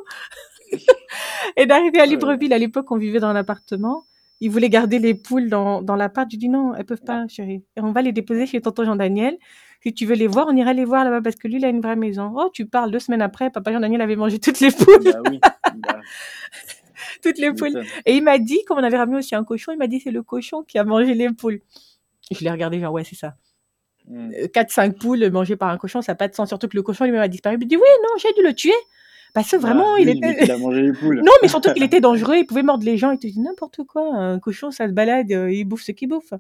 Et 1.58 1.66
d'arriver 1.66 2.00
à. 2.00 2.06
Libreville, 2.06 2.54
à 2.54 2.58
l'époque, 2.58 2.92
on 2.92 2.98
vivait 2.98 3.20
dans 3.20 3.34
l'appartement. 3.34 4.06
Il 4.42 4.52
voulait 4.52 4.70
garder 4.70 5.00
les 5.00 5.14
poules 5.14 5.50
dans, 5.50 5.82
dans 5.82 5.96
l'appart. 5.96 6.30
Je 6.32 6.38
dis 6.38 6.50
non, 6.50 6.74
elles 6.76 6.86
peuvent 6.86 7.04
pas, 7.04 7.28
chérie. 7.28 7.64
Et 7.78 7.82
on 7.82 7.92
va 7.92 8.02
les 8.02 8.12
déposer 8.12 8.46
chez 8.46 8.62
tonton 8.62 8.86
Jean-Daniel. 8.86 9.38
Si 9.86 9.94
tu 9.94 10.08
veux 10.08 10.16
les 10.16 10.26
voir, 10.26 10.48
on 10.50 10.56
ira 10.56 10.74
les 10.74 10.84
voir 10.84 11.04
là-bas 11.04 11.22
parce 11.22 11.36
que 11.36 11.48
lui, 11.48 11.58
il 11.58 11.66
a 11.66 11.70
une 11.70 11.80
vraie 11.80 11.96
maison. 11.96 12.34
Oh, 12.36 12.50
tu 12.52 12.66
parles 12.66 12.90
deux 12.90 12.98
semaines 12.98 13.22
après, 13.22 13.52
papa 13.52 13.72
Jean-Daniel 13.72 14.02
avait 14.02 14.16
mangé 14.16 14.40
toutes 14.40 14.60
les 14.60 14.72
poules. 14.72 15.04
Bah 15.04 15.22
oui. 15.30 15.40
Bah, 15.78 16.00
toutes 17.22 17.38
les 17.38 17.54
poules. 17.54 17.84
Et 18.08 18.16
il 18.16 18.24
m'a 18.24 18.40
dit, 18.40 18.64
comme 18.66 18.80
on 18.80 18.84
avait 18.84 18.98
ramené 18.98 19.20
aussi 19.20 19.36
un 19.36 19.44
cochon, 19.44 19.74
il 19.74 19.78
m'a 19.78 19.86
dit 19.86 20.00
c'est 20.00 20.10
le 20.10 20.24
cochon 20.24 20.64
qui 20.64 20.80
a 20.80 20.84
mangé 20.84 21.14
les 21.14 21.32
poules. 21.32 21.62
Je 22.32 22.44
l'ai 22.44 22.50
regardé 22.50 22.80
genre 22.80 22.94
ouais 22.94 23.04
c'est 23.04 23.16
ça. 23.16 23.36
Mm. 24.08 24.32
4-5 24.32 24.98
poules 24.98 25.30
mangées 25.30 25.56
par 25.56 25.70
un 25.70 25.78
cochon, 25.78 26.02
ça 26.02 26.14
n'a 26.14 26.16
pas 26.16 26.28
de 26.30 26.34
sens. 26.34 26.48
Surtout 26.48 26.68
que 26.68 26.76
le 26.76 26.82
cochon 26.82 27.06
lui-même 27.06 27.22
a 27.22 27.28
disparu. 27.28 27.56
Il 27.56 27.60
me 27.60 27.66
dit 27.66 27.78
oui 27.78 27.84
non 28.02 28.10
j'ai 28.18 28.34
dû 28.34 28.42
le 28.42 28.56
tuer 28.56 28.74
parce 29.36 29.52
que 29.52 29.58
vraiment 29.58 29.94
Ah, 29.94 30.00
il 30.00 30.06
lui, 30.10 30.18
était. 30.18 30.50
a 30.50 30.58
mangé 30.58 30.82
les 30.82 30.94
poules. 30.94 31.18
Non 31.24 31.32
mais 31.44 31.48
surtout 31.48 31.72
qu'il 31.74 31.84
était 31.84 32.02
dangereux, 32.02 32.38
il 32.38 32.48
pouvait 32.48 32.64
mordre 32.64 32.84
les 32.84 32.98
gens. 32.98 33.12
Il 33.12 33.20
te 33.20 33.28
dit 33.28 33.40
n'importe 33.40 33.84
quoi. 33.84 34.16
Un 34.16 34.40
cochon 34.40 34.72
ça 34.72 34.88
se 34.88 34.94
balade, 34.94 35.32
euh, 35.32 35.52
il 35.52 35.66
bouffe 35.66 35.84
ce 35.84 35.92
qu'il 35.92 36.10
bouffe. 36.10 36.34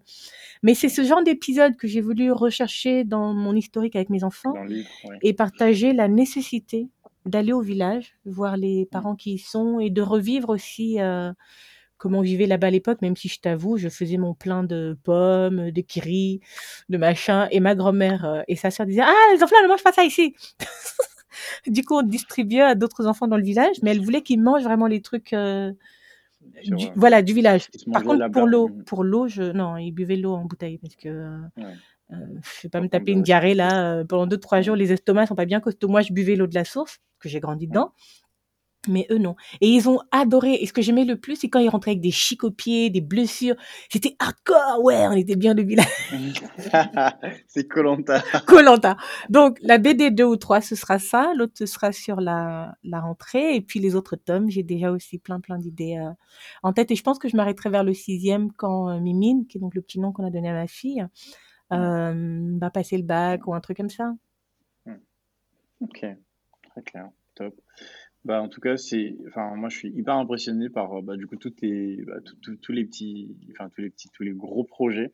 Mais 0.63 0.73
c'est 0.73 0.89
ce 0.89 1.03
genre 1.03 1.21
d'épisode 1.23 1.75
que 1.75 1.87
j'ai 1.87 2.01
voulu 2.01 2.31
rechercher 2.31 3.03
dans 3.03 3.33
mon 3.33 3.53
historique 3.55 3.95
avec 3.95 4.09
mes 4.09 4.23
enfants 4.23 4.53
livre, 4.63 4.87
ouais. 5.07 5.17
et 5.21 5.33
partager 5.33 5.93
la 5.93 6.07
nécessité 6.07 6.87
d'aller 7.27 7.53
au 7.53 7.61
village, 7.61 8.15
voir 8.25 8.57
les 8.57 8.87
parents 8.91 9.15
qui 9.15 9.33
y 9.33 9.37
sont 9.37 9.79
et 9.79 9.89
de 9.89 10.01
revivre 10.01 10.49
aussi 10.49 11.01
euh, 11.01 11.32
comment 11.97 12.20
on 12.20 12.21
vivait 12.21 12.45
là-bas 12.45 12.67
à 12.67 12.70
l'époque, 12.71 13.01
même 13.01 13.15
si 13.15 13.28
je 13.29 13.39
t'avoue, 13.39 13.78
je 13.78 13.89
faisais 13.89 14.17
mon 14.17 14.33
plein 14.33 14.63
de 14.63 14.97
pommes, 15.03 15.71
de 15.71 15.82
kiris, 15.82 16.39
de 16.89 16.97
machin, 16.97 17.47
et 17.51 17.59
ma 17.59 17.74
grand-mère 17.75 18.25
euh, 18.25 18.41
et 18.47 18.55
sa 18.55 18.70
sœur 18.71 18.86
disaient 18.86 19.01
Ah, 19.03 19.13
les 19.33 19.43
enfants, 19.43 19.55
ne 19.63 19.67
mangent 19.67 19.83
pas 19.83 19.91
ça 19.91 20.03
ici 20.03 20.36
Du 21.67 21.83
coup, 21.83 21.95
on 21.95 22.03
distribuait 22.03 22.62
à 22.62 22.75
d'autres 22.75 23.07
enfants 23.07 23.28
dans 23.28 23.37
le 23.37 23.43
village, 23.43 23.78
mais 23.83 23.91
elle 23.91 24.01
voulait 24.01 24.21
qu'ils 24.24 24.41
mangent 24.41 24.63
vraiment 24.63 24.87
les 24.87 25.01
trucs 25.01 25.33
euh, 25.33 25.71
Du 26.67 26.87
euh, 26.87 26.89
voilà, 26.95 27.21
du 27.21 27.33
village. 27.33 27.70
Par 27.91 28.03
contre, 28.03 28.24
pour 28.32 28.47
l'eau 28.47 28.70
Mhm. 28.70 28.83
pour 28.86 29.03
l'eau, 29.03 29.28
je 29.28 29.43
non, 29.43 29.78
ils 29.78 29.91
buvaient 29.91 30.16
l'eau 30.17 30.33
en 30.33 30.45
bouteille 30.45 30.78
parce 30.79 30.95
que, 30.95 31.09
heu 31.09 31.41
Ouais. 31.57 31.75
heu, 32.13 32.17
je 32.43 32.63
vais 32.63 32.70
pas 32.70 32.82
me 32.82 32.89
taper 32.89 33.12
une 33.13 33.24
diarrhée 33.24 33.55
là, 33.55 34.01
heu, 34.01 34.05
pendant 34.05 34.28
2-3 34.28 34.62
jours, 34.62 34.75
les 34.75 34.91
estomacs 34.93 35.28
sont 35.29 35.36
pas 35.36 35.45
bien 35.45 35.62
costauds. 35.62 35.89
Moi, 35.89 36.01
je 36.01 36.13
buvais 36.13 36.36
l'eau 36.36 36.47
de 36.47 36.55
la 36.55 36.66
source, 36.66 36.99
que 37.20 37.29
j'ai 37.29 37.39
grandi 37.41 37.67
dedans, 37.67 37.93
mais 38.87 39.07
eux 39.12 39.17
non 39.17 39.36
et 39.62 39.67
ils 39.70 39.89
ont 39.89 39.99
adoré 40.12 40.53
et 40.55 40.66
ce 40.66 40.74
que 40.74 40.82
j'aimais 40.82 41.05
le 41.05 41.17
plus, 41.17 41.36
c'est 41.37 41.49
quand 41.49 41.59
ils 41.59 41.70
rentraient 41.70 41.91
avec 41.91 42.01
des 42.01 42.12
chics 42.12 42.43
aux 42.43 42.51
pieds, 42.51 42.89
des 42.89 43.01
blessures. 43.01 43.55
C'était 43.89 44.16
hardcore, 44.20 44.83
ouais, 44.83 45.07
on 45.07 45.13
était 45.13 45.36
bien 45.36 45.53
le 45.53 45.63
village. 45.63 45.87
C'est 47.47 47.67
Koh-Lanta. 47.67 48.21
Koh-Lanta. 48.47 48.97
Donc 49.29 49.57
la 49.62 49.78
BD 49.78 50.12
2 50.12 50.24
ou 50.25 50.36
3, 50.36 50.62
ce 50.62 50.75
sera 50.75 50.99
ça, 50.99 51.32
l'autre 51.36 51.53
ce 51.55 51.66
sera 51.66 51.91
sur 51.91 52.21
la 52.21 52.75
la 52.83 52.99
rentrée 53.01 53.55
et 53.55 53.62
puis 53.62 53.79
les 53.79 53.95
autres 53.95 54.16
tomes, 54.16 54.49
j'ai 54.49 54.63
déjà 54.63 54.91
aussi 54.91 55.17
plein, 55.17 55.39
plein 55.39 55.57
d'idées, 55.57 55.97
heu, 55.97 56.12
en 56.63 56.74
tête 56.74 56.91
et 56.91 56.95
je 56.95 57.03
pense 57.03 57.20
que 57.20 57.28
je 57.29 57.36
m'arrêterai 57.36 57.70
vers 57.70 57.83
le 57.83 57.93
6e 57.93 58.51
quand, 58.57 58.89
heu, 58.89 58.99
Mimine, 58.99 59.47
qui 59.47 59.57
est 59.57 59.62
donc 59.62 59.75
le 59.75 59.82
petit 59.82 59.99
nom 59.99 60.12
qu'on 60.12 60.25
a 60.25 60.29
donné 60.29 60.49
à 60.49 60.53
ma 60.53 60.67
fille, 60.67 61.05
Ouais. 61.71 61.78
hem, 61.78 62.59
va 62.59 62.70
passer 62.70 62.95
le 62.97 63.03
bac 63.03 63.47
ou 63.47 63.53
un 63.55 63.59
truc 63.62 63.78
comme 63.78 63.89
ça. 63.89 64.13
Mhm. 64.86 64.99
OK, 65.82 66.05
très 66.70 66.82
clair, 66.83 67.09
top. 67.36 67.55
Bah, 68.25 68.41
en 68.41 68.49
tout 68.49 68.59
cas, 68.59 68.75
c'est 68.75 69.15
enfin, 69.27 69.55
moi, 69.55 69.69
je 69.69 69.77
suis 69.77 69.89
hyper 69.89 70.15
impressionné 70.15 70.69
par, 70.69 70.97
heu, 70.97 71.01
bah, 71.03 71.15
du 71.15 71.27
coup, 71.27 71.35
tous 71.37 71.51
tes 71.51 71.97
bah, 72.07 72.15
tous 72.61 72.71
les 72.71 72.83
petits 72.85 73.37
enfin, 73.51 73.69
tous 73.69 73.81
les 73.81 73.91
petits 73.91 74.09
tous 74.11 74.23
les 74.23 74.31
gros 74.33 74.63
projets, 74.63 75.13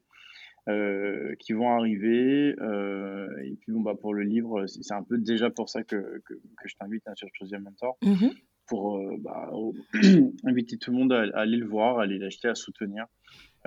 heu, 0.69 1.35
qui 1.39 1.53
vont 1.53 1.71
arriver, 1.71 2.55
heu 2.61 3.29
et 3.45 3.55
puis, 3.57 3.73
bon, 3.73 3.81
bah, 3.81 3.95
pour 3.99 4.13
le 4.13 4.23
livre, 4.23 4.65
c'est 4.67 4.93
un 4.93 5.03
peu 5.03 5.17
déjà 5.19 5.49
pour 5.51 5.69
ça 5.69 5.83
que 5.83 6.21
que 6.25 6.35
que 6.35 6.67
je 6.69 6.75
t'invite, 6.77 7.03
hein, 7.07 7.15
sur 7.15 7.29
Choose 7.33 7.51
Your 7.51 7.61
Mentor 7.61 7.99
Mmh 8.01 8.11
mh. 8.21 8.41
pour, 8.67 8.97
heu, 8.99 9.17
bah, 9.19 9.51
inviter 10.45 10.77
tout 10.77 10.91
le 10.91 10.97
monde 10.97 11.13
à 11.13 11.21
à 11.35 11.41
aller 11.41 11.57
le 11.57 11.67
voir, 11.67 11.99
à 11.99 12.03
aller 12.03 12.19
l'acheter, 12.19 12.47
à 12.49 12.55
soutenir. 12.55 13.07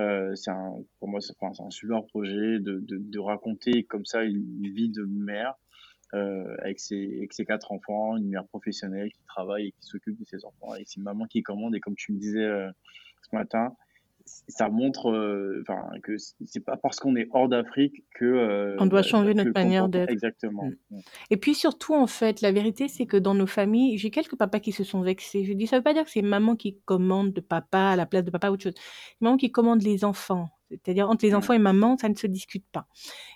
Heu, 0.01 0.35
c'est 0.37 0.51
un 0.53 0.75
pour 1.01 1.09
moi, 1.09 1.21
c'est 1.21 1.35
enfin, 1.41 1.53
c'est 1.55 1.65
un 1.65 1.71
super 1.71 2.05
projet 2.07 2.61
de 2.61 2.81
de 2.81 2.99
de 2.99 3.19
raconter 3.21 3.85
comme 3.85 4.05
ça 4.07 4.25
une 4.25 4.63
vie 4.75 4.91
de 4.91 5.05
mère, 5.05 5.55
heu, 6.15 6.57
avec 6.63 6.81
ses 6.81 7.17
avec 7.19 7.33
ses 7.35 7.45
4 7.47 7.73
enfants, 7.73 8.17
une 8.17 8.29
mère 8.31 8.47
professionnelle 8.49 9.11
qui 9.13 9.23
travaille 9.27 9.69
et 9.69 9.73
qui 9.73 9.79
s'occupe 9.83 10.19
de 10.19 10.25
ses 10.25 10.45
enfants 10.47 10.75
et 10.77 10.85
c'est 10.87 10.97
une 10.99 11.05
maman 11.05 11.27
qui 11.27 11.43
commande 11.43 11.75
et 11.77 11.81
comme 11.81 11.97
tu 11.97 12.13
me 12.13 12.19
disais, 12.21 12.41
heu, 12.45 12.69
ce 13.31 13.37
matin, 13.37 13.77
ça 14.27 14.69
montre, 14.71 15.11
heu, 15.13 15.63
enfin, 15.69 15.91
que 16.03 16.17
c 16.19 16.35
c'est 16.47 16.65
pas 16.65 16.77
parce 16.79 17.01
qu'on 17.01 17.17
est 17.17 17.29
hors 17.33 17.49
d'Afrique 17.49 18.05
que, 18.17 18.25
On 18.79 18.87
doit 18.87 19.03
bah, 19.03 19.05
changer 19.05 19.35
que 19.35 19.35
notre 19.35 19.53
manière 19.55 19.89
d'être. 19.89 20.15
exactement. 20.15 20.71
Mmh 20.71 20.75
Mmh. 20.91 21.01
et 21.31 21.37
puis 21.39 21.55
surtout, 21.55 21.95
en 21.95 22.07
fait, 22.09 22.41
la 22.43 22.53
vérité, 22.53 22.89
c'est 22.89 23.07
que 23.07 23.17
dans 23.19 23.35
nos 23.35 23.47
familles, 23.49 23.99
j'ai 23.99 24.11
quelques 24.11 24.37
papas 24.37 24.61
qui 24.61 24.73
se 24.73 24.85
sont 24.85 25.03
vexés. 25.03 25.45
Je 25.45 25.53
dis 25.55 25.67
ça 25.67 25.79
veut 25.79 25.83
pas 25.85 25.95
dire 25.95 26.05
que 26.05 26.11
c'est 26.13 26.23
maman 26.23 26.57
qui 26.57 26.81
commande 26.87 27.33
de 27.35 27.41
papa 27.43 27.79
à 27.93 27.97
la 27.97 28.07
place 28.07 28.25
de 28.25 28.31
papa 28.33 28.51
ou 28.51 28.55
autre 28.55 28.65
chose. 28.65 28.75
Maman 29.21 29.37
qui 29.39 29.53
commande 29.53 29.83
les 29.83 30.05
enfants. 30.05 30.54
C'est-à-dire 30.71 31.09
entre 31.09 31.25
les 31.25 31.35
enfants 31.35 31.53
et 31.53 31.59
maman, 31.59 31.97
ça 31.99 32.09
ne 32.09 32.15
se 32.15 32.27
discute 32.27 32.65
pas 32.73 32.87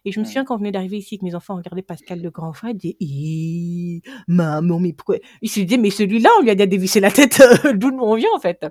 et 0.05 0.13
je 0.13 0.21
me 0.21 0.25
souviens 0.25 0.45
quand 0.45 0.55
on 0.55 0.59
venait 0.59 0.73
d'arriver 0.73 0.99
ici, 0.99 1.19
que 1.19 1.25
mes 1.25 1.35
enfants 1.35 1.57
regardaient 1.57 1.83
Pascal 1.83 2.23
le 2.23 2.31
grand 2.31 2.53
frère, 2.53 2.71
ils 2.71 2.77
disaient: 2.77 2.97
«Hi, 3.01 4.03
maman, 4.27 4.79
mais 4.81 4.93
pourquoi?» 4.93 5.17
ils 5.43 5.51
se 5.51 5.61
disaient: 5.61 5.77
«Mais 5.81 5.91
celui-là, 5.91 6.31
on 6.39 6.43
lui 6.43 6.51
a 6.51 6.55
déjà 6.55 6.67
dévissé 6.67 7.01
la 7.01 7.11
tête, 7.11 7.41
heu, 7.65 7.75
d'où 7.75 7.91
on 8.01 8.15
vient, 8.15 8.31
en 8.35 8.41
fait». 8.41 8.65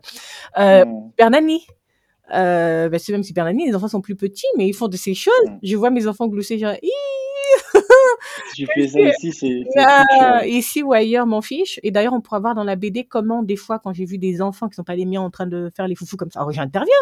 Super 0.55 1.29
Nanny, 1.29 1.65
heu, 2.33 2.89
bah, 2.89 2.99
c'est 2.99 3.11
même 3.11 3.23
Super 3.23 3.45
Nanny, 3.45 3.67
les 3.67 3.75
enfants 3.75 3.87
sont 3.87 4.01
plus 4.01 4.15
petits, 4.15 4.47
mais 4.57 4.67
ils 4.67 4.73
font 4.73 4.87
de 4.87 4.97
ces 4.97 5.13
choses. 5.13 5.33
Je 5.63 5.75
vois 5.75 5.89
mes 5.89 6.07
enfants 6.07 6.27
glousser 6.27 6.57
genre: 6.59 6.73
«Hi!» 6.81 6.91
Si 8.49 8.65
tu 8.65 8.67
fais 8.73 8.87
si, 8.87 8.93
ça 8.93 8.99
ici, 8.99 9.31
c'est 9.33 9.63
ah, 9.77 10.45
ici 10.47 10.83
ou 10.83 10.93
ailleurs, 10.93 11.25
m'en 11.25 11.41
fiche 11.41 11.79
et 11.83 11.91
d'ailleurs, 11.91 12.13
on 12.13 12.21
pourra 12.21 12.39
voir 12.39 12.55
dans 12.55 12.63
la 12.63 12.75
BD 12.75 13.05
comment 13.05 13.43
des 13.43 13.55
fois, 13.55 13.79
quand 13.79 13.93
j'ai 13.93 14.05
vu 14.05 14.17
des 14.17 14.41
enfants 14.41 14.67
qui 14.69 14.75
sont 14.75 14.83
pas 14.83 14.95
les 14.95 15.05
miens 15.05 15.21
en 15.21 15.29
train 15.29 15.47
de 15.47 15.71
faire 15.75 15.87
les 15.87 15.95
foufous 15.95 16.17
comme 16.17 16.31
ça, 16.31 16.39
alors 16.39 16.51
j'interviens. 16.51 16.93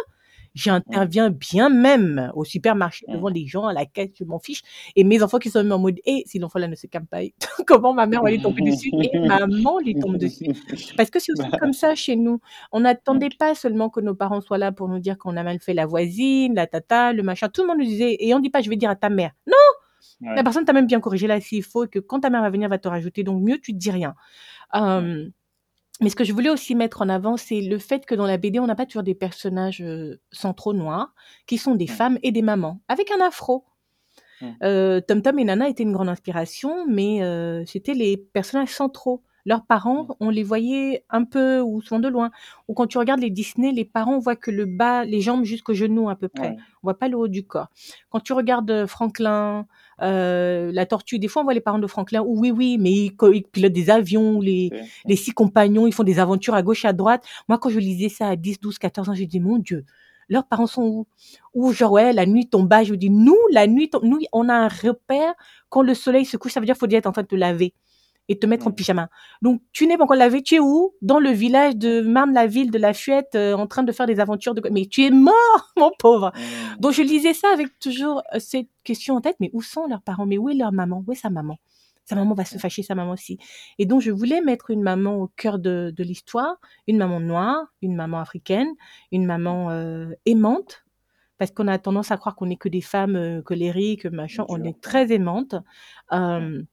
J'interviens 0.55 1.29
bien 1.29 1.69
même 1.69 2.31
au 2.33 2.45
supermarché 2.45 3.05
devant 3.09 3.27
les 3.27 3.45
gens, 3.45 3.65
à 3.67 3.73
la 3.73 3.85
caisse, 3.85 4.11
je 4.17 4.23
m'en 4.23 4.39
fiche 4.39 4.61
et 4.95 5.03
mes 5.03 5.21
enfants 5.21 5.37
qui 5.37 5.49
sont 5.49 5.61
même 5.61 5.73
en 5.73 5.79
mode: 5.79 5.97
«Eh, 6.05 6.23
si 6.25 6.39
l'enfant 6.39 6.59
là 6.59 6.67
ne 6.69 6.75
se 6.75 6.87
calme 6.87 7.05
pas, 7.07 7.19
comment 7.67 7.93
ma 7.93 8.07
mère 8.07 8.23
va 8.23 8.31
lui 8.31 8.41
tomber 8.41 8.61
dessus? 8.63 8.89
et 9.01 9.19
maman 9.27 9.79
lui 9.79 9.95
tombe 9.95 10.17
dessus». 10.17 10.45
Parce 10.97 11.09
que 11.09 11.19
c'est 11.19 11.33
aussi 11.33 11.49
Bah 11.51 11.57
comme 11.59 11.73
ça 11.73 11.93
chez 11.93 12.15
nous. 12.15 12.39
On 12.71 12.79
n'attendait 12.81 13.29
pas 13.37 13.53
seulement 13.53 13.89
que 13.89 13.99
nos 13.99 14.15
parents 14.15 14.41
soient 14.41 14.57
là 14.57 14.71
pour 14.71 14.87
nous 14.87 14.99
dire 14.99 15.17
qu'on 15.17 15.35
a 15.37 15.43
mal 15.43 15.59
fait 15.59 15.73
la 15.73 15.85
voisine, 15.85 16.55
la 16.55 16.67
tata, 16.67 17.11
le 17.13 17.21
machin. 17.21 17.49
Tout 17.49 17.61
le 17.61 17.67
monde 17.67 17.79
nous 17.79 17.85
disait 17.85 18.15
et 18.19 18.33
on 18.33 18.39
dit 18.39 18.49
pas: 18.49 18.61
«Je 18.61 18.69
vais 18.69 18.77
dire 18.77 18.89
à 18.89 18.95
ta 18.95 19.09
mère». 19.09 19.31
Non! 19.47 19.53
La 20.21 20.43
personne 20.43 20.63
t'a 20.65 20.73
même 20.73 20.87
bien 20.87 21.01
corrigé 21.01 21.27
là 21.27 21.41
s'il 21.41 21.63
faut 21.63 21.83
et 21.85 21.87
que 21.89 21.99
quand 21.99 22.21
ta 22.21 22.29
mère 22.29 22.41
va 22.41 22.49
venir, 22.49 22.65
elle 22.65 22.71
va 22.71 22.77
te 22.77 22.87
rajouter 22.87 23.23
donc 23.23 23.43
mieux 23.43 23.59
tu 23.59 23.73
dis 23.73 23.91
rien. 23.91 24.15
Mais 26.01 26.09
ce 26.09 26.15
que 26.15 26.23
je 26.25 26.33
voulais 26.33 26.49
aussi 26.49 26.75
mettre 26.75 27.01
en 27.01 27.09
avant, 27.09 27.37
c'est 27.37 27.61
le 27.61 27.77
fait 27.79 28.05
que 28.05 28.15
dans 28.15 28.25
la 28.27 28.37
BD, 28.37 28.59
on 28.59 28.67
n'a 28.67 28.75
pas 28.75 28.85
toujours 28.85 29.03
des 29.03 29.15
personnages, 29.15 29.83
centraux 30.31 30.73
noirs, 30.73 31.13
qui 31.47 31.57
sont 31.57 31.75
des 31.75 31.87
Mmh. 31.87 31.97
femmes 31.97 32.19
et 32.23 32.31
des 32.31 32.41
mamans, 32.41 32.81
avec 32.89 33.11
un 33.11 33.25
afro. 33.25 33.65
Mmh. 34.41 34.55
Heu, 34.63 35.01
Tom 35.07 35.21
Tom 35.21 35.39
et 35.39 35.43
Nana 35.43 35.69
étaient 35.69 35.83
une 35.83 35.93
grande 35.93 36.09
inspiration, 36.09 36.85
mais 36.87 37.21
heu, 37.23 37.63
c'était 37.65 37.93
les 37.93 38.17
personnages 38.17 38.69
centraux. 38.73 39.23
Leurs 39.47 39.65
parents, 39.65 40.07
on 40.19 40.29
les 40.31 40.41
voyait 40.43 41.05
un 41.09 41.23
peu 41.23 41.59
ou 41.61 41.81
souvent 41.81 41.99
de 41.99 42.07
loin. 42.07 42.31
Ou 42.67 42.73
quand 42.73 42.87
tu 42.87 42.97
regardes 42.97 43.19
les 43.21 43.29
Disney, 43.29 43.71
les 43.71 43.85
parents, 43.85 44.15
on 44.15 44.19
voit 44.19 44.35
que 44.35 44.49
le 44.51 44.65
bas, 44.65 45.05
les 45.05 45.21
jambes 45.21 45.43
jusqu'aux 45.45 45.75
genoux 45.75 46.09
à 46.09 46.15
peu 46.15 46.29
près. 46.29 46.55
On 46.81 46.87
voit 46.87 46.97
pas 46.97 47.09
le 47.09 47.17
haut 47.17 47.27
du 47.27 47.45
corps. 47.45 47.67
Quand 48.09 48.19
tu 48.21 48.33
regardes, 48.33 48.87
Franklin, 48.87 49.67
heu, 50.01 50.71
la 50.71 50.85
tortue, 50.85 51.19
des 51.19 51.27
fois, 51.27 51.41
on 51.41 51.45
voit 51.45 51.53
les 51.53 51.61
parents 51.61 51.79
de 51.79 51.87
Franklin 51.87 52.21
ou 52.25 52.39
oui, 52.39 52.51
oui, 52.51 52.77
mais 52.79 52.91
ils 52.91 53.11
ils 53.33 53.43
pilotent 53.43 53.73
des 53.73 53.89
avions, 53.89 54.41
les 54.41 54.73
les. 55.07 55.15
6 55.15 55.31
compagnons, 55.33 55.87
ils 55.87 55.93
font 55.93 56.03
des 56.03 56.19
aventures 56.19 56.55
à 56.55 56.63
gauche, 56.63 56.85
à 56.85 56.93
droite. 56.93 57.23
Moi, 57.49 57.57
quand 57.59 57.69
je 57.69 57.79
lisais 57.79 58.09
ça 58.09 58.27
à 58.29 58.35
10, 58.35 58.59
12, 58.59 58.77
14 58.79 59.09
ans, 59.09 59.15
je 59.15 59.23
dis: 59.25 59.39
«Mon 59.39 59.57
Dieu, 59.59 59.85
leurs 60.29 60.47
parents 60.47 60.67
sont 60.67 60.83
où?» 60.83 61.07
ou 61.53 61.71
genre, 61.73 61.91
ouais, 61.93 62.13
la 62.13 62.25
nuit 62.25 62.47
tombe 62.49 62.67
bas, 62.67 62.83
je 62.83 62.95
dis: 62.95 63.09
«Nous, 63.09 63.37
la 63.51 63.67
nuit 63.67 63.89
tombe» 63.89 64.03
nous, 64.05 64.19
on 64.33 64.49
a 64.49 64.53
un 64.55 64.67
repère, 64.67 65.33
quand 65.69 65.81
le 65.83 65.93
soleil 65.93 66.25
se 66.25 66.37
couche, 66.37 66.53
ça 66.53 66.59
veut 66.59 66.65
dire 66.65 66.75
faut 66.77 66.87
déjà 66.87 66.97
être 66.99 67.07
en 67.07 67.11
train 67.13 67.23
de 67.23 67.27
te 67.27 67.35
laver 67.35 67.73
et 68.29 68.39
te 68.39 68.45
mettre 68.47 68.67
en 68.67 68.71
Mmh. 68.71 68.75
pyjama. 68.75 69.09
Donc 69.41 69.61
tu 69.73 69.87
n'es 69.87 69.97
pas 69.97 70.03
encore 70.05 70.15
lavé, 70.17 70.41
tu 70.43 70.55
es 70.55 70.59
où? 70.59 70.93
Dans 71.01 71.19
le 71.19 71.29
village 71.31 71.75
de 71.77 72.01
Marne-la-Ville, 72.01 72.71
de 72.71 72.77
la 72.79 72.93
Fuette, 72.93 73.35
heu, 73.35 73.53
en 73.55 73.67
train 73.67 73.83
de 73.83 73.91
faire 73.91 74.07
des 74.07 74.19
aventures 74.19 74.53
de 74.55 74.61
mais 74.71 74.85
tu 74.87 75.03
es 75.05 75.11
mort, 75.11 75.33
mon 75.77 75.91
pauvre! 75.99 76.31
Mmh. 76.33 76.75
Donc 76.79 76.93
je 76.93 77.01
lisais 77.03 77.33
ça 77.33 77.49
avec 77.53 77.77
toujours, 77.79 78.23
heu, 78.35 78.39
cette 78.39 78.69
question 78.83 79.15
en 79.15 79.21
tête: 79.21 79.35
«Mais 79.39 79.49
où 79.53 79.61
sont 79.61 79.87
leurs 79.87 80.01
parents? 80.01 80.25
Mais 80.25 80.37
où 80.37 80.49
est 80.49 80.55
leur 80.55 80.71
maman? 80.73 81.03
Où 81.07 81.11
est 81.11 81.15
sa 81.15 81.29
maman? 81.29 81.57
Sa 82.05 82.15
maman 82.15 82.35
va 82.35 82.45
se 82.45 82.57
Mmh. 82.57 82.59
fâcher, 82.59 82.83
sa 82.83 82.95
maman 82.95 83.11
aussi» 83.13 83.37
et 83.79 83.85
donc 83.87 84.01
je 84.01 84.11
voulais 84.11 84.41
mettre 84.41 84.69
une 84.71 84.81
maman 84.83 85.15
au 85.21 85.27
cœur 85.35 85.59
de 85.59 85.93
de 85.95 86.03
l'histoire, 86.03 86.57
une 86.87 86.97
maman 86.97 87.19
noire, 87.19 87.65
une 87.81 87.95
maman 87.95 88.19
africaine, 88.19 88.69
une 89.11 89.25
maman, 89.25 89.71
heu, 89.71 90.15
aimante, 90.25 90.83
parce 91.39 91.51
qu'on 91.51 91.67
a 91.69 91.77
tendance 91.79 92.11
à 92.11 92.17
croire 92.17 92.35
qu'on 92.35 92.49
est 92.51 92.57
que 92.57 92.69
des 92.69 92.81
femmes, 92.81 93.41
colériques, 93.45 94.05
machin. 94.07 94.45
On 94.49 94.63
est 94.63 94.73
ouais. 94.73 94.79
très 94.81 95.11
aimantes. 95.13 95.55
Mmh. 96.37 96.65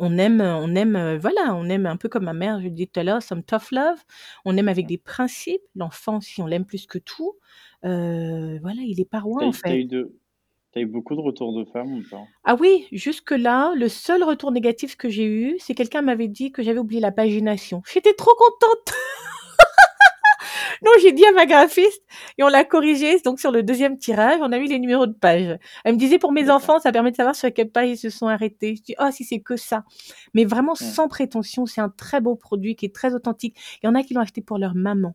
On 0.00 0.18
aime, 0.18 0.40
on 0.40 0.74
aime, 0.74 0.96
heu, 0.96 1.16
voilà, 1.16 1.54
on 1.54 1.68
aime 1.68 1.86
un 1.86 1.96
peu 1.96 2.08
comme 2.08 2.24
ma 2.24 2.32
mère, 2.32 2.58
je 2.60 2.64
le 2.64 2.70
disais 2.70 2.86
tout 2.92 2.98
à 3.00 3.04
l'heure, 3.04 3.22
some 3.22 3.42
tough 3.44 3.70
love. 3.70 4.02
On 4.44 4.56
aime 4.56 4.68
avec 4.68 4.86
des 4.86 4.98
principes. 4.98 5.62
L'enfant, 5.76 6.20
si 6.20 6.42
on 6.42 6.46
l'aime 6.46 6.64
plus 6.66 6.86
que 6.86 6.98
tout, 6.98 7.36
heu, 7.84 8.58
voilà, 8.62 8.80
il 8.82 9.00
est 9.00 9.04
pas 9.08 9.20
Tu 9.38 9.42
roi, 9.42 9.44
as 9.44 9.46
en 9.46 9.52
eu 9.52 9.52
fait. 9.52 9.80
eu 9.80 9.84
de 9.84 10.18
tu 10.72 10.78
as 10.80 10.82
eu 10.82 10.86
beaucoup 10.86 11.16
de 11.16 11.20
retours 11.20 11.54
de 11.54 11.64
femmes 11.64 11.94
ou 11.94 12.04
pas? 12.04 12.28
Ah 12.44 12.54
oui, 12.58 12.86
jusque-là, 12.92 13.72
le 13.76 13.88
seul 13.88 14.22
retour 14.22 14.52
négatif 14.52 14.96
que 14.96 15.08
j'ai 15.08 15.26
eu, 15.26 15.56
c'est 15.58 15.74
quelqu'un 15.74 16.02
m'avait 16.02 16.28
dit 16.28 16.52
que 16.52 16.62
j'avais 16.62 16.78
oublié 16.78 17.00
la 17.00 17.12
pagination. 17.12 17.82
J'étais 17.92 18.14
trop 18.14 18.34
contente! 18.36 18.94
Donc 20.82 20.94
j'ai 21.02 21.12
dit 21.12 21.24
à 21.26 21.32
ma 21.32 21.46
graphiste 21.46 22.02
et 22.38 22.42
on 22.44 22.48
l'a 22.48 22.64
corrigé, 22.64 23.18
donc 23.24 23.40
sur 23.40 23.50
le 23.50 23.62
2e 23.62 23.98
tirage, 23.98 24.38
on 24.42 24.52
a 24.52 24.58
mis 24.58 24.68
les 24.68 24.78
numéros 24.78 25.06
de 25.06 25.12
page. 25.14 25.58
Elle 25.84 25.94
me 25.94 25.98
disait: 25.98 26.18
«Pour 26.18 26.32
mes 26.32 26.50
enfants, 26.50 26.78
ça 26.80 26.92
permet 26.92 27.10
de 27.10 27.16
savoir 27.16 27.34
sur 27.36 27.52
quelle 27.52 27.70
page 27.70 27.88
ils 27.90 27.96
se 27.98 28.10
sont 28.10 28.26
arrêtés». 28.28 28.76
Je 28.76 28.82
dis: 28.82 28.94
«Oh, 29.00 29.08
si 29.12 29.24
c'est 29.24 29.40
que 29.40 29.56
ça». 29.56 29.84
Mais 30.34 30.44
vraiment 30.44 30.72
Mmh. 30.74 30.84
sans 30.84 31.08
prétention, 31.08 31.66
c'est 31.66 31.80
un 31.80 31.88
très 31.88 32.20
beau 32.20 32.34
produit 32.36 32.76
qui 32.76 32.86
est 32.86 32.94
très 32.94 33.14
authentique. 33.14 33.56
Il 33.82 33.86
y 33.86 33.88
en 33.88 33.94
a 33.94 34.02
qui 34.02 34.14
l'ont 34.14 34.20
acheté 34.20 34.42
pour 34.42 34.58
leur 34.58 34.74
maman. 34.74 35.14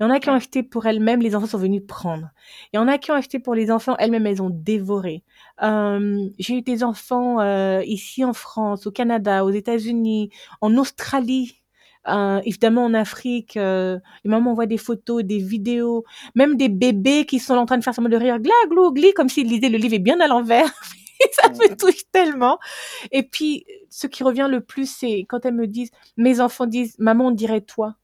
Il 0.00 0.04
y 0.04 0.06
en 0.06 0.10
a 0.10 0.20
qui 0.20 0.26
l'ont 0.28 0.34
Ouais. 0.34 0.38
acheté 0.38 0.62
pour 0.62 0.86
elles-mêmes, 0.86 1.20
les 1.22 1.34
enfants 1.36 1.46
sont 1.46 1.58
venus 1.58 1.82
prendre. 1.86 2.28
Il 2.72 2.76
y 2.76 2.78
en 2.80 2.88
a 2.88 2.98
qui 2.98 3.10
ont 3.10 3.14
acheté 3.14 3.38
pour 3.40 3.54
les 3.54 3.70
enfants, 3.70 3.96
elles-mêmes, 3.98 4.26
elles 4.26 4.42
ont 4.42 4.50
dévoré. 4.50 5.24
Hem, 5.62 6.30
j'ai 6.38 6.56
eu 6.58 6.62
des 6.62 6.84
enfants, 6.84 7.40
heu, 7.42 7.82
ici 7.86 8.24
en 8.24 8.32
France, 8.34 8.86
au 8.86 8.92
Canada, 8.92 9.44
aux 9.44 9.50
États-Unis, 9.50 10.30
en 10.60 10.76
Australie, 10.78 11.62
heu, 12.08 12.40
évidemment 12.44 12.84
en 12.84 12.94
Afrique, 12.94 13.56
heu, 13.56 13.98
les 14.24 14.30
mamans 14.30 14.52
envoient 14.52 14.66
des 14.66 14.78
photos, 14.78 15.24
des 15.24 15.38
vidéos, 15.38 16.04
même 16.34 16.56
des 16.56 16.68
bébés 16.68 17.24
qui 17.26 17.38
sont 17.40 17.54
en 17.54 17.66
train 17.66 17.78
de 17.78 17.84
faire 17.84 17.94
semblant 17.94 18.10
de 18.10 18.16
rire, 18.22 18.38
gla 18.40 18.52
glou 18.70 18.92
gli, 18.92 19.12
comme 19.14 19.28
s'ils 19.28 19.48
lisaient 19.48 19.68
le 19.68 19.78
livre 19.78 19.94
est 19.94 19.98
bien 19.98 20.20
à 20.20 20.26
l'envers. 20.28 20.66
Ça 21.32 21.48
me 21.50 21.76
touche 21.76 22.02
tellement. 22.12 22.58
Et 23.12 23.22
puis, 23.24 23.66
ce 23.90 24.06
qui 24.06 24.24
revient 24.24 24.48
le 24.50 24.60
plus, 24.62 24.90
c'est 24.90 25.26
quand 25.28 25.44
elles 25.46 25.54
me 25.54 25.66
disent 25.66 25.90
mes 26.16 26.40
enfants 26.40 26.66
disent: 26.66 26.96
«Maman, 26.98 27.28
on 27.28 27.30
dirait 27.32 27.62
toi». 27.62 27.96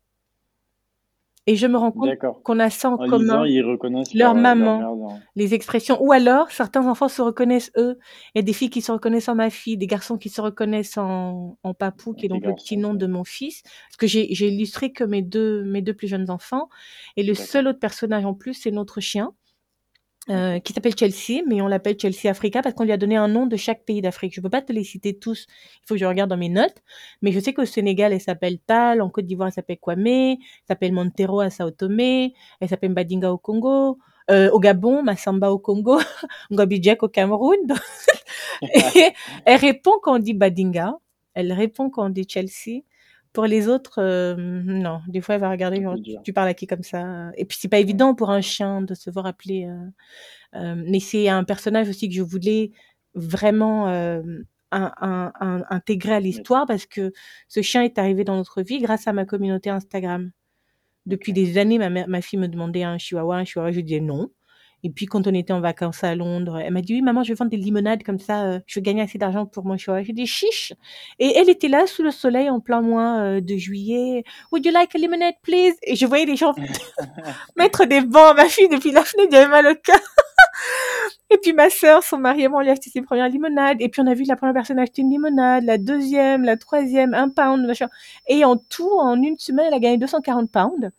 Et 1.48 1.56
je 1.56 1.66
me 1.66 1.76
rends 1.76 1.90
compte 1.90 2.08
qu'on 2.44 2.60
a 2.60 2.70
ça 2.70 2.90
en 2.90 2.94
En 2.94 3.02
lisant, 3.02 3.18
commun, 3.18 3.46
ils 3.46 3.62
reconnaissent 3.62 4.14
leur 4.14 4.34
leur, 4.34 4.42
leur 4.42 4.42
maman, 4.42 4.78
mère 4.78 5.18
les 5.34 5.54
expressions. 5.54 6.00
Ou 6.00 6.12
alors, 6.12 6.50
certains 6.52 6.86
enfants 6.86 7.08
se 7.08 7.20
reconnaissent 7.20 7.72
eux. 7.76 7.98
Il 8.34 8.38
y 8.38 8.40
a 8.40 8.42
des 8.42 8.52
filles 8.52 8.70
qui 8.70 8.80
se 8.80 8.92
reconnaissent 8.92 9.28
en 9.28 9.34
ma 9.34 9.50
fille, 9.50 9.76
des 9.76 9.88
garçons 9.88 10.18
qui 10.18 10.28
se 10.28 10.40
reconnaissent 10.40 10.98
en, 10.98 11.58
en 11.64 11.74
Papou, 11.74 12.14
qui 12.14 12.26
est 12.26 12.28
donc 12.28 12.44
le 12.44 12.54
petit 12.54 12.76
nom 12.76 12.94
de 12.94 13.06
mon 13.06 13.24
fils. 13.24 13.62
Parce 13.62 13.96
que 13.98 14.06
j'ai 14.06 14.30
illustré 14.30 14.92
que 14.92 15.02
mes 15.02 15.22
deux, 15.22 15.64
mes 15.64 15.82
deux 15.82 15.94
plus 15.94 16.06
jeunes 16.06 16.30
enfants. 16.30 16.68
Et 17.16 17.24
le 17.24 17.34
seul 17.34 17.66
autre 17.66 17.80
personnage 17.80 18.24
en 18.24 18.34
plus, 18.34 18.54
c'est 18.54 18.70
notre 18.70 19.00
chien. 19.00 19.32
Euh, 20.30 20.60
qui 20.60 20.72
s'appelle 20.72 20.96
Chelsea, 20.96 21.42
mais 21.48 21.60
on 21.60 21.66
l'appelle 21.66 21.98
Chelsea 21.98 22.30
Africa 22.30 22.62
parce 22.62 22.74
qu'on 22.74 22.84
lui 22.84 22.92
a 22.92 22.96
donné 22.96 23.16
un 23.16 23.28
nom 23.28 23.46
de 23.46 23.56
chaque 23.56 23.84
pays 23.84 24.00
d'Afrique. 24.00 24.34
Je 24.34 24.40
ne 24.40 24.42
peux 24.42 24.50
pas 24.50 24.62
te 24.62 24.72
les 24.72 24.84
citer 24.84 25.18
tous, 25.18 25.46
il 25.48 25.86
faut 25.86 25.94
que 25.94 26.00
je 26.00 26.04
regarde 26.04 26.30
dans 26.30 26.36
mes 26.36 26.48
notes, 26.48 26.76
mais 27.22 27.32
je 27.32 27.40
sais 27.40 27.52
qu'au 27.52 27.64
Sénégal, 27.64 28.12
elle 28.12 28.20
s'appelle 28.20 28.58
Tal, 28.58 29.02
en 29.02 29.10
Côte 29.10 29.26
d'Ivoire, 29.26 29.48
elle 29.48 29.54
s'appelle 29.54 29.78
Kwame, 29.78 30.06
elle 30.06 30.36
s'appelle 30.68 30.92
Montero 30.92 31.40
à 31.40 31.50
Sao 31.50 31.70
Tomé, 31.70 32.34
elle 32.60 32.68
s'appelle 32.68 32.90
Mbadinga 32.90 33.32
au 33.32 33.38
Congo, 33.38 33.98
euh, 34.30 34.50
au 34.50 34.60
Gabon, 34.60 35.02
Massamba 35.02 35.50
au 35.50 35.58
Congo, 35.58 35.98
Ngobidjek 36.52 37.02
au 37.02 37.08
Cameroun. 37.08 37.58
Et 38.62 39.12
elle 39.44 39.58
répond 39.58 39.92
quand 40.02 40.16
on 40.16 40.18
dit 40.18 40.34
Badinga, 40.34 40.94
elle 41.34 41.52
répond 41.52 41.90
quand 41.90 42.06
on 42.06 42.10
dit 42.10 42.26
Chelsea. 42.28 42.82
Pour 43.32 43.46
les 43.46 43.66
autres, 43.68 43.98
euh, 44.00 44.36
non. 44.36 45.00
Des 45.08 45.20
fois, 45.22 45.36
elle 45.36 45.40
va 45.40 45.50
regarder, 45.50 45.80
genre, 45.82 45.96
tu, 46.22 46.32
parles 46.34 46.48
à 46.48 46.54
qui 46.54 46.66
comme 46.66 46.82
ça 46.82 47.30
Et 47.36 47.44
puis, 47.46 47.56
c'est 47.60 47.68
pas 47.68 47.78
évident 47.78 48.14
pour 48.14 48.30
un 48.30 48.42
chien 48.42 48.82
de 48.82 48.94
se 48.94 49.08
voir 49.10 49.24
appeler. 49.26 49.66
euh, 49.66 49.86
euh, 50.58 50.82
mais 50.86 51.00
c'est 51.00 51.28
un 51.28 51.44
personnage 51.44 51.88
aussi 51.88 52.08
que 52.08 52.14
je 52.14 52.22
voulais 52.22 52.72
vraiment 53.14 53.88
euh, 53.88 54.22
un- 54.72 54.92
un- 55.00 55.32
un- 55.40 55.64
intégrer 55.70 56.14
à 56.14 56.20
l'histoire 56.20 56.66
parce 56.66 56.86
que 56.86 57.12
ce 57.48 57.62
chien 57.62 57.82
est 57.82 57.98
arrivé 57.98 58.24
dans 58.24 58.36
notre 58.36 58.62
vie 58.62 58.80
grâce 58.80 59.06
à 59.08 59.12
ma 59.14 59.24
communauté 59.26 59.70
Instagram. 59.70 60.30
Depuis 61.06 61.32
des 61.32 61.58
années, 61.58 61.78
ma, 61.78 61.90
mère- 61.90 62.08
ma 62.08 62.22
fille 62.22 62.38
me 62.38 62.48
demandait 62.48 62.84
un 62.84 62.98
chihuahua, 62.98 63.36
un 63.38 63.44
chihuahua, 63.44 63.72
je 63.72 63.80
disais 63.80 64.00
non. 64.00 64.30
Et 64.84 64.90
puis 64.90 65.06
quand 65.06 65.26
on 65.26 65.34
était 65.34 65.52
en 65.52 65.60
vacances 65.60 66.02
à 66.02 66.14
Londres, 66.14 66.58
elle 66.58 66.72
m'a 66.72 66.80
dit 66.80 66.94
oui 66.94 67.02
maman, 67.02 67.22
je 67.22 67.28
vais 67.28 67.34
vendre 67.34 67.50
des 67.50 67.56
limonades 67.56 68.02
comme 68.02 68.18
ça, 68.18 68.44
euh, 68.44 68.60
je 68.66 68.80
vais 68.80 68.82
gagner 68.82 69.02
assez 69.02 69.18
d'argent 69.18 69.46
pour 69.46 69.64
mon 69.64 69.76
chihuahua. 69.76 70.02
J'ai 70.02 70.12
dit 70.12 70.26
chiche. 70.26 70.72
Et 71.18 71.36
elle 71.36 71.48
était 71.48 71.68
là 71.68 71.86
sous 71.86 72.02
le 72.02 72.10
soleil 72.10 72.50
en 72.50 72.60
plein 72.60 72.80
mois 72.80 73.18
euh, 73.20 73.40
de 73.40 73.56
juillet. 73.56 74.24
Would 74.50 74.66
you 74.66 74.72
like 74.72 74.94
a 74.94 74.98
lemonade, 74.98 75.34
please? 75.42 75.74
Et 75.82 75.94
je 75.94 76.06
voyais 76.06 76.26
les 76.26 76.36
gens 76.36 76.54
mettre 77.56 77.84
des 77.86 78.00
bancs 78.00 78.32
à 78.32 78.34
ma 78.34 78.46
fille 78.46 78.68
depuis 78.68 78.90
la 78.90 79.04
fenêtre, 79.04 79.30
j'avais 79.30 79.48
mal 79.48 79.66
au 79.66 79.74
cœur. 79.74 80.00
Et 81.30 81.38
puis 81.38 81.52
ma 81.52 81.70
sœur, 81.70 82.02
son 82.02 82.18
mari 82.18 82.42
et 82.42 82.48
moi, 82.48 82.58
on 82.60 82.62
lui 82.62 82.68
a 82.68 82.72
acheté 82.72 82.90
ses 82.90 83.02
premières 83.02 83.28
limonades. 83.28 83.80
Et 83.80 83.88
puis 83.88 84.02
on 84.02 84.06
a 84.06 84.14
vu 84.14 84.24
la 84.24 84.36
première 84.36 84.54
personne 84.54 84.78
acheter 84.78 85.02
une 85.02 85.10
limonade, 85.10 85.64
la 85.64 85.78
deuxième, 85.78 86.44
la 86.44 86.56
troisième, 86.56 87.14
un 87.14 87.28
pound, 87.30 87.66
machin. 87.66 87.88
Et 88.28 88.44
en 88.44 88.56
tout, 88.56 88.90
en 88.98 89.20
une 89.20 89.38
semaine, 89.38 89.66
elle 89.68 89.74
a 89.74 89.78
gagné 89.78 89.96
240 89.96 90.50
pounds. 90.50 90.90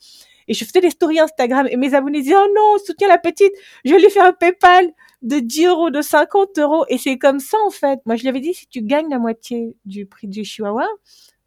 Et 0.47 0.53
je 0.53 0.65
faisais 0.65 0.81
des 0.81 0.89
stories 0.89 1.19
Instagram 1.19 1.67
et 1.69 1.77
mes 1.77 1.93
abonnés 1.93 2.21
disaient, 2.21 2.35
oh 2.37 2.47
non, 2.55 2.77
soutiens 2.85 3.07
la 3.07 3.17
petite, 3.17 3.53
je 3.85 3.95
lui 3.95 4.09
fais 4.09 4.19
un 4.19 4.33
PayPal 4.33 4.91
de 5.21 5.39
10 5.39 5.65
euros, 5.67 5.89
de 5.89 6.01
50 6.01 6.59
euros. 6.59 6.85
Et 6.89 6.97
c'est 6.97 7.17
comme 7.17 7.39
ça, 7.39 7.57
en 7.65 7.71
fait. 7.71 7.99
Moi, 8.05 8.15
je 8.15 8.21
lui 8.21 8.29
avais 8.29 8.41
dit, 8.41 8.53
si 8.53 8.67
tu 8.67 8.81
gagnes 8.81 9.09
la 9.09 9.19
moitié 9.19 9.75
du 9.85 10.05
prix 10.05 10.27
du 10.27 10.43
chihuahua, 10.43 10.87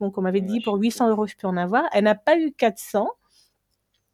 donc 0.01 0.18
on 0.18 0.23
m'avait 0.23 0.40
dit, 0.40 0.60
pour 0.60 0.77
800 0.77 1.10
euros, 1.10 1.27
je 1.27 1.35
peux 1.36 1.47
en 1.47 1.56
avoir. 1.56 1.85
Elle 1.93 2.05
n'a 2.05 2.14
pas 2.14 2.39
eu 2.39 2.52
400. 2.52 3.09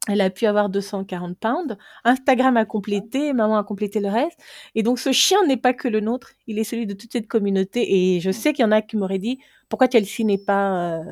Elle 0.09 0.19
a 0.19 0.29
pu 0.29 0.45
avoir 0.45 0.69
240 0.69 1.37
pounds. 1.37 1.77
Instagram 2.03 2.57
a 2.57 2.65
complété, 2.65 3.31
maman 3.31 3.57
a 3.57 3.63
complété 3.63 4.01
le 4.01 4.09
reste. 4.09 4.37
Et 4.75 4.83
donc, 4.83 4.99
ce 4.99 5.13
chien 5.13 5.37
n'est 5.47 5.57
pas 5.57 5.73
que 5.73 5.87
le 5.87 6.01
nôtre, 6.01 6.33
il 6.45 6.59
est 6.59 6.65
celui 6.65 6.85
de 6.85 6.93
toute 6.93 7.13
cette 7.13 7.27
communauté. 7.27 8.15
Et 8.15 8.19
je 8.19 8.31
sais 8.31 8.51
qu'il 8.51 8.63
y 8.63 8.67
en 8.67 8.71
a 8.71 8.81
qui 8.81 8.97
m'auraient 8.97 9.17
dit, 9.17 9.39
pourquoi 9.69 9.89
Chelsea 9.89 10.25
n'est 10.25 10.37
pas, 10.37 10.97
euh, 10.97 11.03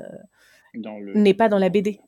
le... 0.73 1.13
n'est 1.13 1.33
pas 1.33 1.47
dans 1.47 1.57
la 1.57 1.69
BD 1.69 2.01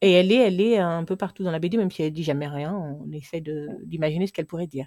Et 0.00 0.12
elle 0.12 0.30
est, 0.30 0.36
elle 0.36 0.60
est 0.60 0.78
un 0.78 1.04
peu 1.04 1.16
partout 1.16 1.42
dans 1.42 1.50
la 1.50 1.58
BD, 1.58 1.76
même 1.76 1.90
si 1.90 2.02
elle 2.02 2.12
dit 2.12 2.22
jamais 2.22 2.46
rien. 2.46 2.72
On 2.74 3.10
essaie 3.12 3.40
de, 3.40 3.68
d'imaginer 3.84 4.26
ce 4.26 4.32
qu'elle 4.32 4.46
pourrait 4.46 4.66
dire. 4.66 4.86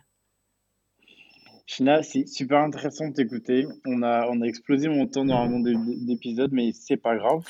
China, 1.67 2.03
c'est 2.03 2.27
super 2.27 2.59
intéressant 2.59 3.07
de 3.09 3.13
t'écouter. 3.13 3.65
On 3.85 4.03
a, 4.03 4.27
on 4.29 4.41
a 4.41 4.45
explosé 4.45 4.89
mon 4.89 5.07
temps 5.07 5.23
normalement 5.25 5.59
d'é- 5.59 6.05
d'épisode, 6.05 6.51
mais 6.51 6.71
c'est 6.73 6.97
pas 6.97 7.15
grave. 7.15 7.43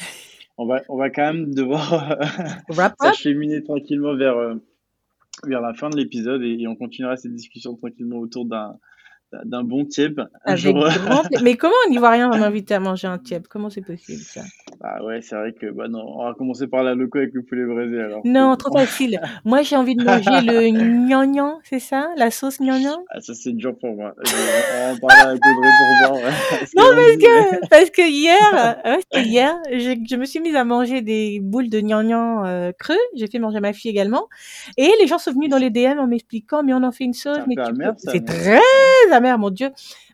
On 0.57 0.65
va, 0.65 0.81
on 0.89 0.97
va 0.97 1.09
quand 1.09 1.33
même 1.33 1.53
devoir 1.53 2.17
s'acheminer 3.01 3.63
tranquillement 3.63 4.15
vers, 4.15 4.38
euh, 4.38 4.55
vers 5.45 5.61
la 5.61 5.73
fin 5.73 5.89
de 5.89 5.97
l'épisode 5.97 6.43
et, 6.43 6.57
et 6.59 6.67
on 6.67 6.75
continuera 6.75 7.15
cette 7.17 7.33
discussion 7.33 7.75
tranquillement 7.75 8.17
autour 8.17 8.45
d'un 8.45 8.77
d'un 9.45 9.63
bon 9.63 9.85
tiep. 9.85 10.19
Un 10.19 10.25
avec 10.45 10.75
grand. 10.75 11.23
Mais 11.41 11.55
comment 11.55 11.73
on 11.88 11.89
n'y 11.89 11.97
voit 11.97 12.09
rien 12.09 12.29
va 12.29 12.38
m'inviter 12.38 12.73
à 12.73 12.81
manger 12.81 13.07
un 13.07 13.17
tiep 13.17 13.47
Comment 13.47 13.69
c'est 13.69 13.81
possible 13.81 14.19
ça? 14.21 14.43
Ah 14.83 15.03
ouais, 15.05 15.21
c'est 15.21 15.35
vrai 15.35 15.53
que 15.53 15.67
bah 15.69 15.87
non, 15.87 16.03
on 16.17 16.23
va 16.25 16.33
commencer 16.33 16.65
par 16.65 16.81
la 16.81 16.95
loco 16.95 17.19
avec 17.19 17.33
le 17.35 17.43
poulet 17.43 17.65
braisé 17.65 18.01
alors. 18.01 18.21
Non, 18.25 18.55
trop 18.55 18.75
facile. 18.75 19.21
Moi, 19.45 19.61
j'ai 19.61 19.75
envie 19.75 19.95
de 19.95 20.03
manger 20.03 20.41
le 20.41 20.69
gnangnan, 21.07 21.59
c'est 21.63 21.79
ça? 21.79 22.09
La 22.17 22.31
sauce 22.31 22.59
gnangnan? 22.59 23.03
Ah, 23.11 23.21
ça 23.21 23.35
c'est 23.35 23.51
dur 23.53 23.77
pour 23.77 23.95
moi. 23.95 24.15
Je- 24.23 24.31
on 24.33 24.87
va 24.87 24.93
en 24.93 24.97
parler 25.07 25.29
avec 25.29 25.41
Audrey 25.45 25.69
pour. 25.69 26.19
Parce 26.49 26.73
Non, 26.75 26.83
parce 26.95 27.17
que, 27.17 27.67
parce 27.69 27.89
que 27.91 28.01
hier, 28.09 28.77
ouais, 28.85 28.99
c'était 29.01 29.23
hier, 29.27 29.55
je, 29.71 30.03
je 30.09 30.15
me 30.15 30.25
suis 30.25 30.39
mise 30.39 30.55
à 30.55 30.63
manger 30.63 31.01
des 31.01 31.39
boules 31.39 31.69
de 31.69 31.79
gnangnan 31.79 32.43
euh, 32.45 32.71
creux. 32.77 32.95
J'ai 33.15 33.27
fait 33.27 33.37
manger 33.39 33.59
ma 33.59 33.73
fille 33.73 33.91
également. 33.91 34.27
Et 34.77 34.89
les 34.99 35.05
gens 35.05 35.19
sont 35.19 35.31
venus 35.31 35.49
dans 35.49 35.57
les 35.59 35.69
DM 35.69 35.99
en 35.99 36.07
m'expliquant, 36.07 36.63
mais 36.63 36.73
on 36.73 36.81
en 36.83 36.91
fait 36.91 37.03
une 37.03 37.13
sauce, 37.13 37.37
C'est 37.37 37.47
mais 37.47 37.55
tu 37.55 37.73
peux- 37.73 37.93
C'est 37.97 38.25
très 38.25 39.11
amer, 39.11 39.37
mon 39.37 39.51
Dieu. 39.51 39.69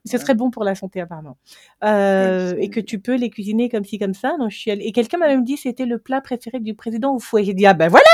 Ce 0.08 0.18
serait 0.18 0.34
bon 0.36 0.50
pour 0.50 0.64
la 0.64 0.76
santé, 0.76 1.02
apparemment. 1.02 1.38
Euh, 1.84 2.56
et 2.58 2.70
que 2.70 2.80
tu 2.80 3.00
peux 3.00 3.16
les 3.16 3.30
cuisiner 3.30 3.70
comme 3.70 3.86
ci, 3.86 4.00
comme 4.00 4.14
ça. 4.14 4.36
Donc, 4.38 4.52
je 4.52 4.58
suis 4.58 4.72
allée... 4.72 4.86
Et 4.86 4.92
quelqu'un 4.92 5.18
m'a 5.18 5.28
même 5.28 5.44
dit 5.44 5.58
c'était 5.58 5.86
le 5.86 6.00
plat 6.00 6.22
préféré 6.22 6.60
du 6.60 6.74
président 6.74 7.16
au 7.16 7.20
fouet. 7.20 7.44
J'ai 7.44 7.54
dit, 7.54 7.66
ah 7.66 7.74
ben 7.74 7.90
voilà, 7.90 8.06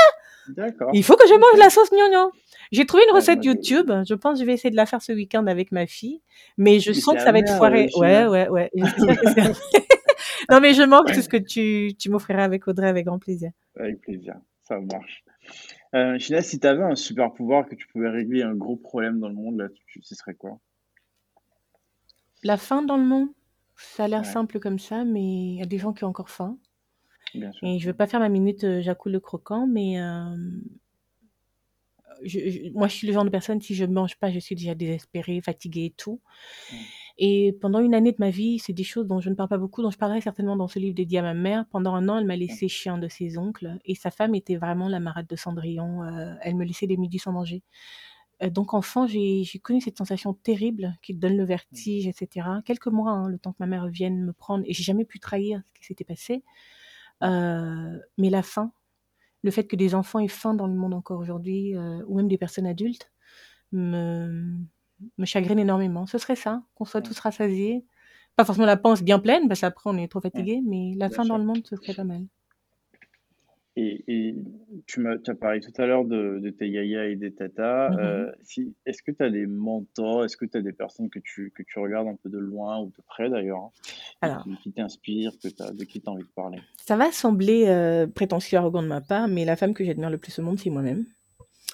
il 0.92 1.02
faut 1.04 1.16
que 1.16 1.26
je 1.26 1.34
mange 1.34 1.58
la 1.58 1.70
sauce 1.70 1.90
gnangnan. 1.90 2.30
J'ai 2.72 2.86
trouvé 2.86 3.04
une 3.04 3.12
Ouais, 3.12 3.20
recette 3.20 3.44
YouTube. 3.44 3.90
Je 4.06 4.14
pense 4.14 4.34
que 4.34 4.40
je 4.40 4.46
vais 4.46 4.54
essayer 4.54 4.70
de 4.70 4.76
la 4.76 4.86
faire 4.86 5.00
ce 5.00 5.12
week-end 5.12 5.46
avec 5.46 5.72
ma 5.72 5.86
fille. 5.86 6.20
Mais 6.58 6.80
je 6.80 6.90
Mais 6.90 7.00
sens 7.00 7.14
que 7.14 7.20
ça 7.22 7.32
va 7.32 7.38
être 7.38 7.56
foiré. 7.56 7.88
euh, 7.96 8.00
Ouais, 8.00 8.26
ouais, 8.26 8.48
ouais. 8.48 8.70
Que 8.74 9.52
non, 10.50 10.60
mais 10.60 10.74
je 10.74 10.82
manque 10.82 11.12
tout 11.12 11.22
ce 11.22 11.28
que 11.28 11.36
tu, 11.36 11.94
tu 11.98 12.10
m'offriras 12.10 12.44
avec 12.44 12.66
Audrey 12.68 12.88
avec 12.88 13.06
grand 13.06 13.18
plaisir. 13.18 13.50
Avec 13.78 14.00
plaisir, 14.00 14.34
ça 14.68 14.78
marche. 14.80 15.24
Euh, 15.94 16.18
China, 16.18 16.42
si 16.42 16.58
tu 16.58 16.66
avais 16.66 16.82
un 16.82 16.96
super 16.96 17.32
pouvoir 17.32 17.66
que 17.68 17.74
tu 17.74 17.86
pouvais 17.86 18.08
régler 18.08 18.42
un 18.42 18.54
gros 18.54 18.76
problème 18.76 19.20
dans 19.20 19.28
le 19.28 19.34
monde, 19.34 19.58
là, 19.58 19.68
tu, 19.86 20.00
ce 20.02 20.14
serait 20.14 20.34
quoi? 20.34 20.58
La 22.44 22.56
faim 22.56 22.82
dans 22.82 22.96
le 22.96 23.04
monde, 23.04 23.28
ça 23.76 24.04
a 24.04 24.08
l'air 24.08 24.20
Ouais. 24.20 24.24
simple 24.26 24.60
comme 24.60 24.78
ça, 24.78 25.04
mais 25.04 25.22
il 25.22 25.54
y 25.56 25.62
a 25.62 25.66
des 25.66 25.78
gens 25.78 25.92
qui 25.92 26.04
ont 26.04 26.08
encore 26.08 26.30
faim. 26.30 26.58
Bien 27.34 27.50
sûr. 27.52 27.66
Et 27.66 27.78
je 27.80 27.86
veux 27.86 27.94
pas 27.94 28.06
faire 28.06 28.20
ma 28.20 28.28
minute 28.28 28.64
euh, 28.64 28.80
Jacou 28.82 29.08
le 29.08 29.18
croquant, 29.20 29.66
mais 29.66 30.00
euh, 30.00 30.36
je, 32.22 32.38
je- 32.48 32.70
moi, 32.72 32.86
je 32.88 32.94
suis 32.94 33.06
le 33.06 33.12
genre 33.12 33.24
de 33.24 33.30
personne, 33.30 33.60
si 33.60 33.74
je 33.74 33.84
mange 33.84 34.16
pas, 34.16 34.30
je 34.30 34.38
suis 34.38 34.54
déjà 34.54 34.74
désespérée, 34.74 35.40
fatiguée 35.40 35.86
et 35.86 35.94
tout. 35.96 36.20
Mm. 36.72 36.76
Et 37.18 37.52
pendant 37.60 37.80
une 37.80 37.94
année 37.94 38.12
de 38.12 38.16
ma 38.18 38.30
vie, 38.30 38.58
c'est 38.58 38.72
des 38.72 38.84
choses 38.84 39.06
dont 39.06 39.20
je 39.20 39.30
ne 39.30 39.34
parle 39.34 39.48
pas 39.48 39.58
beaucoup, 39.58 39.82
dont 39.82 39.90
je 39.90 39.98
parlerai 39.98 40.20
certainement 40.20 40.56
dans 40.56 40.68
ce 40.68 40.78
livre 40.78 40.94
dédié 40.94 41.20
à 41.20 41.22
ma 41.22 41.34
mère. 41.34 41.64
Pendant 41.70 41.94
un 41.94 42.08
an, 42.08 42.18
elle 42.18 42.26
m'a 42.26 42.36
laissé 42.36 42.68
chez 42.68 42.90
un 42.90 42.98
de 42.98 43.08
ses 43.08 43.38
oncles, 43.38 43.78
et 43.84 43.94
sa 43.94 44.10
femme 44.10 44.34
était 44.34 44.56
vraiment 44.56 44.88
la 44.88 45.00
marade 45.00 45.26
de 45.26 45.36
Cendrillon. 45.36 46.02
euh, 46.04 46.34
elle 46.42 46.56
me 46.56 46.64
laissait 46.64 46.86
les 46.86 46.96
midis 46.96 47.18
sans 47.20 47.32
manger. 47.32 47.62
Euh, 48.42 48.50
donc, 48.50 48.74
enfant, 48.74 49.06
j'ai 49.06 49.44
connu 49.62 49.80
cette 49.80 49.98
sensation 49.98 50.34
terrible 50.34 50.96
qui 51.02 51.14
donne 51.14 51.36
le 51.36 51.44
vertige, 51.44 52.06
etc. 52.06 52.48
Quelques 52.64 52.88
mois, 52.88 53.10
hein, 53.12 53.28
le 53.28 53.38
temps 53.38 53.52
que 53.52 53.58
ma 53.60 53.66
mère 53.66 53.88
vienne 53.88 54.24
me 54.24 54.32
prendre, 54.32 54.64
et 54.66 54.72
j'ai 54.72 54.82
jamais 54.82 55.04
pu 55.04 55.20
trahir 55.20 55.62
ce 55.66 55.72
qui 55.80 55.86
s'était 55.86 56.04
passé. 56.04 56.42
Euh, 57.22 57.98
mais 58.18 58.30
la 58.30 58.42
faim, 58.42 58.72
le 59.42 59.50
fait 59.50 59.66
que 59.66 59.76
des 59.76 59.94
enfants 59.94 60.20
aient 60.20 60.28
faim 60.28 60.54
dans 60.54 60.66
le 60.66 60.74
monde 60.74 60.94
encore 60.94 61.20
aujourd'hui, 61.20 61.76
euh, 61.76 62.02
ou 62.08 62.16
même 62.16 62.28
des 62.28 62.38
personnes 62.38 62.66
adultes, 62.66 63.12
me, 63.72 64.56
me 65.18 65.26
chagrine 65.26 65.58
énormément. 65.58 66.06
Ce 66.06 66.18
serait 66.18 66.36
ça, 66.36 66.62
qu'on 66.74 66.84
soit 66.84 67.02
tous 67.02 67.18
rassasiés. 67.20 67.84
Pas 68.36 68.44
forcément 68.44 68.66
la 68.66 68.76
panse 68.76 69.02
bien 69.02 69.18
pleine, 69.20 69.48
parce 69.48 69.60
qu'après 69.60 69.90
on 69.90 69.96
est 69.98 70.08
trop 70.08 70.20
fatigué, 70.20 70.60
mais 70.66 70.94
la 70.96 71.08
Bien 71.08 71.16
faim 71.16 71.24
dans 71.26 71.38
le 71.38 71.44
monde, 71.44 71.66
ce 71.66 71.76
serait 71.76 71.94
pas 71.94 72.04
mal. 72.04 72.26
Et, 73.76 74.04
et 74.06 74.36
tu 74.86 75.00
m'as, 75.00 75.16
as 75.26 75.34
parlé 75.34 75.60
tout 75.60 75.72
à 75.78 75.86
l'heure 75.86 76.04
de, 76.04 76.38
de 76.40 76.50
tes 76.50 76.68
yaya 76.68 77.06
et 77.06 77.16
des 77.16 77.32
tatas. 77.32 77.90
Mhm. 77.90 77.98
Euh, 77.98 78.32
si, 78.42 78.74
est-ce 78.86 79.02
que 79.02 79.10
tu 79.10 79.22
as 79.22 79.30
des 79.30 79.46
mentors? 79.46 80.24
Est-ce 80.24 80.36
que 80.36 80.44
tu 80.44 80.56
as 80.56 80.62
des 80.62 80.72
personnes 80.72 81.10
que 81.10 81.18
tu, 81.18 81.52
que 81.56 81.62
tu 81.64 81.78
regardes 81.80 82.06
un 82.06 82.16
peu 82.16 82.28
de 82.28 82.38
loin 82.38 82.80
ou 82.80 82.86
de 82.86 83.02
près 83.06 83.28
d'ailleurs, 83.28 83.70
hein, 84.22 84.42
qui, 84.44 84.56
qui 84.58 84.72
t'inspirent, 84.72 85.32
de 85.42 85.84
qui 85.84 86.00
tu 86.00 86.08
as 86.08 86.12
envie 86.12 86.22
de 86.22 86.28
parler? 86.34 86.60
ça 86.84 86.96
va 86.96 87.10
sembler 87.12 87.64
euh, 87.66 88.06
prétentieux, 88.06 88.58
arrogant 88.58 88.82
de 88.82 88.88
ma 88.88 89.00
part, 89.00 89.26
mais 89.26 89.44
la 89.44 89.56
femme 89.56 89.72
que 89.72 89.84
j'admire 89.84 90.10
le 90.10 90.18
plus 90.18 90.38
au 90.38 90.42
monde, 90.42 90.58
c'est 90.58 90.70
moi-même. 90.70 91.06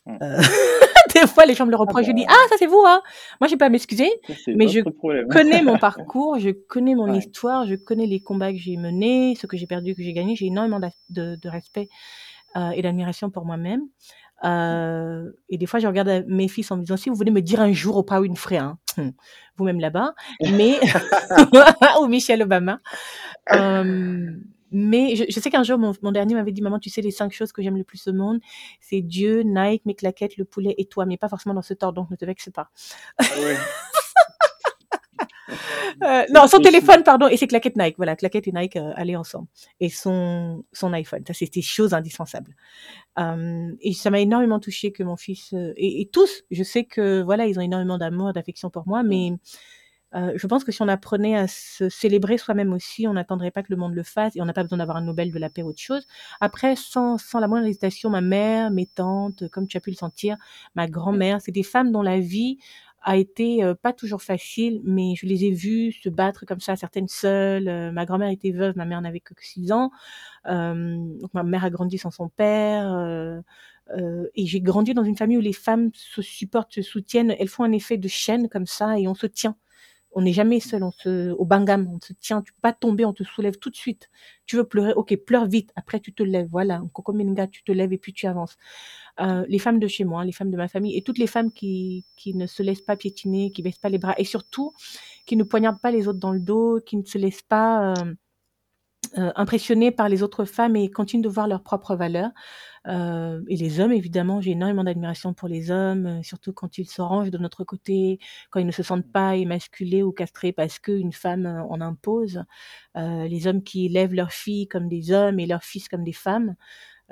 Mm. 0.06 0.16
Euh, 0.22 0.40
des 1.14 1.26
fois, 1.26 1.46
les 1.46 1.54
gens 1.54 1.66
me 1.66 1.70
le 1.70 1.76
reprochent, 1.76 2.06
je 2.06 2.10
bah. 2.12 2.16
dis 2.16 2.24
Ah, 2.28 2.46
ça 2.48 2.56
c'est 2.58 2.66
vous, 2.66 2.82
hein 2.86 3.02
Moi, 3.40 3.48
j'ai 3.48 3.56
pas 3.56 3.66
à 3.66 3.68
m'excuser. 3.70 4.10
Mais 4.48 4.68
je 4.68 4.80
problème. 4.80 5.28
connais 5.28 5.62
mon 5.62 5.78
parcours, 5.78 6.38
je 6.38 6.50
connais 6.50 6.94
mon 6.94 7.10
Ouais. 7.10 7.18
histoire, 7.18 7.66
je 7.66 7.74
connais 7.74 8.06
les 8.06 8.20
combats 8.20 8.52
que 8.52 8.58
j'ai 8.58 8.76
menés, 8.76 9.34
ce 9.40 9.46
que 9.46 9.56
j'ai 9.56 9.66
perdu, 9.66 9.94
que 9.94 10.02
j'ai 10.02 10.12
gagné. 10.12 10.36
J'ai 10.36 10.46
énormément 10.46 10.80
de, 11.08 11.36
de 11.36 11.48
respect 11.48 11.88
euh, 12.56 12.70
et 12.70 12.82
d'admiration 12.82 13.30
pour 13.30 13.44
moi-même. 13.44 13.82
Euh, 14.42 15.30
et 15.50 15.58
des 15.58 15.66
fois, 15.66 15.80
je 15.80 15.86
regarde 15.86 16.24
mes 16.26 16.48
fils 16.48 16.70
en 16.70 16.76
me 16.78 16.82
disant 16.82 16.96
si 16.96 17.10
vous 17.10 17.16
venez 17.16 17.30
me 17.30 17.42
dire 17.42 17.60
un 17.60 17.72
jour 17.72 17.96
au 17.98 18.02
pas 18.02 18.20
Winfrey, 18.20 18.56
hein, 18.56 18.78
hum, 18.96 19.12
vous-même 19.56 19.80
là-bas, 19.80 20.14
mais 20.52 20.78
ou 22.00 22.06
Michelle 22.06 22.42
Obama. 22.42 22.80
Euh, 23.52 24.30
mais 24.70 25.16
je, 25.16 25.24
je 25.28 25.40
sais 25.40 25.50
qu'un 25.50 25.62
jour, 25.62 25.78
mon, 25.78 25.92
mon 26.02 26.12
dernier 26.12 26.34
m'avait 26.34 26.52
dit, 26.52 26.62
maman, 26.62 26.78
tu 26.78 26.90
sais, 26.90 27.00
les 27.02 27.10
cinq 27.10 27.32
choses 27.32 27.52
que 27.52 27.62
j'aime 27.62 27.76
le 27.76 27.84
plus 27.84 28.06
au 28.08 28.12
monde, 28.12 28.40
c'est 28.80 29.02
Dieu, 29.02 29.42
Nike, 29.42 29.84
mes 29.86 29.94
claquettes, 29.94 30.36
le 30.36 30.44
poulet 30.44 30.74
et 30.78 30.86
toi, 30.86 31.06
mais 31.06 31.16
pas 31.16 31.28
forcément 31.28 31.54
dans 31.54 31.62
ce 31.62 31.74
ordre, 31.82 31.94
donc 31.94 32.10
ne 32.10 32.16
te 32.16 32.24
vexe 32.24 32.50
pas. 32.50 32.70
Ah 33.18 33.24
ouais. 33.38 33.56
Euh, 36.02 36.24
non, 36.32 36.46
son 36.46 36.60
téléphone, 36.60 37.02
pardon, 37.02 37.28
et 37.28 37.36
ses 37.36 37.46
claquettes 37.46 37.76
Nike. 37.76 37.96
Voilà, 37.96 38.16
claquettes 38.16 38.48
et 38.48 38.52
Nike 38.52 38.76
euh, 38.76 38.92
allaient 38.94 39.16
ensemble. 39.16 39.48
Et 39.80 39.88
son, 39.88 40.64
son 40.72 40.92
iPhone. 40.92 41.22
Ça, 41.26 41.34
c'était 41.34 41.60
chose 41.60 41.92
indispensable. 41.92 42.54
Euh, 43.18 43.70
et 43.80 43.92
ça 43.92 44.10
m'a 44.10 44.20
énormément 44.20 44.60
touché 44.60 44.92
que 44.92 45.02
mon 45.02 45.16
fils, 45.16 45.52
euh, 45.52 45.72
et, 45.76 46.00
et 46.00 46.06
tous, 46.08 46.44
je 46.50 46.62
sais 46.62 46.84
que, 46.84 47.22
voilà, 47.22 47.46
ils 47.46 47.58
ont 47.58 47.62
énormément 47.62 47.98
d'amour, 47.98 48.32
d'affection 48.32 48.70
pour 48.70 48.86
moi, 48.86 49.02
mais 49.02 49.32
euh, 50.14 50.32
je 50.34 50.46
pense 50.46 50.64
que 50.64 50.72
si 50.72 50.82
on 50.82 50.88
apprenait 50.88 51.36
à 51.36 51.46
se 51.46 51.88
célébrer 51.88 52.36
soi-même 52.38 52.72
aussi, 52.72 53.06
on 53.06 53.12
n'attendrait 53.12 53.50
pas 53.52 53.62
que 53.62 53.70
le 53.70 53.76
monde 53.76 53.94
le 53.94 54.02
fasse 54.02 54.34
et 54.36 54.42
on 54.42 54.44
n'a 54.44 54.52
pas 54.52 54.62
besoin 54.62 54.78
d'avoir 54.78 54.96
un 54.96 55.02
Nobel 55.02 55.30
de 55.32 55.38
la 55.38 55.50
paix 55.50 55.62
ou 55.62 55.68
autre 55.68 55.80
chose. 55.80 56.06
Après, 56.40 56.74
sans, 56.76 57.16
sans 57.18 57.38
la 57.40 57.46
moindre 57.48 57.66
hésitation, 57.66 58.10
ma 58.10 58.20
mère, 58.20 58.70
mes 58.70 58.86
tantes, 58.86 59.48
comme 59.48 59.66
tu 59.68 59.76
as 59.76 59.80
pu 59.80 59.90
le 59.90 59.96
sentir, 59.96 60.36
ma 60.74 60.88
grand-mère, 60.88 61.40
c'est 61.40 61.52
des 61.52 61.62
femmes 61.62 61.92
dont 61.92 62.02
la 62.02 62.18
vie 62.18 62.58
a 63.02 63.16
été 63.16 63.64
euh, 63.64 63.74
pas 63.74 63.92
toujours 63.94 64.20
facile, 64.22 64.80
mais 64.84 65.14
je 65.16 65.26
les 65.26 65.44
ai 65.44 65.50
vues 65.52 65.92
se 65.92 66.08
battre 66.10 66.44
comme 66.44 66.60
ça, 66.60 66.76
certaines 66.76 67.08
seules. 67.08 67.68
Euh, 67.68 67.92
ma 67.92 68.04
grand-mère 68.04 68.28
était 68.30 68.50
veuve, 68.50 68.76
ma 68.76 68.84
mère 68.84 69.00
n'avait 69.00 69.20
que 69.20 69.32
6 69.40 69.72
ans. 69.72 69.90
Donc 70.46 71.32
ma 71.34 71.42
mère 71.44 71.64
a 71.64 71.70
grandi 71.70 71.98
sans 71.98 72.10
son 72.10 72.28
père. 72.28 73.40
euh, 73.96 74.26
et 74.34 74.46
j'ai 74.46 74.60
grandi 74.60 74.94
dans 74.94 75.02
une 75.04 75.16
famille 75.16 75.36
où 75.36 75.40
les 75.40 75.52
femmes 75.52 75.90
se 75.94 76.22
supportent, 76.22 76.72
se 76.74 76.82
soutiennent. 76.82 77.34
Elles 77.38 77.48
font 77.48 77.64
un 77.64 77.72
effet 77.72 77.96
de 77.96 78.08
chaîne 78.08 78.48
comme 78.48 78.66
ça 78.66 78.98
et 78.98 79.08
on 79.08 79.14
se 79.14 79.26
tient. 79.26 79.56
On 80.12 80.22
n'est 80.22 80.32
jamais 80.32 80.60
seul, 80.60 80.82
on 80.82 80.90
se, 80.90 81.30
au 81.32 81.44
bangam, 81.44 81.88
on 81.94 82.00
se 82.00 82.12
tient, 82.12 82.42
tu 82.42 82.52
peux 82.52 82.60
pas 82.60 82.72
tomber, 82.72 83.04
on 83.04 83.12
te 83.12 83.22
soulève 83.22 83.58
tout 83.58 83.70
de 83.70 83.76
suite. 83.76 84.10
Tu 84.46 84.56
veux 84.56 84.64
pleurer, 84.64 84.92
ok, 84.94 85.16
pleure 85.24 85.46
vite, 85.46 85.70
après 85.76 86.00
tu 86.00 86.12
te 86.12 86.22
lèves, 86.22 86.48
voilà, 86.50 86.82
Coco 86.92 87.12
Meninga, 87.12 87.46
tu 87.46 87.62
te 87.62 87.72
lèves 87.72 87.92
et 87.92 87.98
puis 87.98 88.12
tu 88.12 88.26
avances. 88.26 88.56
Euh, 89.20 89.44
les 89.48 89.58
femmes 89.58 89.78
de 89.78 89.86
chez 89.88 90.04
moi, 90.04 90.24
les 90.24 90.32
femmes 90.32 90.50
de 90.50 90.56
ma 90.56 90.68
famille 90.68 90.96
et 90.96 91.02
toutes 91.02 91.18
les 91.18 91.26
femmes 91.26 91.52
qui, 91.52 92.04
qui 92.16 92.34
ne 92.34 92.46
se 92.46 92.62
laissent 92.62 92.80
pas 92.82 92.96
piétiner, 92.96 93.50
qui 93.50 93.62
baissent 93.62 93.78
pas 93.78 93.88
les 93.88 93.98
bras 93.98 94.14
et 94.18 94.24
surtout 94.24 94.72
qui 95.26 95.36
ne 95.36 95.44
poignardent 95.44 95.80
pas 95.80 95.90
les 95.90 96.08
autres 96.08 96.18
dans 96.18 96.32
le 96.32 96.40
dos, 96.40 96.80
qui 96.84 96.96
ne 96.96 97.04
se 97.04 97.18
laissent 97.18 97.42
pas 97.42 97.92
euh, 97.92 98.14
euh, 99.18 99.32
impressionner 99.34 99.90
par 99.90 100.08
les 100.08 100.22
autres 100.22 100.44
femmes 100.44 100.76
et 100.76 100.90
continuent 100.90 101.22
de 101.22 101.28
voir 101.28 101.48
leurs 101.48 101.62
propres 101.62 101.96
valeurs. 101.96 102.30
Euh, 102.86 103.42
et 103.48 103.56
les 103.56 103.80
hommes, 103.80 103.92
évidemment, 103.92 104.40
j'ai 104.40 104.52
énormément 104.52 104.84
d'admiration 104.84 105.34
pour 105.34 105.48
les 105.48 105.70
hommes, 105.70 106.06
euh, 106.06 106.22
surtout 106.22 106.52
quand 106.52 106.78
ils 106.78 106.88
se 106.88 107.02
rangent 107.02 107.30
de 107.30 107.38
notre 107.38 107.64
côté, 107.64 108.18
quand 108.50 108.60
ils 108.60 108.66
ne 108.66 108.72
se 108.72 108.82
sentent 108.82 109.10
pas 109.10 109.36
émasculés 109.36 110.02
ou 110.02 110.12
castrés 110.12 110.52
parce 110.52 110.78
qu'une 110.78 111.12
femme 111.12 111.46
euh, 111.46 111.62
en 111.64 111.80
impose. 111.80 112.44
Euh, 112.96 113.26
les 113.28 113.46
hommes 113.46 113.62
qui 113.62 113.86
élèvent 113.86 114.14
leurs 114.14 114.32
filles 114.32 114.68
comme 114.68 114.88
des 114.88 115.12
hommes 115.12 115.40
et 115.40 115.46
leurs 115.46 115.64
fils 115.64 115.88
comme 115.88 116.04
des 116.04 116.12
femmes. 116.12 116.54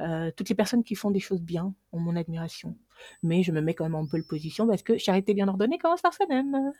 Euh, 0.00 0.30
toutes 0.36 0.48
les 0.48 0.54
personnes 0.54 0.84
qui 0.84 0.94
font 0.94 1.10
des 1.10 1.18
choses 1.20 1.42
bien 1.42 1.74
ont 1.92 1.98
mon 1.98 2.14
admiration. 2.16 2.76
Mais 3.22 3.42
je 3.42 3.52
me 3.52 3.60
mets 3.60 3.74
quand 3.74 3.84
même 3.84 3.94
en 3.94 4.06
pole 4.06 4.24
position 4.24 4.66
parce 4.66 4.82
que 4.82 4.96
charité 4.96 5.34
bien 5.34 5.48
ordonnée 5.48 5.78
commence 5.78 6.02
par 6.02 6.12
soi-même. 6.14 6.72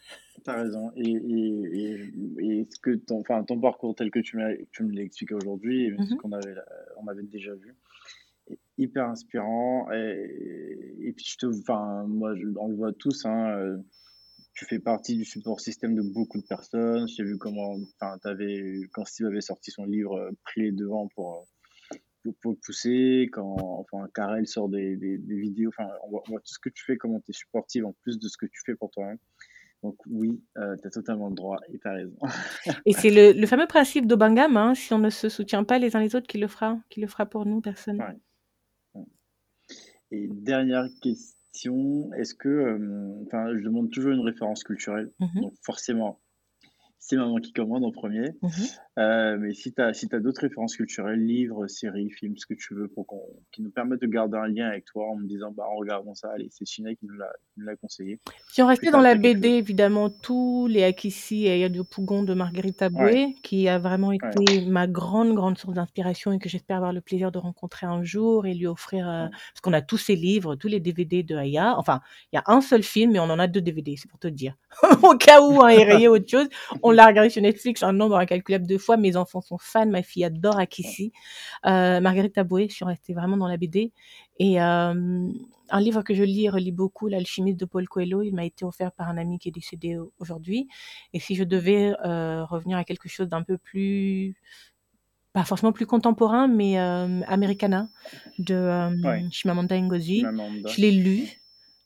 T'as 0.45 0.63
raison. 0.63 0.93
Et, 0.97 1.11
et, 1.11 1.97
et, 2.41 2.61
et 2.61 2.69
ce 2.71 2.79
que 2.81 2.95
ton, 2.97 3.21
enfin, 3.21 3.43
ton 3.45 3.61
parcours 3.61 3.95
tel 3.97 4.11
que 4.11 4.21
tu, 4.21 4.39
tu 4.73 4.83
me 4.85 4.93
l'as 4.95 5.03
expliqué 5.03 5.35
aujourd'hui, 5.35 5.87
et 5.87 5.97
ce 5.97 6.15
Mhm. 6.15 6.19
qu'on 6.19 6.33
avait, 6.33 6.55
on 7.03 7.07
avait 7.09 7.23
déjà 7.25 7.55
vu, 7.55 7.75
est 8.51 8.59
hyper 8.79 9.07
inspirant. 9.09 9.91
Et, 9.93 10.97
et 11.01 11.13
puis, 11.13 11.25
je 11.27 11.39
te, 11.39 11.47
enfin, 11.47 12.05
moi, 12.07 12.35
je- 12.37 12.47
on 12.59 12.69
le 12.69 12.77
voit 12.77 12.93
tous, 12.93 13.25
hein, 13.27 13.51
euh, 13.59 13.79
tu 14.55 14.65
fais 14.65 14.79
partie 14.81 15.17
du 15.17 15.25
support 15.25 15.61
système 15.61 15.95
de 15.95 16.03
beaucoup 16.03 16.39
de 16.39 16.47
personnes. 16.47 17.07
J'ai 17.09 17.23
vu 17.25 17.37
comment, 17.39 17.75
enfin, 18.01 18.17
t'avais, 18.23 18.81
quand 18.93 19.05
Steve 19.05 19.27
avait 19.27 19.41
sorti 19.41 19.71
son 19.71 19.85
livre, 19.85 20.17
euh, 20.19 20.31
pris 20.45 20.63
les 20.63 20.73
devants 20.73 21.09
pour, 21.15 21.47
pour, 22.41 22.57
pousser, 22.61 23.29
quand, 23.33 23.57
enfin, 23.59 24.09
Karel 24.15 24.47
sort 24.47 24.69
des, 24.69 24.97
des, 24.97 25.19
des 25.19 25.37
vidéos, 25.37 25.71
enfin, 25.71 25.89
on 26.05 26.11
voit, 26.11 26.23
on 26.29 26.33
voit 26.33 26.41
tout 26.41 26.53
ce 26.53 26.59
que 26.59 26.69
tu 26.69 26.85
fais, 26.85 26.97
comment 26.97 27.21
tu 27.21 27.31
es 27.31 27.35
supportive 27.35 27.87
en 27.87 27.93
plus 28.03 28.19
de 28.19 28.29
ce 28.29 28.37
que 28.37 28.47
tu 28.47 28.61
fais 28.65 28.75
pour 28.75 28.91
toi-même. 28.91 29.19
Donc 29.83 29.97
oui, 30.07 30.43
euh, 30.57 30.77
tu 30.81 30.89
as 30.89 30.91
totalement 30.91 31.29
le 31.29 31.35
droit 31.35 31.59
et 31.73 31.79
tu 31.79 31.87
as 31.87 31.93
raison. 31.93 32.17
Et 32.87 32.93
c'est 32.93 33.11
le, 33.11 33.39
le 33.39 33.47
fameux 33.47 33.67
principe 33.67 34.07
d'Obangam, 34.07 34.57
hein, 34.57 34.75
si 34.75 34.93
on 34.93 34.99
ne 34.99 35.11
se 35.11 35.29
soutient 35.29 35.63
pas 35.65 35.79
les 35.79 35.95
uns 35.95 36.01
les 36.01 36.17
autres, 36.17 36.27
qui 36.27 36.39
le 36.39 36.49
fera, 36.49 36.81
qui 36.91 37.01
le 37.01 37.07
fera 37.07 37.27
pour 37.27 37.47
nous, 37.47 37.61
personne. 37.61 38.01
Ouais. 38.01 38.17
Et 40.11 40.27
dernière 40.27 40.89
question, 41.03 42.13
est-ce 42.15 42.35
que, 42.35 42.49
euh, 42.49 43.23
enfin, 43.27 43.55
je 43.57 43.63
demande 43.63 43.91
toujours 43.91 44.13
une 44.13 44.21
référence 44.21 44.65
culturelle, 44.65 45.11
Mhm, 45.21 45.43
donc 45.43 45.55
forcément, 45.63 46.19
c'est 46.99 47.17
maman 47.17 47.37
qui 47.37 47.53
commande 47.53 47.85
en 47.85 47.93
premier. 47.93 48.31
mhm. 48.43 48.51
Euh, 48.99 49.37
mais 49.39 49.55
si 49.55 49.73
tu 49.73 49.81
as, 49.81 49.93
si 49.95 50.09
t'as 50.09 50.19
d'autres 50.19 50.41
références 50.41 50.77
culturelles, 50.77 51.25
livres, 51.25 51.69
séries, 51.69 52.11
films, 52.11 52.37
ce 52.37 52.47
que 52.47 52.55
tu 52.55 52.75
veux, 52.75 52.89
pour 52.89 53.07
qu'on, 53.07 53.23
qui 53.53 53.63
nous 53.63 53.71
permettent 53.71 54.01
de 54.01 54.09
garder 54.09 54.37
un 54.37 54.49
lien 54.49 54.67
avec 54.67 54.87
toi 54.87 55.09
en 55.09 55.15
me 55.15 55.25
disant, 55.25 55.53
bah, 55.53 55.63
en 55.71 55.77
regardant 55.77 56.15
ça, 56.15 56.31
allez, 56.35 56.49
c'est 56.51 56.67
China 56.67 56.93
qui 56.97 57.07
nous 57.07 57.15
l'a, 57.15 57.77
conseillé. 57.77 58.19
Si 58.51 58.61
on 58.61 58.67
restait 58.67 58.91
dans 58.91 58.99
as, 58.99 59.03
la 59.03 59.15
BD, 59.15 59.51
évidemment, 59.51 60.11
tous 60.11 60.67
les 60.67 60.83
Akissi 60.83 61.47
et 61.47 61.53
Ayado 61.53 61.85
Pougon 61.85 62.25
de 62.25 62.35
Margarita 62.35 62.89
Ouais, 62.89 62.91
Boué, 62.91 63.37
qui 63.45 63.69
a 63.69 63.79
vraiment 63.79 64.09
ouais, 64.09 64.17
été 64.17 64.67
ma 64.67 64.89
grande, 64.89 65.33
grande 65.35 65.59
source 65.59 65.75
d'inspiration 65.75 66.33
et 66.33 66.41
que 66.41 66.49
j'espère 66.49 66.79
avoir 66.79 66.93
le 66.93 67.01
plaisir 67.01 67.31
de 67.31 67.39
rencontrer 67.39 67.87
un 67.87 68.03
jour 68.03 68.47
et 68.47 68.55
lui 68.55 68.67
offrir, 68.67 69.09
euh, 69.09 69.25
ouais. 69.25 69.31
parce 69.31 69.61
qu'on 69.63 69.75
a 69.75 69.83
tous 69.83 69.99
ses 69.99 70.17
livres, 70.17 70.57
tous 70.57 70.69
les 70.69 70.81
DVD 70.81 71.23
de 71.23 71.37
Aya. 71.37 71.77
Enfin, 71.79 72.01
il 72.33 72.37
y 72.37 72.39
a 72.39 72.43
un 72.47 72.61
seul 72.61 72.83
film, 72.83 73.13
mais 73.13 73.21
on 73.21 73.31
en 73.31 73.39
a 73.39 73.47
deux 73.47 73.61
DVD, 73.61 73.95
c'est 73.97 74.09
pour 74.09 74.19
te 74.19 74.29
dire. 74.29 74.57
Au 75.05 75.17
cas 75.17 75.41
où 75.41 75.63
un 75.63 75.69
est 75.69 75.85
rayé 75.85 76.09
autre 76.09 76.29
chose, 76.29 76.49
on 76.83 76.88
l'a 76.91 77.07
regardé 77.07 77.31
sur 77.31 77.43
Netflix 77.43 77.83
un 77.83 77.93
nombre 77.93 78.17
incalculable 78.17 78.67
de 78.67 78.79
fois. 78.79 78.97
Mes 78.97 79.17
enfants 79.17 79.41
sont 79.41 79.59
fans, 79.59 79.87
ma 79.87 80.03
fille 80.03 80.25
adore. 80.25 80.59
Akissi. 80.59 81.13
Euh, 81.67 82.01
Margarita 82.01 82.45
Boué, 82.45 82.69
je 82.69 82.75
suis 82.75 82.85
restée 82.85 83.15
vraiment 83.15 83.37
dans 83.37 83.49
la 83.49 83.57
BD. 83.57 83.93
Et 84.39 84.61
euh, 84.63 85.29
un 85.71 85.81
livre 85.81 86.03
que 86.03 86.15
je 86.15 86.23
lis 86.23 86.45
et 86.47 86.49
relis 86.51 86.73
beaucoup, 86.73 87.09
L'alchimiste 87.09 87.59
de 87.59 87.65
Paul 87.65 87.89
Coelho, 87.89 88.23
il 88.23 88.35
m'a 88.35 88.45
été 88.45 88.65
offert 88.65 88.93
par 88.93 89.09
un 89.09 89.17
ami 89.19 89.39
qui 89.39 89.49
est 89.49 89.53
décédé 89.53 89.97
au- 89.99 90.13
aujourd'hui. 90.19 90.69
Et 91.13 91.21
si 91.21 91.35
je 91.35 91.45
devais 91.45 91.95
euh, 92.05 92.45
revenir 92.45 92.79
à 92.79 92.85
quelque 92.85 93.09
chose 93.09 93.29
d'un 93.29 93.43
peu 93.43 93.59
plus, 93.59 94.35
pas 95.33 95.45
forcément 95.45 95.73
plus 95.73 95.87
contemporain, 95.87 96.49
mais 96.49 96.79
euh, 96.81 97.21
Americana 97.27 97.89
de 98.39 98.55
euh, 98.55 98.91
Ouais, 99.03 99.25
Chimamanda 99.31 99.79
Ngozi, 99.81 100.21
je 100.69 100.81
l'ai 100.81 100.91
lu 100.93 101.29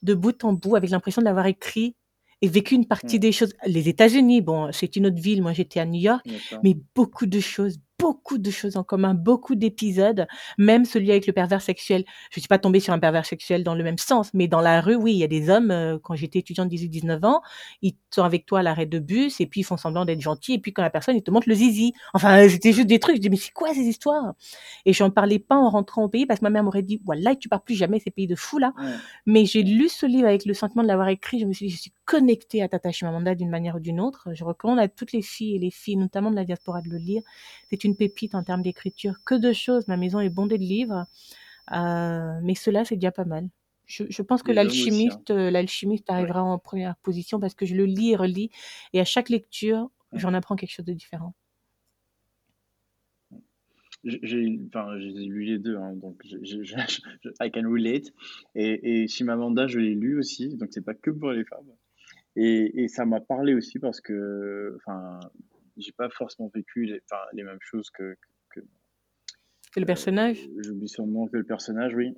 de 0.02 0.14
bout 0.14 0.44
en 0.44 0.52
bout 0.52 0.76
avec 0.76 0.90
l'impression 0.90 1.20
de 1.22 1.26
l'avoir 1.26 1.46
écrit 1.46 1.94
et 2.42 2.48
vécu 2.48 2.74
une 2.74 2.86
partie 2.86 3.16
Mm, 3.16 3.20
des 3.20 3.32
choses. 3.32 3.52
Les 3.66 3.88
États-Unis, 3.88 4.40
bon, 4.42 4.70
c'est 4.72 4.96
une 4.96 5.06
autre 5.06 5.20
ville, 5.20 5.42
moi 5.42 5.52
j'étais 5.52 5.80
à 5.80 5.86
New 5.86 6.00
York, 6.00 6.24
mais 6.62 6.76
beaucoup 6.94 7.26
de 7.26 7.40
choses, 7.40 7.78
beaucoup 8.02 8.38
de 8.38 8.50
choses 8.50 8.76
en 8.76 8.82
commun, 8.82 9.14
beaucoup 9.14 9.54
d'épisodes, 9.54 10.26
même 10.58 10.84
celui 10.84 11.12
avec 11.12 11.28
le 11.28 11.32
pervers 11.32 11.62
sexuel. 11.62 12.04
Je 12.32 12.40
suis 12.40 12.48
pas 12.48 12.58
tombée 12.58 12.80
sur 12.80 12.92
un 12.92 12.98
pervers 12.98 13.24
sexuel 13.24 13.62
dans 13.62 13.76
le 13.76 13.84
même 13.84 13.96
sens, 13.96 14.34
mais 14.34 14.48
dans 14.48 14.60
la 14.60 14.80
rue, 14.80 14.96
oui, 14.96 15.12
il 15.12 15.18
y 15.18 15.22
a 15.22 15.28
des 15.28 15.48
hommes, 15.48 15.70
euh, 15.70 15.98
quand 16.02 16.16
j'étais 16.16 16.40
étudiante 16.40 16.68
de 16.68 16.74
18-19 16.74 17.24
ans, 17.24 17.42
ils 17.80 17.94
sont 18.10 18.24
avec 18.24 18.44
toi 18.44 18.58
à 18.58 18.62
l'arrêt 18.64 18.86
de 18.86 18.98
bus 18.98 19.40
et 19.40 19.46
puis 19.46 19.60
ils 19.60 19.64
font 19.64 19.76
semblant 19.76 20.04
d'être 20.04 20.20
gentils 20.20 20.54
et 20.54 20.58
puis 20.58 20.72
quand 20.72 20.82
la 20.82 20.90
personne, 20.90 21.14
ils 21.14 21.22
te 21.22 21.30
montre 21.30 21.48
le 21.48 21.54
zizi. 21.54 21.92
Enfin, 22.12 22.48
c'était 22.48 22.72
juste 22.72 22.88
des 22.88 22.98
trucs. 22.98 23.16
Je 23.16 23.20
dis, 23.20 23.30
mais 23.30 23.36
c'est 23.36 23.52
quoi 23.52 23.72
ces 23.72 23.82
histoires? 23.82 24.34
Et 24.84 24.92
j'en 24.92 25.10
parlais 25.10 25.38
pas 25.38 25.56
en 25.56 25.70
rentrant 25.70 26.02
au 26.02 26.08
pays 26.08 26.26
parce 26.26 26.40
que 26.40 26.44
ma 26.44 26.50
mère 26.50 26.64
m'aurait 26.64 26.82
dit, 26.82 27.00
voilà, 27.04 27.36
tu 27.36 27.48
pars 27.48 27.62
plus 27.62 27.76
jamais 27.76 28.00
ces 28.00 28.10
pays 28.10 28.26
de 28.26 28.34
fous 28.34 28.58
là. 28.58 28.72
Ouais, 28.78 28.90
Mais 29.26 29.44
j'ai 29.44 29.62
lu 29.62 29.88
ce 29.88 30.06
livre 30.06 30.26
avec 30.26 30.44
le 30.44 30.54
sentiment 30.54 30.82
de 30.82 30.88
l'avoir 30.88 31.06
écrit. 31.06 31.38
Je 31.38 31.46
me 31.46 31.52
suis 31.52 31.66
dit, 31.66 31.72
je 31.72 31.80
suis 31.80 31.92
connectée 32.04 32.62
à 32.62 32.68
Tata 32.68 32.90
Chimamanda 32.90 33.36
d'une 33.36 33.50
manière 33.50 33.76
ou 33.76 33.80
d'une 33.80 34.00
autre. 34.00 34.30
Je 34.32 34.42
recommande 34.42 34.80
à 34.80 34.88
toutes 34.88 35.12
les 35.12 35.22
filles 35.22 35.54
et 35.54 35.58
les 35.60 35.70
filles, 35.70 35.96
notamment 35.96 36.32
de 36.32 36.36
la 36.36 36.44
diaspora, 36.44 36.82
de 36.82 36.88
le 36.88 36.98
lire. 36.98 37.22
C'est 37.72 37.84
une 37.84 37.96
pépite 37.96 38.34
en 38.34 38.42
termes 38.42 38.60
d'écriture. 38.60 39.14
Que 39.24 39.34
de 39.34 39.54
choses. 39.54 39.88
Ma 39.88 39.96
maison 39.96 40.20
est 40.20 40.28
bondée 40.28 40.58
de 40.58 40.62
livres. 40.62 41.06
Euh, 41.72 42.38
mais 42.42 42.54
cela, 42.54 42.84
c'est 42.84 42.96
déjà 42.96 43.12
pas 43.12 43.24
mal. 43.24 43.48
Je, 43.86 44.04
je 44.10 44.20
pense 44.20 44.42
que 44.42 44.50
hein. 44.50 44.56
l'alchimiste, 44.56 45.30
euh, 45.30 45.50
Ouais, 45.50 46.02
arrivera 46.08 46.42
en 46.42 46.58
première 46.58 46.96
position 46.96 47.40
parce 47.40 47.54
que 47.54 47.64
je 47.64 47.74
le 47.74 47.86
lis 47.86 48.10
et 48.10 48.16
relis. 48.16 48.50
Et 48.92 49.00
à 49.00 49.06
chaque 49.06 49.30
lecture, 49.30 49.90
ouais. 50.12 50.18
j'en 50.18 50.34
apprends 50.34 50.54
quelque 50.54 50.72
chose 50.72 50.84
de 50.84 50.92
différent. 50.92 51.34
J'ai, 54.04 54.60
enfin, 54.66 54.96
lu 54.96 55.44
les 55.44 55.58
deux, 55.58 55.76
hein, 55.76 55.94
donc 55.94 56.20
je- 56.24 56.36
I 57.40 57.50
can 57.52 57.70
relate. 57.70 58.12
Et, 58.54 59.02
et 59.02 59.08
Chimamanda, 59.08 59.66
je 59.66 59.78
l'ai 59.78 59.94
lu 59.94 60.18
aussi, 60.18 60.48
donc 60.56 60.70
c'est 60.72 60.84
pas 60.84 60.94
que 60.94 61.10
pour 61.10 61.30
les 61.30 61.44
femmes. 61.44 61.70
Et, 62.34 62.82
et 62.82 62.88
ça 62.88 63.04
m'a 63.06 63.20
parlé 63.20 63.54
aussi 63.54 63.78
parce 63.78 64.00
que, 64.00 64.76
enfin, 64.78 65.20
j'ai 65.76 65.92
pas 65.92 66.08
forcément 66.10 66.50
vécu 66.54 66.84
les, 66.84 67.00
enfin, 67.10 67.22
les 67.32 67.42
mêmes 67.44 67.58
choses 67.60 67.90
que, 67.90 68.14
que, 68.50 68.60
Que 68.60 69.80
le 69.80 69.82
euh, 69.82 69.86
personnage. 69.86 70.38
j'oublie 70.58 70.88
son 70.88 71.06
nom, 71.06 71.26
que 71.28 71.36
le 71.36 71.44
personnage, 71.44 71.94
oui. 71.94 72.14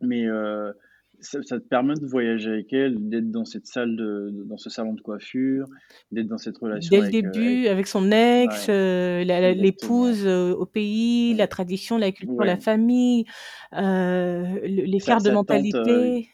Mais 0.00 0.26
euh, 0.26 0.72
ça, 1.20 1.42
ça 1.42 1.60
te 1.60 1.64
permet 1.66 1.94
de 1.94 2.06
voyager 2.06 2.50
avec 2.50 2.72
elle, 2.72 3.08
d'être 3.08 3.30
dans 3.30 3.44
cette 3.44 3.66
salle 3.66 3.94
de, 3.96 4.30
de- 4.32 4.44
dans 4.44 4.56
ce 4.56 4.68
salon 4.70 4.94
de 4.94 5.00
coiffure, 5.00 5.66
d'être 6.10 6.26
dans 6.26 6.38
cette 6.38 6.58
relation 6.58 6.90
Dès 6.90 6.96
le 6.96 7.02
avec, 7.04 7.14
euh, 7.14 7.18
avec, 7.28 7.32
début, 7.34 7.66
avec 7.68 7.86
son 7.86 8.10
ex, 8.10 8.68
ouais, 8.68 9.54
l'épouse 9.54 10.26
au 10.26 10.66
pays, 10.66 11.34
la 11.34 11.46
tradition, 11.46 11.98
la 11.98 12.10
culture, 12.10 12.42
la 12.44 12.56
famille, 12.56 13.24
l'écart 13.72 15.22
de 15.22 15.30
mentalité. 15.30 16.28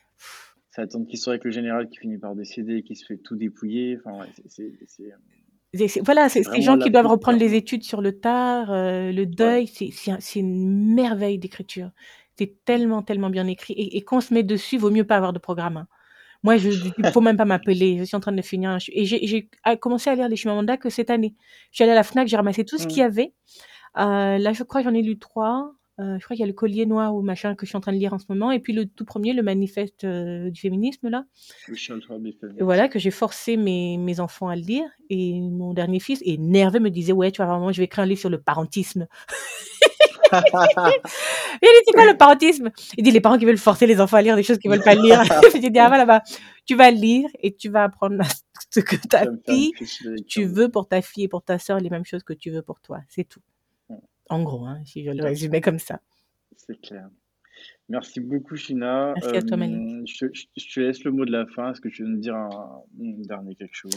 sa 0.71 0.87
tante 0.87 1.09
qui 1.09 1.17
sort 1.17 1.33
avec 1.33 1.45
le 1.45 1.51
général 1.51 1.89
qui 1.89 1.99
finit 1.99 2.19
par 2.19 2.37
décéder 2.37 2.77
et 2.77 2.83
qui 2.85 2.95
se 2.95 3.05
fait 3.05 3.17
tout 3.19 3.35
dépouiller. 3.37 3.99
Enfin, 3.99 4.21
ouais, 4.21 4.33
c'est, 4.47 4.73
voilà, 6.03 6.29
C'est 6.29 6.43
ces 6.45 6.63
gens 6.63 6.79
qui 6.79 6.91
doivent 6.91 7.07
reprendre 7.07 7.39
les 7.39 7.55
études 7.55 7.83
sur 7.85 8.01
le 8.01 8.19
tard, 8.19 8.71
heu, 8.73 9.13
le 9.13 9.27
deuil, 9.27 9.67
c'est 9.67 9.91
c'est 9.93 10.11
un 10.13 10.21
c'est 10.21 10.41
une 10.41 10.95
merveille 10.95 11.39
d'écriture. 11.39 11.91
C'est 12.39 12.65
tellement, 12.65 13.03
tellement 13.03 13.31
bien 13.31 13.47
écrit 13.47 13.75
et 13.75 13.97
et 13.99 14.03
quand 14.03 14.19
on 14.19 14.21
se 14.21 14.33
met 14.33 14.43
dessus, 14.43 14.79
vaut 14.79 14.91
mieux 14.91 15.05
pas 15.05 15.17
avoir 15.17 15.33
de 15.33 15.39
programme, 15.39 15.77
hein. 15.77 15.89
Moi, 16.45 16.59
je 16.59 16.71
«Il 16.99 17.07
faut 17.09 17.21
même 17.23 17.37
pas 17.39 17.45
m'appeler, 17.47 17.99
je 17.99 18.05
suis 18.05 18.17
en 18.17 18.21
train 18.21 18.33
de 18.33 18.43
finir 18.43 18.71
un 18.71 18.81
ch» 18.81 18.91
et 18.95 19.07
j'ai 19.07 19.51
commencé 19.81 20.11
à 20.11 20.15
lire 20.17 20.29
les 20.29 20.37
Chimamanda 20.37 20.77
que 20.79 20.91
cette 20.91 21.11
année. 21.11 21.37
Je 21.73 21.77
suis 21.77 21.85
allée 21.85 21.93
à 21.93 21.97
la 21.97 22.05
Fnac, 22.05 22.29
j'ai 22.29 22.37
ramassé 22.37 22.65
tout 22.67 22.79
ce 22.79 22.87
qu'il 22.89 23.03
y 23.03 23.05
avait. 23.05 23.35
Heu, 23.99 24.39
là, 24.39 24.53
je 24.55 24.63
crois, 24.65 24.83
j'en 24.83 24.95
ai 24.95 25.03
lu 25.03 25.19
3. 25.19 25.73
Heu, 26.01 26.17
je 26.19 26.25
crois 26.25 26.37
qu'il 26.37 26.41
y 26.41 26.45
a 26.45 26.47
Le 26.47 26.53
Collier 26.53 26.87
noir 26.87 27.15
ou 27.15 27.23
machin 27.23 27.55
que 27.57 27.67
je 27.67 27.71
suis 27.71 27.77
en 27.77 27.81
train 27.81 27.93
de 27.93 27.97
lire 27.99 28.13
en 28.13 28.19
ce 28.19 28.27
moment 28.29 28.53
et 28.53 28.61
puis 28.61 28.73
le 28.73 28.87
tout 28.87 29.05
1er, 29.05 29.33
le 29.33 29.43
manifeste, 29.43 30.05
heu, 30.05 30.51
du 30.51 30.61
féminisme 30.61 31.09
là. 31.09 31.25
Feminist. 31.67 32.07
Voilà, 32.61 32.89
que 32.89 32.99
j'ai 33.01 33.11
forcé 33.11 33.57
mes 33.57 33.97
mes 33.99 34.21
enfants 34.21 34.49
à 34.49 34.55
le 34.57 34.63
lire 34.63 34.85
et 35.11 35.41
mon 35.41 35.75
dernier 35.75 35.99
fils, 36.01 36.21
énervé, 36.25 36.79
me 36.81 36.91
disait: 36.91 37.13
«Ouais, 37.13 37.31
tu 37.33 37.39
vas 37.39 37.47
voir 37.47 37.59
maman, 37.59 37.73
je 37.73 37.79
vais 37.79 37.85
écrire 37.87 38.05
un 38.05 38.07
livre 38.07 38.21
sur 38.21 38.31
le 38.31 38.41
parentisme». 38.41 39.07
Il 41.63 41.69
dit: 41.69 41.83
«C'est 41.87 41.93
quoi 41.95 42.07
le 42.13 42.17
parentisme?» 42.19 42.71
il 42.99 43.03
dit: 43.05 43.11
«Les 43.13 43.21
parents 43.21 43.39
qui 43.39 43.45
veulent 43.47 43.57
forcer 43.59 43.87
les 43.87 44.01
enfants 44.01 44.19
à 44.19 44.23
lire 44.23 44.37
des 44.37 44.43
choses 44.45 44.59
qu'ils 44.59 44.71
veulent 44.71 44.83
pas 44.83 44.95
lire». 44.95 45.23
J'ai 45.55 45.71
dit: 45.71 45.79
«Ah 45.79 45.89
voilà, 45.89 46.05
bah, 46.07 46.23
tu 46.67 46.75
vas 46.77 46.91
lire 46.91 47.29
et 47.43 47.55
tu 47.55 47.69
vas 47.71 47.85
apprendre 47.85 48.17
ce 48.71 48.81
que 48.81 48.97
ta 48.97 49.25
fille, 49.49 49.73
tu 50.29 50.45
veux 50.45 50.69
pour 50.71 50.87
ta 50.89 51.01
fille 51.03 51.25
et 51.25 51.29
pour 51.29 51.43
ta 51.43 51.59
sœur 51.59 51.81
les 51.81 51.91
mêmes 51.91 52.05
choses 52.07 52.23
que 52.25 52.33
tu 52.35 52.51
veux 52.51 52.63
pour 52.63 52.81
toi, 52.81 53.01
c'est 53.09 53.25
tout». 53.29 53.41
En 54.29 54.43
gros, 54.43 54.65
hein, 54.67 54.83
si 54.85 55.05
je 55.05 55.11
le 55.11 55.25
résumais 55.25 55.61
comme 55.61 55.79
ça. 55.79 56.01
C'est 56.57 56.81
clair. 56.81 57.09
Merci 57.89 58.21
beaucoup 58.21 58.55
China. 58.55 59.15
Merci 59.17 59.37
à 59.37 59.43
toi, 59.43 59.57
Malik. 59.57 59.77
Hem, 59.77 60.07
je 60.07 60.27
te 60.27 60.31
je 60.35 60.45
je 60.57 60.75
te 60.75 60.81
laisse 60.81 61.03
le 61.05 61.11
mot 61.11 61.25
de 61.25 61.33
la 61.33 61.47
fin. 61.47 61.73
Est-ce 61.73 61.81
que 61.81 61.89
tu 61.89 62.03
veux 62.03 62.11
nous 62.11 62.19
dire 62.19 62.35
un 62.35 62.83
un 63.01 63.23
dernier 63.27 63.55
quelque 63.55 63.75
chose? 63.75 63.93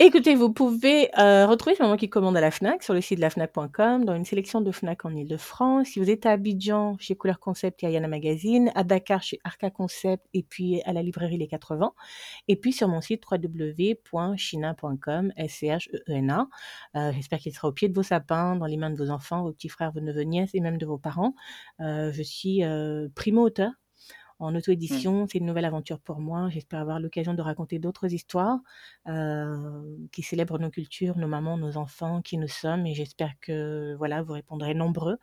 Écoutez, 0.00 0.34
vous 0.34 0.52
pouvez, 0.52 1.08
heu, 1.16 1.44
retrouver 1.44 1.76
C'est 1.76 1.84
maman 1.84 1.96
qui 1.96 2.08
commande 2.08 2.36
à 2.36 2.40
la 2.40 2.50
Fnac, 2.50 2.82
sur 2.82 2.92
le 2.92 3.00
site 3.00 3.18
de 3.18 3.20
la 3.20 3.30
Fnac.com, 3.30 4.04
dans 4.04 4.16
une 4.16 4.24
sélection 4.24 4.60
de 4.60 4.72
Fnac 4.72 5.04
en 5.04 5.14
Île-de-France. 5.14 5.88
Si 5.88 6.00
vous 6.00 6.10
êtes 6.10 6.26
à 6.26 6.32
Abidjan, 6.32 6.96
chez 6.98 7.14
Couleur 7.14 7.38
Concept 7.38 7.84
et 7.84 7.86
Ayana 7.86 8.08
Magazine, 8.08 8.72
à 8.74 8.82
Dakar, 8.82 9.22
chez 9.22 9.38
Arca 9.44 9.70
Concept 9.70 10.26
et 10.34 10.42
puis 10.42 10.82
à 10.82 10.92
la 10.92 11.02
librairie 11.02 11.38
Les 11.38 11.46
80 11.46 11.92
et 12.48 12.56
puis 12.56 12.72
sur 12.72 12.88
mon 12.88 13.00
site 13.00 13.22
www.china.com, 13.30 15.32
S-C-H-E-E-N-A. 15.36 16.48
Heu, 16.96 17.12
j'espère 17.14 17.38
qu'il 17.38 17.52
sera 17.52 17.68
au 17.68 17.72
pied 17.72 17.88
de 17.88 17.94
vos 17.94 18.02
sapins, 18.02 18.56
dans 18.56 18.66
les 18.66 18.76
mains 18.76 18.90
de 18.90 18.96
vos 18.96 19.10
enfants, 19.10 19.44
vos 19.44 19.52
petits 19.52 19.68
frères, 19.68 19.92
vos 19.92 20.00
neveux, 20.00 20.22
nièces 20.22 20.54
et 20.54 20.60
même 20.60 20.78
de 20.78 20.86
vos 20.86 20.98
parents. 20.98 21.34
Je 21.78 22.22
suis, 22.22 22.62
primo-auteure 23.36 23.72
en 24.38 24.54
Mmh. 24.54 24.58
auto-édition. 24.58 25.26
C'est 25.30 25.38
une 25.38 25.46
nouvelle 25.46 25.64
aventure 25.64 26.00
pour 26.00 26.20
moi. 26.20 26.48
J'espère 26.50 26.80
avoir 26.80 27.00
l'occasion 27.00 27.34
de 27.34 27.42
raconter 27.42 27.78
d'autres 27.78 28.12
histoires, 28.12 28.58
heu, 29.08 30.08
qui 30.12 30.22
célèbrent 30.22 30.58
nos 30.58 30.70
cultures, 30.70 31.16
nos 31.18 31.28
mamans, 31.28 31.58
nos 31.58 31.76
enfants, 31.78 32.22
qui 32.22 32.38
nous 32.38 32.48
sommes 32.48 32.86
et 32.86 32.94
j'espère 32.94 33.32
que, 33.40 33.94
voilà, 33.98 34.22
vous 34.22 34.34
répondrez 34.34 34.74
nombreux 34.74 35.18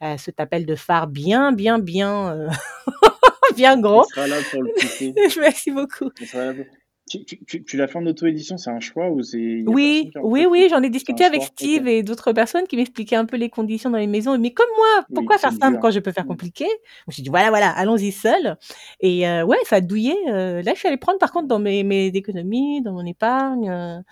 à 0.00 0.18
cet 0.18 0.40
appel 0.40 0.66
de 0.66 0.76
phare 0.76 1.08
bien, 1.08 1.52
bien, 1.52 1.78
bien, 1.80 2.34
heu, 2.36 2.48
bien 3.56 3.80
On 3.92 4.02
gros. 4.02 4.04
sera 4.04 4.26
là 4.26 4.42
pour 4.42 4.62
le 4.62 4.68
pousser. 4.78 5.18
Merci 5.40 5.70
beaucoup. 5.70 6.10
On 6.20 6.26
sera 6.26 6.44
là 6.46 6.54
pour 6.54 6.66
tu 7.08 7.24
tu 7.46 7.64
tu 7.64 7.76
l'as 7.76 7.88
fait 7.88 7.98
en 7.98 8.06
auto-édition, 8.06 8.56
c'est 8.58 8.70
un 8.70 8.80
choix 8.80 9.10
ou 9.10 9.22
c'est 9.22 9.64
Oui, 9.66 10.12
oui, 10.20 10.44
oui, 10.50 10.66
j'en 10.68 10.82
ai 10.82 10.90
discuté 10.90 11.24
avec 11.24 11.42
choix? 11.72 11.82
Steve 11.82 11.86
et 11.88 12.02
d'autres 12.02 12.32
personnes 12.34 12.66
qui 12.66 12.76
m'expliquaient 12.76 13.16
un 13.16 13.24
peu 13.24 13.38
les 13.38 13.48
conditions 13.48 13.88
dans 13.88 13.96
les 13.96 14.06
maisons. 14.06 14.36
Mais 14.38 14.52
comme 14.52 14.68
moi, 14.76 15.06
Oui, 15.08 15.32
pourquoi 15.32 15.38
faire 15.38 15.54
simple 15.58 15.78
dur. 15.78 15.80
quand 15.80 15.90
je 15.90 16.00
peux 16.00 16.12
faire 16.12 16.26
Mmh. 16.26 16.26
compliqué? 16.26 16.66
Je 16.66 17.02
me 17.08 17.12
suis 17.12 17.22
dit: 17.22 17.30
«Voilà, 17.30 17.48
voilà, 17.48 17.70
allons-y 17.70 18.12
seul» 18.12 18.58
et 19.00 19.26
heu, 19.26 19.42
ouais, 19.44 19.56
ça 19.64 19.76
a 19.76 19.80
douillé, 19.80 20.12
heu, 20.28 20.60
là, 20.60 20.74
je 20.74 20.78
suis 20.78 20.88
allée 20.88 20.98
prendre 20.98 21.18
par 21.18 21.32
contre 21.32 21.48
dans 21.48 21.58
mes 21.60 21.82
mes 21.82 22.08
économies, 22.08 22.82
dans 22.82 22.92
mon 22.92 23.06
épargne, 23.06 24.02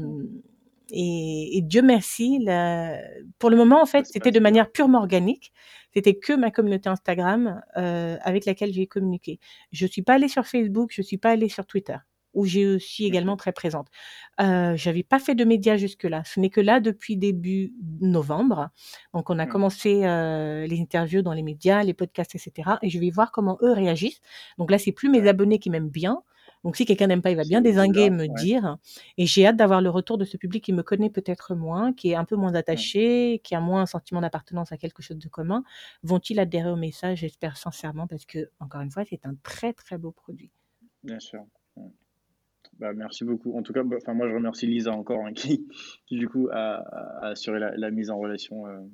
Mmh. 0.00 0.12
hem 0.12 0.28
et 0.90 1.58
et 1.58 1.62
Dieu 1.62 1.82
merci, 1.82 2.40
pour 3.38 3.50
le 3.50 3.56
moment, 3.56 3.82
en 3.82 3.86
fait, 3.86 4.06
c'était 4.10 4.30
de 4.32 4.40
manière 4.40 4.70
purement 4.72 4.98
organique. 4.98 5.52
C'était 5.94 6.14
que 6.18 6.32
ma 6.34 6.50
communauté 6.50 6.88
Instagram, 6.88 7.62
heu, 7.76 8.18
avec 8.22 8.44
laquelle 8.46 8.72
j'ai 8.72 8.86
communiqué. 8.86 9.38
Je 9.72 9.86
suis 9.86 10.02
pas 10.02 10.14
allée 10.14 10.28
sur 10.28 10.46
Facebook, 10.46 10.90
je 10.92 11.02
suis 11.02 11.18
pas 11.18 11.30
allée 11.30 11.48
sur 11.48 11.66
Twitter, 11.66 11.96
où 12.34 12.44
j'ai 12.46 12.78
suis 12.78 13.04
également 13.04 13.36
OK. 13.36 13.38
très 13.38 13.52
présente. 13.52 13.88
Heu, 14.40 14.74
j'avais 14.76 15.02
pas 15.02 15.18
fait 15.18 15.34
de 15.34 15.44
médias 15.44 15.76
jusque-là. 15.76 16.22
Ce 16.24 16.40
n'est 16.40 16.50
que 16.50 16.60
là, 16.60 16.80
depuis 16.80 17.16
début 17.16 17.74
novembre, 18.00 18.70
donc 19.14 19.30
on 19.30 19.38
a 19.38 19.46
Mmh. 19.46 19.46
commencé, 19.46 20.02
heu, 20.04 20.64
les 20.66 20.80
interviews 20.80 21.22
dans 21.22 21.32
les 21.34 21.42
médias, 21.42 21.82
les 21.82 21.94
podcasts 21.94 22.34
et 22.34 22.38
cetera 22.38 22.78
et 22.82 22.88
je 22.90 22.98
vais 22.98 23.10
voir 23.10 23.30
comment 23.32 23.58
eux 23.62 23.72
réagissent. 23.72 24.20
Donc 24.58 24.70
là, 24.70 24.78
c'est 24.78 24.92
plus 24.92 25.08
mes 25.10 25.26
abonnés 25.28 25.58
qui 25.58 25.70
m'aiment 25.70 25.90
bien. 25.90 26.22
Donc 26.64 26.76
si 26.76 26.84
quelqu'un 26.84 27.08
n'aime 27.08 27.22
pas, 27.22 27.30
il 27.30 27.36
va 27.36 27.44
bien 27.44 27.60
dézinguer 27.60 28.02
et 28.02 28.10
me 28.10 28.28
ouais. 28.28 28.28
dire 28.28 28.78
et 29.18 29.26
j'ai 29.26 29.46
hâte 29.46 29.56
d'avoir 29.56 29.80
le 29.80 29.90
retour 29.90 30.18
de 30.18 30.24
ce 30.24 30.36
public 30.36 30.64
qui 30.64 30.72
me 30.72 30.82
connaît 30.82 31.10
peut-être 31.10 31.54
moins, 31.54 31.92
qui 31.92 32.10
est 32.10 32.14
un 32.14 32.24
peu 32.24 32.36
moins 32.36 32.54
attaché, 32.54 33.40
qui 33.42 33.54
a 33.54 33.60
moins 33.60 33.82
un 33.82 33.86
sentiment 33.86 34.20
d'appartenance 34.20 34.72
à 34.72 34.76
quelque 34.76 35.02
chose 35.02 35.18
de 35.18 35.28
commun. 35.28 35.64
Vont-ils 36.02 36.38
adhérer 36.38 36.70
au 36.70 36.76
message? 36.76 37.18
J'espère 37.18 37.56
sincèrement 37.56 38.06
parce 38.06 38.24
que 38.24 38.50
encore 38.60 38.80
une 38.80 38.90
fois, 38.90 39.04
c'est 39.04 39.26
un 39.26 39.34
très, 39.42 39.72
très 39.72 39.98
beau 39.98 40.12
produit. 40.12 40.50
Bien 41.02 41.20
sûr. 41.20 41.44
Bah, 42.78 42.92
merci 42.94 43.24
beaucoup. 43.24 43.56
En 43.56 43.62
tout 43.62 43.72
cas, 43.72 43.82
bah, 43.82 43.96
moi 44.14 44.28
je 44.28 44.34
remercie 44.34 44.66
Lisa 44.66 44.92
encore, 44.92 45.24
hein, 45.26 45.32
qui 45.32 45.66
qui 46.06 46.18
du 46.18 46.28
coup 46.28 46.48
a 46.50 46.76
a 47.22 47.28
assuré 47.30 47.58
la 47.58 47.76
la 47.76 47.90
mise 47.90 48.10
en 48.10 48.18
relation, 48.18 48.66
heu, 48.66 48.90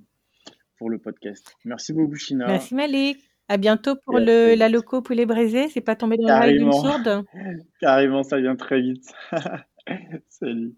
pour 0.77 0.91
le 0.91 0.99
podcast. 0.99 1.55
Merci 1.65 1.93
beaucoup 1.93 2.17
China 2.17 2.47
Merci 2.47 2.75
Malik. 2.75 3.28
À 3.51 3.57
bientôt 3.57 3.97
pour 4.05 4.19
le 4.19 4.55
la 4.55 4.69
loco 4.69 5.01
poulet 5.01 5.25
braisé. 5.25 5.69
C'est 5.71 5.81
pas 5.81 5.97
tombé 5.97 6.17
dans 6.19 6.29
l'oreille 6.29 6.59
d'une 6.59 6.73
sourde? 6.73 7.25
carrément, 7.81 8.23
ça 8.23 8.39
vient 8.41 8.57
très 8.57 8.81
vite. 8.81 9.13
Salut. 10.29 10.75